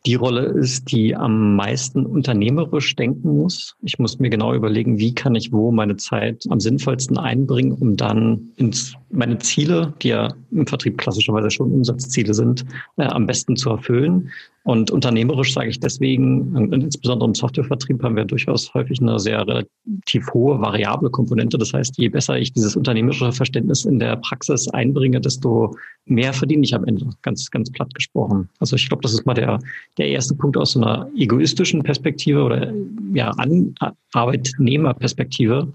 die 0.06 0.16
Rolle 0.16 0.42
ist, 0.42 0.92
die 0.92 1.16
am 1.16 1.56
meisten 1.56 2.06
unternehmerisch 2.06 2.96
denken 2.96 3.38
muss. 3.38 3.76
Ich 3.82 4.00
muss 4.00 4.20
mir 4.20 4.30
genau 4.30 4.54
überlegen, 4.54 5.00
wie 5.00 5.16
kann 5.16 5.34
ich 5.36 5.52
wo 5.54 5.72
meine 5.72 5.96
Zeit 5.96 6.44
am 6.50 6.60
sinnvollsten 6.60 7.18
einbringen, 7.18 7.72
um 7.72 7.96
dann 7.96 8.52
ins, 8.58 8.96
meine 9.14 9.38
Ziele, 9.40 9.94
die 10.02 10.10
ja 10.10 10.34
im 10.52 10.68
Vertrieb 10.68 10.98
klassischerweise 10.98 11.52
schon 11.52 11.72
Umsatzziele 11.72 12.34
sind, 12.34 12.66
äh, 12.98 13.04
am 13.04 13.26
besten 13.26 13.56
zu 13.56 13.70
erfüllen. 13.70 14.30
Und 14.66 14.92
unternehmerisch 14.92 15.54
sage 15.54 15.70
ich 15.70 15.80
deswegen, 15.80 16.72
insbesondere 16.72 17.28
im 17.28 17.36
Softwarevertrieb 17.36 18.02
haben 18.02 18.16
wir 18.16 18.24
durchaus 18.24 18.74
häufig 18.74 19.02
eine 19.02 19.20
sehr 19.20 19.46
relativ 19.46 20.34
hohe 20.34 20.60
variable 20.62 21.10
Komponente. 21.10 21.58
Das 21.58 21.74
heißt, 21.74 21.98
je 21.98 22.08
besser 22.08 22.38
ich 22.38 22.54
dieses 22.54 22.78
unternehmerische 22.78 23.34
Verständnis 23.34 23.84
in 23.84 24.00
der 24.00 24.16
Praxis 24.16 24.70
einbringe, 24.70 25.20
desto 25.20 25.76
mehr 26.06 26.32
verdiene 26.32 26.64
ich 26.64 26.74
am 26.74 26.86
Ende, 26.86 27.10
ganz, 27.24 27.52
ganz 27.52 27.70
platt 27.72 27.94
gesprochen. 27.94 28.48
Also 28.60 28.78
ich 28.78 28.88
glaube, 28.88 29.02
das 29.02 29.14
ist 29.14 29.26
mal 29.26 29.34
der, 29.34 29.60
der 29.98 30.08
erste 30.08 30.34
Punkt 30.34 30.56
aus 30.56 30.72
so 30.72 30.82
einer 30.82 31.10
egoistischen 31.18 31.84
Perspektive 31.84 32.42
oder 32.42 32.72
ja, 33.14 33.32
An 33.32 33.76
Arbeitnehmerperspektive 34.14 35.68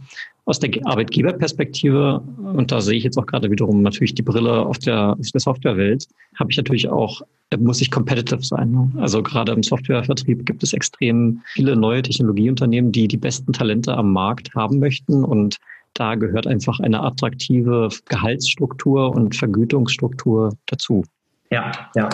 aus 0.48 0.58
der 0.58 0.70
Arbeitgeberperspektive, 0.84 2.22
und 2.54 2.72
da 2.72 2.80
sehe 2.80 2.96
ich 2.96 3.04
jetzt 3.04 3.18
auch 3.18 3.26
gerade 3.26 3.50
wiederum 3.50 3.82
natürlich 3.82 4.14
die 4.14 4.22
Brille 4.22 4.64
auf 4.64 4.78
der, 4.78 5.10
auf 5.12 5.30
der 5.30 5.40
Softwarewelt, 5.42 6.08
habe 6.38 6.50
ich 6.50 6.56
natürlich 6.56 6.88
auch, 6.88 7.20
muss 7.58 7.82
ich 7.82 7.90
competitive 7.90 8.42
sein. 8.42 8.70
Ne? 8.70 8.90
Also 8.96 9.22
gerade 9.22 9.52
im 9.52 9.62
Softwarevertrieb 9.62 10.46
gibt 10.46 10.62
es 10.62 10.72
extrem 10.72 11.42
viele 11.52 11.76
neue 11.76 12.00
Technologieunternehmen, 12.00 12.92
die 12.92 13.08
die 13.08 13.18
besten 13.18 13.52
Talente 13.52 13.94
am 13.94 14.10
Markt 14.14 14.54
haben 14.54 14.78
möchten 14.78 15.22
und 15.22 15.58
da 15.92 16.14
gehört 16.14 16.46
einfach 16.46 16.80
eine 16.80 17.02
attraktive 17.02 17.90
Gehaltsstruktur 18.06 19.14
und 19.14 19.36
Vergütungsstruktur 19.36 20.56
dazu. 20.64 21.04
Ja, 21.50 21.72
ja. 21.94 22.10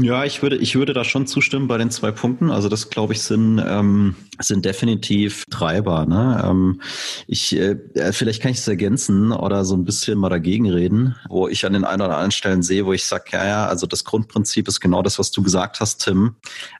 Ja, 0.00 0.24
ich 0.24 0.40
würde, 0.40 0.56
ich 0.56 0.74
würde 0.76 0.94
da 0.94 1.04
schon 1.04 1.26
zustimmen 1.26 1.68
bei 1.68 1.76
den 1.76 1.90
zwei 1.90 2.10
Punkten. 2.10 2.50
Also 2.50 2.70
das, 2.70 2.88
glaube 2.88 3.12
ich, 3.12 3.20
sind, 3.20 3.62
ähm, 3.64 4.16
sind 4.40 4.64
definitiv 4.64 5.44
Treiber. 5.50 6.06
Ne? 6.06 6.42
Ähm, 6.42 6.80
ich, 7.26 7.54
äh, 7.54 7.76
vielleicht 8.12 8.40
kann 8.40 8.50
ich 8.50 8.58
es 8.58 8.68
ergänzen 8.68 9.30
oder 9.30 9.66
so 9.66 9.76
ein 9.76 9.84
bisschen 9.84 10.18
mal 10.18 10.30
dagegen 10.30 10.70
reden, 10.70 11.16
wo 11.28 11.48
ich 11.48 11.66
an 11.66 11.74
den 11.74 11.84
einen 11.84 12.00
oder 12.00 12.14
anderen 12.14 12.30
Stellen 12.30 12.62
sehe, 12.62 12.86
wo 12.86 12.94
ich 12.94 13.04
sage, 13.04 13.24
ja, 13.32 13.46
ja, 13.46 13.66
also 13.66 13.86
das 13.86 14.04
Grundprinzip 14.04 14.66
ist 14.68 14.80
genau 14.80 15.02
das, 15.02 15.18
was 15.18 15.30
du 15.30 15.42
gesagt 15.42 15.80
hast, 15.80 15.98
Tim. 15.98 16.36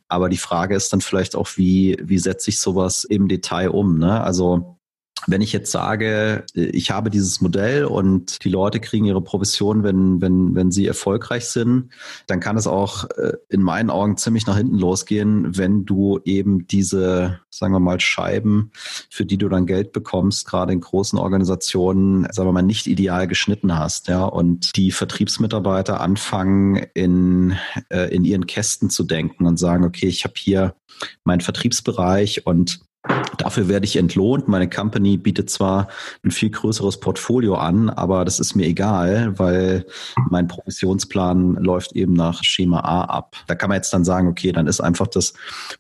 Aber 0.09 0.31
die 0.31 0.39
Frage 0.39 0.75
ist 0.75 0.95
dann 0.95 1.03
vielleicht 1.03 1.37
auch, 1.37 1.51
wie, 1.57 1.99
wie 2.03 2.19
setze 2.19 2.49
ich 2.49 2.59
sowas 2.59 3.05
im 3.05 3.29
Detail 3.29 3.69
um? 3.69 3.99
Ne? 3.99 4.23
Also 4.23 4.79
wenn 5.27 5.41
ich 5.41 5.53
jetzt 5.53 5.71
sage, 5.71 6.45
ich 6.55 6.91
habe 6.91 7.11
dieses 7.11 7.41
Modell 7.41 7.85
und 7.85 8.45
die 8.45 8.49
Leute 8.49 8.81
kriegen 8.81 9.05
ihre 9.05 9.23
Provision, 9.23 9.83
wenn, 9.85 10.21
wenn, 10.21 10.55
wenn 10.55 10.71
sie 10.71 10.87
erfolgreich 10.87 11.47
sind, 11.47 11.91
dann 12.27 12.41
kann 12.41 12.57
es 12.57 12.67
auch 12.67 13.09
äh, 13.11 13.35
in 13.49 13.63
meinen 13.63 13.91
Augen 13.91 14.17
ziemlich 14.17 14.47
nach 14.47 14.57
hinten 14.57 14.79
losgehen, 14.79 15.57
wenn 15.57 15.85
du 15.85 16.21
eben 16.25 16.67
diese, 16.67 17.41
sagen 17.51 17.73
wir 17.73 17.81
mal, 17.81 18.01
Scheiben, 18.01 18.73
für 19.11 19.25
die 19.25 19.39
du 19.39 19.49
dann 19.49 19.67
Geld 19.67 19.93
bekommst, 19.93 20.47
gerade 20.47 20.73
in 20.73 20.81
großen 20.81 21.19
Organisationen, 21.19 22.27
sagen 22.33 22.49
wir 22.49 22.53
mal, 22.53 22.63
nicht 22.63 22.87
ideal 22.87 23.27
geschnitten 23.27 23.79
hast, 23.79 24.09
ja, 24.09 24.25
und 24.25 24.77
die 24.77 24.91
Vertriebsmitarbeiter 24.91 26.01
anfangen, 26.01 26.77
in, 26.95 27.57
äh, 27.91 28.15
in 28.15 28.25
ihren 28.25 28.47
Kästen 28.47 28.91
zu 28.91 29.05
denken 29.05 29.47
und 29.47 29.59
sagen, 29.59 29.85
okay, 29.85 30.07
ich 30.07 30.25
habe 30.25 30.35
hier 30.37 30.75
meinen 31.25 31.41
Vertriebsbereich 31.41 32.47
und 32.47 32.81
Dafür 33.37 33.67
werde 33.67 33.85
ich 33.85 33.97
entlohnt. 33.97 34.47
Meine 34.47 34.71
Company 34.71 35.17
bietet 35.17 35.51
zwar 35.51 35.89
ein 36.25 36.31
viel 36.31 36.51
größeres 36.51 37.01
Portfolio 37.01 37.57
an, 37.57 37.91
aber 37.91 38.25
das 38.25 38.39
ist 38.39 38.55
mir 38.55 38.67
egal, 38.67 39.37
weil 39.39 39.87
mein 40.31 40.47
Provisionsplan 40.47 41.55
läuft 41.55 41.93
eben 41.93 42.13
nach 42.13 42.45
Schema 42.45 42.81
A 42.81 43.05
ab. 43.05 43.37
Da 43.49 43.57
kann 43.57 43.71
man 43.71 43.77
jetzt 43.77 43.93
dann 43.93 44.05
sagen, 44.05 44.29
okay, 44.29 44.53
dann 44.53 44.69
ist 44.69 44.81
einfach 44.81 45.09
das 45.09 45.35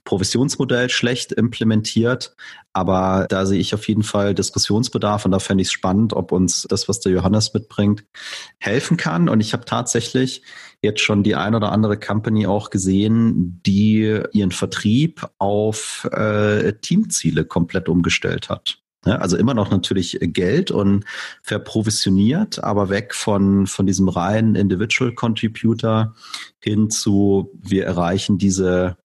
Provisionsmodell 0.04 0.90
schlecht 0.90 1.30
implementiert, 1.30 2.34
aber 2.72 3.26
da 3.28 3.46
sehe 3.46 3.60
ich 3.60 3.72
auf 3.72 3.86
jeden 3.86 4.02
Fall 4.02 4.34
Diskussionsbedarf 4.34 5.24
und 5.24 5.30
da 5.30 5.38
fände 5.38 5.62
ich 5.62 5.68
es 5.68 5.72
spannend, 5.72 6.14
ob 6.14 6.32
uns 6.32 6.66
das, 6.68 6.88
was 6.88 6.98
der 6.98 7.12
Johannes 7.12 7.54
mitbringt, 7.54 8.04
helfen 8.58 8.96
kann. 8.96 9.28
Und 9.28 9.40
ich 9.40 9.52
habe 9.52 9.64
tatsächlich 9.64 10.42
jetzt 10.82 11.00
schon 11.00 11.22
die 11.22 11.36
ein 11.36 11.54
oder 11.54 11.72
andere 11.72 11.98
Company 11.98 12.46
auch 12.46 12.70
gesehen, 12.70 13.60
die 13.64 14.20
ihren 14.32 14.50
Vertrieb 14.50 15.26
auf 15.38 16.08
äh, 16.12 16.72
Teamziele 16.74 17.44
komplett 17.44 17.88
umgestellt 17.88 18.48
hat. 18.48 18.78
Ja, 19.04 19.16
also 19.16 19.36
immer 19.36 19.54
noch 19.54 19.70
natürlich 19.70 20.18
Geld 20.20 20.70
und 20.70 21.04
verprovisioniert, 21.42 22.62
aber 22.62 22.88
weg 22.88 23.14
von, 23.14 23.66
von 23.66 23.86
diesem 23.86 24.08
reinen 24.08 24.54
Individual 24.54 25.12
Contributor 25.12 26.14
hin 26.60 26.88
zu, 26.88 27.50
wir 27.60 27.84
erreichen 27.84 28.38
diese 28.38 28.96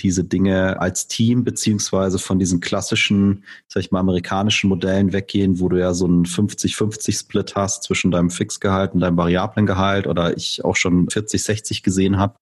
diese 0.00 0.24
Dinge 0.24 0.80
als 0.80 1.08
Team 1.08 1.44
beziehungsweise 1.44 2.18
von 2.18 2.38
diesen 2.38 2.60
klassischen, 2.60 3.44
sag 3.66 3.82
ich 3.82 3.90
mal, 3.90 4.00
amerikanischen 4.00 4.68
Modellen 4.68 5.12
weggehen, 5.12 5.58
wo 5.58 5.68
du 5.68 5.78
ja 5.78 5.94
so 5.94 6.04
einen 6.04 6.26
50-50-Split 6.26 7.54
hast 7.56 7.84
zwischen 7.84 8.10
deinem 8.10 8.30
Fixgehalt 8.30 8.92
und 8.92 9.00
deinem 9.00 9.16
variablen 9.16 9.66
Gehalt 9.66 10.06
oder 10.06 10.36
ich 10.36 10.64
auch 10.64 10.76
schon 10.76 11.08
40-60 11.08 11.82
gesehen 11.82 12.18
habe 12.18 12.34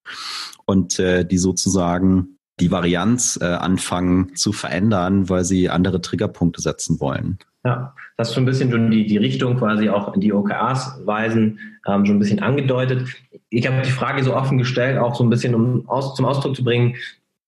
und 0.65 0.99
äh, 0.99 1.25
die 1.25 1.39
sozusagen 1.39 2.34
die 2.61 2.71
Varianz 2.71 3.39
äh, 3.41 3.47
anfangen 3.47 4.37
zu 4.37 4.53
verändern, 4.53 5.29
weil 5.29 5.45
sie 5.45 5.71
andere 5.71 6.01
Triggerpunkte 6.01 6.61
setzen 6.61 7.01
wollen. 7.01 7.39
Ja, 7.65 7.95
das 8.17 8.29
ist 8.29 8.35
schon 8.35 8.45
ein 8.45 8.47
bisschen 8.47 8.71
schon 8.71 8.91
die, 8.91 9.07
die 9.07 9.17
Richtung 9.17 9.57
quasi 9.57 9.89
auch 9.89 10.15
in 10.15 10.21
die 10.21 10.33
OKRs 10.33 11.01
weisen, 11.05 11.59
ähm, 11.87 12.05
schon 12.05 12.17
ein 12.17 12.21
bisschen 12.21 12.41
angedeutet. 12.41 13.09
Ich 13.49 13.67
habe 13.67 13.83
die 13.83 13.91
Frage 13.91 14.23
so 14.23 14.35
offen 14.37 14.59
gestellt, 14.59 14.99
auch 14.99 15.15
so 15.15 15.25
ein 15.25 15.31
bisschen 15.31 15.55
um 15.55 15.89
aus, 15.89 16.15
zum 16.15 16.27
Ausdruck 16.27 16.55
zu 16.55 16.63
bringen, 16.63 16.97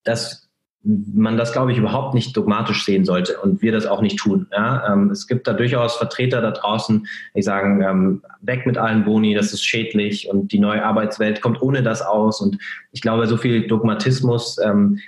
dass 0.04 0.45
man 0.86 1.36
das, 1.36 1.52
glaube 1.52 1.72
ich, 1.72 1.78
überhaupt 1.78 2.14
nicht 2.14 2.36
dogmatisch 2.36 2.84
sehen 2.84 3.04
sollte 3.04 3.38
und 3.40 3.60
wir 3.60 3.72
das 3.72 3.86
auch 3.86 4.00
nicht 4.00 4.18
tun. 4.18 4.46
Ja? 4.52 4.92
Ähm, 4.92 5.10
es 5.10 5.26
gibt 5.26 5.48
da 5.48 5.52
durchaus 5.52 5.96
Vertreter 5.96 6.40
da 6.40 6.52
draußen, 6.52 7.06
die 7.34 7.42
sagen, 7.42 7.82
ähm, 7.82 8.22
weg 8.40 8.66
mit 8.66 8.78
allen 8.78 9.04
Boni, 9.04 9.34
das 9.34 9.52
ist 9.52 9.64
schädlich 9.64 10.28
und 10.28 10.52
die 10.52 10.60
neue 10.60 10.84
Arbeitswelt 10.84 11.40
kommt 11.40 11.60
ohne 11.60 11.82
das 11.82 12.02
aus. 12.02 12.40
Und 12.40 12.58
ich 12.92 13.00
glaube, 13.00 13.26
so 13.26 13.36
viel 13.36 13.66
Dogmatismus 13.66 14.58
ähm, 14.58 15.00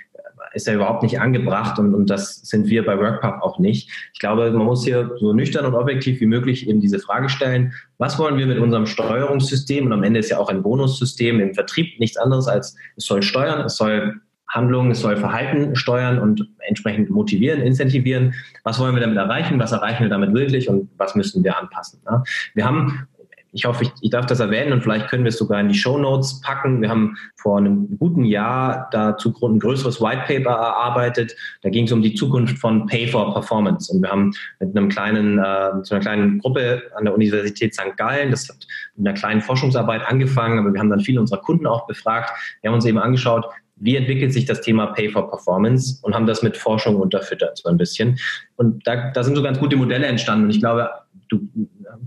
ist 0.53 0.67
ja 0.67 0.73
überhaupt 0.73 1.03
nicht 1.03 1.19
angebracht 1.21 1.79
und, 1.79 1.93
und 1.93 2.09
das 2.09 2.37
sind 2.41 2.67
wir 2.67 2.85
bei 2.85 2.97
WorkPub 2.97 3.41
auch 3.41 3.59
nicht. 3.59 3.89
Ich 4.13 4.19
glaube, 4.19 4.51
man 4.51 4.65
muss 4.65 4.83
hier 4.83 5.11
so 5.19 5.31
nüchtern 5.31 5.65
und 5.65 5.75
objektiv 5.75 6.19
wie 6.19 6.25
möglich 6.25 6.67
eben 6.67 6.81
diese 6.81 6.99
Frage 6.99 7.29
stellen, 7.29 7.73
was 7.97 8.17
wollen 8.19 8.37
wir 8.37 8.47
mit 8.47 8.59
unserem 8.59 8.85
Steuerungssystem 8.85 9.85
und 9.85 9.93
am 9.93 10.03
Ende 10.03 10.19
ist 10.19 10.29
ja 10.29 10.39
auch 10.39 10.49
ein 10.49 10.63
Bonussystem 10.63 11.39
im 11.39 11.53
Vertrieb 11.53 11.99
nichts 11.99 12.17
anderes 12.17 12.47
als 12.47 12.75
es 12.97 13.05
soll 13.05 13.21
steuern, 13.21 13.61
es 13.61 13.77
soll 13.77 14.19
Handlungen, 14.49 14.91
es 14.91 15.01
soll 15.01 15.17
Verhalten 15.17 15.75
steuern 15.75 16.19
und 16.19 16.49
entsprechend 16.67 17.09
motivieren, 17.09 17.61
incentivieren. 17.61 18.33
Was 18.63 18.79
wollen 18.79 18.95
wir 18.95 19.01
damit 19.01 19.17
erreichen? 19.17 19.59
Was 19.59 19.71
erreichen 19.71 20.03
wir 20.03 20.09
damit 20.09 20.33
wirklich 20.33 20.69
und 20.69 20.89
was 20.97 21.15
müssen 21.15 21.43
wir 21.43 21.57
anpassen? 21.57 22.01
Ne? 22.09 22.23
Wir 22.55 22.65
haben 22.65 23.07
ich 23.51 23.65
hoffe, 23.65 23.83
ich, 23.83 23.91
ich, 24.01 24.09
darf 24.11 24.25
das 24.27 24.39
erwähnen 24.39 24.73
und 24.73 24.81
vielleicht 24.81 25.07
können 25.07 25.23
wir 25.23 25.29
es 25.29 25.37
sogar 25.37 25.59
in 25.59 25.69
die 25.69 25.75
Show 25.75 25.97
Notes 25.97 26.41
packen. 26.41 26.81
Wir 26.81 26.89
haben 26.89 27.17
vor 27.35 27.57
einem 27.57 27.97
guten 27.97 28.23
Jahr 28.23 28.87
dazu 28.91 29.33
ein 29.41 29.59
größeres 29.59 29.99
White 30.01 30.23
Paper 30.27 30.51
erarbeitet. 30.51 31.35
Da 31.63 31.69
ging 31.69 31.85
es 31.85 31.91
um 31.91 32.01
die 32.01 32.13
Zukunft 32.13 32.59
von 32.59 32.85
Pay 32.85 33.07
for 33.07 33.33
Performance. 33.33 33.91
Und 33.91 34.03
wir 34.03 34.11
haben 34.11 34.33
mit 34.59 34.75
einem 34.77 34.89
kleinen, 34.89 35.39
äh, 35.39 35.73
mit 35.75 35.91
einer 35.91 36.01
kleinen 36.01 36.39
Gruppe 36.39 36.83
an 36.95 37.05
der 37.05 37.13
Universität 37.13 37.73
St. 37.73 37.97
Gallen, 37.97 38.31
das 38.31 38.49
hat 38.49 38.67
mit 38.95 39.07
einer 39.07 39.17
kleinen 39.17 39.41
Forschungsarbeit 39.41 40.05
angefangen, 40.05 40.59
aber 40.59 40.71
wir 40.71 40.79
haben 40.79 40.89
dann 40.89 40.99
viele 40.99 41.19
unserer 41.19 41.41
Kunden 41.41 41.65
auch 41.65 41.87
befragt. 41.87 42.31
Wir 42.61 42.69
haben 42.69 42.75
uns 42.75 42.85
eben 42.85 42.99
angeschaut, 42.99 43.45
wie 43.79 43.95
entwickelt 43.95 44.33
sich 44.33 44.45
das 44.45 44.61
Thema 44.61 44.87
Pay 44.87 45.09
for 45.09 45.29
Performance 45.29 45.99
und 46.01 46.13
haben 46.13 46.27
das 46.27 46.43
mit 46.43 46.57
Forschung 46.57 46.97
unterfüttert 46.97 47.57
so 47.57 47.69
ein 47.69 47.77
bisschen. 47.77 48.19
Und 48.55 48.85
da, 48.85 49.11
da 49.11 49.23
sind 49.23 49.35
so 49.35 49.43
ganz 49.43 49.59
gute 49.59 49.77
Modelle 49.77 50.05
entstanden. 50.05 50.45
Und 50.45 50.51
ich 50.51 50.59
glaube, 50.59 50.89
du, 51.29 51.47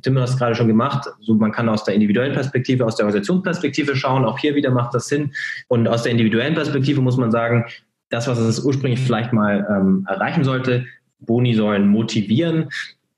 Tim, 0.03 0.18
hast 0.18 0.31
es 0.31 0.39
gerade 0.39 0.55
schon 0.55 0.68
gemacht. 0.68 1.09
So, 1.20 1.35
man 1.35 1.53
kann 1.53 1.68
aus 1.68 1.85
der 1.85 1.95
individuellen 1.95 2.35
Perspektive, 2.35 2.85
aus 2.85 2.97
der 2.97 3.07
Organisationsperspektive 3.07 3.97
schauen. 3.97 4.25
Auch 4.25 4.39
hier 4.39 4.55
wieder 4.55 4.70
macht 4.70 4.95
das 4.95 5.07
Sinn. 5.07 5.33
Und 5.68 5.89
aus 5.89 6.03
der 6.03 6.12
individuellen 6.12 6.55
Perspektive 6.55 7.01
muss 7.01 7.16
man 7.16 7.31
sagen, 7.31 7.64
das, 8.11 8.29
was 8.29 8.39
es 8.39 8.62
ursprünglich 8.62 9.01
vielleicht 9.01 9.33
mal 9.33 9.66
ähm, 9.70 10.07
erreichen 10.09 10.45
sollte, 10.45 10.85
Boni 11.20 11.55
sollen 11.55 11.89
motivieren. 11.89 12.68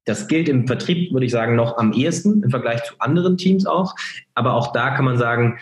Das 0.05 0.29
gilt 0.29 0.49
im 0.49 0.67
Vertrieb, 0.67 1.13
würde 1.13 1.27
ich 1.27 1.33
sagen, 1.33 1.57
noch 1.57 1.79
am 1.79 1.93
ehesten 1.93 2.43
im 2.43 2.51
Vergleich 2.51 2.85
zu 2.85 2.95
anderen 2.99 3.37
Teams 3.37 3.67
auch. 3.67 3.95
Aber 4.35 4.55
auch 4.55 4.73
da 4.73 4.91
kann 4.91 5.05
man 5.05 5.17
sagen, 5.17 5.59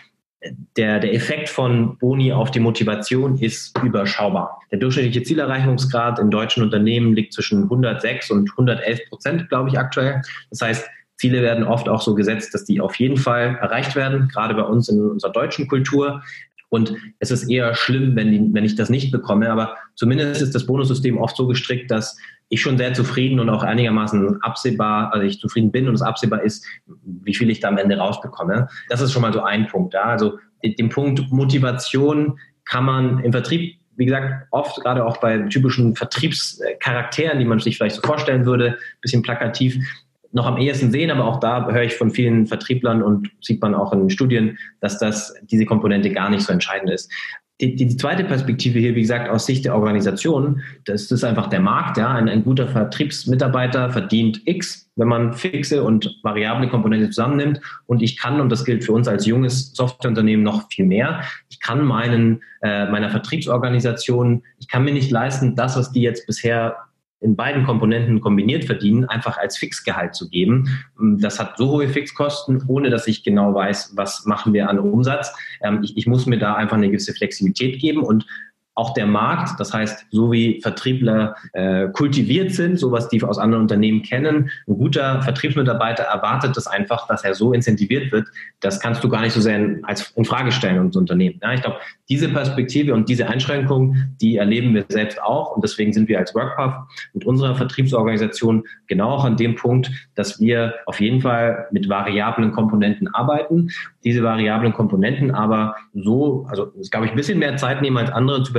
der, 0.77 0.99
der 0.99 1.13
Effekt 1.13 1.49
von 1.49 1.97
Boni 1.97 2.31
auf 2.31 2.51
die 2.51 2.59
Motivation 2.59 3.37
ist 3.37 3.77
überschaubar. 3.83 4.59
Der 4.71 4.79
durchschnittliche 4.79 5.23
Zielerreichungsgrad 5.23 6.19
in 6.19 6.29
deutschen 6.29 6.63
Unternehmen 6.63 7.13
liegt 7.13 7.33
zwischen 7.33 7.63
106 7.63 8.31
und 8.31 8.49
111 8.51 9.09
Prozent, 9.09 9.49
glaube 9.49 9.69
ich, 9.69 9.77
aktuell. 9.77 10.21
Das 10.49 10.61
heißt, 10.61 10.89
Ziele 11.17 11.41
werden 11.41 11.63
oft 11.63 11.87
auch 11.87 12.01
so 12.01 12.15
gesetzt, 12.15 12.53
dass 12.53 12.65
die 12.65 12.81
auf 12.81 12.95
jeden 12.95 13.17
Fall 13.17 13.57
erreicht 13.61 13.95
werden, 13.95 14.27
gerade 14.27 14.53
bei 14.55 14.63
uns 14.63 14.89
in 14.89 14.99
unserer 14.99 15.31
deutschen 15.31 15.67
Kultur. 15.67 16.21
Und 16.69 16.95
es 17.19 17.29
ist 17.29 17.49
eher 17.49 17.75
schlimm, 17.75 18.15
wenn, 18.15 18.31
die, 18.31 18.49
wenn 18.51 18.65
ich 18.65 18.75
das 18.75 18.89
nicht 18.89 19.11
bekomme. 19.11 19.51
Aber 19.51 19.77
zumindest 19.95 20.41
ist 20.41 20.55
das 20.55 20.65
Bonussystem 20.65 21.17
oft 21.17 21.37
so 21.37 21.47
gestrickt, 21.47 21.91
dass 21.91 22.17
ich 22.49 22.61
schon 22.61 22.77
sehr 22.77 22.93
zufrieden 22.93 23.39
und 23.39 23.49
auch 23.49 23.63
einigermaßen 23.63 24.41
absehbar, 24.41 25.13
also 25.13 25.25
ich 25.25 25.39
zufrieden 25.39 25.71
bin 25.71 25.87
und 25.87 25.95
es 25.95 26.01
absehbar 26.01 26.41
ist, 26.43 26.65
wie 27.03 27.33
viel 27.33 27.49
ich 27.49 27.59
da 27.59 27.69
am 27.69 27.77
Ende 27.77 27.97
rausbekomme. 27.97 28.67
Das 28.89 29.01
ist 29.01 29.11
schon 29.11 29.21
mal 29.21 29.33
so 29.33 29.41
ein 29.41 29.67
Punkt. 29.67 29.93
Ja? 29.93 30.03
Also 30.03 30.37
den 30.63 30.89
Punkt 30.89 31.31
Motivation 31.31 32.39
kann 32.65 32.85
man 32.85 33.19
im 33.19 33.31
Vertrieb 33.31 33.79
wie 33.95 34.05
gesagt, 34.05 34.47
oft 34.51 34.81
gerade 34.81 35.05
auch 35.05 35.17
bei 35.17 35.37
typischen 35.37 35.95
Vertriebscharakteren, 35.95 37.39
die 37.39 37.45
man 37.45 37.59
sich 37.59 37.77
vielleicht 37.77 37.95
so 37.95 38.01
vorstellen 38.01 38.45
würde, 38.45 38.77
bisschen 39.01 39.21
plakativ, 39.21 39.77
noch 40.31 40.47
am 40.47 40.57
ehesten 40.57 40.91
sehen, 40.91 41.11
aber 41.11 41.25
auch 41.25 41.39
da 41.39 41.67
höre 41.69 41.83
ich 41.83 41.95
von 41.95 42.09
vielen 42.09 42.47
Vertrieblern 42.47 43.03
und 43.03 43.29
sieht 43.39 43.61
man 43.61 43.75
auch 43.75 43.93
in 43.93 44.09
Studien, 44.09 44.57
dass 44.79 44.97
das 44.97 45.35
diese 45.43 45.65
Komponente 45.65 46.09
gar 46.09 46.31
nicht 46.31 46.43
so 46.43 46.51
entscheidend 46.51 46.89
ist 46.89 47.11
die, 47.61 47.75
die, 47.75 47.95
zweite 47.97 48.23
Perspektive 48.23 48.79
hier, 48.79 48.95
wie 48.95 49.01
gesagt, 49.01 49.29
aus 49.29 49.45
Sicht 49.45 49.65
der 49.65 49.75
Organisation, 49.75 50.61
das 50.85 51.11
ist 51.11 51.23
einfach 51.23 51.47
der 51.47 51.59
Markt. 51.59 51.97
Ja? 51.97 52.09
Ein, 52.09 52.27
ein 52.27 52.43
guter 52.43 52.67
Vertriebsmitarbeiter 52.67 53.91
verdient 53.91 54.41
X, 54.45 54.89
wenn 54.95 55.07
man 55.07 55.33
fixe 55.33 55.83
und 55.83 56.19
variable 56.23 56.67
Komponente 56.67 57.09
zusammennimmt. 57.09 57.61
Und 57.85 58.01
ich 58.01 58.17
kann, 58.17 58.41
und 58.41 58.49
das 58.49 58.65
gilt 58.65 58.83
für 58.83 58.93
uns 58.93 59.07
als 59.07 59.25
junges 59.27 59.73
Softwareunternehmen 59.73 60.43
noch 60.43 60.67
viel 60.71 60.85
mehr, 60.85 61.21
ich 61.49 61.59
kann 61.59 61.85
meinen, 61.85 62.41
äh, 62.61 62.89
meiner 62.89 63.09
Vertriebsorganisation, 63.09 64.43
ich 64.59 64.67
kann 64.67 64.83
mir 64.83 64.93
nicht 64.93 65.11
leisten, 65.11 65.55
das, 65.55 65.77
was 65.77 65.91
die 65.91 66.01
jetzt 66.01 66.25
bisher 66.25 66.77
in 67.23 67.35
beiden 67.35 67.63
Komponenten 67.63 68.19
kombiniert 68.19 68.65
verdienen, 68.65 69.05
einfach 69.05 69.37
als 69.37 69.57
Fixgehalt 69.57 70.13
zu 70.13 70.29
geben. 70.29 70.69
Das 71.19 71.39
hat 71.39 71.57
so 71.57 71.71
hohe 71.71 71.87
Fixkosten, 71.87 72.63
ohne 72.67 72.89
dass 72.89 73.07
ich 73.07 73.23
genau 73.23 73.53
weiß, 73.53 73.93
was 73.95 74.25
machen 74.25 74.53
wir 74.53 74.69
an 74.69 74.77
Umsatz. 74.77 75.33
Ähm, 75.61 75.81
ich, 75.83 75.97
ich 75.97 76.05
muss 76.05 76.25
mir 76.25 76.37
da 76.37 76.55
einfach 76.55 76.77
eine 76.77 76.89
gewisse 76.89 77.13
Flexibilität 77.13 77.79
geben 77.79 78.03
und 78.03 78.25
auch 78.75 78.93
der 78.93 79.05
Markt, 79.05 79.59
das 79.59 79.73
heißt, 79.73 80.07
so 80.09 80.31
wie 80.31 80.59
Vertriebler 80.61 81.35
äh, 81.53 81.87
kultiviert 81.89 82.51
sind, 82.51 82.79
so 82.79 82.91
was 82.91 83.07
die 83.07 83.21
aus 83.23 83.37
anderen 83.37 83.61
Unternehmen 83.61 84.01
kennen, 84.01 84.49
ein 84.67 84.77
guter 84.77 85.21
Vertriebsmitarbeiter 85.21 86.03
erwartet 86.03 86.57
das 86.57 86.65
einfach, 86.65 87.07
dass 87.07 87.23
er 87.23 87.35
so 87.35 87.53
incentiviert 87.53 88.11
wird. 88.11 88.27
Das 88.61 88.79
kannst 88.79 89.03
du 89.03 89.09
gar 89.09 89.21
nicht 89.21 89.33
so 89.33 89.41
sehr 89.41 89.77
als 89.83 90.11
in 90.15 90.25
Frage 90.25 90.51
stellen 90.51 90.79
uns 90.79 90.95
Unternehmen. 90.95 91.39
Ja, 91.41 91.53
ich 91.53 91.61
glaube, 91.61 91.77
diese 92.09 92.29
Perspektive 92.29 92.93
und 92.93 93.09
diese 93.09 93.27
Einschränkung, 93.27 93.95
die 94.21 94.37
erleben 94.37 94.73
wir 94.73 94.85
selbst 94.87 95.21
auch 95.21 95.55
und 95.55 95.63
deswegen 95.63 95.93
sind 95.93 96.09
wir 96.09 96.17
als 96.17 96.33
WorkPath 96.33 96.87
mit 97.13 97.25
unserer 97.25 97.55
Vertriebsorganisation 97.55 98.63
genau 98.87 99.11
auch 99.11 99.25
an 99.25 99.37
dem 99.37 99.55
Punkt, 99.55 99.91
dass 100.15 100.39
wir 100.39 100.75
auf 100.85 100.99
jeden 100.99 101.21
Fall 101.21 101.67
mit 101.71 101.89
variablen 101.89 102.51
Komponenten 102.51 103.07
arbeiten. 103.13 103.69
Diese 104.03 104.23
variablen 104.23 104.73
Komponenten 104.73 105.31
aber 105.31 105.75
so, 105.93 106.45
also 106.49 106.73
es 106.79 106.89
glaube 106.89 107.05
ich 107.05 107.11
ein 107.11 107.17
bisschen 107.17 107.39
mehr 107.39 107.55
Zeit 107.57 107.81
nehmen 107.81 107.97
als 107.97 108.11
andere 108.11 108.43
zu 108.43 108.53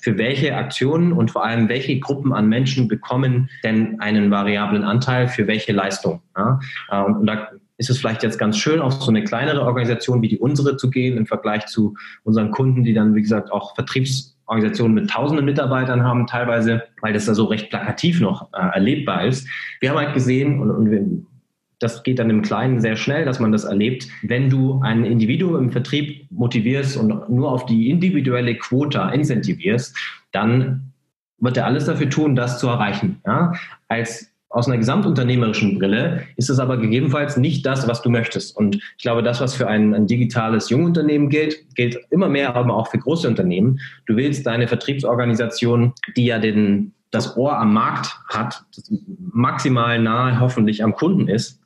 für 0.00 0.18
welche 0.18 0.56
Aktionen 0.56 1.12
und 1.12 1.30
vor 1.30 1.44
allem 1.44 1.68
welche 1.68 1.98
Gruppen 1.98 2.32
an 2.32 2.48
Menschen 2.48 2.88
bekommen 2.88 3.50
denn 3.64 4.00
einen 4.00 4.30
variablen 4.30 4.84
Anteil 4.84 5.28
für 5.28 5.46
welche 5.46 5.72
Leistung. 5.72 6.22
Ja? 6.36 6.60
Äh, 6.90 7.02
und, 7.02 7.26
da 7.26 7.48
ist 7.76 7.88
es 7.88 7.98
vielleicht 7.98 8.22
jetzt 8.22 8.38
ganz 8.38 8.58
schön, 8.58 8.80
auf 8.80 8.92
so 8.92 9.10
eine 9.10 9.24
kleinere 9.24 9.62
Organisation 9.62 10.20
wie 10.20 10.28
die 10.28 10.38
unsere 10.38 10.76
zu 10.76 10.90
gehen 10.90 11.16
im 11.16 11.26
Vergleich 11.26 11.64
zu 11.66 11.94
unseren 12.24 12.50
Kunden, 12.50 12.84
die 12.84 12.92
dann, 12.92 13.14
wie 13.14 13.22
gesagt, 13.22 13.50
auch 13.50 13.74
Vertriebsorganisationen 13.74 14.92
mit 14.92 15.08
tausenden 15.08 15.46
Mitarbeitern 15.46 16.04
haben, 16.04 16.26
teilweise, 16.26 16.82
weil 17.00 17.14
das 17.14 17.24
da 17.24 17.32
so 17.32 17.44
recht 17.44 17.70
plakativ 17.70 18.20
noch 18.20 18.52
äh, 18.52 18.58
erlebbar 18.74 19.24
ist. 19.24 19.48
Wir 19.80 19.90
haben 19.90 19.98
halt 19.98 20.12
gesehen 20.12 20.60
und, 20.60 20.70
und 20.70 21.26
das 21.80 22.02
geht 22.02 22.18
dann 22.18 22.30
im 22.30 22.42
Kleinen 22.42 22.80
sehr 22.80 22.94
schnell, 22.94 23.24
dass 23.24 23.40
man 23.40 23.52
das 23.52 23.64
erlebt. 23.64 24.06
Wenn 24.22 24.48
du 24.48 24.80
ein 24.82 25.04
Individuum 25.04 25.56
im 25.56 25.72
Vertrieb 25.72 26.30
motivierst 26.30 26.96
und 26.96 27.28
nur 27.30 27.50
auf 27.50 27.66
die 27.66 27.90
individuelle 27.90 28.54
Quota 28.56 29.08
incentivierst, 29.10 29.96
dann 30.30 30.92
wird 31.38 31.56
er 31.56 31.66
alles 31.66 31.86
dafür 31.86 32.08
tun, 32.08 32.36
das 32.36 32.58
zu 32.58 32.68
erreichen. 32.68 33.20
Ja? 33.26 33.54
Als 33.88 34.30
aus 34.50 34.66
einer 34.66 34.78
gesamtunternehmerischen 34.78 35.78
Brille 35.78 36.24
ist 36.36 36.50
es 36.50 36.58
aber 36.58 36.76
gegebenenfalls 36.76 37.36
nicht 37.36 37.64
das, 37.64 37.86
was 37.88 38.02
du 38.02 38.10
möchtest. 38.10 38.56
Und 38.56 38.76
ich 38.76 39.02
glaube, 39.02 39.22
das, 39.22 39.40
was 39.40 39.54
für 39.54 39.68
ein, 39.68 39.94
ein 39.94 40.06
digitales 40.06 40.70
Jungunternehmen 40.70 41.28
gilt, 41.28 41.74
gilt 41.76 41.96
immer 42.10 42.28
mehr 42.28 42.56
aber 42.56 42.74
auch 42.74 42.88
für 42.88 42.98
große 42.98 43.28
Unternehmen. 43.28 43.78
Du 44.06 44.16
willst 44.16 44.46
deine 44.46 44.66
Vertriebsorganisation, 44.66 45.94
die 46.16 46.26
ja 46.26 46.40
den, 46.40 46.92
das 47.12 47.36
Ohr 47.36 47.56
am 47.56 47.72
Markt 47.72 48.18
hat, 48.28 48.64
maximal 49.32 50.00
nahe 50.00 50.40
hoffentlich 50.40 50.82
am 50.82 50.94
Kunden 50.94 51.28
ist. 51.28 51.59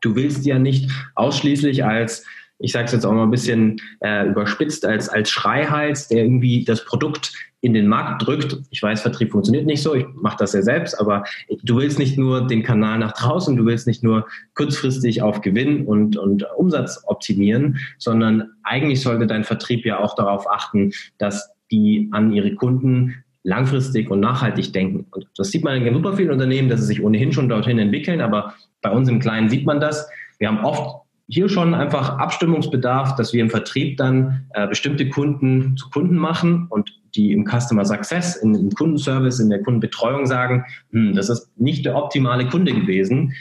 Du 0.00 0.14
willst 0.14 0.44
ja 0.46 0.58
nicht 0.58 0.90
ausschließlich 1.14 1.84
als 1.84 2.24
ich 2.62 2.72
sage 2.72 2.84
es 2.84 2.92
jetzt 2.92 3.04
auch 3.04 3.12
mal 3.12 3.24
ein 3.24 3.30
bisschen 3.30 3.80
äh, 4.00 4.28
überspitzt, 4.28 4.86
als, 4.86 5.08
als 5.08 5.30
Schreihals, 5.30 6.08
der 6.08 6.22
irgendwie 6.22 6.64
das 6.64 6.84
Produkt 6.84 7.32
in 7.60 7.74
den 7.74 7.86
Markt 7.86 8.26
drückt. 8.26 8.56
Ich 8.70 8.82
weiß, 8.82 9.02
Vertrieb 9.02 9.32
funktioniert 9.32 9.66
nicht 9.66 9.82
so, 9.82 9.94
ich 9.94 10.06
mache 10.14 10.36
das 10.38 10.52
ja 10.52 10.62
selbst, 10.62 10.98
aber 10.98 11.24
du 11.62 11.76
willst 11.76 11.98
nicht 11.98 12.18
nur 12.18 12.46
den 12.46 12.62
Kanal 12.62 12.98
nach 12.98 13.12
draußen, 13.12 13.56
du 13.56 13.64
willst 13.66 13.86
nicht 13.86 14.02
nur 14.02 14.26
kurzfristig 14.54 15.22
auf 15.22 15.40
Gewinn 15.40 15.86
und, 15.86 16.16
und 16.16 16.44
Umsatz 16.56 17.02
optimieren, 17.06 17.78
sondern 17.98 18.50
eigentlich 18.62 19.00
sollte 19.00 19.26
dein 19.26 19.44
Vertrieb 19.44 19.84
ja 19.84 19.98
auch 19.98 20.14
darauf 20.14 20.48
achten, 20.50 20.92
dass 21.18 21.52
die 21.70 22.08
an 22.12 22.32
ihre 22.32 22.54
Kunden 22.54 23.24
langfristig 23.44 24.10
und 24.10 24.20
nachhaltig 24.20 24.72
denken. 24.72 25.06
Und 25.10 25.26
das 25.36 25.50
sieht 25.50 25.64
man 25.64 25.80
in 25.82 25.94
super 25.94 26.16
vielen 26.16 26.30
Unternehmen, 26.30 26.68
dass 26.68 26.80
sie 26.80 26.86
sich 26.86 27.02
ohnehin 27.02 27.32
schon 27.32 27.48
dorthin 27.48 27.78
entwickeln, 27.78 28.20
aber 28.20 28.54
bei 28.80 28.90
uns 28.90 29.08
im 29.08 29.20
Kleinen 29.20 29.48
sieht 29.48 29.66
man 29.66 29.80
das. 29.80 30.08
Wir 30.38 30.48
haben 30.48 30.64
oft 30.64 31.02
hier 31.28 31.48
schon 31.48 31.74
einfach 31.74 32.18
Abstimmungsbedarf, 32.18 33.16
dass 33.16 33.32
wir 33.32 33.40
im 33.40 33.50
Vertrieb 33.50 33.96
dann 33.96 34.46
äh, 34.54 34.66
bestimmte 34.68 35.08
Kunden 35.08 35.76
zu 35.76 35.88
Kunden 35.90 36.16
machen 36.16 36.66
und 36.68 37.00
die 37.14 37.32
im 37.32 37.46
Customer 37.46 37.84
Success, 37.84 38.36
in, 38.36 38.54
im 38.54 38.70
Kundenservice, 38.70 39.40
in 39.40 39.50
der 39.50 39.62
Kundenbetreuung 39.62 40.26
sagen, 40.26 40.64
hm, 40.90 41.14
das 41.14 41.28
ist 41.28 41.50
nicht 41.58 41.84
der 41.84 41.96
optimale 41.96 42.46
Kunde 42.48 42.72
gewesen. 42.72 43.32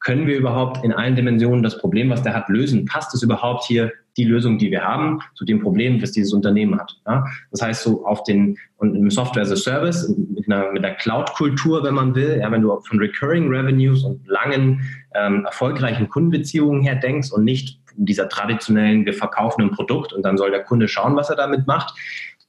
Können 0.00 0.26
wir 0.26 0.36
überhaupt 0.36 0.84
in 0.84 0.92
allen 0.92 1.16
Dimensionen 1.16 1.62
das 1.62 1.78
Problem, 1.78 2.10
was 2.10 2.22
der 2.22 2.34
hat, 2.34 2.48
lösen? 2.48 2.84
Passt 2.86 3.14
es 3.14 3.22
überhaupt 3.22 3.64
hier 3.64 3.92
die 4.18 4.24
Lösung, 4.24 4.58
die 4.58 4.70
wir 4.70 4.82
haben, 4.82 5.20
zu 5.34 5.44
dem 5.44 5.60
Problem, 5.60 6.00
das 6.00 6.12
dieses 6.12 6.32
Unternehmen 6.32 6.78
hat? 6.78 7.00
Ja? 7.06 7.24
Das 7.50 7.62
heißt, 7.62 7.82
so 7.82 8.04
auf 8.04 8.24
den, 8.24 8.58
und 8.76 8.94
im 8.94 9.10
Software 9.10 9.42
as 9.42 9.52
a 9.52 9.56
Service, 9.56 10.08
mit 10.08 10.46
einer, 10.46 10.72
mit 10.72 10.84
einer 10.84 10.94
Cloud-Kultur, 10.96 11.82
wenn 11.84 11.94
man 11.94 12.14
will, 12.14 12.38
ja, 12.40 12.50
wenn 12.50 12.62
du 12.62 12.80
von 12.80 12.98
Recurring 12.98 13.48
Revenues 13.48 14.04
und 14.04 14.26
langen, 14.26 14.82
ähm, 15.14 15.44
erfolgreichen 15.44 16.08
Kundenbeziehungen 16.08 16.82
her 16.82 16.96
denkst 16.96 17.32
und 17.32 17.44
nicht 17.44 17.80
dieser 17.96 18.28
traditionellen, 18.28 19.06
wir 19.06 19.14
verkaufen 19.14 19.62
ein 19.62 19.70
Produkt 19.70 20.12
und 20.12 20.22
dann 20.22 20.36
soll 20.36 20.50
der 20.50 20.64
Kunde 20.64 20.88
schauen, 20.88 21.16
was 21.16 21.30
er 21.30 21.36
damit 21.36 21.66
macht, 21.66 21.94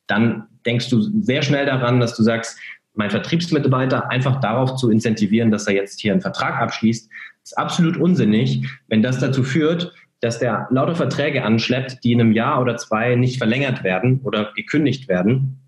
dann 0.08 0.48
denkst 0.66 0.90
du 0.90 1.02
sehr 1.22 1.42
schnell 1.42 1.66
daran, 1.66 2.00
dass 2.00 2.16
du 2.16 2.24
sagst, 2.24 2.60
mein 2.94 3.10
Vertriebsmitarbeiter 3.10 4.10
einfach 4.10 4.40
darauf 4.40 4.76
zu 4.76 4.90
incentivieren, 4.90 5.52
dass 5.52 5.68
er 5.68 5.74
jetzt 5.74 6.02
hier 6.02 6.12
einen 6.12 6.22
Vertrag 6.22 6.60
abschließt, 6.60 7.10
ist 7.44 7.58
absolut 7.58 7.98
unsinnig, 7.98 8.68
wenn 8.88 9.02
das 9.02 9.20
dazu 9.20 9.44
führt, 9.44 9.94
dass 10.22 10.40
der 10.40 10.68
lauter 10.70 10.96
Verträge 10.96 11.44
anschleppt, 11.44 12.04
die 12.04 12.12
in 12.12 12.22
einem 12.22 12.34
Jahr 12.34 12.62
oder 12.62 12.78
zwei 12.78 13.16
nicht 13.16 13.38
verlängert 13.38 13.84
werden 13.84 14.22
oder 14.24 14.52
gekündigt 14.56 15.08
werden 15.08 15.60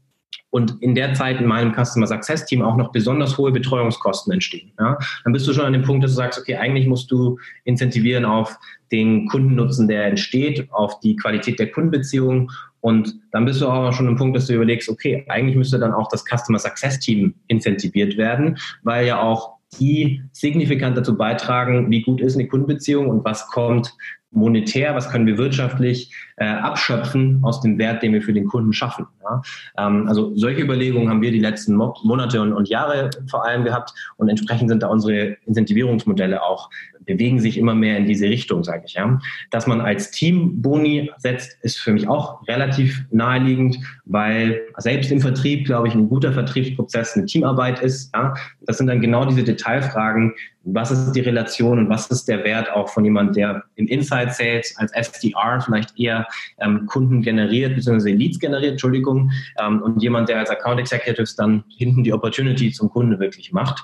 und 0.50 0.82
in 0.82 0.96
der 0.96 1.14
Zeit 1.14 1.40
in 1.40 1.48
meinem 1.48 1.74
Customer 1.74 2.08
Success 2.08 2.46
Team 2.46 2.62
auch 2.62 2.76
noch 2.76 2.92
besonders 2.92 3.38
hohe 3.38 3.52
Betreuungskosten 3.52 4.34
entstehen. 4.34 4.74
Ja, 4.78 4.98
dann 5.24 5.34
bist 5.34 5.48
du 5.48 5.54
schon 5.54 5.66
an 5.66 5.74
dem 5.74 5.84
Punkt, 5.84 6.04
dass 6.04 6.12
du 6.12 6.18
sagst, 6.18 6.40
okay, 6.40 6.58
eigentlich 6.58 6.88
musst 6.88 7.10
du 7.12 7.40
incentivieren 7.64 8.26
auf 8.26 8.58
den 8.92 9.28
Kundennutzen, 9.28 9.88
der 9.88 10.06
entsteht, 10.06 10.68
auf 10.72 11.00
die 11.00 11.16
Qualität 11.16 11.58
der 11.60 11.72
Kundenbeziehung 11.72 12.52
und 12.82 13.16
dann 13.32 13.46
bist 13.46 13.62
du 13.62 13.68
aber 13.68 13.94
schon 13.94 14.08
im 14.08 14.16
Punkt, 14.16 14.36
dass 14.36 14.48
du 14.48 14.54
überlegst, 14.54 14.90
okay, 14.90 15.24
eigentlich 15.30 15.56
müsste 15.56 15.80
dann 15.80 15.94
auch 15.94 16.10
das 16.10 16.26
Customer 16.26 16.60
Success 16.60 17.00
Team 17.00 17.36
incentiviert 17.48 18.18
werden, 18.18 18.58
weil 18.84 19.06
ja 19.06 19.22
auch 19.22 19.58
die 19.80 20.22
signifikant 20.34 20.98
dazu 20.98 21.16
beitragen, 21.16 21.90
wie 21.90 22.02
gut 22.02 22.20
ist 22.20 22.36
eine 22.36 22.48
Kundenbeziehung 22.48 23.08
und 23.08 23.24
was 23.24 23.48
kommt 23.48 23.94
monetär, 24.32 24.96
was 24.96 25.10
können 25.10 25.28
wir 25.28 25.38
wirtschaftlich 25.38 26.12
äh, 26.38 26.46
abschöpfen 26.46 27.40
aus 27.44 27.62
dem 27.62 27.78
Wert, 27.78 28.02
den 28.02 28.14
wir 28.14 28.22
für 28.22 28.34
den 28.34 28.46
Kunden 28.46 28.74
schaffen. 28.74 29.06
Ja? 29.24 29.42
Ähm, 29.78 30.08
also 30.08 30.36
solche 30.36 30.62
Überlegungen 30.62 31.10
haben 31.10 31.22
wir 31.22 31.32
die 31.32 31.40
letzten 31.40 31.76
Mo 31.76 31.94
Monate 32.04 32.42
und, 32.42 32.54
und, 32.54 32.70
Jahre 32.70 33.10
vor 33.30 33.46
allem 33.46 33.64
gehabt 33.64 33.94
und 34.18 34.30
entsprechend 34.30 34.70
sind 34.70 34.84
da 34.84 34.88
unsere 34.88 35.38
Incentivierungsmodelle 35.46 36.42
auch 36.42 36.70
bewegen 37.06 37.40
sich 37.40 37.58
immer 37.58 37.76
mehr 37.76 37.98
in 37.98 38.06
diese 38.06 38.26
Richtung, 38.26 38.64
sage 38.64 38.84
ich. 38.86 38.94
Ja. 38.94 39.20
Dass 39.50 39.68
man 39.68 39.82
als 39.82 40.12
Team 40.12 40.62
Boni 40.62 41.12
setzt, 41.18 41.58
ist 41.64 41.80
für 41.80 41.94
mich 41.94 42.08
auch 42.08 42.48
relativ 42.48 43.04
naheliegend, 43.12 43.78
weil 44.06 44.62
selbst 44.78 45.12
im 45.12 45.22
Vertrieb, 45.22 45.66
glaube 45.66 45.88
ich, 45.88 45.96
ein 45.96 46.10
guter 46.10 46.34
Vertriebsprozess 46.34 47.16
eine 47.16 47.26
Teamarbeit 47.26 47.82
ist. 47.82 48.14
Ja. 48.14 48.34
Das 48.62 48.78
sind 48.78 48.88
dann 48.88 49.02
genau 49.02 49.26
diese 49.26 49.44
Detailfragen, 49.44 50.34
was 50.64 50.92
ist 50.92 51.14
die 51.14 51.22
Relation 51.22 51.80
und 51.80 51.90
was 51.90 52.08
ist 52.08 52.28
der 52.28 52.44
Wert 52.44 52.72
auch 52.72 52.90
von 52.90 53.04
jemand, 53.04 53.36
der 53.36 53.64
im 53.76 53.88
Inside 53.88 54.32
Sales 54.32 54.76
als 54.78 54.92
SDR 54.92 55.60
vielleicht 55.62 55.98
eher 56.00 56.28
ähm, 56.60 56.86
Kunden 56.86 57.22
generiert, 57.22 57.76
beziehungsweise 57.76 58.16
Leads 58.16 58.40
generiert, 58.40 58.74
Entschuldigung, 58.74 59.32
ähm, 59.60 59.82
und 59.82 60.02
jemand, 60.02 60.30
der 60.30 60.40
als 60.40 60.50
Account 60.50 60.80
Executives 60.80 61.36
dann 61.36 61.64
hinten 61.76 62.04
die 62.04 62.14
Opportunity 62.14 62.72
zum 62.72 62.90
Kunden 62.90 63.20
wirklich 63.20 63.52
macht. 63.52 63.84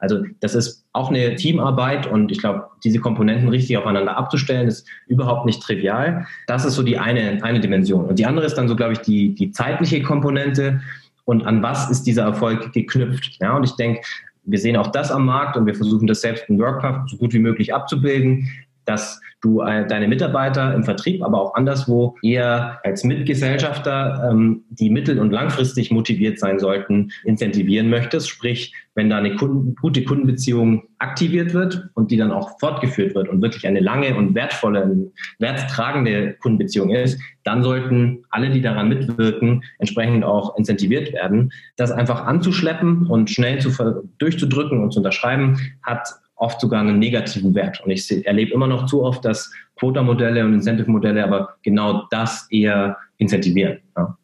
Also 0.00 0.24
das 0.40 0.54
ist 0.54 0.86
auch 0.92 1.10
eine 1.10 1.36
Teamarbeit 1.36 2.06
und 2.06 2.32
ich 2.32 2.38
glaube, 2.38 2.64
diese 2.82 2.98
Komponenten 2.98 3.48
richtig 3.48 3.76
aufeinander 3.76 4.16
abzustellen, 4.16 4.66
ist 4.66 4.88
überhaupt 5.06 5.46
nicht 5.46 5.62
trivial. 5.62 6.26
Das 6.46 6.64
ist 6.64 6.74
so 6.74 6.82
die 6.82 6.98
eine, 6.98 7.42
eine 7.42 7.60
Dimension. 7.60 8.06
Und 8.06 8.18
die 8.18 8.26
andere 8.26 8.46
ist 8.46 8.54
dann 8.54 8.66
so, 8.66 8.76
glaube 8.76 8.94
ich, 8.94 9.00
die, 9.00 9.34
die 9.34 9.52
zeitliche 9.52 10.02
Komponente 10.02 10.80
und 11.26 11.46
an 11.46 11.62
was 11.62 11.90
ist 11.90 12.06
dieser 12.06 12.22
Erfolg 12.22 12.72
geknüpft. 12.72 13.38
Ja, 13.40 13.56
und 13.56 13.64
ich 13.64 13.72
denke, 13.76 14.00
wir 14.44 14.58
sehen 14.58 14.76
auch 14.76 14.88
das 14.88 15.12
am 15.12 15.26
Markt 15.26 15.56
und 15.56 15.66
wir 15.66 15.74
versuchen 15.74 16.06
das 16.06 16.22
selbst 16.22 16.48
in 16.48 16.58
Workcraft 16.58 17.08
so 17.08 17.16
gut 17.18 17.32
wie 17.34 17.38
möglich 17.38 17.74
abzubilden, 17.74 18.48
dass 18.90 19.20
du 19.40 19.62
äh, 19.62 19.86
deine 19.86 20.08
Mitarbeiter 20.08 20.74
im 20.74 20.82
Vertrieb, 20.82 21.22
aber 21.22 21.40
auch 21.40 21.54
anderswo 21.54 22.16
eher 22.22 22.80
als 22.84 23.04
Mitgesellschafter, 23.04 24.28
ähm, 24.30 24.64
die 24.68 24.90
mittel- 24.90 25.20
und 25.20 25.30
langfristig 25.30 25.92
motiviert 25.92 26.38
sein 26.40 26.58
sollten, 26.58 27.12
incentivieren 27.24 27.88
möchtest. 27.88 28.28
Sprich, 28.28 28.74
wenn 28.94 29.08
da 29.08 29.18
eine 29.18 29.36
Kunden, 29.36 29.76
gute 29.80 30.02
Kundenbeziehung 30.04 30.82
aktiviert 30.98 31.54
wird 31.54 31.88
und 31.94 32.10
die 32.10 32.16
dann 32.16 32.32
auch 32.32 32.58
fortgeführt 32.58 33.14
wird 33.14 33.28
und 33.28 33.40
wirklich 33.40 33.66
eine 33.66 33.80
lange 33.80 34.14
und 34.16 34.34
wertvolle, 34.34 35.10
werttragende 35.38 36.34
Kundenbeziehung 36.40 36.90
ist, 36.90 37.18
dann 37.44 37.62
sollten 37.62 38.24
alle, 38.28 38.50
die 38.50 38.60
daran 38.60 38.88
mitwirken, 38.88 39.62
entsprechend 39.78 40.24
auch 40.24 40.58
incentiviert 40.58 41.12
werden. 41.12 41.52
Das 41.76 41.92
einfach 41.92 42.26
anzuschleppen 42.26 43.06
und 43.06 43.30
schnell 43.30 43.60
zu, 43.60 43.70
durchzudrücken 44.18 44.82
und 44.82 44.92
zu 44.92 44.98
unterschreiben, 44.98 45.58
hat 45.82 46.08
oft 46.40 46.60
sogar 46.60 46.80
einen 46.80 46.98
negativen 46.98 47.54
Wert. 47.54 47.80
Und 47.84 47.90
ich 47.90 48.26
erlebe 48.26 48.52
immer 48.52 48.66
noch 48.66 48.86
zu 48.86 49.04
oft, 49.04 49.24
dass 49.24 49.52
Quota-Modelle 49.76 50.44
und 50.44 50.54
Incentive-Modelle 50.54 51.22
aber 51.22 51.56
genau 51.62 52.06
das 52.10 52.46
eher 52.50 52.96
incentivieren. 53.18 53.78
Ja. 53.96 54.16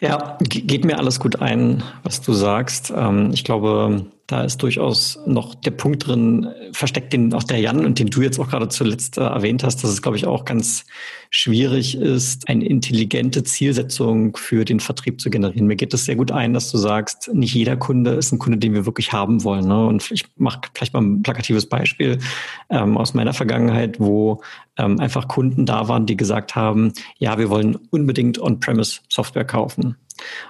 Ja, 0.00 0.38
geht 0.40 0.84
mir 0.84 0.96
alles 0.96 1.18
gut 1.18 1.42
ein, 1.42 1.82
was 2.04 2.20
du 2.20 2.32
sagst. 2.32 2.92
Ähm, 2.94 3.30
ich 3.32 3.42
glaube, 3.42 4.06
da 4.28 4.42
ist 4.42 4.58
durchaus 4.62 5.18
noch 5.26 5.54
der 5.54 5.70
Punkt 5.70 6.06
drin, 6.06 6.46
versteckt 6.72 7.14
den 7.14 7.32
auch 7.32 7.44
der 7.44 7.60
Jan 7.60 7.86
und 7.86 7.98
den 7.98 8.08
du 8.08 8.20
jetzt 8.20 8.38
auch 8.38 8.50
gerade 8.50 8.68
zuletzt 8.68 9.16
äh, 9.16 9.22
erwähnt 9.22 9.64
hast, 9.64 9.82
dass 9.82 9.90
es, 9.90 10.02
glaube 10.02 10.18
ich, 10.18 10.26
auch 10.26 10.44
ganz 10.44 10.84
schwierig 11.30 11.96
ist, 11.96 12.46
eine 12.46 12.66
intelligente 12.66 13.42
Zielsetzung 13.42 14.36
für 14.36 14.66
den 14.66 14.80
Vertrieb 14.80 15.18
zu 15.18 15.30
generieren. 15.30 15.66
Mir 15.66 15.76
geht 15.76 15.94
es 15.94 16.04
sehr 16.04 16.16
gut 16.16 16.30
ein, 16.30 16.52
dass 16.52 16.70
du 16.70 16.76
sagst, 16.76 17.30
nicht 17.32 17.54
jeder 17.54 17.78
Kunde 17.78 18.10
ist 18.12 18.30
ein 18.30 18.38
Kunde, 18.38 18.58
den 18.58 18.74
wir 18.74 18.84
wirklich 18.84 19.14
haben 19.14 19.44
wollen. 19.44 19.66
Ne? 19.66 19.86
Und 19.86 20.10
ich 20.10 20.26
mache 20.36 20.60
vielleicht 20.74 20.92
mal 20.92 21.00
ein 21.00 21.22
plakatives 21.22 21.64
Beispiel 21.64 22.18
ähm, 22.68 22.98
aus 22.98 23.14
meiner 23.14 23.32
Vergangenheit, 23.32 23.98
wo 23.98 24.42
ähm, 24.76 25.00
einfach 25.00 25.26
Kunden 25.28 25.64
da 25.64 25.88
waren, 25.88 26.04
die 26.04 26.18
gesagt 26.18 26.54
haben, 26.54 26.92
ja, 27.16 27.38
wir 27.38 27.48
wollen 27.48 27.76
unbedingt 27.90 28.38
On-Premise 28.38 29.00
Software 29.08 29.46
kaufen. 29.46 29.96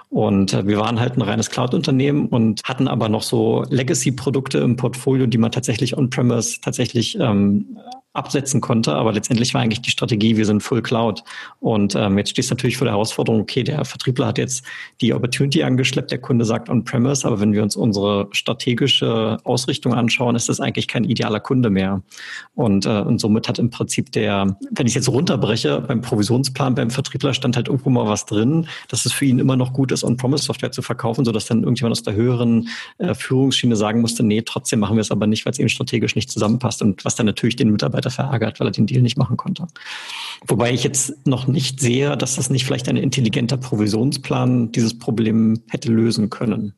Und 0.09 0.53
äh, 0.53 0.67
wir 0.67 0.77
waren 0.79 0.99
halt 0.99 1.17
ein 1.17 1.21
reines 1.21 1.49
Cloud-Unternehmen 1.49 2.27
und 2.27 2.63
hatten 2.63 2.87
aber 2.87 3.09
noch 3.09 3.23
so 3.23 3.63
Legacy-Produkte 3.69 4.59
im 4.59 4.75
Portfolio, 4.75 5.27
die 5.27 5.37
man 5.37 5.51
tatsächlich 5.51 5.97
on-premise 5.97 6.61
tatsächlich 6.61 7.17
ähm, 7.19 7.77
absetzen 8.19 8.61
konnte. 8.61 8.93
Aber 8.93 9.11
letztendlich 9.11 9.53
war 9.53 9.61
eigentlich 9.61 9.81
die 9.81 9.89
Strategie, 9.89 10.37
wir 10.37 10.45
sind 10.45 10.61
Full 10.61 10.81
Cloud. 10.81 11.23
Und 11.59 11.95
ähm, 11.95 12.17
jetzt 12.17 12.29
stehst 12.29 12.51
du 12.51 12.55
natürlich 12.55 12.77
vor 12.77 12.85
der 12.85 12.93
Herausforderung, 12.93 13.41
okay, 13.41 13.63
der 13.63 13.83
Vertriebler 13.85 14.27
hat 14.27 14.37
jetzt 14.37 14.63
die 15.01 15.13
Opportunity 15.13 15.63
angeschleppt, 15.63 16.11
der 16.11 16.19
Kunde 16.19 16.45
sagt 16.45 16.69
On-Premise, 16.69 17.25
aber 17.27 17.39
wenn 17.39 17.53
wir 17.53 17.63
uns 17.63 17.75
unsere 17.75 18.27
strategische 18.31 19.37
Ausrichtung 19.43 19.93
anschauen, 19.93 20.35
ist 20.35 20.49
das 20.49 20.59
eigentlich 20.59 20.87
kein 20.87 21.03
idealer 21.03 21.39
Kunde 21.39 21.69
mehr. 21.69 22.03
Und, 22.55 22.85
äh, 22.85 23.01
und 23.01 23.19
somit 23.19 23.47
hat 23.47 23.59
im 23.59 23.69
Prinzip 23.69 24.11
der, 24.11 24.57
wenn 24.71 24.85
ich 24.85 24.91
es 24.91 25.05
jetzt 25.05 25.09
runterbreche, 25.09 25.81
beim 25.81 26.01
Provisionsplan, 26.01 26.75
beim 26.75 26.91
Vertriebler 26.91 27.33
stand 27.33 27.55
halt 27.55 27.67
irgendwo 27.67 27.89
mal 27.89 28.05
was 28.05 28.25
drin, 28.25 28.67
dass 28.89 29.05
es 29.05 29.13
für 29.13 29.25
ihn 29.25 29.39
immer 29.39 29.55
noch 29.55 29.73
gut 29.73 29.91
ist, 29.91 30.03
On-Promise-Software 30.03 30.71
zu 30.71 30.81
verkaufen, 30.81 31.25
sodass 31.25 31.45
dann 31.45 31.63
irgendjemand 31.63 31.93
aus 31.93 32.03
der 32.03 32.13
höheren 32.13 32.69
äh, 32.97 33.13
Führungsschiene 33.13 33.75
sagen 33.75 34.01
musste, 34.01 34.23
nee, 34.23 34.41
trotzdem 34.41 34.79
machen 34.79 34.95
wir 34.95 35.01
es 35.01 35.11
aber 35.11 35.27
nicht, 35.27 35.45
weil 35.45 35.53
es 35.53 35.59
eben 35.59 35.69
strategisch 35.69 36.15
nicht 36.15 36.29
zusammenpasst 36.29 36.81
und 36.81 37.05
was 37.05 37.15
dann 37.15 37.25
natürlich 37.25 37.55
den 37.55 37.71
Mitarbeiter 37.71 38.08
er 38.09 38.25
verärgert, 38.25 38.59
weil 38.59 38.67
er 38.67 38.71
den 38.71 38.87
Deal 38.87 39.01
nicht 39.01 39.17
machen 39.17 39.37
konnte. 39.37 39.67
Wobei 40.47 40.71
ich 40.71 40.83
jetzt 40.83 41.25
noch 41.27 41.47
nicht 41.47 41.79
sehe, 41.79 42.17
dass 42.17 42.35
das 42.35 42.49
nicht 42.49 42.65
vielleicht 42.65 42.89
ein 42.89 42.97
intelligenter 42.97 43.57
Provisionsplan 43.57 44.71
dieses 44.71 44.97
Problem 44.97 45.61
hätte 45.69 45.91
lösen 45.91 46.29
können. 46.29 46.73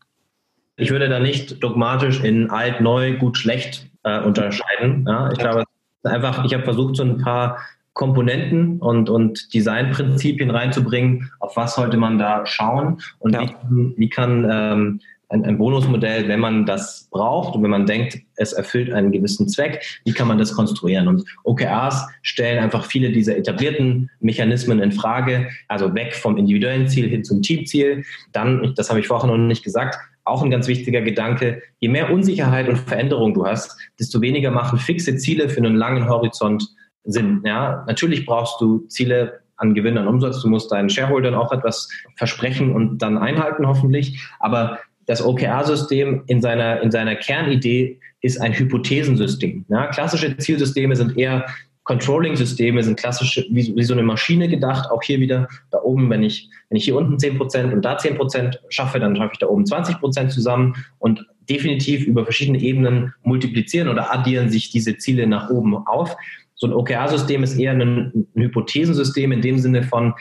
Ich 0.77 0.89
würde 0.89 1.09
da 1.09 1.19
nicht 1.19 1.63
dogmatisch 1.63 2.21
in 2.23 2.49
alt, 2.49 2.81
neu, 2.81 3.17
gut, 3.17 3.37
schlecht 3.37 3.87
äh, 4.03 4.19
unterscheiden. 4.21 5.05
Ja, 5.07 5.31
ich 5.31 5.37
glaube, 5.37 5.63
einfach, 6.03 6.43
ich 6.45 6.53
habe 6.53 6.63
versucht, 6.63 6.95
so 6.95 7.03
ein 7.03 7.17
paar 7.19 7.57
Komponenten 7.93 8.79
und, 8.79 9.09
und 9.09 9.53
Designprinzipien 9.53 10.49
reinzubringen, 10.49 11.31
auf 11.39 11.57
was 11.57 11.75
sollte 11.75 11.97
man 11.97 12.17
da 12.17 12.45
schauen 12.45 13.01
und 13.19 13.33
ja. 13.33 13.41
wie, 13.69 13.93
wie 13.97 14.09
kann 14.09 14.47
ähm, 14.49 15.01
ein, 15.31 15.45
ein 15.45 15.57
Bonusmodell, 15.57 16.27
wenn 16.27 16.39
man 16.39 16.65
das 16.65 17.07
braucht 17.09 17.55
und 17.55 17.63
wenn 17.63 17.69
man 17.69 17.85
denkt, 17.85 18.19
es 18.35 18.53
erfüllt 18.53 18.91
einen 18.91 19.11
gewissen 19.11 19.47
Zweck, 19.47 19.83
wie 20.05 20.13
kann 20.13 20.27
man 20.27 20.37
das 20.37 20.53
konstruieren? 20.53 21.07
Und 21.07 21.23
OKRs 21.43 22.07
stellen 22.21 22.59
einfach 22.59 22.85
viele 22.85 23.11
dieser 23.11 23.37
etablierten 23.37 24.09
Mechanismen 24.19 24.79
in 24.79 24.91
Frage, 24.91 25.49
also 25.67 25.93
weg 25.95 26.15
vom 26.15 26.37
individuellen 26.37 26.87
Ziel 26.87 27.09
hin 27.09 27.23
zum 27.23 27.41
Teamziel. 27.41 28.03
Dann, 28.31 28.73
das 28.75 28.89
habe 28.89 28.99
ich 28.99 29.07
vorher 29.07 29.29
noch 29.29 29.37
nicht 29.37 29.63
gesagt, 29.63 29.97
auch 30.23 30.43
ein 30.43 30.51
ganz 30.51 30.67
wichtiger 30.67 31.01
Gedanke, 31.01 31.61
je 31.79 31.89
mehr 31.89 32.11
Unsicherheit 32.11 32.69
und 32.69 32.77
Veränderung 32.77 33.33
du 33.33 33.45
hast, 33.45 33.77
desto 33.99 34.21
weniger 34.21 34.51
machen 34.51 34.77
fixe 34.77 35.15
Ziele 35.15 35.49
für 35.49 35.57
einen 35.57 35.75
langen 35.75 36.07
Horizont 36.07 36.67
Sinn. 37.03 37.41
Ja, 37.43 37.83
natürlich 37.87 38.27
brauchst 38.27 38.61
du 38.61 38.85
Ziele 38.87 39.41
an 39.57 39.73
Gewinn, 39.73 39.97
an 39.97 40.07
Umsatz. 40.07 40.41
Du 40.41 40.49
musst 40.49 40.71
deinen 40.71 40.89
Shareholdern 40.89 41.35
auch 41.35 41.51
etwas 41.51 41.89
versprechen 42.15 42.73
und 42.73 42.99
dann 42.99 43.17
einhalten, 43.17 43.67
hoffentlich. 43.67 44.21
Aber 44.39 44.79
das 45.05 45.23
OKR-System 45.23 46.23
in 46.27 46.41
seiner, 46.41 46.81
in 46.81 46.91
seiner 46.91 47.15
Kernidee 47.15 47.99
ist 48.21 48.39
ein 48.39 48.53
Hypothesensystem. 48.53 49.65
Ja, 49.69 49.87
klassische 49.87 50.37
Zielsysteme 50.37 50.95
sind 50.95 51.17
eher 51.17 51.45
Controlling-Systeme, 51.83 52.83
sind 52.83 52.99
klassische, 52.99 53.45
wie, 53.49 53.75
wie, 53.75 53.83
so 53.83 53.93
eine 53.93 54.03
Maschine 54.03 54.47
gedacht. 54.47 54.89
Auch 54.91 55.01
hier 55.01 55.19
wieder 55.19 55.47
da 55.71 55.79
oben, 55.81 56.09
wenn 56.09 56.21
ich, 56.21 56.47
wenn 56.69 56.77
ich 56.77 56.85
hier 56.85 56.95
unten 56.95 57.15
10% 57.15 57.73
und 57.73 57.83
da 57.83 57.97
10% 57.97 58.55
schaffe, 58.69 58.99
dann 58.99 59.15
schaffe 59.15 59.31
ich 59.33 59.39
da 59.39 59.47
oben 59.47 59.63
20% 59.63 60.29
zusammen 60.29 60.75
und 60.99 61.25
definitiv 61.49 62.05
über 62.05 62.23
verschiedene 62.23 62.59
Ebenen 62.59 63.13
multiplizieren 63.23 63.89
oder 63.89 64.13
addieren 64.13 64.49
sich 64.49 64.69
diese 64.69 64.97
Ziele 64.97 65.25
nach 65.25 65.49
oben 65.49 65.75
auf. 65.75 66.15
So 66.53 66.67
ein 66.67 66.73
OKR-System 66.73 67.41
ist 67.41 67.57
eher 67.57 67.71
ein, 67.71 67.81
ein 67.81 68.27
Hypothesensystem 68.35 69.31
in 69.31 69.41
dem 69.41 69.57
Sinne 69.57 69.81
von, 69.81 70.13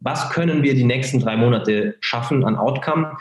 was 0.00 0.28
können 0.30 0.62
wir 0.64 0.74
die 0.74 0.84
nächsten 0.84 1.20
drei 1.20 1.36
Monate 1.36 1.96
schaffen 2.00 2.44
an 2.44 2.56
Outcome? 2.56 3.16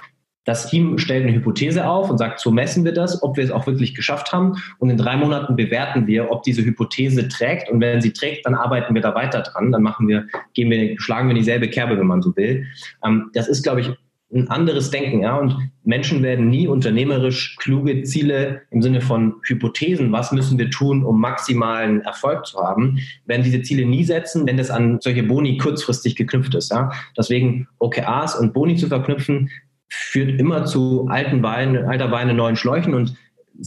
Das 0.46 0.70
Team 0.70 0.98
stellt 0.98 1.24
eine 1.24 1.34
Hypothese 1.34 1.88
auf 1.88 2.10
und 2.10 2.18
sagt, 2.18 2.40
so 2.40 2.52
messen 2.52 2.84
wir 2.84 2.94
das, 2.94 3.24
ob 3.24 3.38
wir 3.38 3.44
es 3.44 3.52
auch 3.52 3.66
wirklich 3.66 3.96
geschafft 3.96 4.34
haben. 4.34 4.58
Und 4.80 4.90
in 4.90 4.98
drei 4.98 5.16
Monaten 5.16 5.56
bewerten 5.56 6.06
wir, 6.08 6.32
ob 6.32 6.44
diese 6.44 6.64
Hypothese 6.64 7.28
trägt. 7.30 7.70
Und 7.70 7.80
wenn 7.80 8.02
sie 8.02 8.12
trägt, 8.12 8.46
dann 8.46 8.56
arbeiten 8.56 8.94
wir 8.94 9.02
da 9.02 9.16
weiter 9.16 9.42
dran. 9.42 9.72
Dann 9.72 9.84
machen 9.84 10.08
wir, 10.08 10.28
gehen 10.54 10.70
wir, 10.70 11.00
schlagen 11.00 11.30
wir 11.30 11.36
dieselbe 11.36 11.70
Kerbe, 11.70 11.98
wenn 11.98 12.08
man 12.08 12.22
so 12.22 12.36
will. 12.36 12.66
Ähm, 13.06 13.30
das 13.34 13.48
ist, 13.48 13.64
glaube 13.64 13.82
ich, 13.82 13.92
ein 14.34 14.50
anderes 14.50 14.90
Denken, 14.90 15.22
ja. 15.22 15.38
Und 15.38 15.56
Menschen 15.84 16.24
werden 16.24 16.50
nie 16.50 16.68
unternehmerisch 16.68 17.56
kluge 17.58 18.04
Ziele 18.04 18.62
im 18.72 18.82
Sinne 18.82 19.02
von 19.02 19.36
Hypothesen, 19.44 20.12
was 20.12 20.32
müssen 20.32 20.58
wir 20.58 20.70
tun, 20.70 21.04
um 21.04 21.20
maximalen 21.20 22.02
Erfolg 22.02 22.46
zu 22.46 22.60
haben, 22.60 23.00
werden 23.26 23.44
diese 23.44 23.62
Ziele 23.62 23.86
nie 23.86 24.04
setzen, 24.04 24.48
wenn 24.48 24.58
das 24.58 24.72
an 24.72 25.00
solche 25.02 25.24
Boni 25.24 25.58
kurzfristig 25.58 26.16
geknüpft 26.16 26.56
ist, 26.56 26.72
ja. 26.72 26.92
Deswegen 27.18 27.68
OKRs 27.80 28.36
und 28.36 28.54
Boni 28.54 28.76
zu 28.76 28.88
verknüpfen, 28.88 29.50
führt 29.94 30.40
immer 30.40 30.66
zu 30.66 31.08
alten 31.10 31.44
Weinen, 31.44 31.86
alter 31.86 32.12
Weine, 32.12 32.34
neuen 32.34 32.56
Schläuchen 32.56 32.94
und 32.94 33.16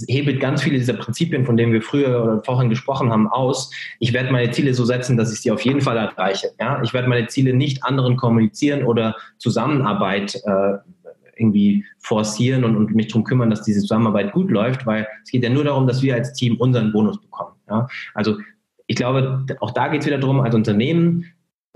hebelt 0.08 0.40
ganz 0.40 0.62
viele 0.62 0.78
dieser 0.78 0.94
Prinzipien, 0.94 1.44
von 1.44 1.56
denen 1.56 1.72
wir 1.72 1.82
früher 1.82 2.22
oder 2.22 2.42
vorhin 2.42 2.68
gesprochen 2.68 3.10
haben, 3.10 3.28
aus. 3.28 3.70
Ich 4.00 4.12
werde 4.12 4.32
meine 4.32 4.50
Ziele 4.50 4.74
so 4.74 4.84
setzen, 4.84 5.16
dass 5.16 5.32
ich 5.32 5.40
sie 5.40 5.50
auf 5.50 5.60
jeden 5.60 5.80
Fall 5.80 5.96
erreiche. 5.96 6.50
Ja? 6.58 6.82
Ich 6.82 6.92
werde 6.92 7.08
meine 7.08 7.28
Ziele 7.28 7.54
nicht 7.54 7.84
anderen 7.84 8.16
kommunizieren 8.16 8.82
oder 8.82 9.16
Zusammenarbeit 9.38 10.34
äh, 10.44 10.78
irgendwie 11.36 11.84
forcieren 11.98 12.64
und, 12.64 12.76
und 12.76 12.94
mich 12.94 13.08
darum 13.08 13.24
kümmern, 13.24 13.50
dass 13.50 13.62
diese 13.62 13.80
Zusammenarbeit 13.80 14.32
gut 14.32 14.50
läuft, 14.50 14.86
weil 14.86 15.06
es 15.22 15.30
geht 15.30 15.44
ja 15.44 15.50
nur 15.50 15.64
darum, 15.64 15.86
dass 15.86 16.02
wir 16.02 16.14
als 16.14 16.32
Team 16.32 16.56
unseren 16.56 16.92
Bonus 16.92 17.20
bekommen. 17.20 17.52
Ja? 17.68 17.86
Also 18.14 18.38
ich 18.88 18.96
glaube, 18.96 19.46
auch 19.60 19.72
da 19.72 19.88
geht 19.88 20.00
es 20.00 20.06
wieder 20.06 20.18
darum, 20.18 20.40
als 20.40 20.54
Unternehmen 20.54 21.26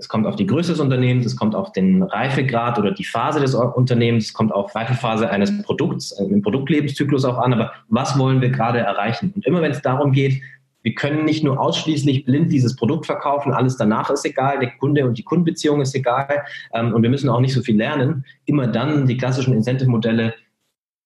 es 0.01 0.07
kommt 0.07 0.25
auf 0.25 0.35
die 0.35 0.47
Größe 0.47 0.71
des 0.71 0.79
Unternehmens, 0.79 1.27
es 1.27 1.35
kommt 1.35 1.53
auf 1.53 1.73
den 1.73 2.01
Reifegrad 2.01 2.79
oder 2.79 2.91
die 2.91 3.03
Phase 3.03 3.39
des 3.39 3.53
Unternehmens, 3.53 4.25
es 4.25 4.33
kommt 4.33 4.51
auf 4.51 4.73
Reifephase 4.73 5.29
eines 5.29 5.61
Produkts, 5.61 6.11
äh, 6.13 6.23
im 6.23 6.41
Produktlebenszyklus 6.41 7.23
auch 7.23 7.37
an, 7.37 7.53
aber 7.53 7.71
was 7.87 8.17
wollen 8.17 8.41
wir 8.41 8.49
gerade 8.49 8.79
erreichen? 8.79 9.31
Und 9.35 9.45
immer 9.45 9.61
wenn 9.61 9.71
es 9.71 9.81
darum 9.83 10.11
geht, 10.11 10.41
wir 10.81 10.95
können 10.95 11.25
nicht 11.25 11.43
nur 11.43 11.59
ausschließlich 11.59 12.25
blind 12.25 12.51
dieses 12.51 12.75
Produkt 12.75 13.05
verkaufen, 13.05 13.53
alles 13.53 13.77
danach 13.77 14.09
ist 14.09 14.25
egal, 14.25 14.57
der 14.57 14.71
Kunde 14.71 15.05
und 15.05 15.19
die 15.19 15.23
Kundenbeziehung 15.23 15.81
ist 15.81 15.93
egal 15.93 16.43
ähm, 16.73 16.95
und 16.95 17.03
wir 17.03 17.11
müssen 17.11 17.29
auch 17.29 17.39
nicht 17.39 17.53
so 17.53 17.61
viel 17.61 17.77
lernen. 17.77 18.25
Immer 18.45 18.65
dann 18.65 19.05
die 19.05 19.17
klassischen 19.17 19.53
Incentive-Modelle 19.53 20.33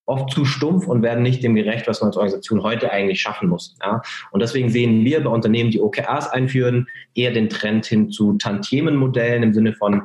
oft 0.06 0.30
zu 0.32 0.46
stumpf 0.46 0.88
und 0.88 1.02
werden 1.02 1.24
nicht 1.24 1.44
dem 1.44 1.56
gerecht, 1.56 1.88
was 1.88 2.02
man 2.02 2.08
als 2.08 2.18
Organisation 2.18 2.64
heute 2.64 2.92
eigentlich 2.92 3.22
schaffen 3.22 3.50
muss. 3.50 3.76
Ja? 3.84 4.02
Und 4.32 4.42
deswegen 4.42 4.70
sehen 4.70 5.04
wir 5.04 5.24
bei 5.24 5.30
Unternehmen, 5.30 5.72
die 5.72 5.82
OKRs 5.82 6.30
einführen, 6.30 6.88
eher 7.16 7.32
den 7.32 7.50
Trend 7.50 7.86
hin 7.86 8.10
zu 8.10 8.34
Tantiemenmodellen 8.34 9.44
im 9.44 9.54
Sinne 9.54 9.74
von 9.74 10.04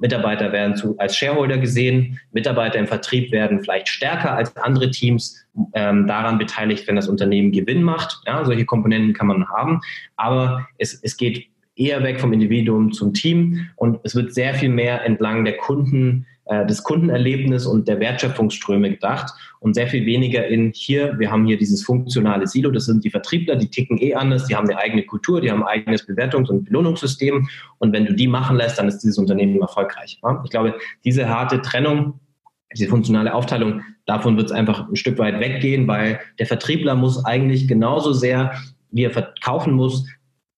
Mitarbeiter 0.00 0.52
werden 0.52 0.76
zu, 0.76 0.96
als 0.98 1.16
Shareholder 1.16 1.58
gesehen, 1.58 2.20
Mitarbeiter 2.32 2.78
im 2.78 2.86
Vertrieb 2.86 3.32
werden 3.32 3.60
vielleicht 3.60 3.88
stärker 3.88 4.32
als 4.34 4.54
andere 4.56 4.90
Teams 4.90 5.46
ähm, 5.72 6.06
daran 6.06 6.38
beteiligt, 6.38 6.86
wenn 6.86 6.96
das 6.96 7.08
Unternehmen 7.08 7.52
Gewinn 7.52 7.82
macht. 7.82 8.20
Ja, 8.26 8.44
solche 8.44 8.66
Komponenten 8.66 9.14
kann 9.14 9.26
man 9.26 9.48
haben, 9.48 9.80
aber 10.16 10.66
es, 10.78 11.00
es 11.02 11.16
geht 11.16 11.46
eher 11.76 12.02
weg 12.02 12.20
vom 12.20 12.32
Individuum 12.32 12.92
zum 12.92 13.12
Team 13.12 13.68
und 13.76 14.00
es 14.02 14.14
wird 14.14 14.34
sehr 14.34 14.54
viel 14.54 14.70
mehr 14.70 15.04
entlang 15.04 15.44
der 15.44 15.56
Kunden 15.56 16.26
des 16.48 16.84
Kundenerlebnis 16.84 17.66
und 17.66 17.88
der 17.88 17.98
Wertschöpfungsströme 17.98 18.90
gedacht 18.90 19.32
und 19.58 19.74
sehr 19.74 19.88
viel 19.88 20.06
weniger 20.06 20.46
in 20.46 20.70
hier, 20.72 21.18
wir 21.18 21.30
haben 21.30 21.44
hier 21.44 21.58
dieses 21.58 21.82
funktionale 21.82 22.46
Silo, 22.46 22.70
das 22.70 22.84
sind 22.84 23.04
die 23.04 23.10
Vertriebler, 23.10 23.56
die 23.56 23.68
ticken 23.68 24.00
eh 24.00 24.14
anders, 24.14 24.46
die 24.46 24.54
haben 24.54 24.68
eine 24.68 24.78
eigene 24.78 25.02
Kultur, 25.02 25.40
die 25.40 25.50
haben 25.50 25.64
ein 25.64 25.80
eigenes 25.80 26.06
Bewertungs- 26.06 26.48
und 26.48 26.64
Belohnungssystem 26.64 27.48
und 27.78 27.92
wenn 27.92 28.06
du 28.06 28.14
die 28.14 28.28
machen 28.28 28.56
lässt, 28.56 28.78
dann 28.78 28.86
ist 28.86 28.98
dieses 28.98 29.18
Unternehmen 29.18 29.60
erfolgreich. 29.60 30.20
Ich 30.44 30.50
glaube, 30.50 30.76
diese 31.04 31.28
harte 31.28 31.62
Trennung, 31.62 32.20
diese 32.72 32.88
funktionale 32.88 33.34
Aufteilung, 33.34 33.82
davon 34.06 34.36
wird 34.36 34.46
es 34.46 34.52
einfach 34.52 34.88
ein 34.88 34.96
Stück 34.96 35.18
weit 35.18 35.40
weggehen, 35.40 35.88
weil 35.88 36.20
der 36.38 36.46
Vertriebler 36.46 36.94
muss 36.94 37.24
eigentlich 37.24 37.66
genauso 37.66 38.12
sehr, 38.12 38.52
wie 38.92 39.02
er 39.02 39.10
verkaufen 39.10 39.72
muss, 39.72 40.06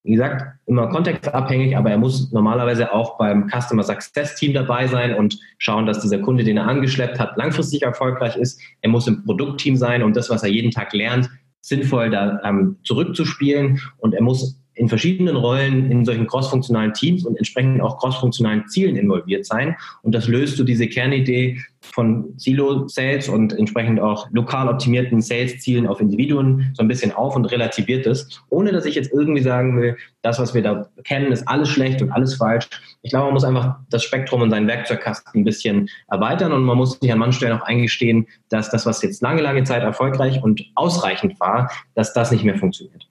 wie 0.03 0.11
gesagt, 0.11 0.45
immer 0.65 0.87
kontextabhängig, 0.87 1.75
aber 1.75 1.91
er 1.91 1.97
muss 1.97 2.31
normalerweise 2.31 2.93
auch 2.93 3.17
beim 3.17 3.49
Customer 3.49 3.83
Success 3.83 4.35
Team 4.35 4.53
dabei 4.53 4.87
sein 4.87 5.13
und 5.13 5.37
schauen, 5.57 5.85
dass 5.85 5.99
dieser 5.99 6.19
Kunde, 6.19 6.43
den 6.43 6.57
er 6.57 6.67
angeschleppt 6.67 7.19
hat, 7.19 7.35
langfristig 7.37 7.83
erfolgreich 7.83 8.37
ist. 8.37 8.61
Er 8.81 8.89
muss 8.89 9.07
im 9.07 9.25
Produktteam 9.25 9.75
sein, 9.75 10.03
um 10.03 10.13
das, 10.13 10.29
was 10.29 10.43
er 10.43 10.49
jeden 10.49 10.71
Tag 10.71 10.93
lernt, 10.93 11.29
sinnvoll 11.61 12.09
da 12.09 12.39
ähm, 12.43 12.77
zurückzuspielen 12.83 13.81
und 13.97 14.13
er 14.13 14.21
muss 14.21 14.59
in 14.79 14.87
verschiedenen 14.87 15.35
Rollen 15.35 15.91
in 15.91 16.05
solchen 16.05 16.25
crossfunktionalen 16.25 16.93
Teams 16.93 17.25
und 17.25 17.35
entsprechend 17.35 17.81
auch 17.81 17.99
crossfunktionalen 17.99 18.65
Zielen 18.69 18.95
involviert 18.95 19.45
sein. 19.45 19.75
Und 20.03 20.15
das 20.15 20.27
löst 20.29 20.55
so 20.55 20.63
diese 20.63 20.87
Kernidee 20.87 21.59
von 21.81 22.33
Silo-Sales 22.37 23.27
und 23.27 23.51
entsprechend 23.57 23.99
auch 23.99 24.27
lokal 24.31 24.69
optimierten 24.69 25.21
Sales-Zielen 25.21 25.85
auf 25.85 25.99
Individuen 25.99 26.71
so 26.73 26.81
ein 26.81 26.87
bisschen 26.87 27.11
auf 27.11 27.35
und 27.35 27.45
relativiert 27.45 28.05
es, 28.05 28.41
ohne 28.49 28.71
dass 28.71 28.85
ich 28.85 28.95
jetzt 28.95 29.11
irgendwie 29.11 29.41
sagen 29.41 29.79
will, 29.81 29.97
das, 30.21 30.39
was 30.39 30.53
wir 30.53 30.61
da 30.61 30.89
kennen, 31.03 31.31
ist 31.31 31.47
alles 31.47 31.67
schlecht 31.67 32.01
und 32.01 32.11
alles 32.11 32.35
falsch. 32.35 32.69
Ich 33.01 33.11
glaube, 33.11 33.25
man 33.25 33.33
muss 33.33 33.43
einfach 33.43 33.77
das 33.89 34.03
Spektrum 34.03 34.41
und 34.41 34.49
seinen 34.49 34.67
Werkzeugkasten 34.67 35.41
ein 35.41 35.43
bisschen 35.43 35.89
erweitern 36.09 36.53
und 36.53 36.63
man 36.63 36.77
muss 36.77 36.99
sich 36.99 37.11
an 37.11 37.19
manchen 37.19 37.37
Stellen 37.37 37.59
auch 37.59 37.65
eingestehen, 37.65 38.27
dass 38.47 38.69
das, 38.69 38.85
was 38.85 39.01
jetzt 39.01 39.21
lange, 39.21 39.41
lange 39.41 39.63
Zeit 39.65 39.83
erfolgreich 39.83 40.41
und 40.41 40.63
ausreichend 40.75 41.37
war, 41.41 41.69
dass 41.95 42.13
das 42.13 42.31
nicht 42.31 42.45
mehr 42.45 42.57
funktioniert. 42.57 43.07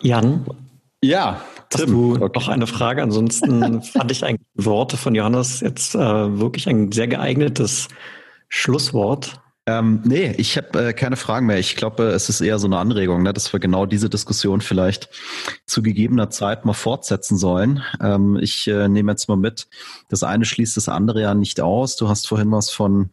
Jan, 0.00 0.44
ja, 1.02 1.40
Tim. 1.70 1.80
Hast 1.80 1.88
du 1.88 2.14
okay. 2.16 2.38
noch 2.38 2.48
eine 2.48 2.66
Frage? 2.66 3.02
Ansonsten 3.02 3.82
fand 3.82 4.10
ich 4.10 4.24
eigentlich 4.24 4.46
Worte 4.54 4.96
von 4.96 5.14
Johannes 5.14 5.60
jetzt 5.60 5.94
äh, 5.94 6.38
wirklich 6.38 6.68
ein 6.68 6.92
sehr 6.92 7.08
geeignetes 7.08 7.88
Schlusswort. 8.48 9.40
Ähm, 9.66 10.00
nee, 10.04 10.34
ich 10.36 10.56
habe 10.56 10.88
äh, 10.88 10.92
keine 10.92 11.16
Fragen 11.16 11.46
mehr. 11.46 11.58
Ich 11.58 11.76
glaube, 11.76 12.04
es 12.04 12.28
ist 12.28 12.40
eher 12.40 12.58
so 12.58 12.66
eine 12.66 12.78
Anregung, 12.78 13.22
ne, 13.22 13.32
dass 13.32 13.52
wir 13.52 13.60
genau 13.60 13.86
diese 13.86 14.08
Diskussion 14.10 14.60
vielleicht 14.60 15.10
zu 15.66 15.82
gegebener 15.82 16.30
Zeit 16.30 16.64
mal 16.64 16.72
fortsetzen 16.72 17.36
sollen. 17.36 17.82
Ähm, 18.00 18.36
ich 18.40 18.66
äh, 18.66 18.88
nehme 18.88 19.12
jetzt 19.12 19.28
mal 19.28 19.36
mit, 19.36 19.68
das 20.08 20.22
eine 20.22 20.44
schließt 20.44 20.76
das 20.76 20.88
andere 20.88 21.20
ja 21.20 21.34
nicht 21.34 21.60
aus. 21.60 21.96
Du 21.96 22.08
hast 22.08 22.26
vorhin 22.26 22.50
was 22.50 22.70
von 22.70 23.10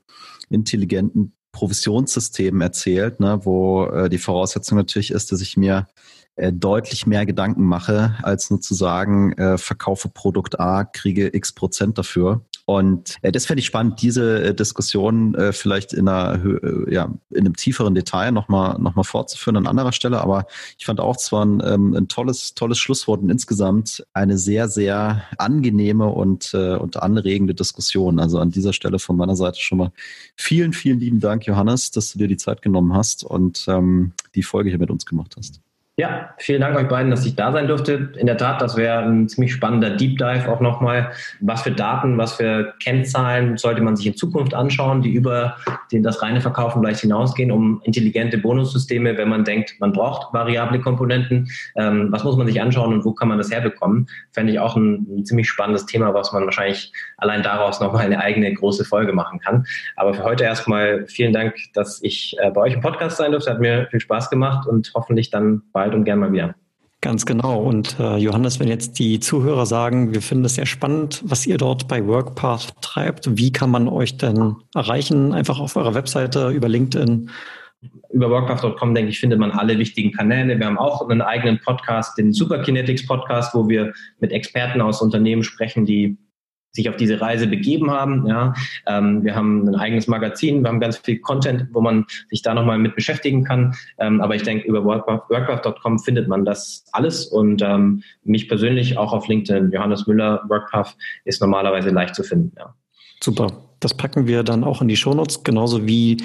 intelligenten 0.49 1.33
Provisionssystemen 1.51 2.61
erzählt, 2.61 3.19
ne, 3.19 3.41
wo 3.43 3.85
äh, 3.85 4.09
die 4.09 4.17
Voraussetzung 4.17 4.77
natürlich 4.77 5.11
ist, 5.11 5.31
dass 5.31 5.41
ich 5.41 5.57
mir 5.57 5.87
deutlich 6.51 7.07
mehr 7.07 7.25
Gedanken 7.25 7.63
mache, 7.63 8.15
als 8.21 8.49
nur 8.49 8.61
zu 8.61 8.73
sagen, 8.75 9.33
äh, 9.33 9.57
verkaufe 9.57 10.09
Produkt 10.09 10.59
A, 10.59 10.83
kriege 10.83 11.29
x 11.33 11.53
Prozent 11.53 11.97
dafür. 11.97 12.41
Und 12.69 13.15
äh, 13.21 13.31
das 13.31 13.45
fände 13.45 13.61
ich 13.61 13.65
spannend, 13.65 14.01
diese 14.01 14.43
äh, 14.43 14.53
Diskussion 14.53 15.33
äh, 15.35 15.53
vielleicht 15.53 15.93
in 15.93 16.09
einer, 16.09 16.43
äh, 16.43 16.93
ja, 16.93 17.13
in 17.29 17.45
einem 17.45 17.55
tieferen 17.55 17.95
Detail 17.95 18.33
nochmal 18.33 18.77
noch 18.77 18.93
mal 18.93 19.03
fortzuführen 19.03 19.55
an 19.55 19.67
anderer 19.67 19.93
Stelle. 19.93 20.19
Aber 20.19 20.47
ich 20.77 20.85
fand 20.85 20.99
auch, 20.99 21.15
es 21.15 21.31
war 21.31 21.45
ein, 21.45 21.63
ähm, 21.65 21.95
ein 21.95 22.09
tolles, 22.09 22.55
tolles 22.55 22.77
Schlusswort 22.77 23.21
und 23.21 23.29
insgesamt 23.29 24.05
eine 24.11 24.37
sehr, 24.37 24.67
sehr 24.67 25.23
angenehme 25.37 26.07
und, 26.07 26.53
äh, 26.53 26.75
und 26.75 27.01
anregende 27.01 27.55
Diskussion. 27.55 28.19
Also 28.19 28.37
an 28.39 28.51
dieser 28.51 28.73
Stelle 28.73 28.99
von 28.99 29.15
meiner 29.15 29.37
Seite 29.37 29.61
schon 29.61 29.77
mal 29.77 29.91
vielen, 30.35 30.73
vielen 30.73 30.99
lieben 30.99 31.21
Dank, 31.21 31.45
Johannes, 31.45 31.91
dass 31.91 32.11
du 32.11 32.19
dir 32.19 32.27
die 32.27 32.35
Zeit 32.35 32.61
genommen 32.61 32.93
hast 32.93 33.23
und 33.23 33.63
ähm, 33.69 34.11
die 34.35 34.43
Folge 34.43 34.71
hier 34.71 34.79
mit 34.79 34.91
uns 34.91 35.05
gemacht 35.05 35.35
hast. 35.37 35.61
Ja, 35.99 36.29
vielen 36.37 36.61
Dank 36.61 36.77
euch 36.77 36.87
beiden, 36.87 37.09
dass 37.09 37.25
ich 37.25 37.35
da 37.35 37.51
sein 37.51 37.67
durfte. 37.67 38.11
In 38.19 38.27
der 38.27 38.37
Tat, 38.37 38.61
das 38.61 38.77
wäre 38.77 38.99
ein 38.99 39.27
ziemlich 39.27 39.51
spannender 39.51 39.89
Deep 39.89 40.19
Dive 40.19 40.47
auch 40.47 40.59
nochmal. 40.59 41.09
Was 41.39 41.63
für 41.63 41.71
Daten, 41.71 42.19
was 42.19 42.35
für 42.35 42.75
Kennzahlen 42.83 43.57
sollte 43.57 43.81
man 43.81 43.95
sich 43.95 44.05
in 44.05 44.15
Zukunft 44.15 44.53
anschauen, 44.53 45.01
die 45.01 45.11
über 45.11 45.57
den, 45.91 46.03
das 46.03 46.21
reine 46.21 46.39
Verkaufen 46.39 46.83
vielleicht 46.83 46.99
hinausgehen, 46.99 47.51
um 47.51 47.81
intelligente 47.83 48.37
Bonussysteme, 48.37 49.17
wenn 49.17 49.27
man 49.27 49.43
denkt, 49.43 49.73
man 49.79 49.91
braucht 49.91 50.31
variable 50.35 50.79
Komponenten. 50.79 51.49
Ähm, 51.75 52.11
was 52.11 52.23
muss 52.23 52.37
man 52.37 52.45
sich 52.45 52.61
anschauen 52.61 52.93
und 52.93 53.03
wo 53.03 53.13
kann 53.13 53.29
man 53.29 53.39
das 53.39 53.49
herbekommen? 53.49 54.07
Fände 54.33 54.53
ich 54.53 54.59
auch 54.59 54.75
ein, 54.75 55.07
ein 55.09 55.25
ziemlich 55.25 55.49
spannendes 55.49 55.87
Thema, 55.87 56.13
was 56.13 56.31
man 56.31 56.45
wahrscheinlich 56.45 56.91
allein 57.17 57.41
daraus 57.41 57.79
nochmal 57.79 58.05
eine 58.05 58.19
eigene 58.19 58.53
große 58.53 58.85
Folge 58.85 59.13
machen 59.13 59.39
kann. 59.39 59.65
Aber 59.95 60.13
für 60.13 60.23
heute 60.23 60.43
erstmal 60.43 61.07
vielen 61.07 61.33
Dank, 61.33 61.55
dass 61.73 62.03
ich 62.03 62.35
äh, 62.39 62.51
bei 62.51 62.61
euch 62.61 62.75
im 62.75 62.81
Podcast 62.81 63.17
sein 63.17 63.31
durfte. 63.31 63.49
Hat 63.49 63.59
mir 63.59 63.87
viel 63.89 63.99
Spaß 63.99 64.29
gemacht 64.29 64.67
und 64.67 64.91
hoffentlich 64.93 65.31
dann 65.31 65.63
bald 65.73 65.86
bald 65.87 65.95
und 65.95 66.05
gern 66.05 66.19
mal 66.19 66.31
wieder. 66.31 66.55
Ganz 66.99 67.25
genau. 67.25 67.61
Und 67.61 67.99
äh, 67.99 68.17
Johannes, 68.17 68.59
wenn 68.59 68.67
jetzt 68.67 68.97
die 68.97 69.19
Zuhörer 69.19 69.67
sagen, 69.67 70.13
wir 70.13 70.21
finden 70.21 70.45
es 70.45 70.55
sehr 70.55 70.65
spannend, 70.65 71.21
was 71.23 71.45
ihr 71.45 71.57
dort 71.57 71.87
bei 71.87 72.05
WorkPath 72.05 72.73
treibt, 72.81 73.37
wie 73.37 73.51
kann 73.51 73.69
man 73.69 73.87
euch 73.87 74.17
denn 74.17 74.55
erreichen? 74.73 75.31
Einfach 75.31 75.59
auf 75.59 75.75
eurer 75.75 75.93
Webseite, 75.93 76.49
über 76.49 76.67
LinkedIn? 76.67 77.29
Über 78.09 78.31
workpath.com, 78.31 78.95
denke 78.95 79.11
ich, 79.11 79.19
findet 79.19 79.39
man 79.39 79.51
alle 79.51 79.77
wichtigen 79.77 80.11
Kanäle. 80.11 80.57
Wir 80.57 80.65
haben 80.65 80.79
auch 80.79 81.07
einen 81.07 81.21
eigenen 81.21 81.59
Podcast, 81.59 82.17
den 82.17 82.33
Superkinetics 82.33 83.05
Podcast, 83.05 83.53
wo 83.53 83.69
wir 83.69 83.93
mit 84.19 84.31
Experten 84.31 84.81
aus 84.81 84.99
Unternehmen 84.99 85.43
sprechen, 85.43 85.85
die 85.85 86.17
sich 86.71 86.89
auf 86.89 86.95
diese 86.95 87.19
Reise 87.19 87.47
begeben 87.47 87.91
haben. 87.91 88.27
Ja. 88.27 88.53
Ähm, 88.85 89.23
wir 89.23 89.35
haben 89.35 89.67
ein 89.67 89.75
eigenes 89.75 90.07
Magazin, 90.07 90.61
wir 90.61 90.69
haben 90.69 90.79
ganz 90.79 90.97
viel 90.97 91.19
Content, 91.19 91.67
wo 91.71 91.81
man 91.81 92.05
sich 92.29 92.41
da 92.41 92.53
nochmal 92.53 92.77
mit 92.77 92.95
beschäftigen 92.95 93.43
kann. 93.43 93.75
Ähm, 93.99 94.21
aber 94.21 94.35
ich 94.35 94.43
denke, 94.43 94.67
über 94.67 94.83
workpath.com 94.83 95.99
findet 95.99 96.27
man 96.27 96.45
das 96.45 96.85
alles 96.91 97.25
und 97.25 97.61
ähm, 97.61 98.03
mich 98.23 98.47
persönlich 98.47 98.97
auch 98.97 99.13
auf 99.13 99.27
LinkedIn, 99.27 99.71
Johannes 99.71 100.07
Müller, 100.07 100.43
Workpath 100.47 100.95
ist 101.25 101.41
normalerweise 101.41 101.89
leicht 101.89 102.15
zu 102.15 102.23
finden. 102.23 102.53
Ja. 102.57 102.73
Super. 103.21 103.51
Das 103.79 103.93
packen 103.93 104.25
wir 104.25 104.43
dann 104.43 104.63
auch 104.63 104.81
in 104.81 104.87
die 104.87 104.97
Shownotes, 104.97 105.43
genauso 105.43 105.85
wie 105.85 106.17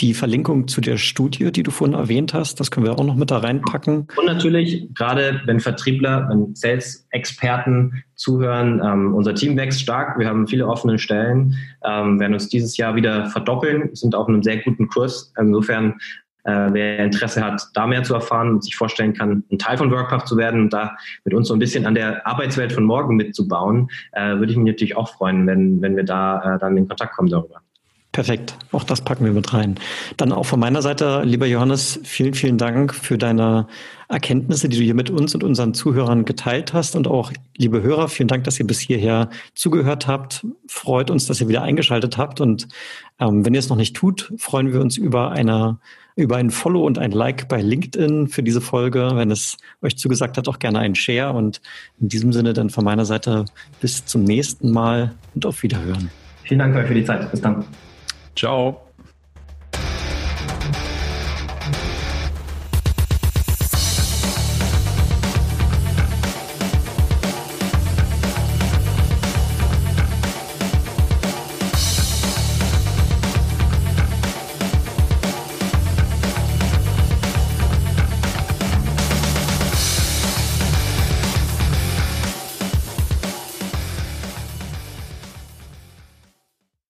die 0.00 0.12
Verlinkung 0.12 0.68
zu 0.68 0.80
der 0.80 0.98
Studie, 0.98 1.50
die 1.50 1.62
du 1.62 1.70
vorhin 1.70 1.96
erwähnt 1.96 2.34
hast, 2.34 2.60
das 2.60 2.70
können 2.70 2.84
wir 2.84 2.92
auch 2.92 3.04
noch 3.04 3.16
mit 3.16 3.30
da 3.30 3.38
reinpacken. 3.38 4.08
Und 4.16 4.26
natürlich, 4.26 4.88
gerade 4.94 5.40
wenn 5.46 5.60
Vertriebler, 5.60 6.28
wenn 6.28 6.54
Sales-Experten 6.54 8.04
zuhören, 8.14 8.82
ähm, 8.84 9.14
unser 9.14 9.34
Team 9.34 9.56
wächst 9.56 9.80
stark. 9.80 10.18
Wir 10.18 10.28
haben 10.28 10.46
viele 10.46 10.66
offene 10.66 10.98
Stellen, 10.98 11.54
ähm, 11.84 12.20
werden 12.20 12.34
uns 12.34 12.48
dieses 12.48 12.76
Jahr 12.76 12.94
wieder 12.94 13.26
verdoppeln, 13.26 13.94
sind 13.94 14.14
auf 14.14 14.28
einem 14.28 14.42
sehr 14.42 14.58
guten 14.58 14.88
Kurs. 14.88 15.32
Insofern 15.38 15.94
äh, 16.44 16.68
wer 16.72 17.00
Interesse 17.00 17.44
hat, 17.44 17.68
da 17.74 17.86
mehr 17.86 18.04
zu 18.04 18.14
erfahren 18.14 18.50
und 18.50 18.64
sich 18.64 18.76
vorstellen 18.76 19.14
kann, 19.14 19.44
ein 19.50 19.58
Teil 19.58 19.76
von 19.76 19.90
Workcraft 19.90 20.26
zu 20.26 20.36
werden 20.36 20.60
und 20.60 20.72
da 20.72 20.96
mit 21.24 21.34
uns 21.34 21.48
so 21.48 21.54
ein 21.54 21.58
bisschen 21.58 21.86
an 21.86 21.94
der 21.94 22.26
Arbeitswelt 22.26 22.72
von 22.72 22.84
morgen 22.84 23.16
mitzubauen, 23.16 23.88
äh, 24.12 24.36
würde 24.36 24.52
ich 24.52 24.56
mich 24.56 24.72
natürlich 24.72 24.96
auch 24.96 25.08
freuen, 25.08 25.46
wenn, 25.46 25.82
wenn 25.82 25.96
wir 25.96 26.04
da 26.04 26.54
äh, 26.54 26.58
dann 26.58 26.76
in 26.76 26.86
Kontakt 26.86 27.16
kommen 27.16 27.28
darüber. 27.28 27.62
Perfekt. 28.16 28.56
Auch 28.72 28.82
das 28.82 29.02
packen 29.02 29.26
wir 29.26 29.32
mit 29.32 29.52
rein. 29.52 29.74
Dann 30.16 30.32
auch 30.32 30.46
von 30.46 30.58
meiner 30.58 30.80
Seite, 30.80 31.20
lieber 31.22 31.44
Johannes, 31.44 32.00
vielen, 32.02 32.32
vielen 32.32 32.56
Dank 32.56 32.94
für 32.94 33.18
deine 33.18 33.66
Erkenntnisse, 34.08 34.70
die 34.70 34.78
du 34.78 34.82
hier 34.82 34.94
mit 34.94 35.10
uns 35.10 35.34
und 35.34 35.44
unseren 35.44 35.74
Zuhörern 35.74 36.24
geteilt 36.24 36.72
hast. 36.72 36.96
Und 36.96 37.08
auch, 37.08 37.30
liebe 37.58 37.82
Hörer, 37.82 38.08
vielen 38.08 38.28
Dank, 38.28 38.44
dass 38.44 38.58
ihr 38.58 38.66
bis 38.66 38.80
hierher 38.80 39.28
zugehört 39.54 40.06
habt. 40.06 40.46
Freut 40.66 41.10
uns, 41.10 41.26
dass 41.26 41.42
ihr 41.42 41.48
wieder 41.48 41.60
eingeschaltet 41.60 42.16
habt. 42.16 42.40
Und 42.40 42.68
ähm, 43.20 43.44
wenn 43.44 43.52
ihr 43.52 43.58
es 43.58 43.68
noch 43.68 43.76
nicht 43.76 43.94
tut, 43.94 44.32
freuen 44.38 44.72
wir 44.72 44.80
uns 44.80 44.96
über 44.96 45.32
eine 45.32 45.76
über 46.18 46.38
ein 46.38 46.50
Follow 46.50 46.86
und 46.86 46.98
ein 46.98 47.10
Like 47.10 47.46
bei 47.48 47.60
LinkedIn 47.60 48.28
für 48.28 48.42
diese 48.42 48.62
Folge. 48.62 49.10
Wenn 49.12 49.30
es 49.30 49.58
euch 49.82 49.98
zugesagt 49.98 50.38
hat, 50.38 50.48
auch 50.48 50.58
gerne 50.58 50.78
einen 50.78 50.94
Share. 50.94 51.34
Und 51.34 51.60
in 52.00 52.08
diesem 52.08 52.32
Sinne 52.32 52.54
dann 52.54 52.70
von 52.70 52.82
meiner 52.82 53.04
Seite 53.04 53.44
bis 53.82 54.06
zum 54.06 54.24
nächsten 54.24 54.70
Mal 54.70 55.12
und 55.34 55.44
auf 55.44 55.62
Wiederhören. 55.62 56.10
Vielen 56.44 56.60
Dank 56.60 56.76
euch 56.76 56.86
für 56.86 56.94
die 56.94 57.04
Zeit. 57.04 57.30
Bis 57.30 57.42
dann. 57.42 57.62
Ciao. 58.36 58.85